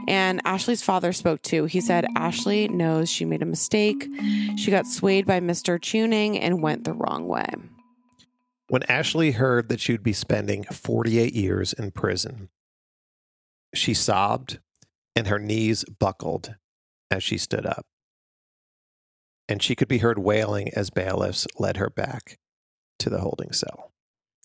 And 0.07 0.41
Ashley's 0.45 0.83
father 0.83 1.13
spoke 1.13 1.43
too. 1.43 1.65
He 1.65 1.81
said 1.81 2.07
Ashley 2.17 2.69
knows 2.69 3.11
she 3.11 3.25
made 3.25 3.43
a 3.43 3.47
mistake. 3.47 4.09
She 4.57 4.71
got 4.71 4.87
swayed 4.87 5.27
by 5.27 5.41
Mr. 5.41 5.81
Tuning 5.81 6.39
and 6.39 6.63
went 6.63 6.85
the 6.85 6.93
wrong 6.93 7.27
way. 7.27 7.49
When 8.69 8.83
Ashley 8.85 9.33
heard 9.33 9.69
that 9.69 9.81
she 9.81 9.93
would 9.93 10.03
be 10.03 10.13
spending 10.13 10.65
48 10.65 11.35
years 11.35 11.73
in 11.75 11.91
prison, 11.91 12.49
she 13.75 13.95
sobbed 13.95 14.59
and 15.17 15.27
her 15.29 15.39
knees 15.39 15.85
buckled 15.85 16.55
as 17.11 17.23
she 17.23 17.39
stood 17.39 17.67
up. 17.67 17.87
And 19.49 19.63
she 19.63 19.75
could 19.75 19.89
be 19.89 19.99
heard 19.99 20.19
wailing 20.19 20.71
as 20.75 20.91
bailiffs 20.91 21.47
led 21.59 21.77
her 21.77 21.91
back 21.91 22.39
to 22.99 23.11
the 23.11 23.21
holding 23.21 23.53
cell. 23.53 23.93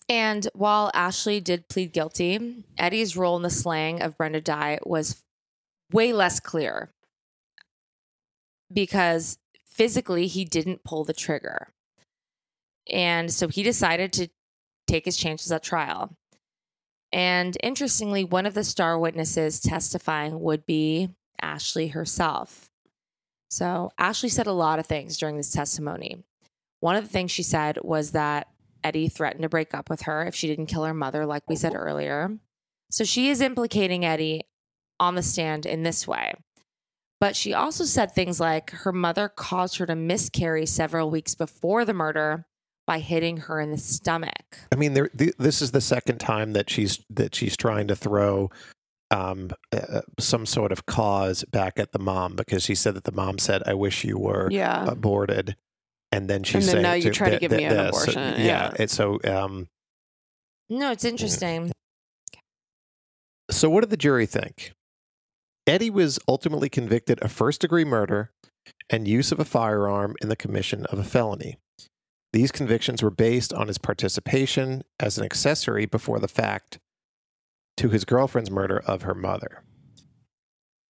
And 0.10 0.48
while 0.54 0.92
Ashley 0.94 1.40
did 1.40 1.70
plead 1.70 1.94
guilty, 1.94 2.66
Eddie's 2.78 3.16
role 3.16 3.38
in 3.38 3.44
the 3.44 3.50
slaying 3.50 4.02
of 4.02 4.18
Brenda 4.18 4.42
Dye 4.42 4.80
was 4.84 5.24
way 5.92 6.12
less 6.14 6.40
clear 6.40 6.92
because 8.72 9.38
physically 9.66 10.28
he 10.28 10.46
didn't 10.46 10.84
pull 10.84 11.04
the 11.04 11.14
trigger. 11.14 11.70
And 12.92 13.32
so 13.32 13.48
he 13.48 13.64
decided 13.64 14.12
to 14.14 14.30
take 14.88 15.06
his 15.06 15.16
chances 15.18 15.52
at 15.52 15.64
trial. 15.64 16.18
And 17.12 17.58
interestingly, 17.64 18.24
one 18.24 18.46
of 18.46 18.54
the 18.54 18.64
star 18.64 19.00
witnesses 19.00 19.60
testifying 19.60 20.40
would 20.42 20.66
be 20.66 21.10
Ashley 21.42 21.90
herself. 21.90 22.70
So 23.50 23.92
Ashley 23.98 24.30
said 24.30 24.48
a 24.48 24.52
lot 24.52 24.80
of 24.80 24.86
things 24.86 25.18
during 25.18 25.38
this 25.38 25.52
testimony. 25.52 26.24
One 26.82 26.96
of 26.96 27.04
the 27.04 27.10
things 27.10 27.32
she 27.32 27.44
said 27.44 27.80
was 27.82 28.12
that 28.12 28.48
Eddie 28.84 29.10
threatened 29.10 29.42
to 29.42 29.50
break 29.50 29.74
up 29.74 29.90
with 29.90 30.02
her 30.02 30.24
if 30.26 30.36
she 30.36 30.48
didn't 30.48 30.68
kill 30.68 30.86
her 30.86 30.94
mother, 30.94 31.26
like 31.26 31.44
we 31.50 31.56
said 31.56 31.74
earlier. 31.76 32.38
So 32.92 33.04
she 33.04 33.30
is 33.30 33.42
implicating 33.42 34.06
Eddie 34.06 34.44
on 35.00 35.16
the 35.16 35.24
stand 35.24 35.66
in 35.66 35.84
this 35.84 36.08
way. 36.08 36.34
But 37.20 37.36
she 37.36 37.54
also 37.54 37.84
said 37.84 38.12
things 38.12 38.40
like 38.40 38.70
her 38.72 38.94
mother 38.94 39.28
caused 39.28 39.78
her 39.78 39.86
to 39.86 39.96
miscarry 39.96 40.66
several 40.66 41.10
weeks 41.10 41.36
before 41.36 41.84
the 41.84 41.94
murder 41.94 42.46
by 42.90 42.98
hitting 42.98 43.38
her 43.38 43.60
in 43.62 43.70
the 43.70 43.78
stomach. 43.78 44.58
I 44.72 44.76
mean, 44.76 44.96
there, 44.96 45.10
th- 45.10 45.36
this 45.38 45.62
is 45.62 45.70
the 45.70 45.80
second 45.80 46.18
time 46.18 46.54
that 46.54 46.72
she's 46.72 47.00
that 47.12 47.36
she's 47.36 47.56
trying 47.56 47.88
to 47.90 47.96
throw 47.96 48.50
um, 49.12 49.52
uh, 49.72 50.02
some 50.20 50.48
sort 50.48 50.72
of 50.72 50.88
cause 50.88 51.44
back 51.52 51.78
at 51.78 51.92
the 51.92 52.00
mom 52.00 52.36
because 52.36 52.64
she 52.64 52.74
said 52.74 52.96
that 52.96 53.04
the 53.04 53.12
mom 53.12 53.38
said, 53.38 53.62
"I 53.68 53.76
wish 53.76 54.04
you 54.04 54.18
were 54.18 54.50
Yeah. 54.52 54.88
aborted," 54.88 55.56
and 56.12 56.28
then 56.28 56.42
she 56.42 56.56
And 56.56 56.64
then 56.64 56.72
saying 56.72 56.82
now 56.82 56.94
you 56.94 57.12
try 57.12 57.30
to 57.30 57.38
give 57.38 57.52
me 57.52 57.64
an 57.66 57.78
abortion, 57.78 58.14
yeah, 58.16 58.38
yeah. 58.44 58.72
and 58.80 58.90
so 58.90 59.20
um, 59.24 59.68
No, 60.68 60.92
it's 60.92 61.06
interesting. 61.06 61.72
so 63.52 63.70
what 63.70 63.82
did 63.82 63.92
the 63.92 63.98
jury 63.98 64.26
think? 64.26 64.74
Eddie 65.68 65.92
was 65.92 66.18
ultimately 66.28 66.70
convicted 66.70 67.20
of 67.20 67.32
first 67.32 67.62
degree 67.62 67.86
murder 67.86 68.32
and 68.90 69.08
use 69.08 69.32
of 69.32 69.40
a 69.40 69.46
firearm 69.46 70.16
in 70.24 70.30
the 70.30 70.36
commission 70.36 70.88
of 70.88 70.98
a 70.98 71.04
felony. 71.04 71.58
These 72.32 72.52
convictions 72.52 73.02
were 73.02 73.10
based 73.10 73.54
on 73.54 73.68
his 73.68 73.78
participation 73.78 74.84
as 75.00 75.18
an 75.18 75.26
accessory 75.26 75.86
before 75.86 76.20
the 76.20 76.28
fact 76.28 76.80
to 77.78 77.90
his 77.90 78.06
girlfriend's 78.06 78.52
murder 78.52 78.80
of 78.86 79.04
her 79.04 79.16
mother. 79.16 79.64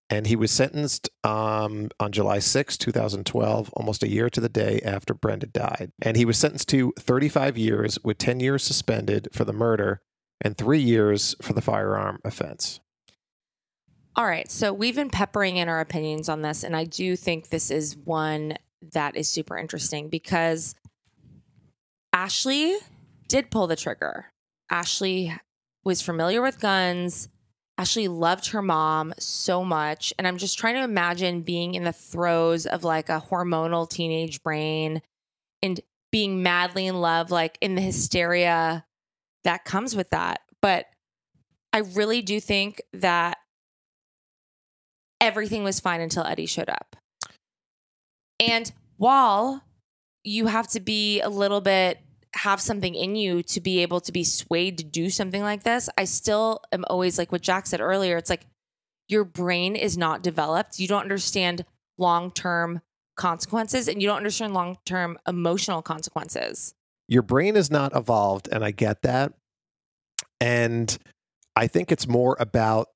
And 0.10 0.26
he 0.26 0.36
was 0.36 0.50
sentenced 0.50 1.08
um, 1.24 1.90
on 2.00 2.12
July 2.12 2.40
6, 2.40 2.78
2012, 2.78 3.70
almost 3.74 4.02
a 4.02 4.10
year 4.10 4.30
to 4.32 4.42
the 4.42 4.50
day 4.50 4.82
after 4.84 5.14
Brenda 5.14 5.46
died. 5.46 5.92
And 6.02 6.18
he 6.18 6.26
was 6.26 6.38
sentenced 6.38 6.68
to 6.70 6.94
35 7.00 7.58
years 7.58 8.00
with 8.04 8.18
10 8.18 8.40
years 8.40 8.64
suspended 8.64 9.28
for 9.32 9.46
the 9.46 9.54
murder 9.54 10.02
and 10.42 10.58
three 10.58 10.80
years 10.80 11.36
for 11.42 11.54
the 11.54 11.62
firearm 11.62 12.20
offense. 12.26 12.80
All 14.16 14.26
right. 14.26 14.50
So 14.50 14.74
we've 14.74 14.96
been 14.96 15.12
peppering 15.12 15.58
in 15.58 15.70
our 15.70 15.80
opinions 15.80 16.28
on 16.28 16.42
this. 16.42 16.64
And 16.64 16.76
I 16.76 16.86
do 16.86 17.16
think 17.16 17.50
this 17.50 17.70
is 17.70 17.96
one 17.96 18.58
that 18.94 19.16
is 19.16 19.30
super 19.30 19.58
interesting 19.58 20.10
because 20.10 20.74
Ashley 22.14 22.76
did 23.28 23.52
pull 23.52 23.68
the 23.68 23.76
trigger. 23.76 24.26
Ashley 24.70 25.34
was 25.84 26.02
familiar 26.02 26.42
with 26.42 26.60
guns. 26.60 27.30
Ashley 27.78 28.08
loved 28.08 28.48
her 28.48 28.62
mom 28.62 29.14
so 29.18 29.64
much. 29.64 30.14
And 30.18 30.28
I'm 30.28 30.38
just 30.38 30.60
trying 30.60 30.76
to 30.76 30.84
imagine 30.84 31.42
being 31.42 31.76
in 31.76 31.84
the 31.84 31.94
throes 31.94 32.66
of 32.66 32.84
like 32.84 33.10
a 33.10 33.24
hormonal 33.30 33.90
teenage 33.90 34.44
brain 34.44 35.02
and 35.62 35.80
being 36.12 36.44
madly 36.44 36.88
in 36.88 37.00
love, 37.00 37.32
like 37.32 37.58
in 37.62 37.76
the 37.76 37.82
hysteria 37.82 38.86
that 39.44 39.64
comes 39.64 39.96
with 39.96 40.10
that. 40.10 40.42
But 40.62 40.88
I 41.72 41.80
really 41.80 42.22
do 42.22 42.40
think 42.40 42.82
that 42.94 43.38
everything 45.22 45.64
was 45.64 45.80
fine 45.80 46.02
until 46.02 46.26
Eddie 46.26 46.48
showed 46.48 46.70
up. 46.70 46.96
And 48.40 48.72
while 48.98 49.64
you 50.30 50.46
have 50.46 50.68
to 50.68 50.80
be 50.80 51.22
a 51.22 51.30
little 51.30 51.60
bit 51.60 52.00
have 52.34 52.62
something 52.62 52.94
in 52.94 53.16
you 53.16 53.42
to 53.42 53.60
be 53.60 53.82
able 53.82 54.00
to 54.00 54.12
be 54.12 54.24
swayed 54.24 54.78
to 54.78 54.84
do 54.84 55.10
something 55.10 55.42
like 55.42 55.64
this, 55.64 55.90
I 55.98 56.06
still 56.06 56.62
am 56.72 56.86
always 56.88 57.18
like 57.18 57.32
what 57.32 57.42
Jac 57.42 57.66
said 57.66 57.82
earlier. 57.82 58.18
It's 58.18 58.30
like 58.30 58.46
your 59.08 59.24
brain 59.24 59.76
is 59.76 59.98
not 59.98 60.22
developed. 60.22 60.80
You 60.80 60.88
don't 60.88 61.02
understand 61.02 61.66
long 61.98 62.32
term 62.32 62.82
consequences 63.16 63.88
and 63.88 64.00
you 64.00 64.08
don't 64.08 64.18
understand 64.18 64.54
long 64.54 64.78
term 64.86 65.18
emotional 65.28 65.82
consequences. 65.82 66.76
Your 67.08 67.24
brain 67.24 67.56
is 67.56 67.72
not 67.72 67.96
evolved, 67.96 68.48
and 68.52 68.64
I 68.64 68.70
get 68.70 69.02
that. 69.02 69.34
And 70.40 70.96
I 71.56 71.66
think 71.66 71.92
it's 71.92 72.08
more 72.08 72.38
about 72.40 72.90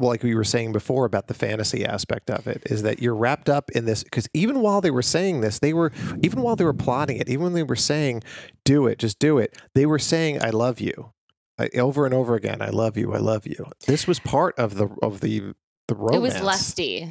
like 0.00 0.22
we 0.22 0.34
were 0.34 0.44
saying 0.44 0.72
before 0.72 1.04
about 1.04 1.28
the 1.28 1.34
fantasy 1.34 1.84
aspect 1.84 2.30
of 2.30 2.46
it, 2.46 2.62
is 2.66 2.82
that 2.82 3.00
you're 3.00 3.14
wrapped 3.14 3.48
up 3.48 3.70
in 3.70 3.84
this 3.84 4.02
because 4.02 4.28
even 4.34 4.60
while 4.60 4.80
they 4.80 4.90
were 4.90 5.02
saying 5.02 5.40
this, 5.40 5.58
they 5.58 5.72
were 5.72 5.92
even 6.22 6.42
while 6.42 6.56
they 6.56 6.64
were 6.64 6.72
plotting 6.72 7.18
it, 7.18 7.28
even 7.28 7.44
when 7.44 7.52
they 7.52 7.62
were 7.62 7.76
saying, 7.76 8.22
"Do 8.64 8.86
it, 8.86 8.98
just 8.98 9.18
do 9.18 9.38
it," 9.38 9.56
they 9.74 9.86
were 9.86 9.98
saying, 9.98 10.42
"I 10.42 10.50
love 10.50 10.80
you," 10.80 11.12
I, 11.58 11.68
over 11.74 12.04
and 12.04 12.14
over 12.14 12.34
again. 12.34 12.60
"I 12.60 12.70
love 12.70 12.96
you, 12.96 13.14
I 13.14 13.18
love 13.18 13.46
you." 13.46 13.66
This 13.86 14.06
was 14.06 14.18
part 14.18 14.58
of 14.58 14.74
the 14.74 14.88
of 15.02 15.20
the 15.20 15.54
the 15.88 15.94
romance. 15.94 16.16
It 16.16 16.20
was 16.20 16.40
lusty. 16.40 17.02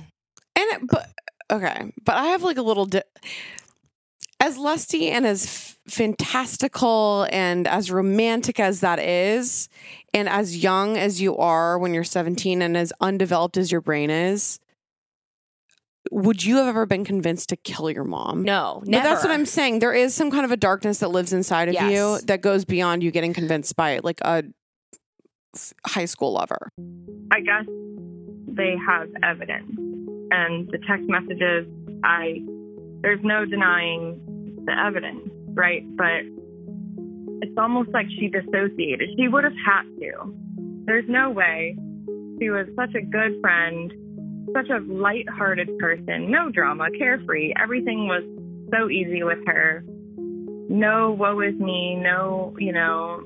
And 0.56 0.72
it, 0.72 0.88
but 0.88 1.10
okay, 1.52 1.92
but 2.04 2.16
I 2.16 2.26
have 2.28 2.44
like 2.44 2.58
a 2.58 2.62
little 2.62 2.86
di- 2.86 3.02
as 4.40 4.58
lusty 4.58 5.10
and 5.10 5.26
as 5.26 5.46
f- 5.46 5.78
fantastical 5.88 7.28
and 7.32 7.68
as 7.68 7.90
romantic 7.92 8.60
as 8.60 8.82
that 8.82 9.00
is, 9.00 9.70
and 10.14 10.28
as 10.30 10.62
young 10.64 10.98
as 10.98 11.22
you 11.22 11.38
are 11.38 11.78
when 11.80 11.94
you're 11.94 12.04
17 12.04 12.62
and 12.62 12.76
as 12.78 12.92
undeveloped 13.02 13.58
as 13.58 13.72
your 13.72 13.82
brain 13.82 14.10
is, 14.10 14.60
would 16.12 16.44
you 16.44 16.58
have 16.58 16.68
ever 16.68 16.86
been 16.86 17.06
convinced 17.06 17.50
to 17.50 17.56
kill 17.56 17.90
your 17.90 18.04
mom? 18.04 18.44
No, 18.44 18.82
But 18.86 18.92
that's 19.04 19.24
what 19.24 19.32
I'm 19.32 19.46
saying. 19.46 19.80
There 19.80 19.94
is 19.94 20.14
some 20.14 20.30
kind 20.32 20.44
of 20.46 20.52
a 20.52 20.58
darkness 20.58 21.00
that 21.00 21.10
lives 21.10 21.32
inside 21.32 21.70
of 21.70 21.74
Yes. 21.76 21.92
you 21.92 22.26
that 22.28 22.42
goes 22.42 22.66
beyond 22.66 23.02
you 23.04 23.12
getting 23.12 23.34
convinced 23.34 23.76
by 23.78 24.00
like 24.04 24.20
a 24.22 24.44
high 25.88 26.06
school 26.06 26.34
lover. 26.34 26.70
I 27.32 27.40
guess 27.40 27.66
they 28.48 28.76
have 28.86 29.08
evidence. 29.24 29.72
And 30.32 30.68
the 30.72 30.80
text 30.88 31.08
messages, 31.08 31.66
I 32.04 32.42
there's 33.04 33.20
no 33.22 33.46
denying 33.46 34.20
the 34.66 34.72
evidence, 34.72 35.30
right? 35.54 35.84
But 35.96 36.24
it's 37.44 37.58
almost 37.58 37.90
like 37.94 38.08
she 38.18 38.30
dissociated. 38.30 39.10
She 39.18 39.28
would 39.28 39.44
have 39.44 39.54
had 39.66 39.84
to. 40.00 40.34
There's 40.86 41.06
no 41.10 41.30
way. 41.30 41.76
She 42.40 42.50
was 42.50 42.66
such 42.76 42.96
a 42.96 43.02
good 43.02 43.40
friend, 43.42 43.94
such 44.56 44.70
a 44.70 44.80
light-hearted 44.92 45.78
person, 45.78 46.32
no 46.32 46.50
drama, 46.50 46.88
carefree. 46.98 47.54
Everything 47.62 48.08
was 48.08 48.24
so 48.72 48.90
easy 48.90 49.22
with 49.24 49.40
her. 49.48 49.84
No 50.70 51.12
woe 51.12 51.42
is 51.42 51.56
me, 51.56 51.96
no, 51.96 52.56
you 52.58 52.72
know, 52.72 53.22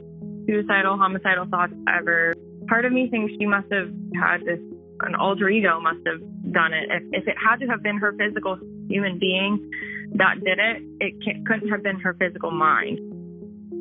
suicidal, 0.47 0.97
homicidal 0.97 1.45
thoughts 1.51 1.73
ever. 1.87 2.33
Part 2.67 2.85
of 2.85 2.91
me 2.91 3.09
thinks 3.09 3.31
she 3.39 3.45
must 3.45 3.71
have 3.71 3.89
had 4.19 4.41
this, 4.41 4.59
an 5.01 5.13
alter 5.13 5.49
ego 5.49 5.79
must 5.79 5.99
have 6.07 6.19
done 6.51 6.73
it. 6.73 6.89
If, 6.89 7.21
if 7.21 7.27
it 7.27 7.35
had 7.37 7.59
to 7.59 7.67
have 7.67 7.83
been 7.83 7.97
her 7.97 8.13
physical 8.17 8.57
human 8.89 9.19
being 9.19 9.71
that 10.13 10.43
did 10.43 10.59
it, 10.59 10.83
it 10.99 11.45
couldn't 11.45 11.69
have 11.69 11.83
been 11.83 11.99
her 11.99 12.13
physical 12.13 12.51
mind. 12.51 12.99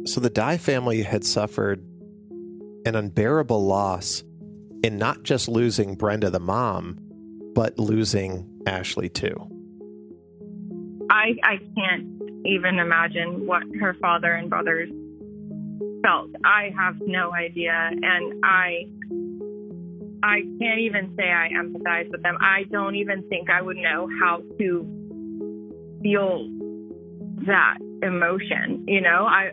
So 0.08 0.20
the 0.20 0.30
Dye 0.30 0.58
family 0.58 1.02
had 1.02 1.24
suffered 1.24 1.84
an 2.84 2.94
unbearable 2.94 3.64
loss 3.64 4.22
in 4.82 4.98
not 4.98 5.22
just 5.22 5.48
losing 5.48 5.96
Brenda 5.96 6.30
the 6.30 6.40
mom, 6.40 6.98
but 7.54 7.78
losing 7.78 8.48
Ashley 8.66 9.08
too. 9.08 9.34
I, 11.10 11.36
I 11.42 11.58
can't 11.76 12.06
even 12.44 12.78
imagine 12.78 13.46
what 13.46 13.62
her 13.80 13.94
father 13.94 14.32
and 14.32 14.50
brothers 14.50 14.90
felt. 16.02 16.30
I 16.44 16.70
have 16.76 16.96
no 17.00 17.32
idea. 17.32 17.90
And 17.90 18.44
I 18.44 18.86
I 20.26 20.40
can't 20.58 20.80
even 20.80 21.14
say 21.16 21.30
I 21.30 21.50
empathize 21.54 22.10
with 22.10 22.22
them. 22.22 22.36
I 22.40 22.64
don't 22.72 22.96
even 22.96 23.22
think 23.28 23.48
I 23.48 23.62
would 23.62 23.76
know 23.76 24.08
how 24.20 24.42
to 24.58 25.98
feel 26.02 26.48
that 27.46 27.78
emotion. 28.02 28.84
You 28.88 29.02
know, 29.02 29.24
I 29.24 29.50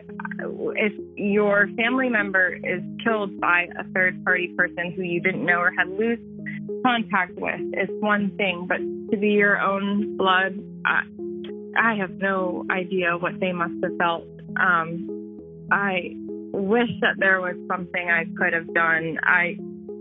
if 0.76 0.92
your 1.16 1.68
family 1.76 2.08
member 2.08 2.54
is 2.54 2.82
killed 3.04 3.40
by 3.40 3.68
a 3.78 3.84
third 3.94 4.24
party 4.24 4.52
person 4.56 4.92
who 4.96 5.02
you 5.02 5.20
didn't 5.20 5.46
know 5.46 5.58
or 5.58 5.70
had 5.78 5.88
loose 5.88 6.18
contact 6.84 7.34
with, 7.36 7.60
it's 7.72 7.92
one 8.00 8.36
thing, 8.36 8.66
but 8.68 8.78
to 9.12 9.16
be 9.16 9.28
your 9.28 9.60
own 9.60 10.16
blood, 10.16 10.58
I, 10.84 11.02
I 11.78 11.94
have 11.94 12.10
no 12.18 12.64
idea 12.68 13.16
what 13.16 13.38
they 13.38 13.52
must 13.52 13.74
have 13.82 13.96
felt. 13.96 14.24
Um, 14.60 15.38
I 15.70 16.14
wish 16.52 16.90
that 17.00 17.14
there 17.18 17.40
was 17.40 17.54
something 17.68 18.10
I 18.10 18.24
could 18.36 18.52
have 18.52 18.72
done. 18.74 19.18
I 19.22 19.56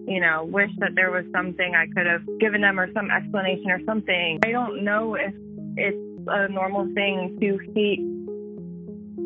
you 0.07 0.19
know, 0.19 0.43
wish 0.43 0.71
that 0.79 0.95
there 0.95 1.11
was 1.11 1.25
something 1.33 1.75
I 1.75 1.87
could 1.87 2.05
have 2.05 2.21
given 2.39 2.61
them 2.61 2.79
or 2.79 2.91
some 2.93 3.09
explanation 3.09 3.71
or 3.71 3.79
something. 3.85 4.39
I 4.43 4.51
don't 4.51 4.83
know 4.83 5.15
if 5.15 5.33
it's 5.77 6.27
a 6.27 6.47
normal 6.49 6.85
thing 6.93 7.37
to 7.39 7.59
hate 7.73 7.99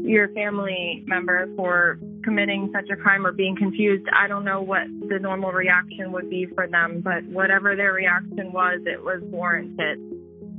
your 0.07 0.29
family 0.29 1.03
member 1.05 1.47
for 1.55 1.99
committing 2.23 2.71
such 2.73 2.89
a 2.89 2.95
crime 2.95 3.25
or 3.25 3.31
being 3.31 3.55
confused. 3.55 4.05
I 4.13 4.27
don't 4.27 4.45
know 4.45 4.61
what 4.61 4.83
the 5.09 5.19
normal 5.19 5.51
reaction 5.51 6.11
would 6.11 6.29
be 6.29 6.45
for 6.45 6.67
them, 6.67 7.01
but 7.01 7.23
whatever 7.25 7.75
their 7.75 7.93
reaction 7.93 8.51
was, 8.51 8.79
it 8.85 9.03
was 9.03 9.21
warranted. 9.23 9.99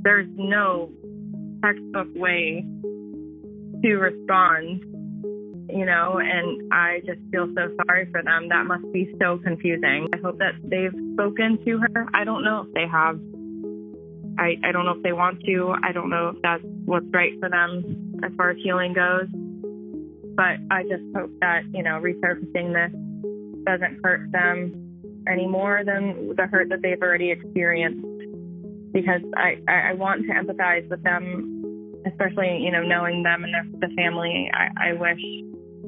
There's 0.01 0.27
no 0.35 0.91
textbook 1.63 2.07
way 2.15 2.65
to 3.83 3.95
respond 3.95 4.83
you 5.71 5.85
know, 5.85 6.19
and 6.19 6.73
I 6.73 7.01
just 7.05 7.19
feel 7.31 7.47
so 7.55 7.75
sorry 7.85 8.09
for 8.11 8.23
them. 8.23 8.49
That 8.49 8.65
must 8.65 8.91
be 8.91 9.13
so 9.21 9.39
confusing. 9.43 10.07
I 10.13 10.17
hope 10.17 10.37
that 10.39 10.53
they've 10.63 10.93
spoken 11.13 11.59
to 11.65 11.79
her. 11.79 12.07
I 12.13 12.23
don't 12.23 12.43
know 12.43 12.65
if 12.67 12.73
they 12.73 12.87
have. 12.87 13.19
I, 14.37 14.55
I 14.63 14.71
don't 14.71 14.85
know 14.85 14.93
if 14.95 15.03
they 15.03 15.13
want 15.13 15.43
to. 15.45 15.75
I 15.83 15.91
don't 15.91 16.09
know 16.09 16.29
if 16.29 16.41
that's 16.41 16.63
what's 16.85 17.05
right 17.13 17.33
for 17.39 17.49
them 17.49 18.19
as 18.23 18.31
far 18.37 18.51
as 18.51 18.57
healing 18.63 18.93
goes. 18.93 19.27
But 20.35 20.57
I 20.71 20.83
just 20.83 21.03
hope 21.15 21.31
that, 21.41 21.63
you 21.73 21.83
know, 21.83 21.99
resurfacing 21.99 22.73
this 22.73 23.65
doesn't 23.65 23.99
hurt 24.03 24.31
them 24.31 24.73
any 25.27 25.45
more 25.45 25.83
than 25.85 26.35
the 26.35 26.47
hurt 26.47 26.69
that 26.69 26.81
they've 26.81 27.01
already 27.01 27.31
experienced. 27.31 28.05
Because 28.93 29.21
I, 29.35 29.59
I, 29.67 29.93
want 29.93 30.25
to 30.25 30.33
empathize 30.33 30.89
with 30.89 31.03
them, 31.03 31.93
especially, 32.07 32.57
you 32.63 32.71
know, 32.71 32.81
knowing 32.81 33.21
them 33.21 33.43
and 33.43 33.81
the 33.81 33.87
family. 33.95 34.49
I, 34.51 34.89
I 34.89 34.93
wish 34.93 35.19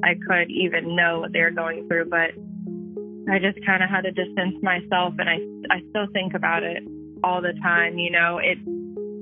I 0.02 0.14
could 0.26 0.50
even 0.50 0.96
know 0.96 1.20
what 1.20 1.32
they're 1.32 1.50
going 1.50 1.86
through, 1.88 2.06
but 2.06 2.32
I 3.30 3.38
just 3.38 3.64
kind 3.64 3.82
of 3.82 3.90
had 3.90 4.02
to 4.02 4.10
distance 4.10 4.56
myself, 4.62 5.14
and 5.18 5.28
I 5.28 5.38
I 5.74 5.80
still 5.90 6.06
think 6.12 6.34
about 6.34 6.62
it 6.62 6.82
all 7.22 7.40
the 7.40 7.52
time. 7.62 7.98
You 7.98 8.10
know, 8.10 8.40
it's 8.42 8.60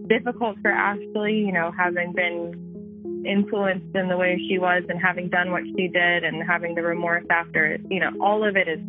difficult 0.09 0.57
for 0.62 0.70
Ashley, 0.70 1.35
you 1.35 1.52
know, 1.52 1.70
having 1.77 2.12
been 2.12 3.24
influenced 3.27 3.94
in 3.94 4.09
the 4.09 4.16
way 4.16 4.40
she 4.48 4.59
was 4.59 4.82
and 4.89 4.98
having 5.01 5.28
done 5.28 5.52
what 5.52 5.62
she 5.77 5.89
did 5.89 6.24
and 6.24 6.43
having 6.47 6.74
the 6.74 6.82
remorse 6.82 7.24
after 7.31 7.66
it. 7.66 7.82
You 7.90 8.01
know, 8.01 8.11
all 8.20 8.47
of 8.47 8.57
it 8.57 8.69
is 8.69 8.81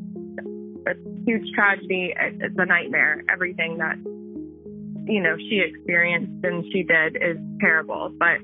a 0.88 0.94
huge 1.26 1.52
tragedy. 1.54 2.14
It's 2.18 2.56
a 2.58 2.66
nightmare. 2.66 3.24
Everything 3.30 3.78
that 3.78 3.98
you 5.12 5.22
know 5.22 5.36
she 5.38 5.60
experienced 5.60 6.44
and 6.44 6.64
she 6.72 6.84
did 6.84 7.18
is 7.18 7.38
terrible. 7.60 8.12
But 8.18 8.40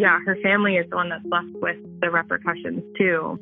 yeah, 0.00 0.18
her 0.24 0.36
family 0.42 0.76
is 0.76 0.88
the 0.88 0.96
one 0.96 1.10
that's 1.10 1.24
left 1.26 1.50
with 1.60 1.76
the 2.00 2.10
repercussions 2.10 2.82
too. 2.96 3.38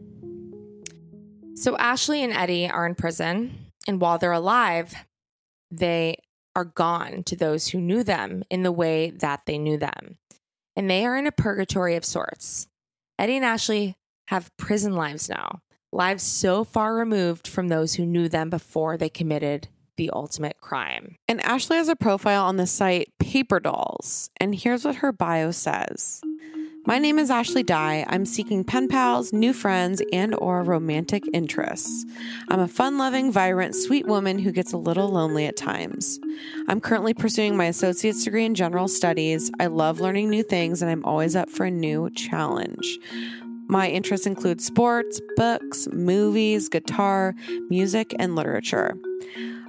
So 1.55 1.77
Ashley 1.77 2.25
and 2.25 2.33
Eddie 2.33 2.69
are 2.69 2.85
in 2.85 2.97
prison, 2.97 3.71
and 3.87 4.01
while 4.01 4.19
they're 4.19 4.33
alive, 4.33 4.93
they 5.71 6.17
are 6.57 6.65
gone 6.65 7.23
to 7.25 7.37
those 7.37 7.69
who 7.69 7.81
knew 7.81 8.03
them 8.03 8.43
in 8.51 8.65
the 8.65 8.73
way 8.73 9.11
that 9.11 9.43
they 9.47 9.57
knew 9.57 9.77
them. 9.77 10.19
And 10.75 10.91
they 10.91 11.05
are 11.05 11.17
in 11.17 11.29
a 11.29 11.33
purgatory 11.33 11.95
of 11.95 12.05
sorts. 12.05 12.67
Eddie 13.21 13.37
and 13.37 13.45
Ashley 13.45 13.97
have 14.27 14.57
prison 14.57 14.95
lives 14.95 15.29
now, 15.29 15.61
lives 15.93 16.25
so 16.25 16.65
far 16.65 16.97
removed 16.97 17.47
from 17.47 17.69
those 17.69 17.95
who 17.95 18.05
knew 18.05 18.29
them 18.29 18.51
before 18.51 18.97
they 18.97 19.09
committed 19.09 19.69
the 19.99 20.09
ultimate 20.11 20.59
crime. 20.63 21.17
And 21.29 21.45
Ashley 21.45 21.77
has 21.77 21.91
a 21.91 21.97
profile 21.97 22.47
on 22.47 22.57
the 22.57 22.67
site 22.67 23.13
Paper 23.19 23.61
Dolls. 23.61 24.31
And 24.39 24.55
here's 24.55 24.87
what 24.87 24.97
her 24.97 25.13
bio 25.13 25.51
says. 25.51 26.23
My 26.87 26.99
name 26.99 27.19
is 27.19 27.31
Ashley 27.31 27.63
Dye. 27.63 28.07
I'm 28.09 28.25
seeking 28.25 28.65
pen 28.65 28.89
pals, 28.89 29.31
new 29.31 29.53
friends, 29.53 30.01
and 30.11 30.35
or 30.37 30.63
romantic 30.63 31.23
interests. 31.35 32.07
I'm 32.49 32.61
a 32.61 32.69
fun-loving, 32.69 33.31
vibrant, 33.31 33.75
sweet 33.75 34.07
woman 34.07 34.39
who 34.39 34.53
gets 34.53 34.73
a 34.73 34.79
little 34.79 35.09
lonely 35.09 35.45
at 35.45 35.57
times. 35.57 36.19
I'm 36.67 36.81
currently 36.81 37.13
pursuing 37.13 37.59
my 37.59 37.67
associate's 37.67 38.25
degree 38.25 38.47
in 38.47 38.55
general 38.55 38.89
studies. 38.89 39.51
I 39.61 39.67
love 39.67 40.01
learning 40.01 40.31
new 40.31 40.43
things 40.43 40.81
and 40.81 40.91
I'm 40.91 41.05
always 41.05 41.37
up 41.37 41.51
for 41.51 41.67
a 41.67 41.71
new 41.71 42.09
challenge. 42.11 42.99
My 43.69 43.91
interests 43.91 44.27
include 44.27 44.63
sports, 44.63 45.21
books, 45.37 45.89
movies, 45.93 46.71
guitar, 46.71 47.35
music, 47.69 48.15
and 48.19 48.35
literature. 48.35 48.97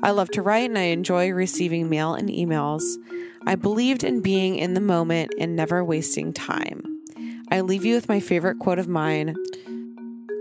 I 0.02 0.12
love 0.12 0.30
to 0.32 0.42
write 0.42 0.70
and 0.70 0.78
I 0.78 0.84
enjoy 0.84 1.32
receiving 1.32 1.90
mail 1.90 2.14
and 2.14 2.30
emails. 2.30 2.84
I 3.46 3.56
believed 3.56 4.04
in 4.04 4.22
being 4.22 4.56
in 4.56 4.74
the 4.74 4.82
moment 4.82 5.34
and 5.40 5.56
never 5.56 5.84
wasting 5.84 6.34
time. 6.34 6.82
I 7.52 7.62
leave 7.62 7.84
you 7.84 7.96
with 7.96 8.08
my 8.08 8.20
favorite 8.20 8.60
quote 8.60 8.80
of 8.80 8.88
mine. 8.88 9.36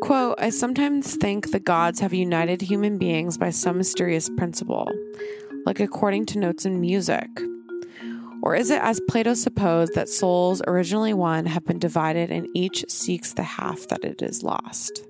Quote, 0.03 0.37
I 0.39 0.51
sometimes 0.51 1.17
think 1.17 1.51
the 1.51 1.59
gods 1.59 2.01
have 2.01 2.15
united 2.15 2.61
human 2.61 2.99
beings 2.99 3.37
by 3.37 3.51
some 3.51 3.79
mysterious 3.79 4.29
principle, 4.37 4.89
like 5.67 5.81
according 5.81 6.27
to 6.27 6.39
notes 6.39 6.65
in 6.65 6.81
music. 6.81 7.29
Or 8.43 8.55
is 8.55 8.71
it 8.71 8.81
as 8.81 9.01
Plato 9.09 9.35
supposed 9.35 9.95
that 9.95 10.09
souls 10.09 10.63
originally 10.69 11.13
one 11.13 11.47
have 11.47 11.65
been 11.65 11.81
divided 11.81 12.31
and 12.31 12.47
each 12.55 12.85
seeks 12.89 13.33
the 13.33 13.43
half 13.43 13.89
that 13.89 14.05
it 14.05 14.23
is 14.23 14.45
lost? 14.45 15.05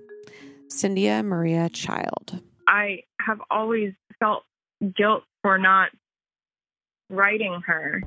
Cynthia 0.69 1.23
Maria 1.23 1.69
Child. 1.69 2.41
I 2.67 3.03
have 3.21 3.41
always 3.51 3.93
felt 4.21 4.45
guilt 4.97 5.25
for 5.43 5.59
not 5.59 5.91
writing 7.11 7.61
her. 7.67 8.03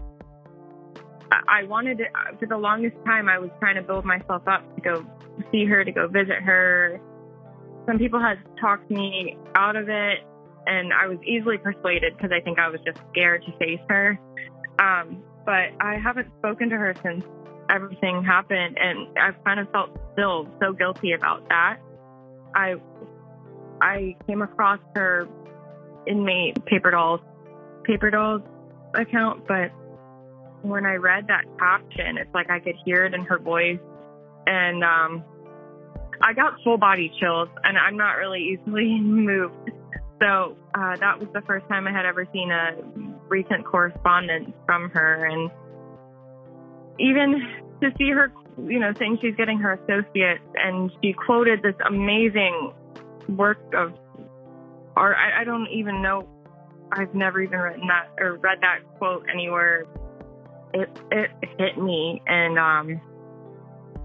I- 1.47 1.63
wanted 1.63 1.99
to, 1.99 2.05
for 2.39 2.45
the 2.45 2.57
longest 2.57 2.95
time, 3.05 3.29
I 3.29 3.39
was 3.39 3.49
trying 3.59 3.75
to 3.75 3.81
build 3.81 4.03
myself 4.03 4.43
up 4.47 4.75
to 4.75 4.81
go 4.81 5.05
see 5.51 5.65
her, 5.65 5.83
to 5.83 5.91
go 5.91 6.07
visit 6.07 6.41
her. 6.43 6.99
Some 7.87 7.97
people 7.97 8.19
had 8.19 8.37
talked 8.59 8.91
me 8.91 9.37
out 9.55 9.75
of 9.75 9.87
it, 9.89 10.19
and 10.67 10.93
I 10.93 11.07
was 11.07 11.17
easily 11.25 11.57
persuaded 11.57 12.15
because 12.15 12.31
I 12.31 12.41
think 12.41 12.59
I 12.59 12.69
was 12.69 12.79
just 12.85 12.99
scared 13.11 13.43
to 13.45 13.57
face 13.57 13.79
her. 13.89 14.19
Um, 14.79 15.23
but 15.45 15.71
I 15.79 15.97
haven't 15.97 16.27
spoken 16.39 16.69
to 16.69 16.77
her 16.77 16.93
since 17.01 17.23
everything 17.69 18.23
happened, 18.23 18.77
and 18.77 19.07
I've 19.17 19.41
kind 19.43 19.59
of 19.59 19.71
felt 19.71 19.97
still 20.13 20.47
so 20.61 20.73
guilty 20.73 21.13
about 21.13 21.47
that. 21.49 21.79
I 22.53 22.75
I 23.81 24.15
came 24.27 24.41
across 24.41 24.79
her 24.95 25.27
inmate 26.07 26.65
paper 26.65 26.91
dolls 26.91 27.21
paper 27.83 28.09
dolls 28.09 28.41
account, 28.93 29.47
but 29.47 29.71
when 30.61 30.85
I 30.85 30.95
read 30.95 31.27
that 31.27 31.45
caption, 31.57 32.17
it's 32.17 32.33
like 32.33 32.49
I 32.49 32.59
could 32.59 32.75
hear 32.85 33.05
it 33.05 33.13
in 33.13 33.21
her 33.25 33.39
voice, 33.39 33.79
and 34.45 34.83
um, 34.83 35.23
I 36.21 36.33
got 36.33 36.53
full 36.63 36.77
body 36.77 37.11
chills, 37.19 37.49
and 37.63 37.77
I'm 37.77 37.97
not 37.97 38.13
really 38.13 38.39
easily 38.39 38.99
moved. 39.01 39.71
So 40.21 40.55
uh, 40.75 40.97
that 40.97 41.19
was 41.19 41.29
the 41.33 41.41
first 41.41 41.67
time 41.67 41.87
I 41.87 41.91
had 41.91 42.05
ever 42.05 42.27
seen 42.31 42.51
a 42.51 42.75
recent 43.27 43.65
correspondence 43.65 44.51
from 44.65 44.89
her, 44.91 45.25
and 45.25 45.49
even 46.99 47.41
to 47.81 47.89
see 47.97 48.11
her, 48.11 48.31
you 48.67 48.79
know, 48.79 48.93
saying 48.99 49.17
she's 49.21 49.35
getting 49.35 49.57
her 49.57 49.73
associates, 49.73 50.43
and 50.55 50.91
she 51.01 51.13
quoted 51.13 51.63
this 51.63 51.75
amazing 51.87 52.73
work 53.29 53.59
of 53.73 53.93
art. 54.95 55.15
I, 55.17 55.41
I 55.41 55.43
don't 55.43 55.67
even 55.67 56.01
know. 56.01 56.27
I've 56.91 57.15
never 57.15 57.41
even 57.41 57.59
written 57.59 57.87
that 57.87 58.09
or 58.19 58.35
read 58.35 58.59
that 58.61 58.79
quote 58.97 59.25
anywhere. 59.31 59.85
It 60.73 60.89
it 61.11 61.29
hit 61.57 61.77
me, 61.77 62.21
and 62.27 62.57
um, 62.59 63.01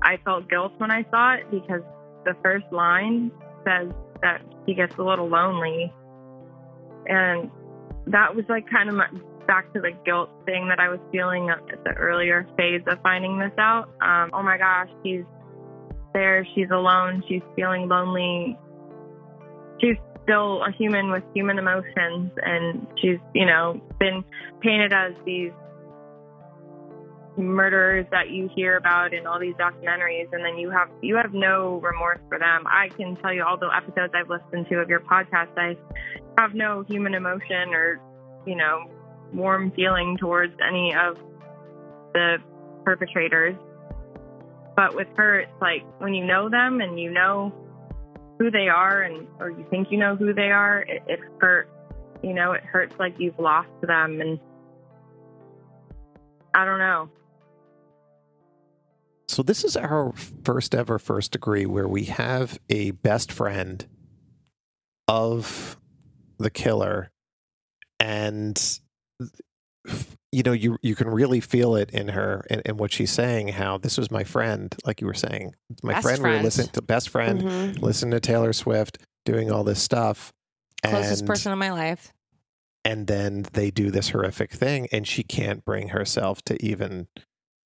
I 0.02 0.18
felt 0.24 0.48
guilt 0.48 0.72
when 0.78 0.90
I 0.90 1.04
saw 1.10 1.34
it 1.34 1.50
because 1.50 1.82
the 2.24 2.34
first 2.42 2.66
line 2.72 3.30
says 3.64 3.92
that 4.22 4.42
he 4.66 4.74
gets 4.74 4.96
a 4.96 5.02
little 5.02 5.28
lonely, 5.28 5.92
and 7.06 7.50
that 8.06 8.34
was 8.34 8.44
like 8.48 8.68
kind 8.70 8.88
of 8.88 8.94
my, 8.94 9.06
back 9.46 9.72
to 9.72 9.80
the 9.80 9.92
guilt 10.04 10.30
thing 10.44 10.68
that 10.68 10.80
I 10.80 10.88
was 10.88 11.00
feeling 11.12 11.50
at 11.50 11.84
the 11.84 11.92
earlier 11.92 12.46
phase 12.56 12.82
of 12.86 13.00
finding 13.02 13.38
this 13.38 13.52
out. 13.58 13.88
Um, 14.00 14.30
oh 14.32 14.42
my 14.42 14.58
gosh, 14.58 14.88
she's 15.04 15.24
there, 16.12 16.46
she's 16.54 16.70
alone, 16.70 17.22
she's 17.28 17.42
feeling 17.54 17.88
lonely. 17.88 18.58
She's 19.80 19.96
still 20.26 20.62
a 20.62 20.72
human 20.72 21.10
with 21.10 21.22
human 21.34 21.58
emotions, 21.58 22.32
and 22.42 22.86
she's, 23.00 23.18
you 23.32 23.46
know, 23.46 23.80
been 23.98 24.24
painted 24.60 24.92
as 24.92 25.12
these 25.24 25.52
murderers 27.38 28.06
that 28.10 28.30
you 28.30 28.48
hear 28.54 28.76
about 28.76 29.12
in 29.12 29.26
all 29.26 29.38
these 29.38 29.54
documentaries 29.56 30.26
and 30.32 30.44
then 30.44 30.56
you 30.56 30.70
have 30.70 30.88
you 31.02 31.16
have 31.16 31.34
no 31.34 31.78
remorse 31.82 32.18
for 32.28 32.38
them. 32.38 32.64
I 32.66 32.88
can 32.88 33.16
tell 33.16 33.32
you 33.32 33.44
all 33.44 33.58
the 33.58 33.68
episodes 33.76 34.14
i've 34.14 34.30
listened 34.30 34.66
to 34.70 34.76
of 34.76 34.88
your 34.88 35.00
podcast 35.00 35.50
i 35.58 35.76
have 36.38 36.54
no 36.54 36.82
human 36.88 37.14
emotion 37.14 37.74
or 37.74 38.00
you 38.46 38.56
know 38.56 38.84
warm 39.34 39.70
feeling 39.72 40.16
towards 40.18 40.54
any 40.66 40.94
of 40.94 41.18
the 42.14 42.38
perpetrators. 42.84 43.54
But 44.74 44.94
with 44.94 45.08
her 45.16 45.40
it's 45.40 45.60
like 45.60 45.82
when 45.98 46.14
you 46.14 46.24
know 46.24 46.48
them 46.48 46.80
and 46.80 46.98
you 46.98 47.10
know 47.10 47.52
who 48.38 48.50
they 48.50 48.68
are 48.68 49.02
and 49.02 49.26
or 49.38 49.50
you 49.50 49.66
think 49.70 49.90
you 49.90 49.98
know 49.98 50.16
who 50.16 50.34
they 50.34 50.50
are 50.50 50.80
it, 50.82 51.02
it 51.06 51.20
hurts 51.40 51.70
you 52.22 52.34
know 52.34 52.52
it 52.52 52.62
hurts 52.62 52.94
like 52.98 53.14
you've 53.18 53.38
lost 53.38 53.68
them 53.82 54.20
and 54.20 54.38
i 56.54 56.64
don't 56.64 56.78
know. 56.78 57.10
So 59.28 59.42
this 59.42 59.64
is 59.64 59.76
our 59.76 60.12
first 60.44 60.74
ever 60.74 60.98
first 60.98 61.32
degree 61.32 61.66
where 61.66 61.88
we 61.88 62.04
have 62.04 62.58
a 62.70 62.92
best 62.92 63.32
friend 63.32 63.84
of 65.08 65.76
the 66.38 66.50
killer 66.50 67.10
and 67.98 68.80
you 70.32 70.42
know 70.42 70.52
you 70.52 70.76
you 70.82 70.94
can 70.94 71.08
really 71.08 71.40
feel 71.40 71.76
it 71.76 71.90
in 71.90 72.08
her 72.08 72.44
and, 72.50 72.60
and 72.66 72.78
what 72.78 72.92
she's 72.92 73.12
saying 73.12 73.48
how 73.48 73.78
this 73.78 73.96
was 73.96 74.10
my 74.10 74.24
friend 74.24 74.74
like 74.84 75.00
you 75.00 75.06
were 75.06 75.14
saying 75.14 75.54
my 75.82 75.92
Best 75.94 76.02
friend, 76.02 76.22
we 76.22 76.30
were 76.30 76.62
to 76.72 76.82
best 76.82 77.08
friend 77.08 77.42
Mhm. 77.42 77.80
listen 77.82 78.10
to 78.10 78.20
Taylor 78.20 78.52
Swift 78.52 78.98
doing 79.24 79.50
all 79.50 79.64
this 79.64 79.82
stuff 79.82 80.32
Closest 80.84 81.20
and 81.22 81.28
person 81.28 81.52
in 81.52 81.58
my 81.58 81.70
life. 81.70 82.12
and 82.84 83.06
then 83.06 83.44
they 83.52 83.70
do 83.70 83.90
this 83.90 84.10
horrific 84.10 84.52
thing 84.52 84.88
and 84.92 85.06
she 85.06 85.22
can't 85.22 85.64
bring 85.64 85.88
herself 85.88 86.42
to 86.42 86.62
even 86.64 87.06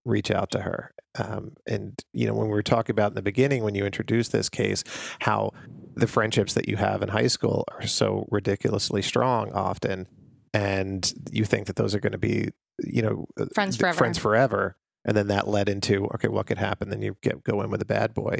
reach 0.05 0.31
out 0.31 0.51
to 0.51 0.61
her 0.61 0.93
um, 1.19 1.53
and 1.66 1.99
you 2.12 2.27
know 2.27 2.35
when 2.35 2.47
we 2.47 2.53
were 2.53 2.62
talking 2.62 2.93
about 2.95 3.11
in 3.11 3.16
the 3.16 3.23
beginning 3.23 3.62
when 3.65 3.74
you 3.74 3.85
introduced 3.85 4.32
this 4.32 4.49
case 4.49 4.85
how 5.20 5.51
the 5.95 6.07
friendships 6.07 6.55
that 6.55 6.69
you 6.69 6.77
have 6.77 7.03
in 7.03 7.09
high 7.09 7.27
school 7.27 7.65
are 7.73 7.87
so 7.87 8.27
ridiculously 8.31 9.03
strong 9.03 9.51
often 9.53 10.07
and 10.53 11.13
you 11.31 11.45
think 11.45 11.67
that 11.67 11.77
those 11.77 11.95
are 11.95 12.01
going 12.01 12.13
to 12.13 12.19
be 12.19 12.49
you 12.83 13.03
know 13.03 13.27
uh, 13.39 13.47
Friends 13.55 13.77
forever. 13.77 13.97
friends 13.97 14.19
forever 14.19 14.77
and 15.05 15.17
then 15.17 15.29
that 15.29 15.47
led 15.49 15.69
into 15.69 16.07
okay 16.15 16.29
what 16.29 16.47
could 16.47 16.59
happen 16.59 16.89
then 16.91 17.03
you 17.03 17.17
get 17.23 17.45
go 17.45 17.61
in 17.63 17.71
with 17.71 17.83
a 17.83 17.87
bad 17.87 18.15
boy 18.15 18.39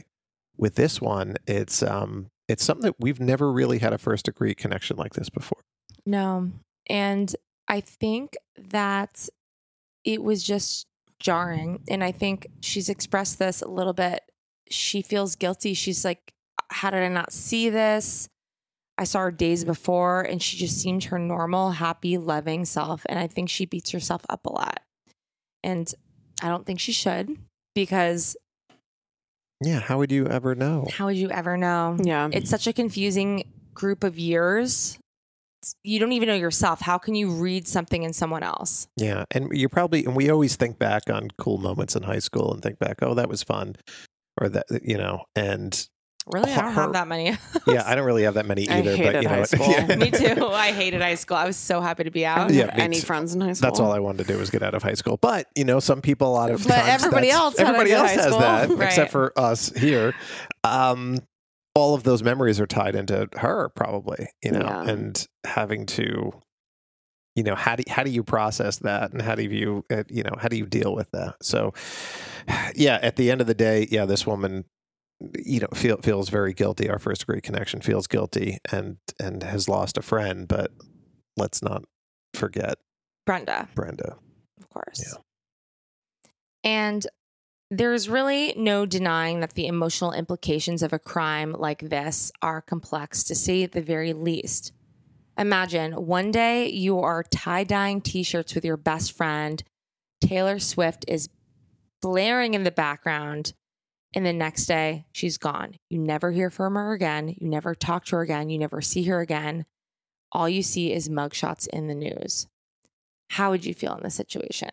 with 0.57 0.74
this 0.74 1.01
one 1.01 1.37
it's 1.47 1.82
um 1.82 2.31
it's 2.49 2.65
something 2.65 2.82
that 2.85 2.97
we've 2.99 3.20
never 3.20 3.53
really 3.53 3.78
had 3.78 3.93
a 3.93 3.99
first 3.99 4.24
degree 4.24 4.55
connection 4.55 4.97
like 4.97 5.15
this 5.15 5.28
before 5.31 5.62
No. 6.07 6.51
And 6.89 7.35
I 7.69 7.81
think 7.81 8.37
that 8.57 9.28
it 10.05 10.23
was 10.24 10.43
just 10.43 10.87
jarring. 11.20 11.85
And 11.89 12.03
I 12.03 12.11
think 12.11 12.49
she's 12.61 12.89
expressed 12.89 13.39
this 13.39 13.62
a 13.62 13.69
little 13.69 13.93
bit. 13.93 14.23
She 14.69 15.03
feels 15.03 15.37
guilty. 15.37 15.74
She's 15.74 16.05
like, 16.05 16.32
How 16.70 16.91
did 16.91 17.03
I 17.05 17.09
not 17.09 17.32
see 17.32 17.70
this? 17.70 18.28
I 19.01 19.05
saw 19.05 19.20
her 19.20 19.31
days 19.31 19.64
before 19.64 20.22
and 20.22 20.43
she 20.43 20.56
just 20.56 20.78
seemed 20.78 21.05
her 21.05 21.18
normal, 21.18 21.72
happy, 21.72 22.18
loving 22.18 22.64
self. 22.64 23.05
And 23.09 23.18
I 23.18 23.27
think 23.27 23.48
she 23.48 23.64
beats 23.64 23.90
herself 23.90 24.22
up 24.28 24.47
a 24.47 24.52
lot. 24.52 24.81
And 25.64 25.93
I 26.43 26.48
don't 26.48 26.66
think 26.66 26.81
she 26.81 26.93
should 26.93 27.36
because 27.74 28.36
yeah 29.62 29.78
how 29.78 29.98
would 29.98 30.10
you 30.10 30.27
ever 30.27 30.55
know 30.55 30.86
how 30.90 31.06
would 31.06 31.16
you 31.16 31.31
ever 31.31 31.56
know? 31.56 31.97
Yeah. 32.02 32.28
It's 32.32 32.51
such 32.51 32.66
a 32.66 32.72
confusing 32.72 33.44
group 33.74 34.05
of 34.05 34.18
years, 34.18 34.98
you 35.82 35.98
don't 35.98 36.12
even 36.12 36.28
know 36.28 36.35
yourself. 36.35 36.81
How 36.81 36.98
can 36.98 37.14
you 37.14 37.31
read 37.31 37.68
something 37.68 38.02
in 38.02 38.12
someone 38.12 38.43
else? 38.43 38.89
Yeah, 38.97 39.24
and 39.31 39.51
you 39.52 39.68
probably 39.68 40.05
and 40.05 40.16
we 40.16 40.31
always 40.31 40.56
think 40.56 40.78
back 40.78 41.10
on 41.10 41.28
cool 41.39 41.59
moments 41.59 41.97
in 41.97 42.02
high 42.02 42.18
school 42.18 42.52
and 42.52 42.62
think 42.62 42.78
back, 42.78 43.02
oh, 43.02 43.14
that 43.14 43.28
was 43.28 43.43
fun, 43.43 43.77
or 44.40 44.48
that 44.48 44.66
you 44.82 44.97
know, 44.97 45.24
and 45.35 45.89
Really, 46.26 46.52
I 46.52 46.60
don't 46.62 46.72
have 46.74 46.92
that 46.92 47.09
many. 47.09 47.36
yeah, 47.66 47.82
I 47.86 47.94
don't 47.94 48.05
really 48.05 48.24
have 48.24 48.34
that 48.34 48.47
many 48.47 48.68
I 48.68 48.78
either. 48.78 48.94
hated 48.94 49.12
but 49.14 49.22
you 49.22 49.28
know, 49.28 49.34
high 49.36 49.42
school. 49.44 49.66
yeah. 49.68 49.97
Me 49.97 50.10
too. 50.10 50.47
I 50.47 50.70
hated 50.72 51.01
high 51.01 51.14
school. 51.14 51.36
I 51.36 51.47
was 51.47 51.56
so 51.56 51.80
happy 51.80 52.05
to 52.05 52.10
be 52.10 52.24
out. 52.26 52.52
Yeah, 52.52 52.70
any 52.74 52.97
too. 53.01 53.06
friends 53.06 53.34
in 53.34 53.40
high 53.40 53.55
school. 53.55 53.68
That's 53.70 53.80
all 53.80 53.90
I 53.92 53.98
wanted 53.98 54.26
to 54.26 54.32
do 54.34 54.38
was 54.38 54.51
get 54.51 54.62
out 54.62 54.74
of 54.74 54.82
high 54.82 54.94
school. 54.94 55.16
But 55.16 55.47
you 55.56 55.64
know, 55.64 55.80
some 55.80 56.02
people 56.02 56.28
a 56.28 56.34
lot 56.34 56.51
of 56.51 56.62
But 56.62 56.74
times 56.74 56.88
everybody 56.88 57.30
else 57.30 57.59
everybody 57.59 57.92
else 57.92 58.12
has 58.12 58.36
that, 58.36 58.68
Right. 58.76 58.86
except 58.86 59.10
for 59.12 59.32
us 59.38 59.72
here. 59.76 60.14
Um, 60.62 61.18
all 61.74 61.94
of 61.94 62.02
those 62.02 62.22
memories 62.22 62.60
are 62.60 62.66
tied 62.66 62.94
into 62.97 63.28
her, 63.36 63.70
probably. 63.74 64.28
You 64.42 64.52
know, 64.52 64.60
Yeah. 64.60 64.88
and 64.90 65.26
having 65.47 65.86
to, 65.86 66.32
you 67.34 67.42
know, 67.44 67.55
how 67.55 67.76
do 67.76 67.82
how 67.88 68.02
do 68.02 68.10
you 68.10 68.22
process 68.22 68.76
that, 68.80 69.12
and 69.12 69.22
how 69.22 69.34
do 69.36 69.42
you, 69.42 69.84
uh, 69.90 70.05
you 70.09 70.22
know, 70.22 70.34
how 70.38 70.48
do 70.48 70.56
you 70.56 70.66
deal 70.66 70.94
with 70.94 71.10
that? 71.12 71.36
So, 71.42 71.72
yeah, 72.74 72.98
at 73.02 73.16
the 73.16 73.30
end 73.30 73.40
of 73.40 73.47
the 73.47 73.55
day, 73.55 73.88
yeah, 73.90 74.05
this 74.05 74.26
woman. 74.26 74.64
You 75.38 75.60
know, 75.60 75.68
feel, 75.74 75.98
feels 75.98 76.28
very 76.28 76.55
guilty. 76.55 76.88
Our 76.88 76.98
first 76.98 77.22
degree 77.22 77.40
connection 77.40 77.80
feels 77.80 78.06
guilty, 78.06 78.59
and 78.72 78.97
and 79.18 79.42
has 79.42 79.68
lost 79.68 79.98
a 79.98 80.02
friend. 80.02 80.48
But 80.48 80.72
let's 81.36 81.62
not 81.62 81.84
forget 82.34 82.78
Brenda, 83.26 83.68
Brenda. 83.74 84.16
of 84.59 84.68
course. 84.70 85.05
Yeah. 85.05 85.20
And 86.64 87.06
there's 87.70 88.09
really 88.09 88.52
no 88.56 88.84
denying 88.84 89.40
that 89.40 89.55
the 89.55 89.66
emotional 89.66 90.12
implications 90.12 90.82
of 90.82 90.92
a 90.92 90.98
crime 90.98 91.52
like 91.52 91.80
this 91.80 92.32
are 92.42 92.60
complex, 92.60 93.22
to 93.24 93.34
say 93.34 93.66
the 93.66 93.82
very 93.82 94.12
least. 94.12 94.72
Imagine 95.38 95.92
one 95.92 96.30
day 96.30 96.68
you 96.68 96.98
are 96.98 97.22
tie 97.22 97.64
dyeing 97.64 98.01
t 98.01 98.22
shirts 98.22 98.55
with 98.55 98.64
your 98.64 98.76
best 98.76 99.12
friend. 99.12 99.62
Taylor 100.20 100.59
Swift 100.59 101.05
is 101.09 101.28
blaring 102.02 102.55
in 102.55 102.64
the 102.64 102.70
background. 102.70 103.55
And 104.15 104.27
the 104.27 104.32
next 104.32 104.66
day, 104.66 105.07
she's 105.12 105.39
gone. 105.39 105.74
You 105.89 105.99
never 105.99 106.32
hear 106.32 106.51
from 106.51 106.74
her 106.74 106.93
again. 106.93 107.35
You 107.39 107.49
never 107.49 107.74
talk 107.74 108.05
to 108.07 108.16
her 108.16 108.23
again. 108.23 108.51
You 108.51 108.59
never 108.59 108.81
see 108.81 109.05
her 109.05 109.20
again. 109.20 109.66
All 110.32 110.49
you 110.49 110.62
see 110.62 110.93
is 110.93 111.09
mugshots 111.09 111.69
in 111.69 111.87
the 111.87 111.95
news. 111.95 112.49
How 113.31 113.51
would 113.51 113.65
you 113.65 113.74
feel 113.74 113.95
in 113.95 114.03
this 114.03 114.16
situation? 114.16 114.70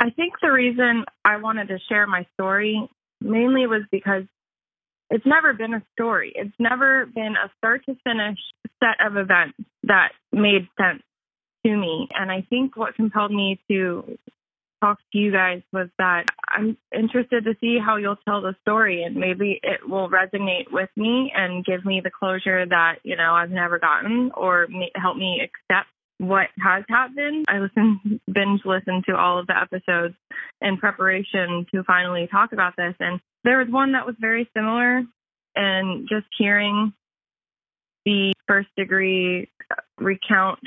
I 0.00 0.10
think 0.10 0.34
the 0.40 0.50
reason 0.50 1.04
I 1.24 1.36
wanted 1.38 1.68
to 1.68 1.78
share 1.88 2.06
my 2.06 2.26
story 2.34 2.88
mainly 3.20 3.66
was 3.66 3.82
because 3.90 4.24
it's 5.10 5.26
never 5.26 5.52
been 5.54 5.74
a 5.74 5.82
story. 5.92 6.32
It's 6.34 6.54
never 6.58 7.06
been 7.06 7.34
a 7.36 7.50
start 7.58 7.84
to 7.86 7.96
finish 8.04 8.38
set 8.82 9.04
of 9.04 9.16
events 9.16 9.56
that 9.84 10.10
made 10.32 10.68
sense 10.78 11.02
to 11.64 11.76
me. 11.76 12.08
And 12.14 12.30
I 12.30 12.46
think 12.48 12.76
what 12.76 12.94
compelled 12.94 13.32
me 13.32 13.60
to 13.68 14.18
talk 14.80 14.98
to 15.12 15.18
you 15.18 15.32
guys 15.32 15.62
was 15.72 15.88
that 15.98 16.24
I'm 16.48 16.76
interested 16.94 17.44
to 17.44 17.54
see 17.60 17.78
how 17.84 17.96
you'll 17.96 18.16
tell 18.16 18.40
the 18.40 18.54
story 18.62 19.02
and 19.02 19.16
maybe 19.16 19.60
it 19.62 19.88
will 19.88 20.08
resonate 20.08 20.70
with 20.70 20.90
me 20.96 21.32
and 21.34 21.64
give 21.64 21.84
me 21.84 22.00
the 22.02 22.10
closure 22.10 22.66
that, 22.66 22.96
you 23.02 23.16
know, 23.16 23.32
I've 23.34 23.50
never 23.50 23.78
gotten 23.78 24.30
or 24.34 24.66
help 24.94 25.16
me 25.16 25.40
accept 25.42 25.88
what 26.18 26.48
has 26.58 26.84
happened. 26.88 27.46
I 27.48 27.58
listened, 27.58 28.20
binge 28.32 28.62
listened 28.64 29.04
to 29.08 29.16
all 29.16 29.38
of 29.38 29.46
the 29.46 29.56
episodes 29.56 30.14
in 30.60 30.76
preparation 30.76 31.66
to 31.74 31.84
finally 31.84 32.28
talk 32.30 32.52
about 32.52 32.74
this. 32.76 32.94
And 32.98 33.20
there 33.44 33.58
was 33.58 33.68
one 33.70 33.92
that 33.92 34.06
was 34.06 34.16
very 34.20 34.48
similar. 34.56 35.02
And 35.54 36.08
just 36.08 36.26
hearing 36.36 36.92
the 38.04 38.32
first 38.46 38.68
degree 38.76 39.50
recount 39.98 40.60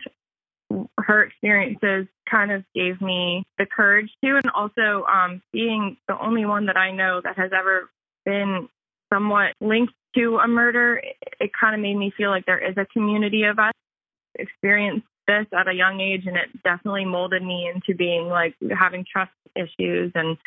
her 0.98 1.24
experiences 1.24 2.08
kind 2.30 2.52
of 2.52 2.64
gave 2.74 3.02
me 3.02 3.44
the 3.58 3.66
courage 3.66 4.10
to, 4.24 4.36
and 4.36 4.50
also 4.52 5.06
um, 5.06 5.42
being 5.52 5.98
the 6.08 6.20
only 6.20 6.46
one 6.46 6.68
that 6.68 6.78
I 6.78 6.92
know 6.92 7.22
that 7.24 7.38
has 7.38 7.52
ever 7.58 7.90
been 8.26 8.70
somewhat 9.12 9.54
linked 9.60 9.94
to 10.16 10.38
a 10.38 10.48
murder, 10.48 11.02
it, 11.40 11.52
kind 11.60 11.76
of 11.76 11.82
made 11.82 11.96
me 11.96 12.14
feel 12.16 12.30
like 12.30 12.46
there 12.46 12.60
is 12.60 12.78
a 12.78 12.86
community 12.86 13.44
of 13.44 13.60
us. 13.60 13.74
Experienced 14.36 15.06
this 15.28 15.46
at 15.58 15.68
a 15.68 15.74
young 15.74 16.00
age, 16.00 16.26
and 16.26 16.38
it 16.38 16.64
definitely 16.64 17.06
molded 17.06 17.44
me 17.44 17.70
into 17.74 17.98
being 17.98 18.28
like 18.28 18.56
having 18.78 19.06
trust 19.10 19.32
issues 19.56 20.12
and 20.16 20.38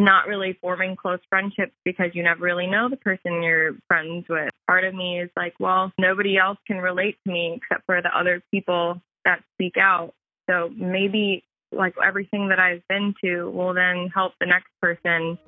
not 0.00 0.26
really 0.26 0.58
forming 0.60 0.96
close 0.96 1.20
friendships 1.28 1.72
because 1.84 2.10
you 2.14 2.22
never 2.22 2.42
really 2.42 2.66
know 2.66 2.88
the 2.88 2.96
person 2.96 3.42
you're 3.42 3.76
friends 3.86 4.26
with. 4.28 4.50
Part 4.66 4.84
of 4.84 4.94
me 4.94 5.20
is 5.20 5.30
like, 5.36 5.54
well, 5.60 5.92
nobody 5.98 6.36
else 6.36 6.58
can 6.66 6.78
relate 6.78 7.16
to 7.24 7.32
me 7.32 7.60
except 7.62 7.86
for 7.86 8.02
the 8.02 8.16
other 8.16 8.42
people 8.50 9.00
that 9.24 9.42
speak 9.54 9.76
out. 9.76 10.12
So 10.50 10.70
maybe 10.76 11.44
like 11.72 11.94
everything 12.04 12.48
that 12.48 12.58
I've 12.58 12.86
been 12.88 13.14
to 13.22 13.50
will 13.50 13.74
then 13.74 14.08
help 14.12 14.32
the 14.40 14.46
next 14.46 14.68
person 14.80 15.38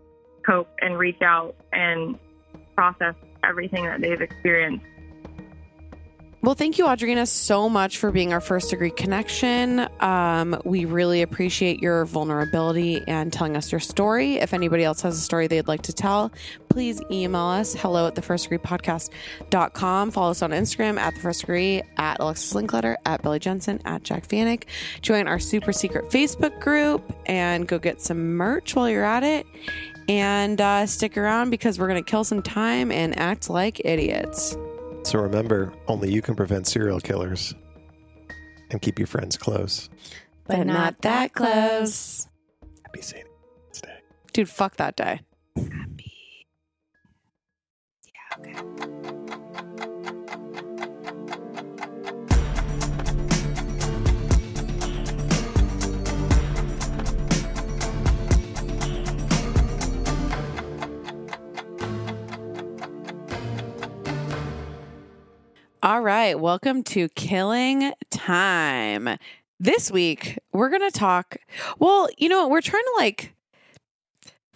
cope 0.44 0.68
and 0.80 0.98
reach 0.98 1.22
out 1.22 1.56
and 1.72 2.18
process 2.74 3.14
everything 3.44 3.84
that 3.84 4.00
they've 4.00 4.20
experienced. 4.20 4.84
Well, 6.42 6.54
thank 6.54 6.78
you, 6.78 6.84
Audrina, 6.84 7.26
so 7.26 7.68
much 7.68 7.98
for 7.98 8.12
being 8.12 8.32
our 8.32 8.40
first 8.40 8.70
degree 8.70 8.90
connection. 8.90 9.88
Um, 10.00 10.60
we 10.64 10.84
really 10.84 11.22
appreciate 11.22 11.80
your 11.80 12.04
vulnerability 12.04 13.02
and 13.08 13.32
telling 13.32 13.56
us 13.56 13.72
your 13.72 13.80
story. 13.80 14.36
If 14.36 14.54
anybody 14.54 14.84
else 14.84 15.00
has 15.00 15.16
a 15.16 15.20
story 15.20 15.48
they'd 15.48 15.66
like 15.66 15.82
to 15.82 15.92
tell, 15.92 16.30
please 16.68 17.00
email 17.10 17.40
us 17.40 17.74
hello 17.74 18.06
at 18.06 18.14
the 18.14 18.22
first 18.22 18.44
degree 18.44 18.58
podcast.com. 18.58 20.10
Follow 20.12 20.30
us 20.30 20.42
on 20.42 20.50
Instagram 20.50 20.98
at 20.98 21.14
the 21.14 21.20
first 21.20 21.40
degree, 21.40 21.82
at 21.96 22.20
Alexis 22.20 22.52
Linkletter, 22.52 22.94
at 23.06 23.22
Billy 23.22 23.40
Jensen, 23.40 23.80
at 23.84 24.04
Jac 24.04 24.28
Vanek. 24.28 24.64
Join 25.00 25.26
our 25.26 25.40
super 25.40 25.72
secret 25.72 26.10
Facebook 26.10 26.60
group 26.60 27.02
and 27.24 27.66
go 27.66 27.78
get 27.78 28.00
some 28.00 28.34
merch 28.36 28.76
while 28.76 28.88
you're 28.88 29.04
at 29.04 29.24
it. 29.24 29.46
And 30.08 30.60
uh, 30.60 30.86
stick 30.86 31.16
around 31.16 31.50
because 31.50 31.80
we're 31.80 31.88
going 31.88 32.04
to 32.04 32.08
kill 32.08 32.22
some 32.22 32.42
time 32.42 32.92
and 32.92 33.18
act 33.18 33.50
like 33.50 33.80
idiots. 33.84 34.56
So 35.06 35.20
remember, 35.20 35.72
only 35.86 36.12
you 36.12 36.20
can 36.20 36.34
prevent 36.34 36.66
serial 36.66 36.98
killers 36.98 37.54
and 38.72 38.82
keep 38.82 38.98
your 38.98 39.06
friends 39.06 39.36
close. 39.36 39.88
But, 40.48 40.66
not 40.66 41.00
that 41.02 41.32
close. 41.32 42.26
Happy 42.82 43.02
St. 43.02 43.24
Day. 43.80 44.00
Dude, 44.32 44.48
fuck 44.48 44.78
that 44.78 44.96
day. 44.96 45.20
All 65.86 66.00
right, 66.00 66.36
welcome 66.40 66.82
to 66.82 67.08
Killing 67.10 67.92
Time. 68.10 69.08
This 69.60 69.88
week, 69.88 70.36
we're 70.52 70.68
going 70.68 70.82
to 70.82 70.90
talk. 70.90 71.36
Well, 71.78 72.08
you 72.18 72.28
know, 72.28 72.48
we're 72.48 72.60
trying 72.60 72.82
to 72.82 72.94
like 72.96 73.35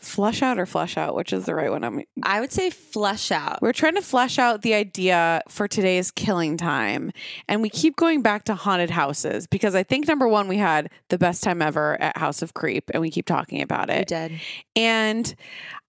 flush 0.01 0.43
out 0.43 0.59
or 0.59 0.67
flush 0.67 0.97
out, 0.97 1.15
which 1.15 1.33
is 1.33 1.45
the 1.47 1.55
right 1.55 1.71
one. 1.71 1.85
I'm, 1.85 2.03
I 2.23 2.41
would 2.41 2.53
say 2.53 2.71
flush 2.71 3.31
out. 3.31 3.61
we're 3.63 3.73
trying 3.73 3.95
to 3.95 4.03
flesh 4.03 4.39
out 4.39 4.63
the 4.63 4.75
idea 4.75 5.43
for 5.49 5.69
today's 5.69 6.11
Killing 6.11 6.57
Time. 6.57 7.13
And 7.49 7.63
we 7.63 7.71
keep 7.71 7.97
going 7.97 8.23
back 8.23 8.45
to 8.45 8.55
haunted 8.55 8.91
houses 8.91 9.47
because 9.47 9.75
I 9.75 9.83
think 9.83 10.09
number 10.09 10.27
one, 10.27 10.49
we 10.49 10.57
had 10.57 10.91
the 11.09 11.19
best 11.19 11.43
time 11.43 11.63
ever 11.63 12.01
at 12.01 12.17
House 12.17 12.43
of 12.43 12.55
Creep, 12.55 12.91
and 12.93 13.01
we 13.01 13.11
keep 13.11 13.27
talking 13.27 13.63
about 13.63 13.89
We 13.89 13.95
it. 13.97 14.09
did. 14.09 14.41
And 14.75 15.35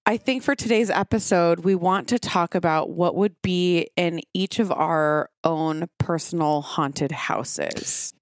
I 0.06 0.18
think 0.18 0.42
for 0.44 0.56
today's 0.56 0.90
episode, 0.90 1.60
we 1.60 1.76
want 1.76 2.08
to 2.10 2.18
talk 2.20 2.56
about 2.56 2.90
what 2.90 3.16
would 3.16 3.36
be 3.44 3.88
in 3.96 4.22
each 4.34 4.60
of 4.60 4.72
our 4.72 5.30
own 5.44 5.88
personal 6.00 6.62
haunted 6.62 7.12
houses. 7.12 8.14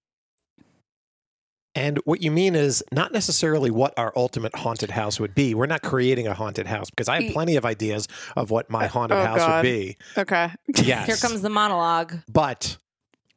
And 1.80 1.98
what 2.04 2.22
you 2.22 2.30
mean 2.30 2.56
is 2.56 2.84
not 2.92 3.14
necessarily 3.14 3.72
what 3.72 3.94
our 3.98 4.12
ultimate 4.14 4.54
haunted 4.54 4.92
house 4.92 5.18
would 5.18 5.34
be. 5.34 5.54
We're 5.56 5.66
not 5.66 5.82
creating 5.82 6.28
a 6.28 6.34
haunted 6.34 6.68
house 6.68 6.90
because 6.90 7.08
I 7.08 7.22
have 7.22 7.32
plenty 7.32 7.56
of 7.56 7.64
ideas 7.66 8.06
of 8.36 8.52
what 8.52 8.70
my 8.70 8.86
uh, 8.86 8.90
haunted 8.90 9.18
Oh, 9.18 9.24
house 9.26 9.38
God. 9.38 9.64
would 9.64 9.70
be. 9.70 9.98
Okay. 10.18 10.52
Yes. 10.84 11.06
Here 11.08 11.16
comes 11.16 11.42
the 11.42 11.50
monologue. 11.50 12.16
But 12.28 12.78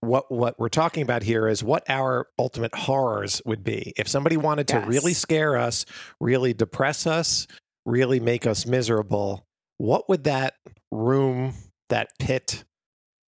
what 0.01 0.29
what 0.33 0.59
we're 0.59 0.69
talking 0.71 1.05
about 1.05 1.23
here 1.23 1.47
is 1.47 1.63
what 1.63 1.85
our 1.89 2.27
ultimate 2.37 2.75
horrors 2.75 3.41
would 3.47 3.63
be. 3.63 3.93
If 3.97 4.09
somebody 4.09 4.37
wanted 4.37 4.67
to 4.69 4.79
Yes. 4.79 4.89
really 4.89 5.15
scare 5.15 5.57
us, 5.57 5.85
really 6.21 6.53
depress 6.53 7.07
us, 7.07 7.47
really 7.87 8.19
make 8.19 8.45
us 8.45 8.67
miserable, 8.67 9.47
what 9.79 10.09
would 10.09 10.25
that 10.25 10.55
room, 10.91 11.55
that 11.91 12.09
pit 12.19 12.65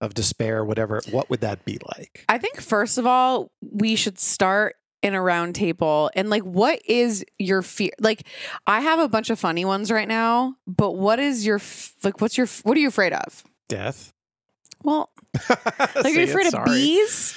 of 0.00 0.12
despair, 0.14 0.64
whatever, 0.64 1.00
what 1.12 1.30
would 1.30 1.40
that 1.42 1.64
be 1.64 1.78
like? 1.96 2.24
I 2.28 2.38
think, 2.38 2.60
first 2.60 2.98
of 2.98 3.06
all, 3.06 3.52
we 3.62 3.94
should 3.94 4.18
start 4.18 4.74
in 5.04 5.14
a 5.14 5.20
round 5.22 5.54
table 5.54 6.10
and 6.16 6.30
like 6.30 6.42
what 6.42 6.80
is 6.86 7.24
your 7.38 7.60
fear 7.62 7.90
like 8.00 8.26
i 8.66 8.80
have 8.80 8.98
a 8.98 9.06
bunch 9.08 9.28
of 9.30 9.38
funny 9.38 9.64
ones 9.64 9.90
right 9.90 10.08
now 10.08 10.56
but 10.66 10.92
what 10.92 11.18
is 11.20 11.44
your 11.46 11.56
f- 11.56 11.92
like 12.02 12.20
what's 12.20 12.36
your 12.38 12.46
f- 12.46 12.62
what 12.64 12.76
are 12.76 12.80
you 12.80 12.88
afraid 12.88 13.12
of 13.12 13.44
Death. 13.68 14.10
Well, 14.82 15.10
like, 15.48 16.04
are 16.04 16.08
you 16.08 16.24
afraid 16.24 16.52
of 16.52 16.64
bees 16.66 17.34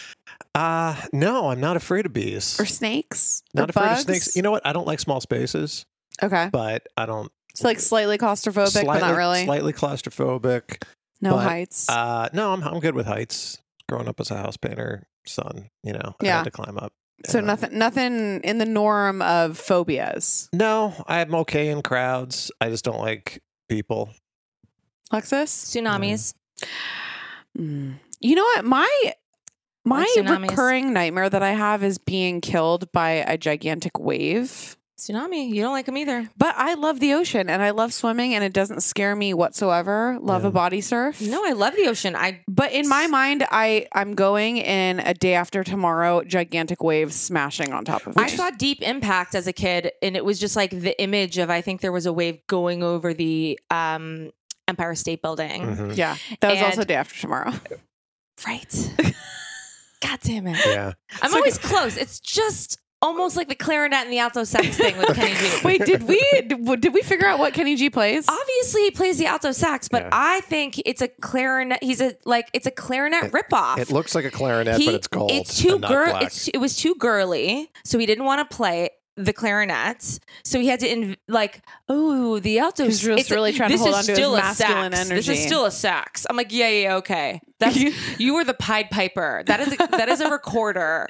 Uh, 0.56 0.96
no, 1.14 1.50
I'm 1.50 1.60
not 1.62 1.78
afraid 1.78 2.06
of 2.06 2.14
bees. 2.14 2.60
or 2.60 2.66
snakes? 2.66 3.44
not 3.54 3.70
or 3.70 3.72
afraid 3.72 3.86
bugs? 3.90 4.00
of 4.02 4.06
snakes. 4.08 4.36
You 4.36 4.42
know 4.42 4.52
what? 4.52 4.66
I 4.66 4.74
don't 4.74 4.88
like 4.88 5.00
small 5.00 5.22
spaces, 5.22 5.86
Okay. 6.22 6.50
but 6.52 6.86
I 6.98 7.06
don't. 7.06 7.32
It's 7.52 7.64
like 7.64 7.80
slightly 7.80 8.18
claustrophobic, 8.18 8.70
slightly, 8.70 8.88
but 9.00 9.00
not 9.08 9.16
really. 9.18 9.46
Slightly 9.46 9.72
claustrophobic. 9.74 10.84
no 11.22 11.32
but, 11.36 11.44
heights. 11.44 11.88
Uh, 11.90 12.28
no, 12.34 12.54
I'm 12.54 12.62
I'm 12.64 12.80
good 12.80 12.96
with 12.96 13.06
heights. 13.08 13.60
Growing 13.90 14.08
up 14.10 14.20
as 14.20 14.30
a 14.32 14.38
house 14.38 14.58
painter 14.58 15.08
son, 15.26 15.70
you 15.84 15.94
know, 15.94 16.16
I 16.22 16.26
Yeah. 16.26 16.38
had 16.38 16.44
to 16.44 16.52
climb 16.52 16.78
up. 16.78 16.92
So 17.26 17.40
nothing, 17.40 17.78
nothing 17.78 18.42
in 18.42 18.58
the 18.58 18.66
norm 18.66 19.22
of 19.22 19.58
phobias. 19.58 20.50
No, 20.54 20.94
I'm 21.08 21.34
okay 21.36 21.70
in 21.70 21.82
crowds. 21.82 22.52
I 22.62 22.70
just 22.70 22.86
don't 22.86 23.00
like 23.00 23.42
people. 23.68 24.10
Lexus, 25.12 25.48
Tsunamis. 25.48 26.34
Mm. 27.58 27.96
you 28.20 28.36
know 28.36 28.44
what? 28.44 28.66
My 28.66 29.14
my 29.84 30.06
Like 30.18 30.42
recurring 30.42 30.94
nightmare 30.94 31.30
that 31.30 31.42
I 31.42 31.52
have 31.52 31.84
is 31.84 31.98
being 31.98 32.42
killed 32.42 32.92
by 32.92 33.12
a 33.12 33.38
gigantic 33.38 33.98
wave. 33.98 34.77
Tsunami. 35.00 35.50
You 35.50 35.62
don't 35.62 35.74
like 35.74 35.86
them 35.86 35.96
either. 35.98 36.28
But 36.38 36.56
I 36.58 36.74
love 36.74 37.00
the 37.00 37.14
ocean 37.14 37.50
and 37.50 37.62
I 37.62 37.70
love 37.70 37.94
swimming 37.94 38.34
and 38.34 38.44
it 38.44 38.52
doesn't 38.52 38.82
scare 38.82 39.16
me 39.16 39.32
whatsoever. 39.34 40.18
Love 40.20 40.44
a 40.44 40.50
body 40.50 40.82
surf. 40.82 41.22
No, 41.22 41.46
I 41.46 41.52
love 41.52 41.76
the 41.76 41.88
ocean. 41.88 42.16
I 42.16 42.42
But 42.48 42.72
in 42.72 42.88
my 42.90 43.06
mind, 43.06 43.46
I 43.52 43.88
I'm 43.94 44.16
going 44.16 44.58
in 44.58 45.00
a 45.00 45.14
day 45.14 45.36
after 45.36 45.64
tomorrow, 45.64 46.24
gigantic 46.24 46.82
waves 46.82 47.16
smashing 47.16 47.74
on 47.74 47.86
top 47.86 48.08
of 48.08 48.16
me. 48.16 48.24
I 48.24 48.28
saw 48.28 48.50
Deep 48.50 48.82
Impact 48.82 49.36
as 49.36 49.46
a 49.46 49.54
kid, 49.54 49.92
and 50.02 50.16
it 50.18 50.26
was 50.26 50.40
just 50.40 50.56
like 50.56 50.72
the 50.72 51.00
image 51.00 51.38
of 51.38 51.52
I 51.52 51.62
think 51.62 51.82
there 51.82 51.92
was 51.92 52.08
a 52.08 52.14
wave 52.14 52.40
going 52.48 52.82
over 52.82 53.14
the 53.14 53.60
um, 53.70 54.32
Empire 54.68 54.96
State 54.96 55.22
Building. 55.22 55.62
Mm-hmm. 55.62 55.92
Yeah, 55.92 56.18
that 56.40 56.50
was 56.50 56.58
And- 56.58 56.66
also 56.66 56.84
day 56.84 56.96
after 56.96 57.16
tomorrow. 57.20 57.54
Right. 58.48 58.94
God 60.02 60.20
damn 60.24 60.48
it. 60.48 60.58
Yeah. 60.66 60.94
I'm 61.22 61.34
always 61.34 61.58
close. 61.58 61.98
It's 61.98 62.20
just 62.20 62.80
almost 63.02 63.36
like 63.38 63.48
the 63.48 63.56
clarinet 63.56 64.00
and 64.04 64.12
the 64.12 64.20
alto 64.20 64.44
sax 64.44 64.78
thing 64.78 64.98
with 64.98 65.16
Kenny 65.16 65.34
G. 65.36 65.60
Wait, 65.64 65.86
did 65.86 66.04
we 66.04 66.20
did, 66.48 66.82
did 66.82 66.94
we 66.94 67.02
figure 67.02 67.28
out 67.28 67.40
what 67.40 67.54
Kenny 67.54 67.76
G 67.76 67.90
plays? 67.90 68.26
Obviously, 68.28 68.84
he 68.84 68.92
plays 68.92 69.18
the 69.18 69.26
alto 69.26 69.52
sax, 69.52 69.88
but 69.88 70.08
I 70.12 70.42
think 70.42 70.82
it's 70.86 71.02
a 71.02 71.08
clarinet. 71.08 71.84
He's 71.84 72.02
a 72.02 72.16
like 72.26 72.50
it's 72.54 72.68
a 72.68 72.72
clarinet 72.72 73.32
ripoff. 73.32 73.78
It 73.80 73.92
looks 73.92 74.16
like 74.16 74.26
a 74.26 74.32
clarinet, 74.32 74.78
He- 74.78 74.86
but 74.86 74.96
it's 74.96 75.08
gold. 75.08 75.32
It's 75.32 75.60
too 75.60 75.76
and 75.76 75.86
girl. 75.86 76.18
it 76.22 76.58
was 76.60 76.76
too 76.78 76.96
girly, 76.96 77.72
so 77.84 77.98
he 78.00 78.06
didn't 78.06 78.26
want 78.26 78.50
to 78.50 78.56
play 78.56 78.90
the 79.16 79.34
clarinet. 79.34 80.20
So 80.44 80.60
he 80.60 80.68
had 80.68 80.80
to 80.82 80.88
inv- 80.88 81.18
like, 81.28 81.64
oh, 81.90 82.40
the 82.40 82.60
alto. 82.60 82.86
He's 82.86 83.00
just 83.02 83.20
it's 83.20 83.32
a- 83.32 83.34
really 83.36 83.52
trying 83.54 83.70
to 83.70 83.74
this 83.74 83.82
hold 83.82 83.96
is 83.96 83.98
on 83.98 84.04
to 84.06 84.12
his 84.12 84.18
still 84.20 84.36
a 84.36 84.38
masculine 84.40 84.92
sax. 84.94 85.10
This 85.10 85.28
is 85.30 85.44
still 85.44 85.66
a 85.66 85.72
sax. 85.72 86.26
I'm 86.30 86.36
like, 86.38 86.52
yeah, 86.52 86.70
yeah, 86.70 86.96
okay. 86.98 87.42
That's 87.60 87.78
you 88.20 88.34
were 88.36 88.44
the 88.44 88.54
Pied 88.54 88.90
Piper. 88.92 89.44
That 89.48 89.60
is 89.62 89.74
a, 89.74 89.78
that 89.92 90.10
is 90.10 90.22
a 90.22 90.30
recorder. 90.30 91.08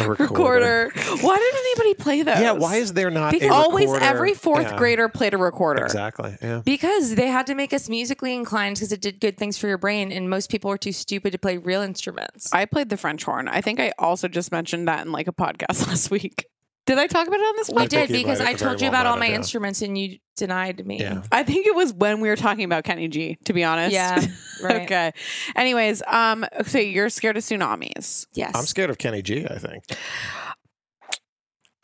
A 0.00 0.08
recorder. 0.08 0.90
Why 0.94 1.36
didn't 1.36 1.58
anybody 1.58 1.94
play 1.94 2.22
those? 2.22 2.40
Yeah, 2.40 2.52
why 2.52 2.76
is 2.76 2.92
there 2.92 3.10
not 3.10 3.32
Because 3.32 3.48
a 3.50 3.52
always 3.52 3.90
every 3.94 4.34
fourth 4.34 4.66
Yeah. 4.72 4.76
grader 4.76 5.08
played 5.08 5.32
a 5.34 5.38
recorder? 5.38 5.84
Exactly. 5.84 6.36
Yeah. 6.42 6.60
Because 6.64 7.14
they 7.14 7.28
had 7.28 7.46
to 7.46 7.54
make 7.54 7.72
us 7.72 7.88
musically 7.88 8.34
inclined 8.34 8.76
because 8.76 8.92
it 8.92 9.00
did 9.00 9.20
good 9.20 9.38
things 9.38 9.56
for 9.56 9.68
your 9.68 9.78
brain, 9.78 10.12
and 10.12 10.28
most 10.28 10.50
people 10.50 10.68
were 10.70 10.78
too 10.78 10.92
stupid 10.92 11.32
to 11.32 11.38
play 11.38 11.56
real 11.56 11.80
instruments. 11.80 12.52
I 12.52 12.66
played 12.66 12.90
the 12.90 12.96
French 12.96 13.24
horn. 13.24 13.48
I 13.48 13.60
think 13.60 13.80
I 13.80 13.92
also 13.98 14.28
just 14.28 14.52
mentioned 14.52 14.86
that 14.88 15.06
in 15.06 15.12
like 15.12 15.28
a 15.28 15.32
podcast 15.32 15.86
last 15.88 16.10
week. 16.10 16.46
Did 16.90 16.98
I 16.98 17.06
talk 17.06 17.28
about 17.28 17.38
it 17.38 17.44
on 17.44 17.54
this? 17.56 17.68
We 17.70 17.74
podcast? 17.84 17.88
did 17.88 18.08
because 18.08 18.40
I 18.40 18.44
very 18.46 18.56
told 18.56 18.80
you 18.80 18.86
well 18.86 18.90
about 19.02 19.04
might 19.04 19.10
all 19.10 19.16
my 19.16 19.26
have, 19.26 19.30
yeah. 19.30 19.36
instruments, 19.36 19.80
and 19.80 19.96
you 19.96 20.18
denied 20.36 20.84
me. 20.84 20.98
Yeah. 20.98 21.22
I 21.30 21.44
think 21.44 21.68
it 21.68 21.74
was 21.76 21.92
when 21.92 22.20
we 22.20 22.28
were 22.28 22.34
talking 22.34 22.64
about 22.64 22.82
Kenny 22.82 23.06
G, 23.06 23.38
to 23.44 23.52
be 23.52 23.62
honest. 23.62 23.92
Yeah, 23.94 24.20
right. 24.64 24.82
okay. 24.82 25.12
Anyways, 25.54 26.02
um, 26.08 26.44
so 26.66 26.78
you're 26.78 27.08
scared 27.08 27.36
of 27.36 27.44
tsunamis. 27.44 28.26
Yes. 28.34 28.56
I'm 28.56 28.64
scared 28.64 28.90
of 28.90 28.98
Kenny 28.98 29.22
G. 29.22 29.46
I 29.48 29.58
think. 29.58 29.84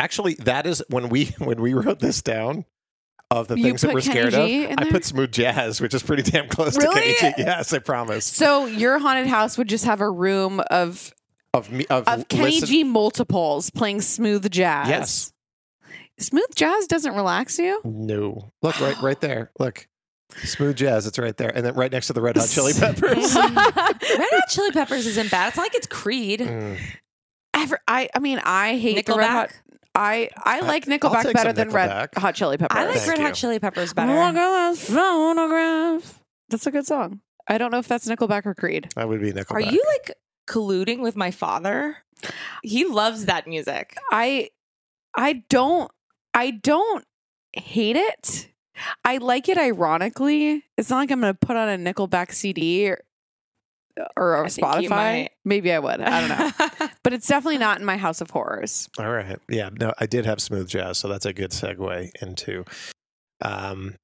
Actually, 0.00 0.34
that 0.40 0.66
is 0.66 0.82
when 0.90 1.08
we 1.08 1.26
when 1.38 1.60
we 1.60 1.72
wrote 1.72 2.00
this 2.00 2.20
down 2.20 2.64
of 3.30 3.46
the 3.46 3.56
You 3.56 3.62
things 3.62 3.82
that 3.82 3.88
put 3.88 3.94
we're 3.94 4.00
Kenny 4.00 4.28
scared 4.30 4.32
G 4.48 4.64
of. 4.64 4.70
in 4.72 4.78
I 4.80 4.82
there? 4.82 4.92
put 4.92 5.04
smooth 5.04 5.30
jazz, 5.30 5.80
which 5.80 5.94
is 5.94 6.02
pretty 6.02 6.24
damn 6.24 6.48
close 6.48 6.76
Really? 6.76 7.12
to 7.12 7.14
Kenny 7.20 7.34
G. 7.36 7.42
Yes, 7.44 7.72
I 7.72 7.78
promise. 7.78 8.24
So 8.24 8.66
your 8.66 8.98
haunted 8.98 9.28
house 9.28 9.56
would 9.56 9.68
just 9.68 9.84
have 9.84 10.00
a 10.00 10.10
room 10.10 10.60
of 10.68 11.12
Of 11.56 11.72
me 11.72 11.86
of, 11.90 12.06
of 12.06 12.28
Kenny 12.28 12.44
listen- 12.60 12.68
G 12.68 12.84
multiples 12.84 13.70
playing 13.70 14.00
smooth 14.02 14.50
jazz. 14.50 14.88
Yes. 14.88 15.32
Smooth 16.18 16.54
jazz 16.54 16.86
doesn't 16.86 17.14
relax 17.14 17.58
you? 17.58 17.80
No. 17.84 18.52
Look 18.62 18.80
right 18.80 19.00
right 19.02 19.20
there. 19.20 19.50
Look. 19.58 19.86
Smooth 20.42 20.76
jazz, 20.76 21.06
it's 21.06 21.18
right 21.18 21.36
there. 21.36 21.54
And 21.54 21.64
then 21.64 21.74
right 21.74 21.90
next 21.92 22.08
to 22.08 22.12
the 22.12 22.20
red 22.20 22.36
hot 22.36 22.48
chili 22.48 22.72
peppers. 22.78 23.34
Red 23.34 23.52
Hot 23.54 24.48
Chili 24.48 24.70
Peppers 24.72 25.06
isn't 25.06 25.30
bad. 25.30 25.48
It's 25.48 25.56
not 25.56 25.62
like 25.64 25.74
it's 25.76 25.86
Creed. 25.86 26.40
Mm. 26.40 26.78
Ever, 27.54 27.78
I 27.86 28.08
I 28.14 28.18
mean 28.18 28.40
I 28.44 28.76
hate 28.76 29.06
the 29.06 29.14
red 29.14 29.28
Nickelback? 29.28 29.32
hot. 29.32 29.50
I 29.94 30.28
I 30.36 30.60
like 30.60 30.84
Nickelback 30.86 31.32
better 31.32 31.50
some 31.50 31.54
than 31.54 31.70
Red 31.70 32.08
Hot 32.16 32.34
Chili 32.34 32.58
Peppers. 32.58 32.76
I 32.76 32.84
like 32.86 32.96
Thank 32.96 33.08
Red 33.10 33.18
you. 33.18 33.24
Hot 33.24 33.34
Chili 33.34 33.58
Peppers 33.60 33.94
better. 33.94 34.12
Look 34.12 34.34
at 34.36 34.70
this 34.72 34.90
phonograph. 34.90 36.20
That's 36.50 36.66
a 36.66 36.70
good 36.70 36.86
song. 36.86 37.20
I 37.48 37.56
don't 37.58 37.70
know 37.70 37.78
if 37.78 37.86
that's 37.88 38.08
Nickelback 38.08 38.44
or 38.46 38.54
Creed. 38.54 38.88
That 38.96 39.08
would 39.08 39.20
be 39.20 39.32
Nickelback. 39.32 39.52
Are 39.52 39.60
you 39.60 39.82
like 39.94 40.12
colluding 40.46 41.00
with 41.00 41.16
my 41.16 41.30
father? 41.30 41.98
He 42.62 42.84
loves 42.84 43.26
that 43.26 43.46
music. 43.46 43.96
I 44.10 44.50
I 45.16 45.44
don't 45.48 45.90
I 46.34 46.50
don't 46.50 47.04
hate 47.52 47.96
it. 47.96 48.48
I 49.04 49.18
like 49.18 49.48
it 49.48 49.58
ironically. 49.58 50.64
It's 50.76 50.90
not 50.90 50.98
like 50.98 51.10
I'm 51.10 51.20
going 51.20 51.32
to 51.32 51.38
put 51.38 51.56
on 51.56 51.68
a 51.68 51.78
Nickelback 51.78 52.32
CD 52.32 52.90
or, 52.90 53.02
or 54.16 54.44
I 54.44 54.48
Spotify. 54.48 55.28
Maybe 55.46 55.72
I 55.72 55.78
would. 55.78 56.00
I 56.00 56.20
don't 56.20 56.38
know. 56.38 56.88
but 57.02 57.14
it's 57.14 57.26
definitely 57.26 57.56
not 57.56 57.78
in 57.78 57.86
my 57.86 57.96
house 57.96 58.20
of 58.20 58.30
horrors. 58.30 58.88
All 58.98 59.10
right. 59.10 59.38
Yeah. 59.48 59.70
No, 59.72 59.94
I 59.98 60.04
did 60.04 60.26
have 60.26 60.40
smooth 60.40 60.68
jazz, 60.68 60.98
so 60.98 61.08
that's 61.08 61.24
a 61.24 61.32
good 61.32 61.52
segue 61.52 62.10
into. 62.20 62.64
Um. 63.42 63.96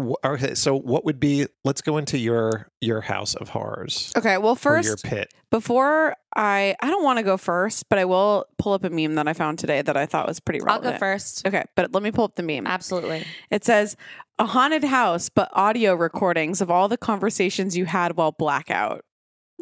Wh- 0.00 0.26
Okay. 0.26 0.54
So, 0.54 0.74
what 0.76 1.04
would 1.04 1.20
be? 1.20 1.46
Let's 1.64 1.80
go 1.82 1.96
into 1.98 2.18
your 2.18 2.68
your 2.80 3.00
house 3.00 3.34
of 3.34 3.48
horrors. 3.50 4.12
Okay, 4.16 4.38
well 4.38 4.54
first 4.56 4.86
your 4.86 4.96
pit. 4.96 5.32
before 5.50 6.14
I 6.34 6.76
I 6.80 6.86
don't 6.88 7.04
want 7.04 7.18
to 7.18 7.22
go 7.22 7.36
first, 7.36 7.88
but 7.88 7.98
I 7.98 8.04
will 8.04 8.46
pull 8.58 8.72
up 8.72 8.84
a 8.84 8.90
meme 8.90 9.14
that 9.16 9.28
I 9.28 9.32
found 9.32 9.58
today 9.58 9.82
that 9.82 9.96
I 9.96 10.06
thought 10.06 10.26
was 10.26 10.40
pretty 10.40 10.60
relevant. 10.60 10.86
I'll 10.86 10.92
go 10.92 10.98
first. 10.98 11.46
Okay, 11.46 11.64
but 11.76 11.92
let 11.92 12.02
me 12.02 12.10
pull 12.10 12.24
up 12.24 12.36
the 12.36 12.42
meme. 12.42 12.66
Absolutely. 12.66 13.24
It 13.50 13.64
says 13.64 13.96
a 14.38 14.46
haunted 14.46 14.84
house, 14.84 15.28
but 15.28 15.48
audio 15.52 15.94
recordings 15.94 16.60
of 16.60 16.70
all 16.70 16.88
the 16.88 16.96
conversations 16.96 17.76
you 17.76 17.84
had 17.84 18.16
while 18.16 18.32
blackout. 18.32 19.04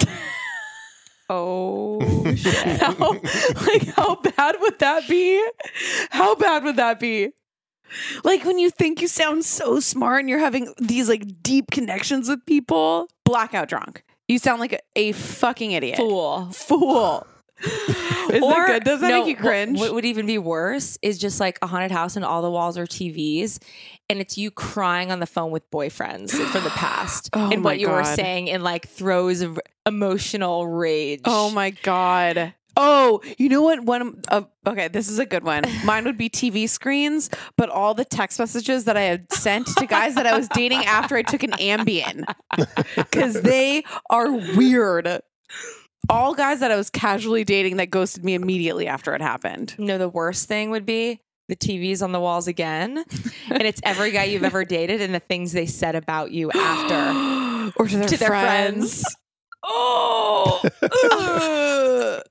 Oh 1.31 2.01
shit. 2.37 2.81
how, 2.81 2.95
like 3.67 3.87
how 3.95 4.17
bad 4.17 4.57
would 4.61 4.79
that 4.79 5.07
be? 5.09 5.47
How 6.11 6.35
bad 6.35 6.65
would 6.65 6.77
that 6.77 6.99
be? 6.99 7.31
Like 8.25 8.45
when 8.45 8.59
you 8.59 8.71
think 8.71 9.01
you 9.01 9.09
sound 9.09 9.45
so 9.45 9.81
smart 9.81 10.21
and 10.21 10.29
you're 10.29 10.39
having 10.39 10.73
these 10.79 11.09
like 11.09 11.43
deep 11.43 11.71
connections 11.71 12.29
with 12.29 12.45
people, 12.47 13.09
blackout 13.25 13.69
drunk. 13.69 14.05
You 14.29 14.39
sound 14.39 14.61
like 14.61 14.75
a, 14.75 14.81
a 14.97 15.13
fucking 15.13 15.73
idiot. 15.73 15.97
Fool. 15.97 16.51
Fool. 16.53 17.27
Isn't 18.31 18.43
Or- 18.43 18.53
that 18.53 18.67
good? 18.67 18.85
Does 18.85 19.01
that 19.01 19.09
no, 19.09 19.21
make 19.21 19.29
you 19.29 19.37
cringe? 19.37 19.81
What 19.81 19.95
would 19.95 20.05
even 20.05 20.27
be 20.27 20.39
worse 20.39 20.99
is 21.03 21.19
just 21.19 21.41
like 21.41 21.59
a 21.63 21.67
haunted 21.67 21.91
house 21.91 22.15
and 22.15 22.25
all 22.25 22.43
the 22.43 22.51
walls 22.51 22.77
are 22.79 22.87
TVs, 22.87 23.59
and 24.09 24.21
it's 24.21 24.39
you 24.39 24.51
crying 24.51 25.11
on 25.11 25.19
the 25.19 25.27
phone 25.27 25.51
with 25.51 25.69
boyfriends 25.71 26.31
from 26.31 26.63
the 26.63 26.71
past 26.71 27.31
Oh 27.35 27.51
and 27.51 27.65
what 27.65 27.81
you 27.81 27.89
were 27.89 28.05
saying 28.05 28.49
in 28.49 28.63
like 28.63 28.87
throes 28.89 29.41
of 29.41 29.59
emotional 29.87 30.69
rage. 30.69 31.23
Oh 31.25 31.51
my 31.51 31.71
god. 31.71 32.55
Oh, 32.81 33.21
you 33.39 33.49
know 33.49 33.61
what? 33.61 33.81
One 33.83 34.23
uh, 34.29 34.43
okay, 34.65 34.87
this 34.87 35.09
is 35.09 35.19
a 35.19 35.27
good 35.27 35.43
one. 35.43 35.65
Mine 35.85 36.05
would 36.05 36.17
be 36.17 36.31
TV 36.31 36.69
screens, 36.69 37.29
but 37.57 37.69
all 37.69 37.93
the 37.93 38.05
text 38.05 38.39
messages 38.39 38.85
that 38.85 38.97
I 38.97 39.03
had 39.03 39.33
sent 39.33 39.67
to 39.79 39.87
guys 39.87 40.15
that 40.15 40.29
I 40.29 40.37
was 40.37 40.49
dating 40.49 40.85
after 40.85 41.17
I 41.17 41.23
took 41.23 41.43
an 41.43 41.51
Ambien 41.53 42.25
because 42.97 43.43
they 43.43 43.83
are 44.09 44.31
weird. 44.31 45.21
All 46.09 46.35
guys 46.35 46.61
that 46.61 46.71
I 46.71 46.77
was 46.77 46.89
casually 46.89 47.43
dating 47.43 47.79
that 47.79 47.91
ghosted 47.91 48.25
me 48.25 48.35
immediately 48.35 48.87
after 48.87 49.13
it 49.17 49.21
happened. 49.21 49.75
No, 49.77 49.99
the 49.99 50.09
worst 50.09 50.47
thing 50.47 50.71
would 50.71 50.87
be 50.87 51.21
the 51.49 51.57
TVs 51.57 52.01
on 52.01 52.13
the 52.13 52.21
walls 52.21 52.47
again, 52.47 53.05
and 53.51 53.63
it's 53.63 53.81
every 53.83 54.13
guy 54.13 54.25
you've 54.25 54.45
ever 54.45 54.65
dated 54.65 55.01
and 55.01 55.13
the 55.13 55.21
things 55.21 55.51
they 55.51 55.67
said 55.67 55.97
about 55.97 56.31
you 56.31 56.53
after 56.53 57.73
or 57.77 57.89
to 57.89 57.97
their, 57.97 58.09
to 58.09 58.17
their 58.17 58.29
friends. 58.29 59.05
Friends. 59.63 60.73
Oh, 60.91 62.23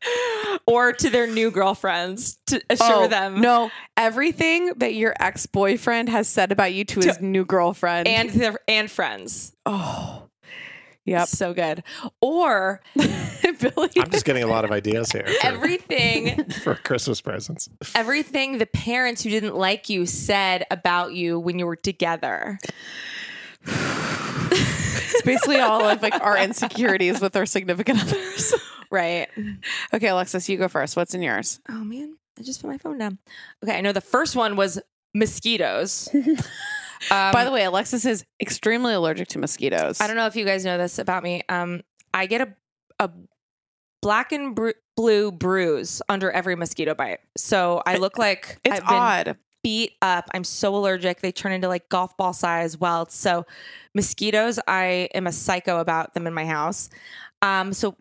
or 0.67 0.93
to 0.93 1.09
their 1.09 1.27
new 1.27 1.51
girlfriends 1.51 2.37
to 2.47 2.61
assure 2.69 3.05
Oh, 3.05 3.07
them 3.07 3.41
No, 3.41 3.69
everything 3.95 4.73
that 4.77 4.93
your 4.93 5.13
ex 5.19 5.45
boyfriend 5.45 6.09
has 6.09 6.27
said 6.27 6.51
about 6.51 6.73
you 6.73 6.83
to, 6.85 6.99
his 6.99 7.19
new 7.21 7.45
girlfriend 7.45 8.07
and 8.07 8.29
their 8.31 8.57
and 8.67 8.89
friends. 8.89 9.55
oh, 9.65 10.23
yep. 11.05 11.27
So 11.27 11.53
good. 11.53 11.83
Or 12.21 12.81
Billy. 12.95 13.89
I'm 13.97 14.09
just 14.11 14.25
getting 14.25 14.43
a 14.43 14.47
lot 14.47 14.65
of 14.65 14.71
ideas 14.71 15.11
here 15.11 15.25
for, 15.25 15.47
everything 15.47 16.43
for 16.63 16.75
Christmas 16.75 17.21
presents. 17.21 17.69
everything 17.95 18.57
the 18.57 18.65
parents 18.65 19.23
who 19.23 19.29
didn't 19.29 19.55
like 19.55 19.89
you 19.89 20.05
said 20.05 20.65
about 20.69 21.13
you 21.13 21.39
when 21.39 21.59
you 21.59 21.65
were 21.65 21.75
together. 21.77 22.59
It's 25.09 25.21
basically 25.23 25.59
all 25.59 25.81
of 25.85 26.01
like 26.01 26.19
our 26.21 26.37
insecurities 26.37 27.21
with 27.21 27.35
our 27.35 27.45
significant 27.45 28.01
others. 28.01 28.53
right. 28.91 29.27
Okay, 29.93 30.07
Alexis, 30.07 30.47
you 30.49 30.57
go 30.57 30.67
first. 30.67 30.95
What's 30.95 31.13
in 31.13 31.21
yours? 31.21 31.59
Oh 31.69 31.83
man, 31.83 32.17
I 32.39 32.43
just 32.43 32.61
put 32.61 32.67
my 32.69 32.77
phone 32.77 32.97
down. 32.97 33.17
Okay, 33.63 33.77
I 33.77 33.81
know 33.81 33.91
the 33.93 34.01
first 34.01 34.35
one 34.35 34.55
was 34.55 34.79
mosquitoes. 35.13 36.09
Um, 37.11 37.31
By 37.31 37.43
the 37.43 37.51
way, 37.51 37.63
Alexis 37.63 38.05
is 38.05 38.25
extremely 38.41 38.91
allergic 38.91 39.27
to 39.27 39.37
mosquitoes. 39.37 40.01
I 40.01 40.07
don't 40.07 40.15
know 40.15 40.25
if 40.25 40.35
you 40.35 40.43
guys 40.45 40.65
know 40.65 40.79
this 40.79 40.97
about 40.97 41.21
me. 41.21 41.43
Um, 41.47 41.81
I 42.11 42.25
get 42.25 42.41
a 42.41 42.55
a 42.99 43.11
black 44.01 44.31
and 44.31 44.55
bru- 44.55 44.73
blue 44.95 45.31
bruise 45.31 46.01
under 46.09 46.31
every 46.31 46.55
mosquito 46.55 46.95
bite, 46.95 47.19
so 47.37 47.83
I 47.85 47.97
look 47.97 48.17
like 48.17 48.57
It's 48.65 48.79
I've 48.79 48.87
been 48.87 48.95
odd. 48.97 49.37
Beat 49.63 49.93
up. 50.01 50.29
I'm 50.33 50.43
so 50.43 50.75
allergic; 50.75 51.21
they 51.21 51.31
turn 51.31 51.51
into 51.51 51.67
like 51.67 51.89
golf 51.89 52.15
ball 52.17 52.33
size 52.33 52.77
welts. 52.77 53.15
So 53.15 53.45
mosquitoes, 53.93 54.59
I 54.67 55.09
am 55.13 55.27
a 55.27 55.31
psycho 55.31 55.79
about 55.79 56.13
them 56.13 56.27
in 56.27 56.33
my 56.33 56.45
house. 56.45 56.89
Um, 57.41 57.73
so 57.73 57.95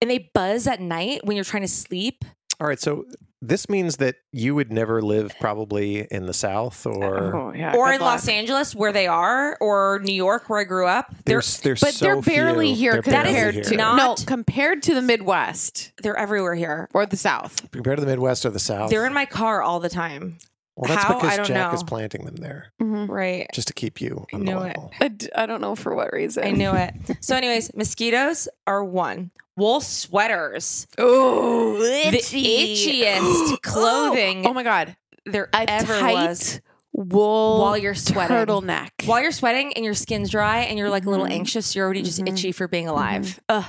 and 0.00 0.10
they 0.10 0.30
buzz 0.34 0.66
at 0.66 0.80
night 0.80 1.20
when 1.24 1.36
you're 1.36 1.44
trying 1.44 1.62
to 1.62 1.68
sleep. 1.68 2.24
All 2.60 2.66
right, 2.68 2.78
so 2.80 3.06
this 3.40 3.68
means 3.68 3.96
that 3.96 4.16
you 4.32 4.54
would 4.54 4.72
never 4.72 5.02
live 5.02 5.34
probably 5.40 6.06
in 6.12 6.26
the 6.26 6.32
South 6.32 6.86
or 6.86 7.34
Oh, 7.34 7.52
yeah. 7.52 7.74
or 7.74 7.92
in 7.92 8.00
luck. 8.00 8.12
Los 8.12 8.28
Angeles 8.28 8.72
where 8.72 8.92
they 8.92 9.08
are, 9.08 9.56
or 9.60 10.00
New 10.04 10.12
York 10.14 10.48
where 10.48 10.60
I 10.60 10.64
grew 10.64 10.86
up. 10.86 11.08
They're 11.24 11.36
there's 11.36 11.58
there's 11.60 11.80
But 11.80 11.94
so 11.94 12.04
they're 12.04 12.20
barely 12.22 12.68
few. 12.68 12.76
here 12.76 12.92
They're 12.92 13.02
compared 13.02 13.54
barely 13.54 13.62
to. 13.70 13.76
Not- 13.76 13.96
no 13.96 14.24
compared 14.26 14.82
to 14.84 14.94
the 14.94 15.02
Midwest 15.02 15.92
they're 16.02 16.16
everywhere 16.16 16.54
here. 16.54 16.88
or 16.94 17.04
the 17.06 17.16
South. 17.16 17.68
compared 17.72 17.96
to 17.98 18.04
the 18.04 18.10
Midwest 18.10 18.44
or 18.46 18.50
the 18.50 18.60
South. 18.60 18.90
They're 18.90 19.06
in 19.06 19.12
my 19.14 19.24
car 19.26 19.60
all 19.62 19.80
the 19.80 19.88
time. 19.88 20.38
Well, 20.76 20.88
that's 20.88 21.04
how? 21.04 21.14
because 21.14 21.32
I 21.34 21.36
don't 21.36 21.46
Jac 21.46 21.74
is 21.74 21.82
planting 21.82 22.24
them 22.24 22.36
there 22.36 22.72
Right. 22.80 23.46
just 23.52 23.68
to 23.68 23.74
keep 23.74 24.00
you 24.00 24.24
I 24.32 24.36
on 24.36 24.44
the 24.44 24.52
knew 24.52 24.58
it. 24.58 24.76
level. 24.76 24.90
I, 25.00 25.08
d- 25.08 25.28
I 25.36 25.44
don't 25.46 25.60
know 25.60 25.74
for 25.74 25.94
what 25.94 26.12
reason. 26.12 26.44
I 26.44 26.50
knew 26.52 26.72
it. 26.74 26.94
So, 27.20 27.36
anyways, 27.36 27.74
mosquitoes 27.74 28.48
are 28.66 28.82
one. 28.82 29.30
Wool 29.56 29.80
sweaters, 29.82 30.86
Oh, 30.98 31.76
the 31.78 32.16
itchiest 32.16 33.60
clothing 33.62 34.46
Oh 34.46 34.54
my 34.54 34.62
god, 34.62 34.96
there 35.26 35.48
a 35.52 35.68
ever 35.70 35.98
tight 36.00 36.14
was. 36.28 36.60
wool 36.94 37.60
While 37.60 37.76
you're 37.76 37.94
sweating. 37.94 38.34
turtleneck. 38.34 38.88
While 39.04 39.20
you're 39.22 39.30
sweating 39.32 39.74
and 39.74 39.84
your 39.84 39.92
skin's 39.94 40.30
dry 40.30 40.60
and 40.60 40.78
you're 40.78 40.88
like 40.90 41.04
a 41.04 41.10
little 41.10 41.26
Mhm. 41.26 41.32
anxious, 41.32 41.76
you're 41.76 41.84
already 41.84 42.02
just 42.02 42.18
Mhm. 42.20 42.28
itchy 42.32 42.50
for 42.52 42.66
being 42.66 42.88
alive. 42.88 43.38
Ugh. 43.50 43.64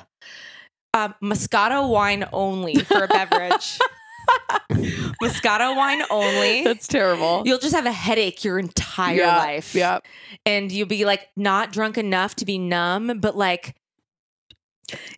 Um, 0.94 1.16
Moscato 1.22 1.90
wine 1.90 2.24
only 2.32 2.76
for 2.76 3.04
a 3.04 3.08
beverage. 3.10 3.78
Moscato 5.22 5.76
wine 5.76 6.02
only. 6.10 6.64
That's 6.64 6.88
terrible. 6.88 7.44
You'll 7.45 7.60
just 7.60 7.76
have 7.76 7.86
a 7.86 7.91
headache 7.91 8.44
your 8.44 8.60
entire 8.60 9.18
Yeah, 9.18 9.38
life. 9.38 9.74
Yep. 9.76 10.06
And 10.45 10.72
you'll 10.72 10.88
be 10.88 11.06
like 11.06 11.30
not 11.36 11.72
drunk 11.72 11.98
enough 11.98 12.36
to 12.38 12.45
be 12.45 12.58
numb, 12.58 13.20
but 13.20 13.36
like 13.38 13.76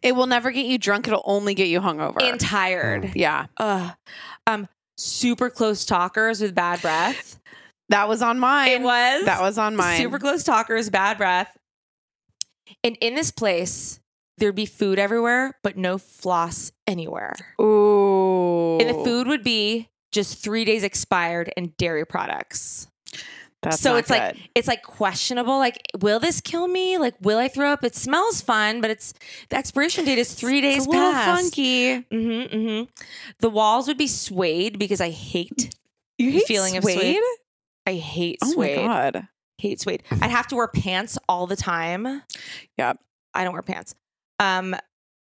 It 0.04 0.16
will 0.16 0.28
never 0.28 0.52
get 0.52 0.66
you 0.66 0.78
drunk. 0.78 1.08
It'll 1.08 1.24
only 1.26 1.54
get 1.56 1.68
you 1.68 1.80
hungover. 1.82 2.22
and 2.22 2.40
tired. 2.40 3.12
yeah, 3.16 3.48
Ugh. 3.58 3.96
Um, 4.48 4.68
super 4.98 5.50
close 5.50 5.86
talkers 5.86 6.42
with 6.42 6.54
bad 6.54 6.82
breath. 6.82 7.40
that 7.90 8.08
was 8.08 8.22
on 8.22 8.40
mine. 8.40 8.70
It 8.70 8.82
was 8.82 9.26
That 9.26 9.42
was 9.42 9.58
on 9.58 9.76
mine. 9.76 9.98
super 10.00 10.20
close 10.20 10.44
talkers, 10.44 10.90
bad 10.90 11.18
breath. 11.18 11.58
And 12.84 12.98
in 13.02 13.16
this 13.16 13.32
place, 13.32 14.00
there'd 14.38 14.56
be 14.56 14.66
food 14.66 15.00
everywhere, 15.00 15.58
but 15.64 15.78
no 15.78 15.98
floss 15.98 16.72
anywhere. 16.88 17.34
Ooh. 17.62 18.78
And 18.80 18.90
the 18.90 19.04
food 19.04 19.28
would 19.28 19.44
be 19.44 19.90
just 20.12 20.42
three 20.44 20.66
days 20.66 20.84
expired 20.84 21.52
and 21.58 21.76
dairy 21.78 22.06
products. 22.06 22.88
That's 23.62 23.80
so 23.80 23.96
it's 23.96 24.12
like 24.12 24.38
it's 24.54 24.68
like 24.68 24.84
questionable. 24.84 25.58
Like, 25.58 25.82
will 26.00 26.20
this 26.20 26.40
kill 26.40 26.68
me? 26.68 27.00
Like, 27.00 27.16
will 27.22 27.40
I 27.40 27.48
throw 27.48 27.72
up? 27.72 27.84
It 27.84 27.96
smells 27.96 28.40
fun, 28.40 28.80
but 28.80 28.92
it's 28.92 29.14
the 29.50 29.58
expiration 29.58 30.06
date 30.06 30.20
is 30.20 30.34
three 30.36 30.62
days 30.62 30.78
it's 30.78 30.86
a 30.86 30.90
little 30.90 31.12
past. 31.12 31.42
funky. 31.42 31.96
Mm-hmm, 32.02 32.56
mm-hmm. 32.56 32.84
The 33.40 33.50
walls 33.50 33.88
would 33.88 33.98
be 33.98 34.06
suede 34.08 34.78
because 34.78 35.02
I 35.02 35.10
hate 35.10 35.74
You 36.20 36.32
the 36.32 36.38
hate 36.40 36.48
feeling 36.48 36.78
of 36.78 36.84
suede? 36.84 37.00
suede. 37.00 37.24
I 37.88 37.94
hate 37.96 38.38
Oh 38.44 38.52
suede. 38.52 38.78
Oh 38.78 38.88
my 38.88 38.88
god. 39.12 39.28
Hate 39.58 39.82
suede. 39.82 40.04
I'd 40.12 40.30
have 40.32 40.48
to 40.48 40.56
wear 40.56 40.68
pants 40.68 41.18
all 41.28 41.48
the 41.48 41.56
time. 41.56 42.22
Yep. 42.78 43.00
I 43.34 43.44
don't 43.44 43.54
wear 43.54 43.64
pants. 43.64 43.96
Um, 44.40 44.76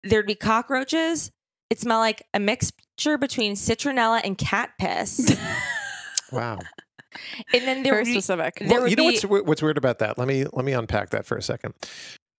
there'd 0.03 0.27
be 0.27 0.35
cockroaches. 0.35 1.31
It 1.69 1.79
smelled 1.79 2.01
like 2.01 2.23
a 2.33 2.39
mixture 2.39 3.17
between 3.17 3.53
citronella 3.53 4.21
and 4.23 4.37
cat 4.37 4.71
piss. 4.79 5.35
Wow. 6.31 6.57
and 7.53 7.61
then 7.61 7.83
there 7.83 7.93
Very 7.93 8.01
would 8.01 8.05
be, 8.05 8.11
specific. 8.13 8.55
there 8.59 8.67
Well, 8.69 8.81
would 8.81 8.89
you 8.89 8.95
know 8.95 9.03
be- 9.09 9.19
what's 9.27 9.45
what's 9.47 9.61
weird 9.61 9.77
about 9.77 9.99
that? 9.99 10.17
Let 10.17 10.27
me 10.27 10.45
let 10.51 10.65
me 10.65 10.73
unpack 10.73 11.11
that 11.11 11.27
for 11.27 11.37
a 11.37 11.43
second. 11.43 11.75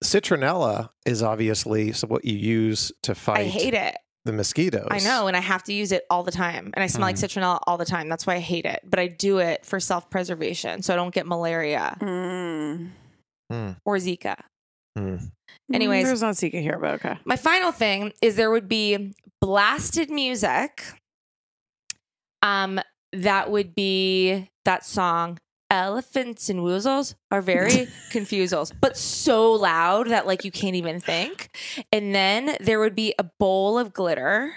Citronella 0.02 0.90
is 1.06 1.22
obviously 1.22 1.92
so 1.92 2.08
what 2.08 2.24
you 2.24 2.36
use 2.36 2.90
to 3.04 3.14
fight 3.14 3.38
I 3.38 3.44
hate 3.44 3.74
it. 3.74 3.96
the 4.24 4.32
mosquitoes. 4.32 4.88
I 4.90 4.98
know, 4.98 5.28
and 5.28 5.36
I 5.36 5.40
have 5.40 5.62
to 5.64 5.72
use 5.72 5.92
it 5.92 6.02
all 6.10 6.24
the 6.24 6.32
time, 6.32 6.72
and 6.74 6.82
I 6.82 6.88
smell 6.88 7.06
like 7.06 7.14
Mm. 7.16 7.24
citronella 7.24 7.60
all 7.68 7.78
the 7.78 7.84
time. 7.84 8.08
That's 8.08 8.26
why 8.26 8.34
I 8.34 8.40
hate 8.40 8.64
it. 8.66 8.80
But 8.84 8.98
I 8.98 9.06
do 9.06 9.38
it 9.38 9.64
for 9.64 9.78
self 9.78 10.10
preservation, 10.10 10.82
so 10.82 10.92
I 10.92 10.96
don't 10.96 11.14
get 11.14 11.24
malaria 11.26 11.96
Mm. 12.00 12.90
Mm, 13.52 13.76
or 13.84 13.96
Zika. 13.98 14.36
mm. 14.98 15.30
Anyways. 15.72 16.04
there's 16.04 16.22
not 16.22 16.34
Zika 16.34 16.60
here, 16.60 16.78
but 16.78 16.94
okay. 16.94 17.16
My 17.24 17.36
final 17.36 17.72
thing 17.72 18.12
is 18.20 18.36
there 18.36 18.50
would 18.50 18.68
be 18.68 19.14
blasted 19.40 20.10
music. 20.10 20.82
Um, 22.42 22.80
that 23.12 23.50
would 23.50 23.74
be 23.74 24.50
that 24.64 24.84
song. 24.84 25.38
Elephants 25.70 26.50
and 26.50 26.60
woozles 26.60 27.14
are 27.30 27.40
very 27.40 27.88
confusals, 28.10 28.70
but 28.80 28.96
so 28.96 29.52
loud 29.52 30.08
that 30.10 30.26
like 30.26 30.44
you 30.44 30.50
can't 30.52 30.76
even 30.76 31.00
think. 31.00 31.56
And 31.92 32.14
then 32.14 32.56
there 32.60 32.78
would 32.78 32.94
be 32.94 33.14
a 33.18 33.24
bowl 33.24 33.78
of 33.78 33.92
glitter 33.92 34.52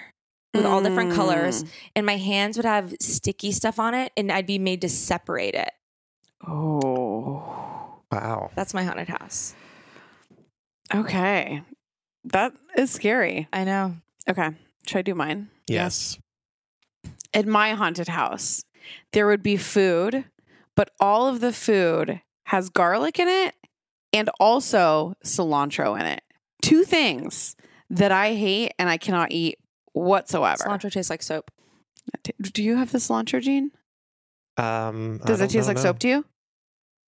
with 0.54 0.66
all 0.66 0.82
different 0.84 1.14
colors, 1.14 1.64
Mm. 1.64 1.70
and 1.98 2.06
my 2.06 2.18
hands 2.18 2.58
would 2.58 2.66
have 2.66 2.94
sticky 3.00 3.52
stuff 3.52 3.80
on 3.80 3.94
it, 3.94 4.12
and 4.18 4.32
I'd 4.32 4.46
be 4.48 4.58
made 4.60 4.82
to 4.82 4.90
separate 4.90 5.54
it. 5.56 5.70
Oh. 6.46 8.02
Wow. 8.12 8.52
That's 8.56 8.74
my 8.74 8.84
haunted 8.84 9.08
house. 9.10 9.54
Okay. 10.94 11.64
That 12.26 12.54
is 12.78 12.92
scary. 12.92 13.48
I 13.52 13.64
know. 13.64 13.96
Okay. 14.30 14.50
Should 14.86 15.00
I 15.00 15.02
do 15.02 15.16
mine? 15.16 15.50
Yes. 15.68 16.18
In 17.34 17.50
my 17.50 17.72
haunted 17.72 18.08
house, 18.08 18.64
there 19.14 19.28
would 19.28 19.44
be 19.44 19.58
food, 19.58 20.26
but 20.76 20.92
all 21.00 21.28
of 21.28 21.40
the 21.40 21.54
food 21.54 22.22
has 22.46 22.70
garlic 22.70 23.20
in 23.20 23.28
it 23.28 23.56
and 24.14 24.30
also 24.40 25.14
cilantro 25.24 26.00
in 26.00 26.06
it. 26.06 26.22
Two 26.62 26.84
things 26.84 27.56
that 27.90 28.12
I 28.12 28.34
hate 28.34 28.74
and 28.80 28.90
I 28.90 28.98
cannot 28.98 29.32
eat 29.32 29.60
whatsoever. 29.94 30.64
Cilantro 30.64 30.92
tastes 30.92 31.10
like 31.10 31.22
soap. 31.22 31.52
Do 32.42 32.64
you 32.64 32.78
have 32.78 32.92
the 32.92 32.98
cilantro 33.00 33.42
gene? 33.42 33.72
Um, 34.56 35.20
Does 35.26 35.42
it 35.42 35.50
taste 35.50 35.66
I 35.66 35.74
like 35.74 35.78
don't 35.78 35.84
soap 35.84 36.00
to 36.00 36.08
you? 36.08 36.26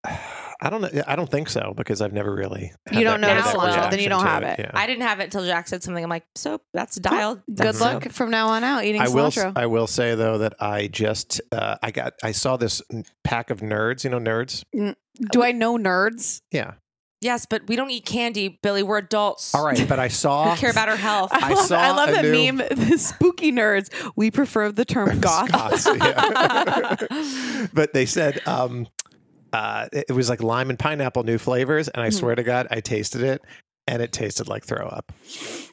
know. 0.62 0.68
I 0.68 0.70
don't 0.70 0.82
know. 0.94 1.04
I 1.08 1.16
don't 1.16 1.30
think 1.30 1.50
so 1.50 1.74
because 1.76 2.02
I've 2.02 2.14
never 2.14 2.34
really. 2.34 2.72
had 2.88 2.98
You 2.98 3.04
don't 3.04 3.22
that- 3.22 3.28
know 3.28 3.34
had 3.42 3.54
the 3.54 3.58
that 3.58 3.78
cilantro, 3.88 3.92
then 3.92 4.00
you 4.00 4.10
don't 4.10 4.26
have 4.26 4.44
it. 4.44 4.60
Yeah. 4.60 4.72
I 4.74 4.88
didn't 4.88 5.04
have 5.04 5.20
it 5.20 5.26
until 5.26 5.46
Jac 5.46 5.68
said 5.68 5.84
something. 5.84 6.04
I'm 6.04 6.10
like, 6.10 6.26
so 6.36 6.60
that's 6.74 6.96
dialed. 6.98 7.42
Good 7.48 7.58
That's 7.58 7.82
luck 7.82 8.04
soap. 8.04 8.12
from 8.14 8.30
now 8.32 8.48
on 8.50 8.64
out 8.64 8.84
eating 8.84 9.02
I 9.02 9.08
will. 9.10 9.32
cilantro. 9.32 9.54
I 9.56 9.66
will 9.68 9.88
say 9.88 10.16
though 10.16 10.40
that 10.40 10.54
I 10.60 10.88
just 10.88 11.42
uh, 11.52 11.78
I 11.82 11.92
got 11.92 12.14
I 12.24 12.32
saw 12.32 12.58
this 12.58 12.82
pack 13.24 13.50
of 13.50 13.62
nerds. 13.62 14.04
You 14.04 14.10
know 14.10 14.20
nerds. 14.20 14.64
Do 15.32 15.44
I 15.44 15.52
know 15.52 15.78
nerds? 15.78 16.42
Yeah. 16.52 16.74
Yes, 17.22 17.46
but 17.46 17.68
we 17.68 17.76
don't 17.76 17.90
eat 17.90 18.06
candy, 18.06 18.60
Billy. 18.64 18.82
We're 18.82 19.00
adults. 19.00 19.54
All 19.54 19.66
right, 19.66 19.86
but 19.90 20.00
I 20.00 20.08
saw. 20.24 20.52
We 20.54 20.58
care 20.58 20.72
about 20.72 20.88
our 20.88 20.96
health. 20.96 21.32
I 21.34 21.50
love, 21.54 21.66
saw 21.66 21.76
I 21.78 21.92
love 21.92 22.12
that 22.12 22.24
new- 22.24 22.54
meme. 22.54 22.68
The 22.90 22.98
spooky 22.98 23.52
nerds. 23.52 23.90
We 24.16 24.32
prefer 24.32 24.72
the 24.72 24.86
term 24.86 25.20
goth. 25.20 25.50
Scots, 25.50 25.86
yeah. 26.02 26.96
but 27.74 27.92
they 27.94 28.06
said 28.06 28.40
um, 28.48 28.88
uh, 29.54 29.88
it 29.92 30.06
it 30.10 30.14
was 30.14 30.30
like 30.30 30.42
lime 30.44 30.70
and 30.70 30.78
pineapple 30.80 31.24
new 31.24 31.38
flavors, 31.38 31.88
and 31.88 32.02
I 32.02 32.08
Hmm. 32.10 32.16
swear 32.16 32.36
to 32.36 32.44
God, 32.44 32.68
I 32.72 32.80
tasted 32.82 33.22
it, 33.22 33.42
and 33.88 34.02
it 34.02 34.12
tasted 34.12 34.48
like 34.48 34.64
throw 34.64 34.86
up. 34.88 35.12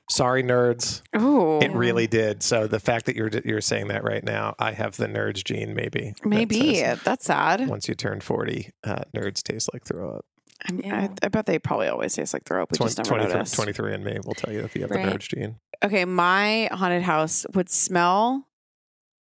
Sorry, 0.08 0.42
nerds. 0.42 1.02
Oh, 1.14 1.58
It 1.60 1.72
really 1.72 2.06
did. 2.06 2.42
So 2.42 2.66
the 2.68 2.78
fact 2.80 3.06
that 3.06 3.16
you're 3.16 3.30
you're 3.44 3.60
saying 3.60 3.88
that 3.88 4.04
right 4.04 4.22
now, 4.22 4.54
I 4.58 4.72
have 4.72 4.96
the 4.96 5.06
nerds 5.06 5.42
gene. 5.44 5.74
Maybe. 5.74 6.14
maybe 6.24 6.76
says 6.76 7.00
that's 7.02 7.24
sad. 7.26 7.66
once 7.68 7.88
you 7.88 7.94
turn 7.94 8.20
forty, 8.20 8.70
uh, 8.84 9.02
nerds 9.16 9.42
taste 9.42 9.68
like 9.72 9.84
throw 9.84 10.10
up. 10.16 10.24
I, 10.66 10.72
mean, 10.72 10.90
I, 10.92 11.10
I 11.22 11.28
bet 11.28 11.44
they 11.44 11.58
probably 11.58 11.88
always 11.88 12.14
taste 12.14 12.32
like 12.32 12.44
throw 12.44 12.62
up. 12.62 12.72
We 12.72 12.78
just 12.78 12.96
never 12.96 13.08
23, 13.10 13.32
noticed. 13.34 13.54
23 13.56 13.94
and 13.94 14.04
me 14.04 14.18
will 14.24 14.32
tell 14.34 14.52
you 14.54 14.60
if 14.60 14.74
you 14.74 14.80
have 14.82 14.90
Right. 14.90 15.04
the 15.04 15.10
nerds 15.12 15.28
gene. 15.28 15.56
Okay, 15.84 16.06
my 16.06 16.70
haunted 16.72 17.02
house 17.02 17.44
would 17.54 17.68
smell 17.68 18.48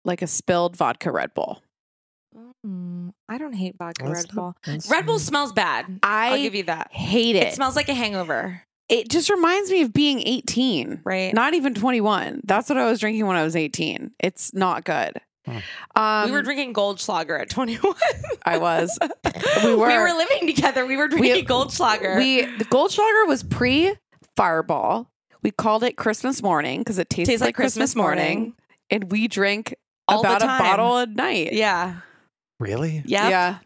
like 0.05 0.21
a 0.21 0.27
spilled 0.27 0.77
vodka 0.77 1.11
Red 1.11 1.33
Bull. 1.33 1.63
Mm, 2.67 3.13
I 3.29 3.39
don't 3.39 3.55
hate 3.55 3.77
vodka 3.79 4.05
That's 4.05 4.15
Red 4.15 4.27
not- 4.29 4.35
Bull. 4.35 4.57
that's- 4.65 4.91
Red 4.91 5.07
Bull 5.07 5.19
smells 5.19 5.53
bad. 5.53 5.99
I 6.03 6.29
I'll 6.31 6.37
give 6.39 6.55
you 6.55 6.63
that. 6.65 6.93
hate 6.93 7.35
it. 7.37 7.49
It 7.49 7.55
smells 7.55 7.75
like 7.77 7.89
a 7.89 7.95
hangover. 7.95 8.63
It 8.89 9.09
just 9.09 9.31
reminds 9.31 9.71
me 9.71 9.83
of 9.83 9.93
being 9.93 10.21
18, 10.27 11.01
Right. 11.05 11.33
Not 11.35 11.55
even 11.55 11.75
21. 11.75 12.43
That's 12.45 12.69
what 12.69 12.79
I 12.79 12.85
was 12.87 13.01
drinking 13.01 13.27
when 13.27 13.37
I 13.37 13.43
was 13.43 13.57
18. 13.57 14.11
It's 14.21 14.53
not 14.55 14.85
good. 14.85 15.21
Um, 15.97 16.27
we 16.27 16.31
were 16.31 16.43
drinking 16.43 16.73
Goldschlager 16.75 17.41
at 17.41 17.49
21. 17.51 17.95
I 18.45 18.59
was. 18.59 18.97
We 19.65 19.75
were. 19.75 19.89
We 19.89 19.99
were 19.99 20.13
living 20.13 20.47
together. 20.47 20.87
We 20.87 20.97
were 20.97 21.09
drinking 21.09 21.33
We- 21.33 21.45
Goldschlager. 21.45 22.17
We 22.17 22.45
the 22.59 22.65
Goldschlager 22.65 23.27
was 23.27 23.43
pre 23.43 23.95
Fireball. 24.37 25.11
We 25.43 25.51
called 25.51 25.83
it 25.83 25.97
Christmas 25.97 26.43
morning 26.43 26.81
because 26.81 26.99
it 26.99 27.11
tastes 27.11 27.29
Tastes 27.29 27.41
like, 27.41 27.49
like 27.49 27.55
Christmas, 27.57 27.91
Christmas 27.93 27.97
morning. 27.97 28.39
morning. 28.39 28.55
and 28.91 29.11
we 29.11 29.27
drank 29.27 29.75
All 30.07 30.23
the 30.23 30.29
about 30.29 30.43
a 30.43 30.47
time. 30.47 30.59
bottle 30.61 30.97
a 30.99 31.07
night. 31.07 31.53
yeah. 31.55 31.97
Really? 32.63 33.03
Yep. 33.05 33.31
Yeah. 33.31 33.59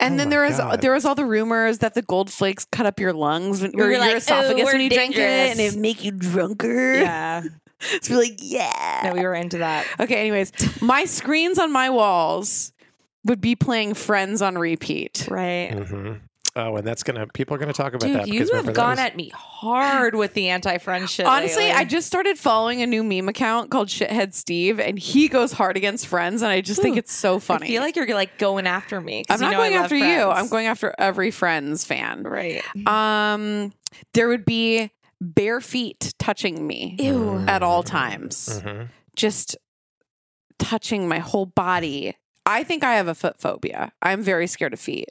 And 0.00 0.14
Oh 0.14 0.16
then 0.18 0.26
my 0.28 0.30
there 0.30 0.42
was 0.42 0.56
God. 0.58 0.80
there 0.80 0.92
was 0.92 1.04
all 1.04 1.14
the 1.14 1.24
rumors 1.26 1.78
that 1.78 1.94
the 1.94 2.02
gold 2.02 2.30
flakes 2.30 2.64
cut 2.64 2.86
up 2.86 2.98
your 2.98 3.12
lungs 3.12 3.60
when, 3.62 3.72
We 3.72 3.82
or 3.82 3.84
were 3.86 3.90
your 3.92 4.00
like, 4.00 4.14
"Oh, 4.14 4.16
esophagus 4.16 4.64
we're 4.64 4.72
when 4.72 4.80
you 4.80 4.90
drank 4.90 5.12
it, 5.12 5.16
dangerous." 5.18 5.50
and 5.52 5.60
it 5.60 5.72
would 5.74 5.80
make 5.82 6.04
you 6.04 6.12
drunker. 6.12 6.94
Yeah. 6.94 7.42
it's 7.92 8.10
really 8.10 8.34
yeah. 8.40 9.02
No, 9.04 9.12
we 9.12 9.20
were 9.22 9.34
into 9.34 9.58
that. 9.58 9.86
Okay, 10.00 10.16
anyways, 10.20 10.52
my 10.80 11.04
screens 11.04 11.58
on 11.58 11.70
my 11.70 11.90
walls 11.90 12.72
would 13.24 13.40
be 13.40 13.54
playing 13.54 13.94
Friends 13.94 14.40
on 14.42 14.56
repeat. 14.56 15.28
Right. 15.30 15.70
hmm 15.72 16.12
Oh, 16.60 16.74
and 16.76 16.84
that's 16.86 17.04
gonna 17.04 17.26
people 17.28 17.54
are 17.54 17.58
gonna 17.58 17.72
talk 17.72 17.94
about 17.94 18.12
that 18.12 18.24
Dude, 18.26 18.34
You 18.34 18.54
have 18.56 18.72
gone 18.74 18.90
was- 18.90 18.98
at 18.98 19.16
me 19.16 19.30
hard 19.32 20.16
with 20.16 20.34
the 20.34 20.48
anti-friendship. 20.48 21.24
Honestly, 21.26 21.62
lately. 21.64 21.78
I 21.78 21.84
just 21.84 22.06
started 22.08 22.36
following 22.38 22.82
a 22.82 22.86
new 22.86 23.04
meme 23.04 23.28
account 23.28 23.70
called 23.70 23.86
Shithead 23.88 24.34
Steve, 24.34 24.80
and 24.80 24.98
he 24.98 25.28
goes 25.28 25.52
hard 25.52 25.76
against 25.76 26.08
Friends, 26.08 26.42
and 26.42 26.50
I 26.50 26.60
just 26.60 26.82
think 26.82 26.96
it's 26.96 27.12
so 27.12 27.38
funny. 27.38 27.66
I 27.66 27.68
feel 27.70 27.82
like 27.82 27.94
you're 27.94 28.12
like 28.12 28.38
going 28.38 28.66
after 28.66 29.00
me. 29.00 29.24
I'm 29.30 29.38
you 29.38 29.46
not 29.46 29.52
know 29.52 29.58
going 29.58 29.74
love 29.74 29.84
after 29.84 29.96
you. 29.96 30.22
I'm 30.24 30.48
going 30.48 30.66
after 30.66 30.92
every 30.98 31.30
Friends 31.30 31.84
fan. 31.84 32.24
right. 32.24 32.62
Um, 32.86 33.72
there 34.14 34.26
would 34.28 34.44
be 34.44 34.90
bare 35.20 35.60
feet 35.60 36.12
touching 36.18 36.66
me 36.66 36.96
Ew. 36.98 37.44
at 37.46 37.62
all 37.62 37.82
times, 37.84 38.60
Mhm. 38.64 38.88
just 39.14 39.56
touching 40.58 41.08
my 41.08 41.18
whole 41.20 41.46
body. 41.46 42.16
I 42.48 42.64
think 42.64 42.82
I 42.82 42.94
have 42.94 43.06
a 43.08 43.14
foot 43.14 43.38
phobia. 43.38 43.92
I'm 44.02 44.22
very 44.22 44.46
scared 44.46 44.72
of 44.72 44.80
feet. 44.80 45.10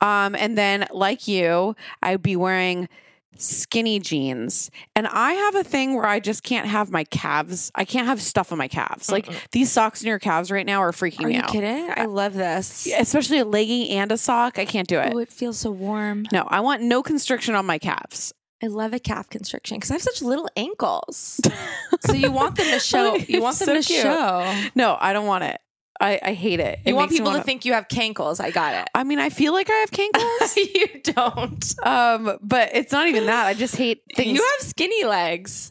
Um, 0.00 0.34
and 0.34 0.58
then, 0.58 0.86
like 0.90 1.28
you, 1.28 1.76
I'd 2.02 2.20
be 2.22 2.34
wearing 2.36 2.88
skinny 3.36 3.98
jeans. 3.98 4.70
And 4.94 5.06
I 5.08 5.32
have 5.32 5.54
a 5.56 5.64
thing 5.64 5.94
where 5.94 6.06
I 6.06 6.20
just 6.20 6.42
can't 6.42 6.66
have 6.66 6.90
my 6.90 7.04
calves. 7.04 7.70
I 7.74 7.84
can't 7.84 8.06
have 8.06 8.20
stuff 8.22 8.52
on 8.52 8.58
my 8.58 8.68
calves. 8.68 9.10
Like 9.10 9.28
these 9.50 9.72
socks 9.72 10.02
in 10.02 10.08
your 10.08 10.18
calves 10.18 10.50
right 10.50 10.66
now 10.66 10.80
are 10.80 10.92
freaking 10.92 11.24
Are 11.24 11.28
me 11.28 11.34
you 11.36 11.40
out. 11.42 11.48
kidding? 11.50 11.90
I 11.96 12.04
love 12.06 12.34
this. 12.34 12.86
Especially 12.96 13.38
a 13.38 13.44
legging 13.44 13.88
and 13.90 14.12
a 14.12 14.16
sock. 14.16 14.58
I 14.58 14.64
can't 14.64 14.86
do 14.88 14.98
it. 15.00 15.12
Oh, 15.14 15.18
it 15.18 15.32
feels 15.32 15.58
so 15.58 15.70
warm. 15.70 16.26
No, 16.32 16.44
I 16.48 16.60
want 16.60 16.82
no 16.82 17.02
constriction 17.02 17.54
on 17.54 17.66
my 17.66 17.78
calves. 17.78 18.32
I 18.62 18.68
love 18.68 18.94
a 18.94 19.00
calf 19.00 19.28
constriction 19.28 19.76
because 19.76 19.90
I 19.90 19.94
have 19.94 20.02
such 20.02 20.22
little 20.22 20.48
ankles. 20.56 21.40
so 22.06 22.12
you 22.14 22.30
want 22.30 22.56
them 22.56 22.66
to 22.70 22.78
show. 22.80 23.16
You 23.16 23.42
want 23.42 23.58
them 23.58 23.68
It's 23.76 23.88
to 23.88 23.92
cute. 23.92 24.02
show. 24.04 24.62
No, 24.74 24.96
I 25.00 25.12
don't 25.12 25.26
want 25.26 25.44
it. 25.44 25.60
I, 26.00 26.18
I 26.22 26.32
hate 26.34 26.60
it. 26.60 26.80
It 26.84 26.88
You 26.90 26.96
want 26.96 27.10
people 27.10 27.26
to 27.26 27.30
wanna- 27.34 27.44
think 27.44 27.64
you 27.64 27.72
have 27.74 27.88
cankles. 27.88 28.40
I 28.40 28.50
got 28.50 28.74
it. 28.74 28.88
I 28.94 29.04
mean, 29.04 29.18
I 29.20 29.30
feel 29.30 29.52
like 29.52 29.70
I 29.70 29.74
have 29.74 29.90
cankles. 29.90 30.56
you 30.74 31.00
don't. 31.14 31.74
um, 31.86 32.38
but 32.42 32.70
it's 32.74 32.92
not 32.92 33.06
even 33.08 33.26
that. 33.26 33.46
I 33.46 33.54
just 33.54 33.76
hate 33.76 34.02
things. 34.16 34.36
You 34.38 34.42
have 34.58 34.68
skinny 34.68 35.04
legs. 35.04 35.70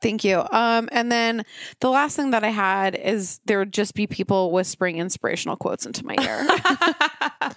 Thank 0.00 0.22
you. 0.24 0.42
Um, 0.50 0.88
and 0.92 1.10
then 1.10 1.44
the 1.80 1.88
last 1.90 2.16
thing 2.16 2.30
that 2.30 2.44
I 2.44 2.48
had 2.48 2.94
is 2.94 3.40
there 3.46 3.58
would 3.58 3.72
just 3.72 3.94
be 3.94 4.06
people 4.06 4.50
whispering 4.52 4.98
inspirational 4.98 5.56
quotes 5.56 5.86
into 5.86 6.04
my 6.04 6.16
ear. 6.20 7.50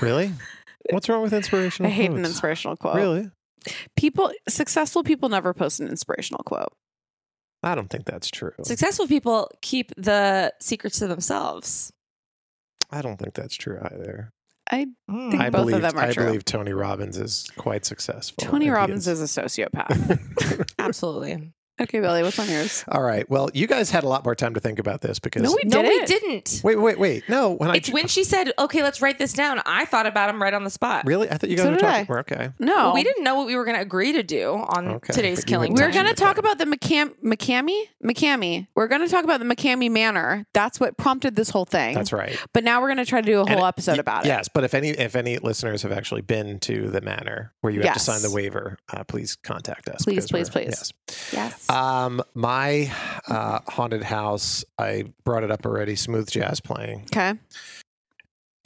Really? 0.00 0.32
What's 0.90 1.08
wrong 1.08 1.22
with 1.22 1.32
inspirational? 1.32 1.90
I 1.90 1.94
hate 1.94 2.10
an 2.10 2.24
inspirational 2.24 2.76
quote. 2.76 2.96
Really? 2.96 3.30
People, 3.96 4.30
successful 4.48 5.02
people 5.02 5.28
never 5.28 5.52
post 5.52 5.80
an 5.80 5.88
inspirational 5.88 6.42
quote. 6.44 6.72
I 7.66 7.74
don't 7.74 7.88
think 7.88 8.04
that's 8.04 8.30
true. 8.30 8.52
Successful 8.62 9.08
people 9.08 9.50
keep 9.60 9.92
the 9.96 10.52
secrets 10.60 11.00
to 11.00 11.08
themselves. 11.08 11.92
I 12.92 13.02
don't 13.02 13.16
think 13.16 13.34
that's 13.34 13.56
true 13.56 13.80
either. 13.82 14.30
I 14.70 14.86
hmm. 15.08 15.30
think 15.30 15.42
I 15.42 15.50
both 15.50 15.62
believe 15.62 15.76
of 15.76 15.82
them 15.82 15.98
are 15.98 16.04
I 16.04 16.12
true. 16.12 16.26
believe 16.26 16.44
Tony 16.44 16.72
Robbins 16.72 17.18
is 17.18 17.48
quite 17.56 17.84
successful. 17.84 18.36
Tony 18.38 18.54
and 18.54 18.62
he 18.62 18.70
Robbins 18.70 19.08
is 19.08 19.20
a 19.20 19.42
sociopath. 19.42 20.68
Absolutely. 20.78 21.52
Okay, 21.78 22.00
Billy, 22.00 22.22
what's 22.22 22.38
on 22.38 22.48
yours? 22.48 22.84
All 22.88 23.02
right. 23.02 23.28
Well, 23.28 23.50
you 23.52 23.66
guys 23.66 23.90
had 23.90 24.02
a 24.02 24.08
lot 24.08 24.24
more 24.24 24.34
time 24.34 24.54
to 24.54 24.60
think 24.60 24.78
about 24.78 25.02
this 25.02 25.18
because 25.18 25.42
No, 25.42 25.50
we 25.62 25.68
No, 25.68 25.82
we 25.82 25.88
didn't. 26.06 26.06
didn't. 26.08 26.60
wait, 26.64 26.76
wait, 26.80 26.98
wait. 26.98 27.28
No, 27.28 27.50
when 27.50 27.74
It's 27.74 27.90
I 27.90 27.92
when 27.92 28.06
she 28.06 28.24
said, 28.24 28.50
"Okay, 28.58 28.82
let's 28.82 29.02
write 29.02 29.18
this 29.18 29.34
down." 29.34 29.60
I 29.66 29.84
thought 29.84 30.06
about 30.06 30.28
them 30.28 30.40
right 30.40 30.54
on 30.54 30.64
the 30.64 30.70
spot. 30.70 31.04
really, 31.06 31.30
I 31.30 31.36
thought 31.36 31.50
you 31.50 31.56
guys 31.56 31.64
So 31.64 31.70
were 31.72 31.76
did 31.76 31.82
talking. 31.82 32.00
I. 32.00 32.06
we're 32.08 32.20
Okay. 32.20 32.50
No, 32.58 32.74
Well, 32.76 32.94
we 32.94 33.04
didn't 33.04 33.24
know 33.24 33.34
what 33.34 33.46
we 33.46 33.56
were 33.56 33.64
going 33.66 33.76
to 33.76 33.82
agree 33.82 34.12
to 34.12 34.22
do 34.22 34.52
on 34.54 34.88
Okay, 34.88 35.12
today's 35.12 35.40
but 35.40 35.50
you 35.50 35.54
killing. 35.54 35.74
We're 35.74 35.90
time. 35.92 36.04
going 36.04 36.06
to 36.06 36.14
talk 36.14 36.38
about 36.38 36.56
the 36.56 36.64
McCam- 36.64 37.12
McKamey? 37.22 37.82
McKamey. 38.02 38.68
We're 38.74 38.88
going 38.88 39.02
to 39.02 39.08
talk 39.08 39.24
about 39.24 39.40
the 39.40 39.46
McKamey 39.46 39.90
Manor. 39.90 40.46
That's 40.54 40.80
what 40.80 40.96
prompted 40.96 41.36
this 41.36 41.50
whole 41.50 41.66
thing. 41.66 41.94
That's 41.94 42.12
right. 42.12 42.38
But 42.54 42.64
now 42.64 42.80
we're 42.80 42.88
going 42.88 42.96
to 42.98 43.04
try 43.06 43.20
to 43.20 43.26
do 43.26 43.40
a 43.40 43.46
whole 43.46 43.64
it- 43.64 43.68
episode 43.68 43.92
y- 43.92 43.98
about 43.98 44.24
it. 44.24 44.28
Yes, 44.28 44.48
but 44.48 44.64
if 44.64 44.72
any 44.72 44.90
if 44.90 45.14
any 45.14 45.36
listeners 45.38 45.82
have 45.82 45.92
actually 45.92 46.22
been 46.22 46.58
to 46.60 46.88
the 46.88 47.02
manor 47.02 47.52
where 47.60 47.70
you 47.70 47.82
have 47.82 47.92
to 47.94 48.00
sign 48.00 48.22
the 48.22 48.30
waiver, 48.30 48.78
uh, 48.90 49.04
please 49.04 49.36
contact 49.36 49.88
us. 49.88 50.04
Please, 50.04 50.24
because 50.26 50.30
please, 50.30 50.54
we're- 50.54 50.66
please. 50.66 50.92
Yes. 51.10 51.32
Yes. 51.32 51.65
Um, 51.68 52.22
my 52.34 52.92
uh, 53.28 53.60
haunted 53.68 54.02
house, 54.02 54.64
I 54.78 55.04
brought 55.24 55.42
it 55.44 55.50
up 55.50 55.64
already. 55.66 55.96
Smooth 55.96 56.30
jazz 56.30 56.60
playing. 56.60 57.02
Okay. 57.12 57.34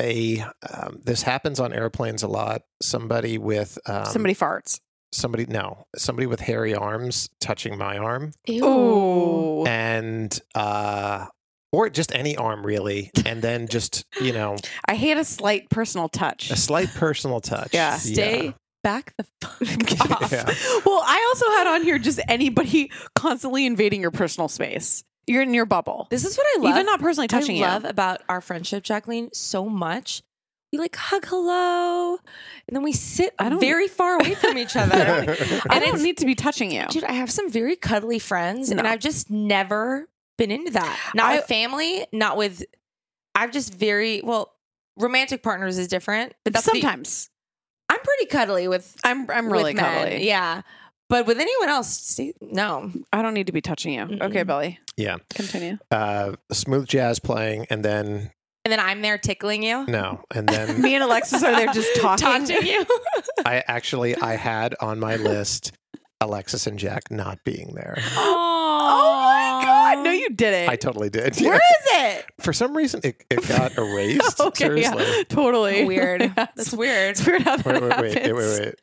A 0.00 0.40
um, 0.72 1.00
this 1.04 1.22
happens 1.22 1.60
on 1.60 1.72
airplanes 1.72 2.22
a 2.22 2.28
lot. 2.28 2.62
Somebody 2.80 3.36
with 3.38 3.78
um, 3.86 4.06
Somebody 4.06 4.34
farts. 4.34 4.80
somebody 5.12 5.44
no 5.46 5.84
somebody 5.96 6.26
with 6.26 6.40
hairy 6.40 6.74
arms 6.74 7.28
touching 7.40 7.76
my 7.76 7.98
arm 7.98 8.32
Ooh. 8.48 9.64
and 9.66 10.40
uh 10.54 11.26
or 11.72 11.90
just 11.90 12.14
any 12.14 12.36
arm 12.36 12.64
really 12.64 13.10
and 13.26 13.42
then 13.42 13.66
just 13.68 14.04
you 14.20 14.32
know 14.32 14.56
I 14.86 14.94
hate 14.94 15.16
a 15.18 15.24
slight 15.24 15.68
personal 15.68 16.08
touch. 16.08 16.50
a 16.50 16.56
slight 16.56 16.88
personal 16.94 17.40
touch 17.40 17.74
Yeah. 17.74 17.96
Stay 17.98 18.54
back 18.82 19.14
the 19.16 19.24
fuck 19.40 20.10
off. 20.22 20.32
Yeah. 20.32 20.44
Well, 20.84 21.02
I 21.04 21.26
also 21.30 21.50
had 21.52 21.66
on 21.66 21.82
here 21.82 21.98
just 21.98 22.20
anybody 22.28 22.90
constantly 23.14 23.66
invading 23.66 24.00
your 24.00 24.10
personal 24.10 24.48
space. 24.48 25.04
You're 25.26 25.42
in 25.42 25.54
your 25.54 25.66
bubble. 25.66 26.08
This 26.10 26.24
is 26.24 26.36
what 26.36 26.46
I 26.56 26.60
love. 26.62 26.70
Even 26.72 26.86
not 26.86 27.00
personally 27.00 27.28
touching 27.28 27.62
I 27.62 27.68
love 27.68 27.84
you. 27.84 27.90
about 27.90 28.22
our 28.28 28.40
friendship, 28.40 28.82
Jacqueline, 28.82 29.30
so 29.32 29.66
much. 29.68 30.22
We 30.72 30.78
like 30.78 30.94
hug 30.94 31.26
hello, 31.26 32.12
and 32.68 32.76
then 32.76 32.82
we 32.84 32.92
sit 32.92 33.34
I 33.40 33.48
don't- 33.48 33.60
very 33.60 33.88
far 33.88 34.14
away 34.20 34.34
from 34.36 34.56
each 34.56 34.76
other. 34.76 34.94
I 35.70 35.80
don't 35.80 36.00
need 36.00 36.18
to 36.18 36.26
be 36.26 36.36
touching 36.36 36.70
you. 36.70 36.86
Dude, 36.88 37.02
I 37.04 37.12
have 37.12 37.30
some 37.30 37.50
very 37.50 37.74
cuddly 37.74 38.20
friends, 38.20 38.70
and 38.70 38.80
I've 38.80 39.00
just 39.00 39.30
never 39.30 40.08
been 40.38 40.52
into 40.52 40.70
that. 40.72 41.10
Not 41.14 41.26
I- 41.32 41.36
with 41.36 41.46
family, 41.46 42.06
not 42.12 42.36
with. 42.36 42.64
I've 43.34 43.50
just 43.52 43.74
very 43.74 44.20
well. 44.22 44.52
Romantic 44.96 45.42
partners 45.42 45.76
is 45.78 45.88
different, 45.88 46.34
but 46.44 46.52
that's 46.52 46.64
Sometimes 46.66 47.30
I'm 48.00 48.04
pretty 48.04 48.26
cuddly 48.26 48.68
with. 48.68 48.96
I'm 49.04 49.30
I'm 49.30 49.46
with 49.46 49.52
really 49.52 49.74
men. 49.74 49.84
cuddly. 49.84 50.26
yeah. 50.26 50.62
But 51.08 51.26
with 51.26 51.38
anyone 51.40 51.68
else, 51.68 51.88
see, 51.88 52.34
no. 52.40 52.92
I 53.12 53.20
don't 53.20 53.34
need 53.34 53.48
to 53.48 53.52
be 53.52 53.60
touching 53.60 53.94
you. 53.94 54.02
Okay, 54.02 54.42
Mm-mm. 54.42 54.46
Billy, 54.46 54.78
yeah 54.96 55.16
continue. 55.34 55.76
uh 55.90 56.32
smooth 56.52 56.86
jazz 56.86 57.18
playing 57.18 57.66
and 57.68 57.84
then 57.84 58.30
And 58.64 58.70
then 58.72 58.78
I'm 58.80 59.02
there 59.02 59.18
tickling 59.18 59.62
you, 59.64 59.86
no 59.86 60.22
and 60.34 60.48
then 60.48 60.80
Me 60.86 60.94
and 60.94 61.02
Alexis 61.02 61.42
are 61.42 61.50
there 61.52 61.66
just 61.72 61.88
talking. 62.00 62.24
taunting 62.26 62.64
you. 62.66 62.84
i 63.44 63.62
actually 63.66 64.14
i 64.18 64.36
had 64.36 64.74
on 64.80 65.00
my 65.00 65.16
list 65.16 65.72
alexis 66.20 66.66
and 66.68 66.78
Jac 66.78 67.10
not 67.10 67.38
being 67.44 67.72
there 67.74 67.96
Oh 68.12 69.22
my 69.24 69.40
god! 69.40 69.49
No, 69.49 69.49
you 70.20 70.30
didn't. 70.30 70.68
i 70.68 70.76
totally 70.76 71.10
did 71.10 71.36
Where 71.40 71.54
Yeah. 71.54 71.56
is 71.56 72.16
it? 72.18 72.26
for 72.40 72.52
some 72.52 72.76
reason 72.76 73.00
it, 73.04 73.24
it 73.30 73.46
got 73.48 73.76
erased 73.78 74.40
okay, 74.40 74.64
seriously 74.66 75.04
yeah, 75.04 75.22
totally 75.28 75.84
Weird. 75.84 76.20
Yeah, 76.36 76.46
That's 76.56 76.72
weird. 76.72 77.10
It's 77.10 77.26
weird 77.26 77.42
how 77.42 77.56
that 77.56 77.66
wait 77.66 77.82
wait 77.82 78.00
wait 78.00 78.12
happens. 78.14 78.24
wait 78.24 78.32
wait 78.34 78.60
wait 78.66 78.74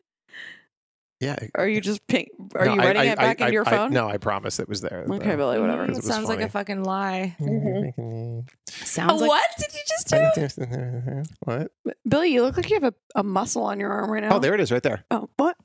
yeah 1.19 1.35
Are 1.55 1.67
you 1.67 1.81
just 1.81 2.05
pink? 2.07 2.29
Are 2.53 2.65
No, 2.65 2.73
you 2.75 2.79
writing 2.79 3.01
I- 3.01 3.05
it 3.05 3.17
back 3.17 3.41
I- 3.41 3.45
into 3.45 3.53
your 3.53 3.67
I- 3.67 3.71
phone? 3.71 3.91
no 3.91 4.07
i 4.07 4.17
promise 4.17 4.59
it 4.59 4.69
was 4.69 4.81
there 4.81 5.03
Okay, 5.09 5.35
Billy, 5.35 5.59
whatever. 5.59 5.81
Because 5.87 5.97
It 5.97 6.03
it 6.03 6.07
was 6.07 6.15
sounds 6.15 6.29
like 6.29 6.41
a 6.41 6.49
fucking 6.49 6.83
lie. 6.83 7.35
Mm-hmm. 7.41 8.39
Sounds 8.69 9.19
like 9.21 9.27
what 9.29 9.45
did 9.57 9.73
you 9.73 9.79
just 9.87 10.07
do? 10.07 11.23
what 11.39 11.71
Billy. 12.07 12.29
You 12.33 12.43
look 12.43 12.55
like 12.57 12.69
you 12.69 12.75
have 12.79 12.83
a, 12.83 12.93
a 13.19 13.23
muscle 13.23 13.63
on 13.63 13.79
your 13.79 13.89
arm 13.91 14.11
right 14.11 14.21
now. 14.23 14.35
oh 14.35 14.39
there 14.39 14.53
it 14.53 14.59
is 14.59 14.71
right 14.71 14.83
there 14.83 15.03
Oh, 15.11 15.29
what? 15.37 15.55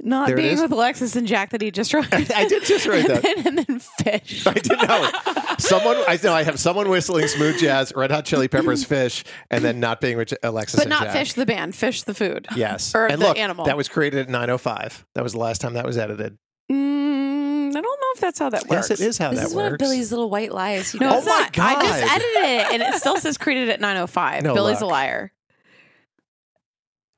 Not 0.00 0.28
There 0.28 0.36
being 0.36 0.60
with 0.60 0.70
Alexis 0.70 1.16
and 1.16 1.26
Jac 1.26 1.50
that 1.50 1.60
he 1.60 1.70
just 1.72 1.92
wrote. 1.92 2.06
I 2.12 2.46
did 2.46 2.62
just 2.64 2.86
write 2.86 3.04
and 3.10 3.16
that. 3.16 3.22
Then, 3.22 3.46
and 3.46 3.58
then 3.58 3.78
fish. 3.80 4.46
I 4.46 4.52
didn't 4.54 4.86
know. 4.88 5.10
Someone, 5.58 5.96
I 6.06 6.18
know 6.22 6.32
I 6.32 6.44
have 6.44 6.60
someone 6.60 6.88
whistling 6.88 7.26
smooth 7.26 7.58
jazz, 7.58 7.92
Red 7.96 8.12
Hot 8.12 8.24
Chili 8.24 8.46
Peppers, 8.46 8.84
Fish, 8.84 9.24
and 9.50 9.64
then 9.64 9.80
not 9.80 10.00
being 10.00 10.16
with 10.16 10.32
Alexis 10.44 10.76
but 10.76 10.82
and 10.84 10.90
not 10.90 11.04
Jac. 11.04 11.12
fish 11.14 11.32
the 11.32 11.44
band, 11.46 11.74
fish 11.74 12.04
the 12.04 12.14
food. 12.14 12.46
Yes, 12.54 12.94
Or 12.94 13.06
and 13.06 13.20
the 13.20 13.26
look, 13.28 13.38
animal. 13.38 13.64
that 13.64 13.76
was 13.76 13.88
created 13.88 14.20
at 14.20 14.28
9:05. 14.28 15.04
That 15.14 15.24
was 15.24 15.32
the 15.32 15.40
last 15.40 15.60
time 15.60 15.74
that 15.74 15.84
was 15.84 15.98
edited. 15.98 16.38
Mm, 16.70 17.70
I 17.70 17.72
don't 17.72 17.82
know 17.82 18.12
if 18.14 18.20
that's 18.20 18.38
how 18.38 18.50
that 18.50 18.68
works. 18.68 18.90
Yes, 18.90 19.00
it 19.00 19.04
is 19.04 19.18
how 19.18 19.30
This 19.30 19.40
that 19.40 19.46
is 19.48 19.54
one 19.54 19.64
of 19.66 19.72
works. 19.72 19.80
Billy's 19.82 20.10
little 20.12 20.30
white 20.30 20.52
lies. 20.52 20.94
No, 20.94 21.16
it's 21.18 21.26
Oh 21.26 21.30
my 21.30 21.40
not. 21.40 21.58
I 21.58 21.82
just 21.82 22.02
edited 22.14 22.44
it, 22.44 22.72
and 22.74 22.82
it 22.82 22.94
still 23.00 23.16
says 23.16 23.36
created 23.36 23.68
at 23.68 23.80
9:05. 23.80 24.42
No 24.42 24.54
Billy's 24.54 24.74
luck. 24.76 24.82
a 24.82 24.86
liar. 24.86 25.32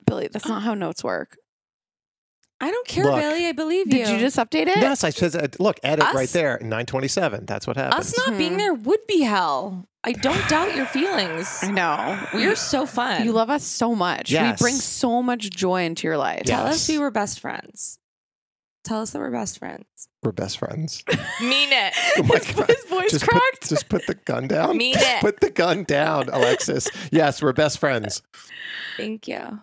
Billy, 0.07 0.29
that's 0.33 0.49
not 0.49 0.63
how 0.63 0.75
notes 0.75 1.05
work. 1.05 1.37
I 2.63 2.71
don't 2.71 2.87
care, 2.87 3.05
Look. 3.05 3.17
Billy. 3.21 3.47
I 3.47 3.53
believe 3.53 3.87
you. 3.87 4.05
Did 4.05 4.09
you 4.11 4.19
just 4.19 4.37
update 4.37 4.67
it? 4.67 4.77
Yes, 4.77 5.03
I 5.03 5.11
said, 5.11 5.35
uh, 5.35 5.49
look, 5.63 5.81
edit 5.83 6.05
Us? 6.05 6.15
right 6.15 6.29
there, 6.29 6.59
927. 6.61 7.47
That's 7.47 7.67
what 7.67 7.77
happens. 7.77 8.13
Us 8.15 8.27
not 8.27 8.37
being 8.37 8.59
there 8.59 8.75
would 8.75 9.07
be 9.07 9.23
hell. 9.23 9.89
I 10.05 10.13
don't 10.13 10.47
doubt 10.49 10.75
your 10.77 10.87
feelings. 10.87 11.61
I 11.63 11.71
know. 11.71 12.19
We're 12.35 12.57
so 12.57 12.85
fun. 12.87 13.25
You 13.25 13.33
love 13.33 13.49
us 13.51 13.65
so 13.65 13.95
much. 13.95 14.31
Yes. 14.31 14.61
We 14.61 14.65
bring 14.65 14.75
so 14.75 15.23
much 15.23 15.49
joy 15.51 15.85
into 15.85 16.07
your 16.07 16.17
life. 16.19 16.45
Tell 16.45 16.67
Yes. 16.67 16.75
us 16.77 16.89
we 16.89 16.99
were 16.99 17.11
best 17.11 17.41
friends. 17.41 17.99
Tell 18.85 19.03
us 19.03 19.11
that 19.11 19.19
we're 19.19 19.31
best 19.31 19.59
friends. 19.59 19.85
We're 20.23 20.33
best 20.33 20.59
friends. 20.59 21.05
Mean 21.41 21.69
it. 21.73 21.95
Oh 22.19 22.23
my 22.25 22.39
God. 22.39 22.67
His 22.69 22.85
voice 22.87 23.11
just 23.11 23.27
cracked. 23.27 23.61
Put, 23.61 23.69
just 23.69 23.89
put 23.89 24.07
the 24.07 24.15
gun 24.15 24.49
down. 24.49 24.77
Mean 24.77 24.95
it. 24.99 25.21
Put 25.21 25.41
the 25.41 25.51
gun 25.51 25.85
down, 25.85 26.29
Alexis. 26.31 26.89
Yes, 27.11 27.43
we're 27.43 27.53
best 27.53 27.79
friends. 27.79 28.23
Thank 28.97 29.29
you. 29.29 29.61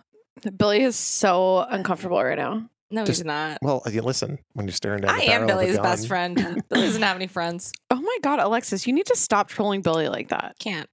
Billy 0.56 0.82
is 0.82 0.94
so 0.96 1.66
uncomfortable 1.68 2.22
right 2.22 2.38
now. 2.38 2.68
No, 2.90 3.04
Just- 3.04 3.20
he's 3.20 3.26
not. 3.26 3.58
Well, 3.62 3.82
uh, 3.86 3.90
you 3.90 4.00
listen 4.02 4.38
when 4.54 4.66
you're 4.66 4.72
staring 4.72 5.02
down. 5.02 5.10
I 5.10 5.18
the 5.18 5.24
am 5.32 5.46
barrel 5.46 5.50
of 5.50 5.56
a 5.56 5.60
Billy's 5.66 5.76
gun. 5.76 5.82
best 5.84 6.08
friend. 6.08 6.34
Billy 6.70 6.86
doesn't 6.86 7.02
have 7.02 7.16
any 7.16 7.26
friends. 7.26 7.72
Oh 7.90 8.00
my 8.00 8.18
God, 8.22 8.38
Alexis, 8.40 8.86
you 8.86 8.92
need 8.94 9.06
to 9.06 9.16
stop 9.16 9.48
trolling 9.48 9.82
Billy 9.82 10.08
like 10.08 10.28
that. 10.28 10.56
Can't. 10.58 10.88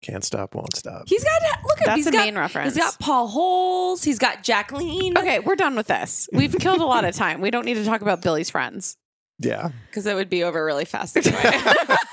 Can't 0.00 0.22
stop, 0.22 0.54
won't 0.54 0.76
stop. 0.76 1.04
He's 1.08 1.24
got 1.24 1.42
look 1.64 1.80
at 1.80 1.86
That's 1.86 1.96
he's 1.96 2.06
a 2.06 2.12
got, 2.12 2.24
main 2.26 2.38
reference. 2.38 2.74
He's 2.74 2.82
got 2.82 2.98
Paul 3.00 3.26
Holes. 3.26 4.04
He's 4.04 4.18
got 4.20 4.44
Jacqueline. 4.44 5.18
Okay, 5.18 5.40
we're 5.40 5.56
done 5.56 5.74
with 5.74 5.88
this. 5.88 6.28
We've 6.32 6.54
killed 6.56 6.80
a 6.80 6.84
lot 6.84 7.04
of 7.04 7.16
time. 7.16 7.40
We 7.40 7.50
don't 7.50 7.64
need 7.64 7.74
to 7.74 7.84
talk 7.84 8.00
about 8.00 8.22
Billy's 8.22 8.48
friends. 8.48 8.96
Yeah. 9.40 9.70
Because 9.90 10.06
it 10.06 10.14
would 10.14 10.28
be 10.30 10.44
over 10.44 10.64
really 10.64 10.84
fast 10.84 11.16
anyway. 11.16 11.34
Because 11.42 11.52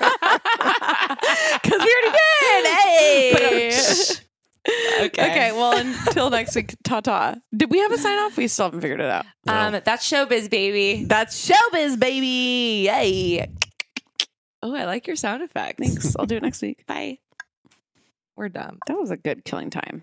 we 1.70 1.78
already 1.78 2.10
did. 2.12 2.66
Um, 2.66 2.72
hey. 2.72 4.04
Okay. 5.00 5.30
okay, 5.30 5.52
well, 5.52 5.76
until 5.78 6.30
next 6.30 6.54
week, 6.56 6.74
ta 6.84 7.00
ta. 7.00 7.36
Did 7.56 7.70
we 7.70 7.78
have 7.78 7.92
a 7.92 7.98
sign 7.98 8.18
off? 8.18 8.36
We 8.36 8.48
still 8.48 8.66
haven't 8.66 8.80
figured 8.80 9.00
it 9.00 9.10
out. 9.10 9.26
Um, 9.46 9.80
that's 9.84 10.10
showbiz, 10.10 10.50
baby. 10.50 11.04
That's 11.04 11.50
showbiz, 11.50 11.98
baby. 11.98 12.86
Yay. 12.86 13.48
Oh, 14.62 14.74
I 14.74 14.84
like 14.84 15.06
your 15.06 15.16
sound 15.16 15.42
effects. 15.42 15.78
Thanks. 15.78 16.16
I'll 16.18 16.26
do 16.26 16.36
it 16.36 16.42
next 16.42 16.62
week. 16.62 16.84
Bye. 16.86 17.18
We're 18.36 18.48
done. 18.48 18.78
That 18.86 18.98
was 18.98 19.10
a 19.10 19.16
good 19.16 19.44
killing 19.44 19.70
time. 19.70 20.02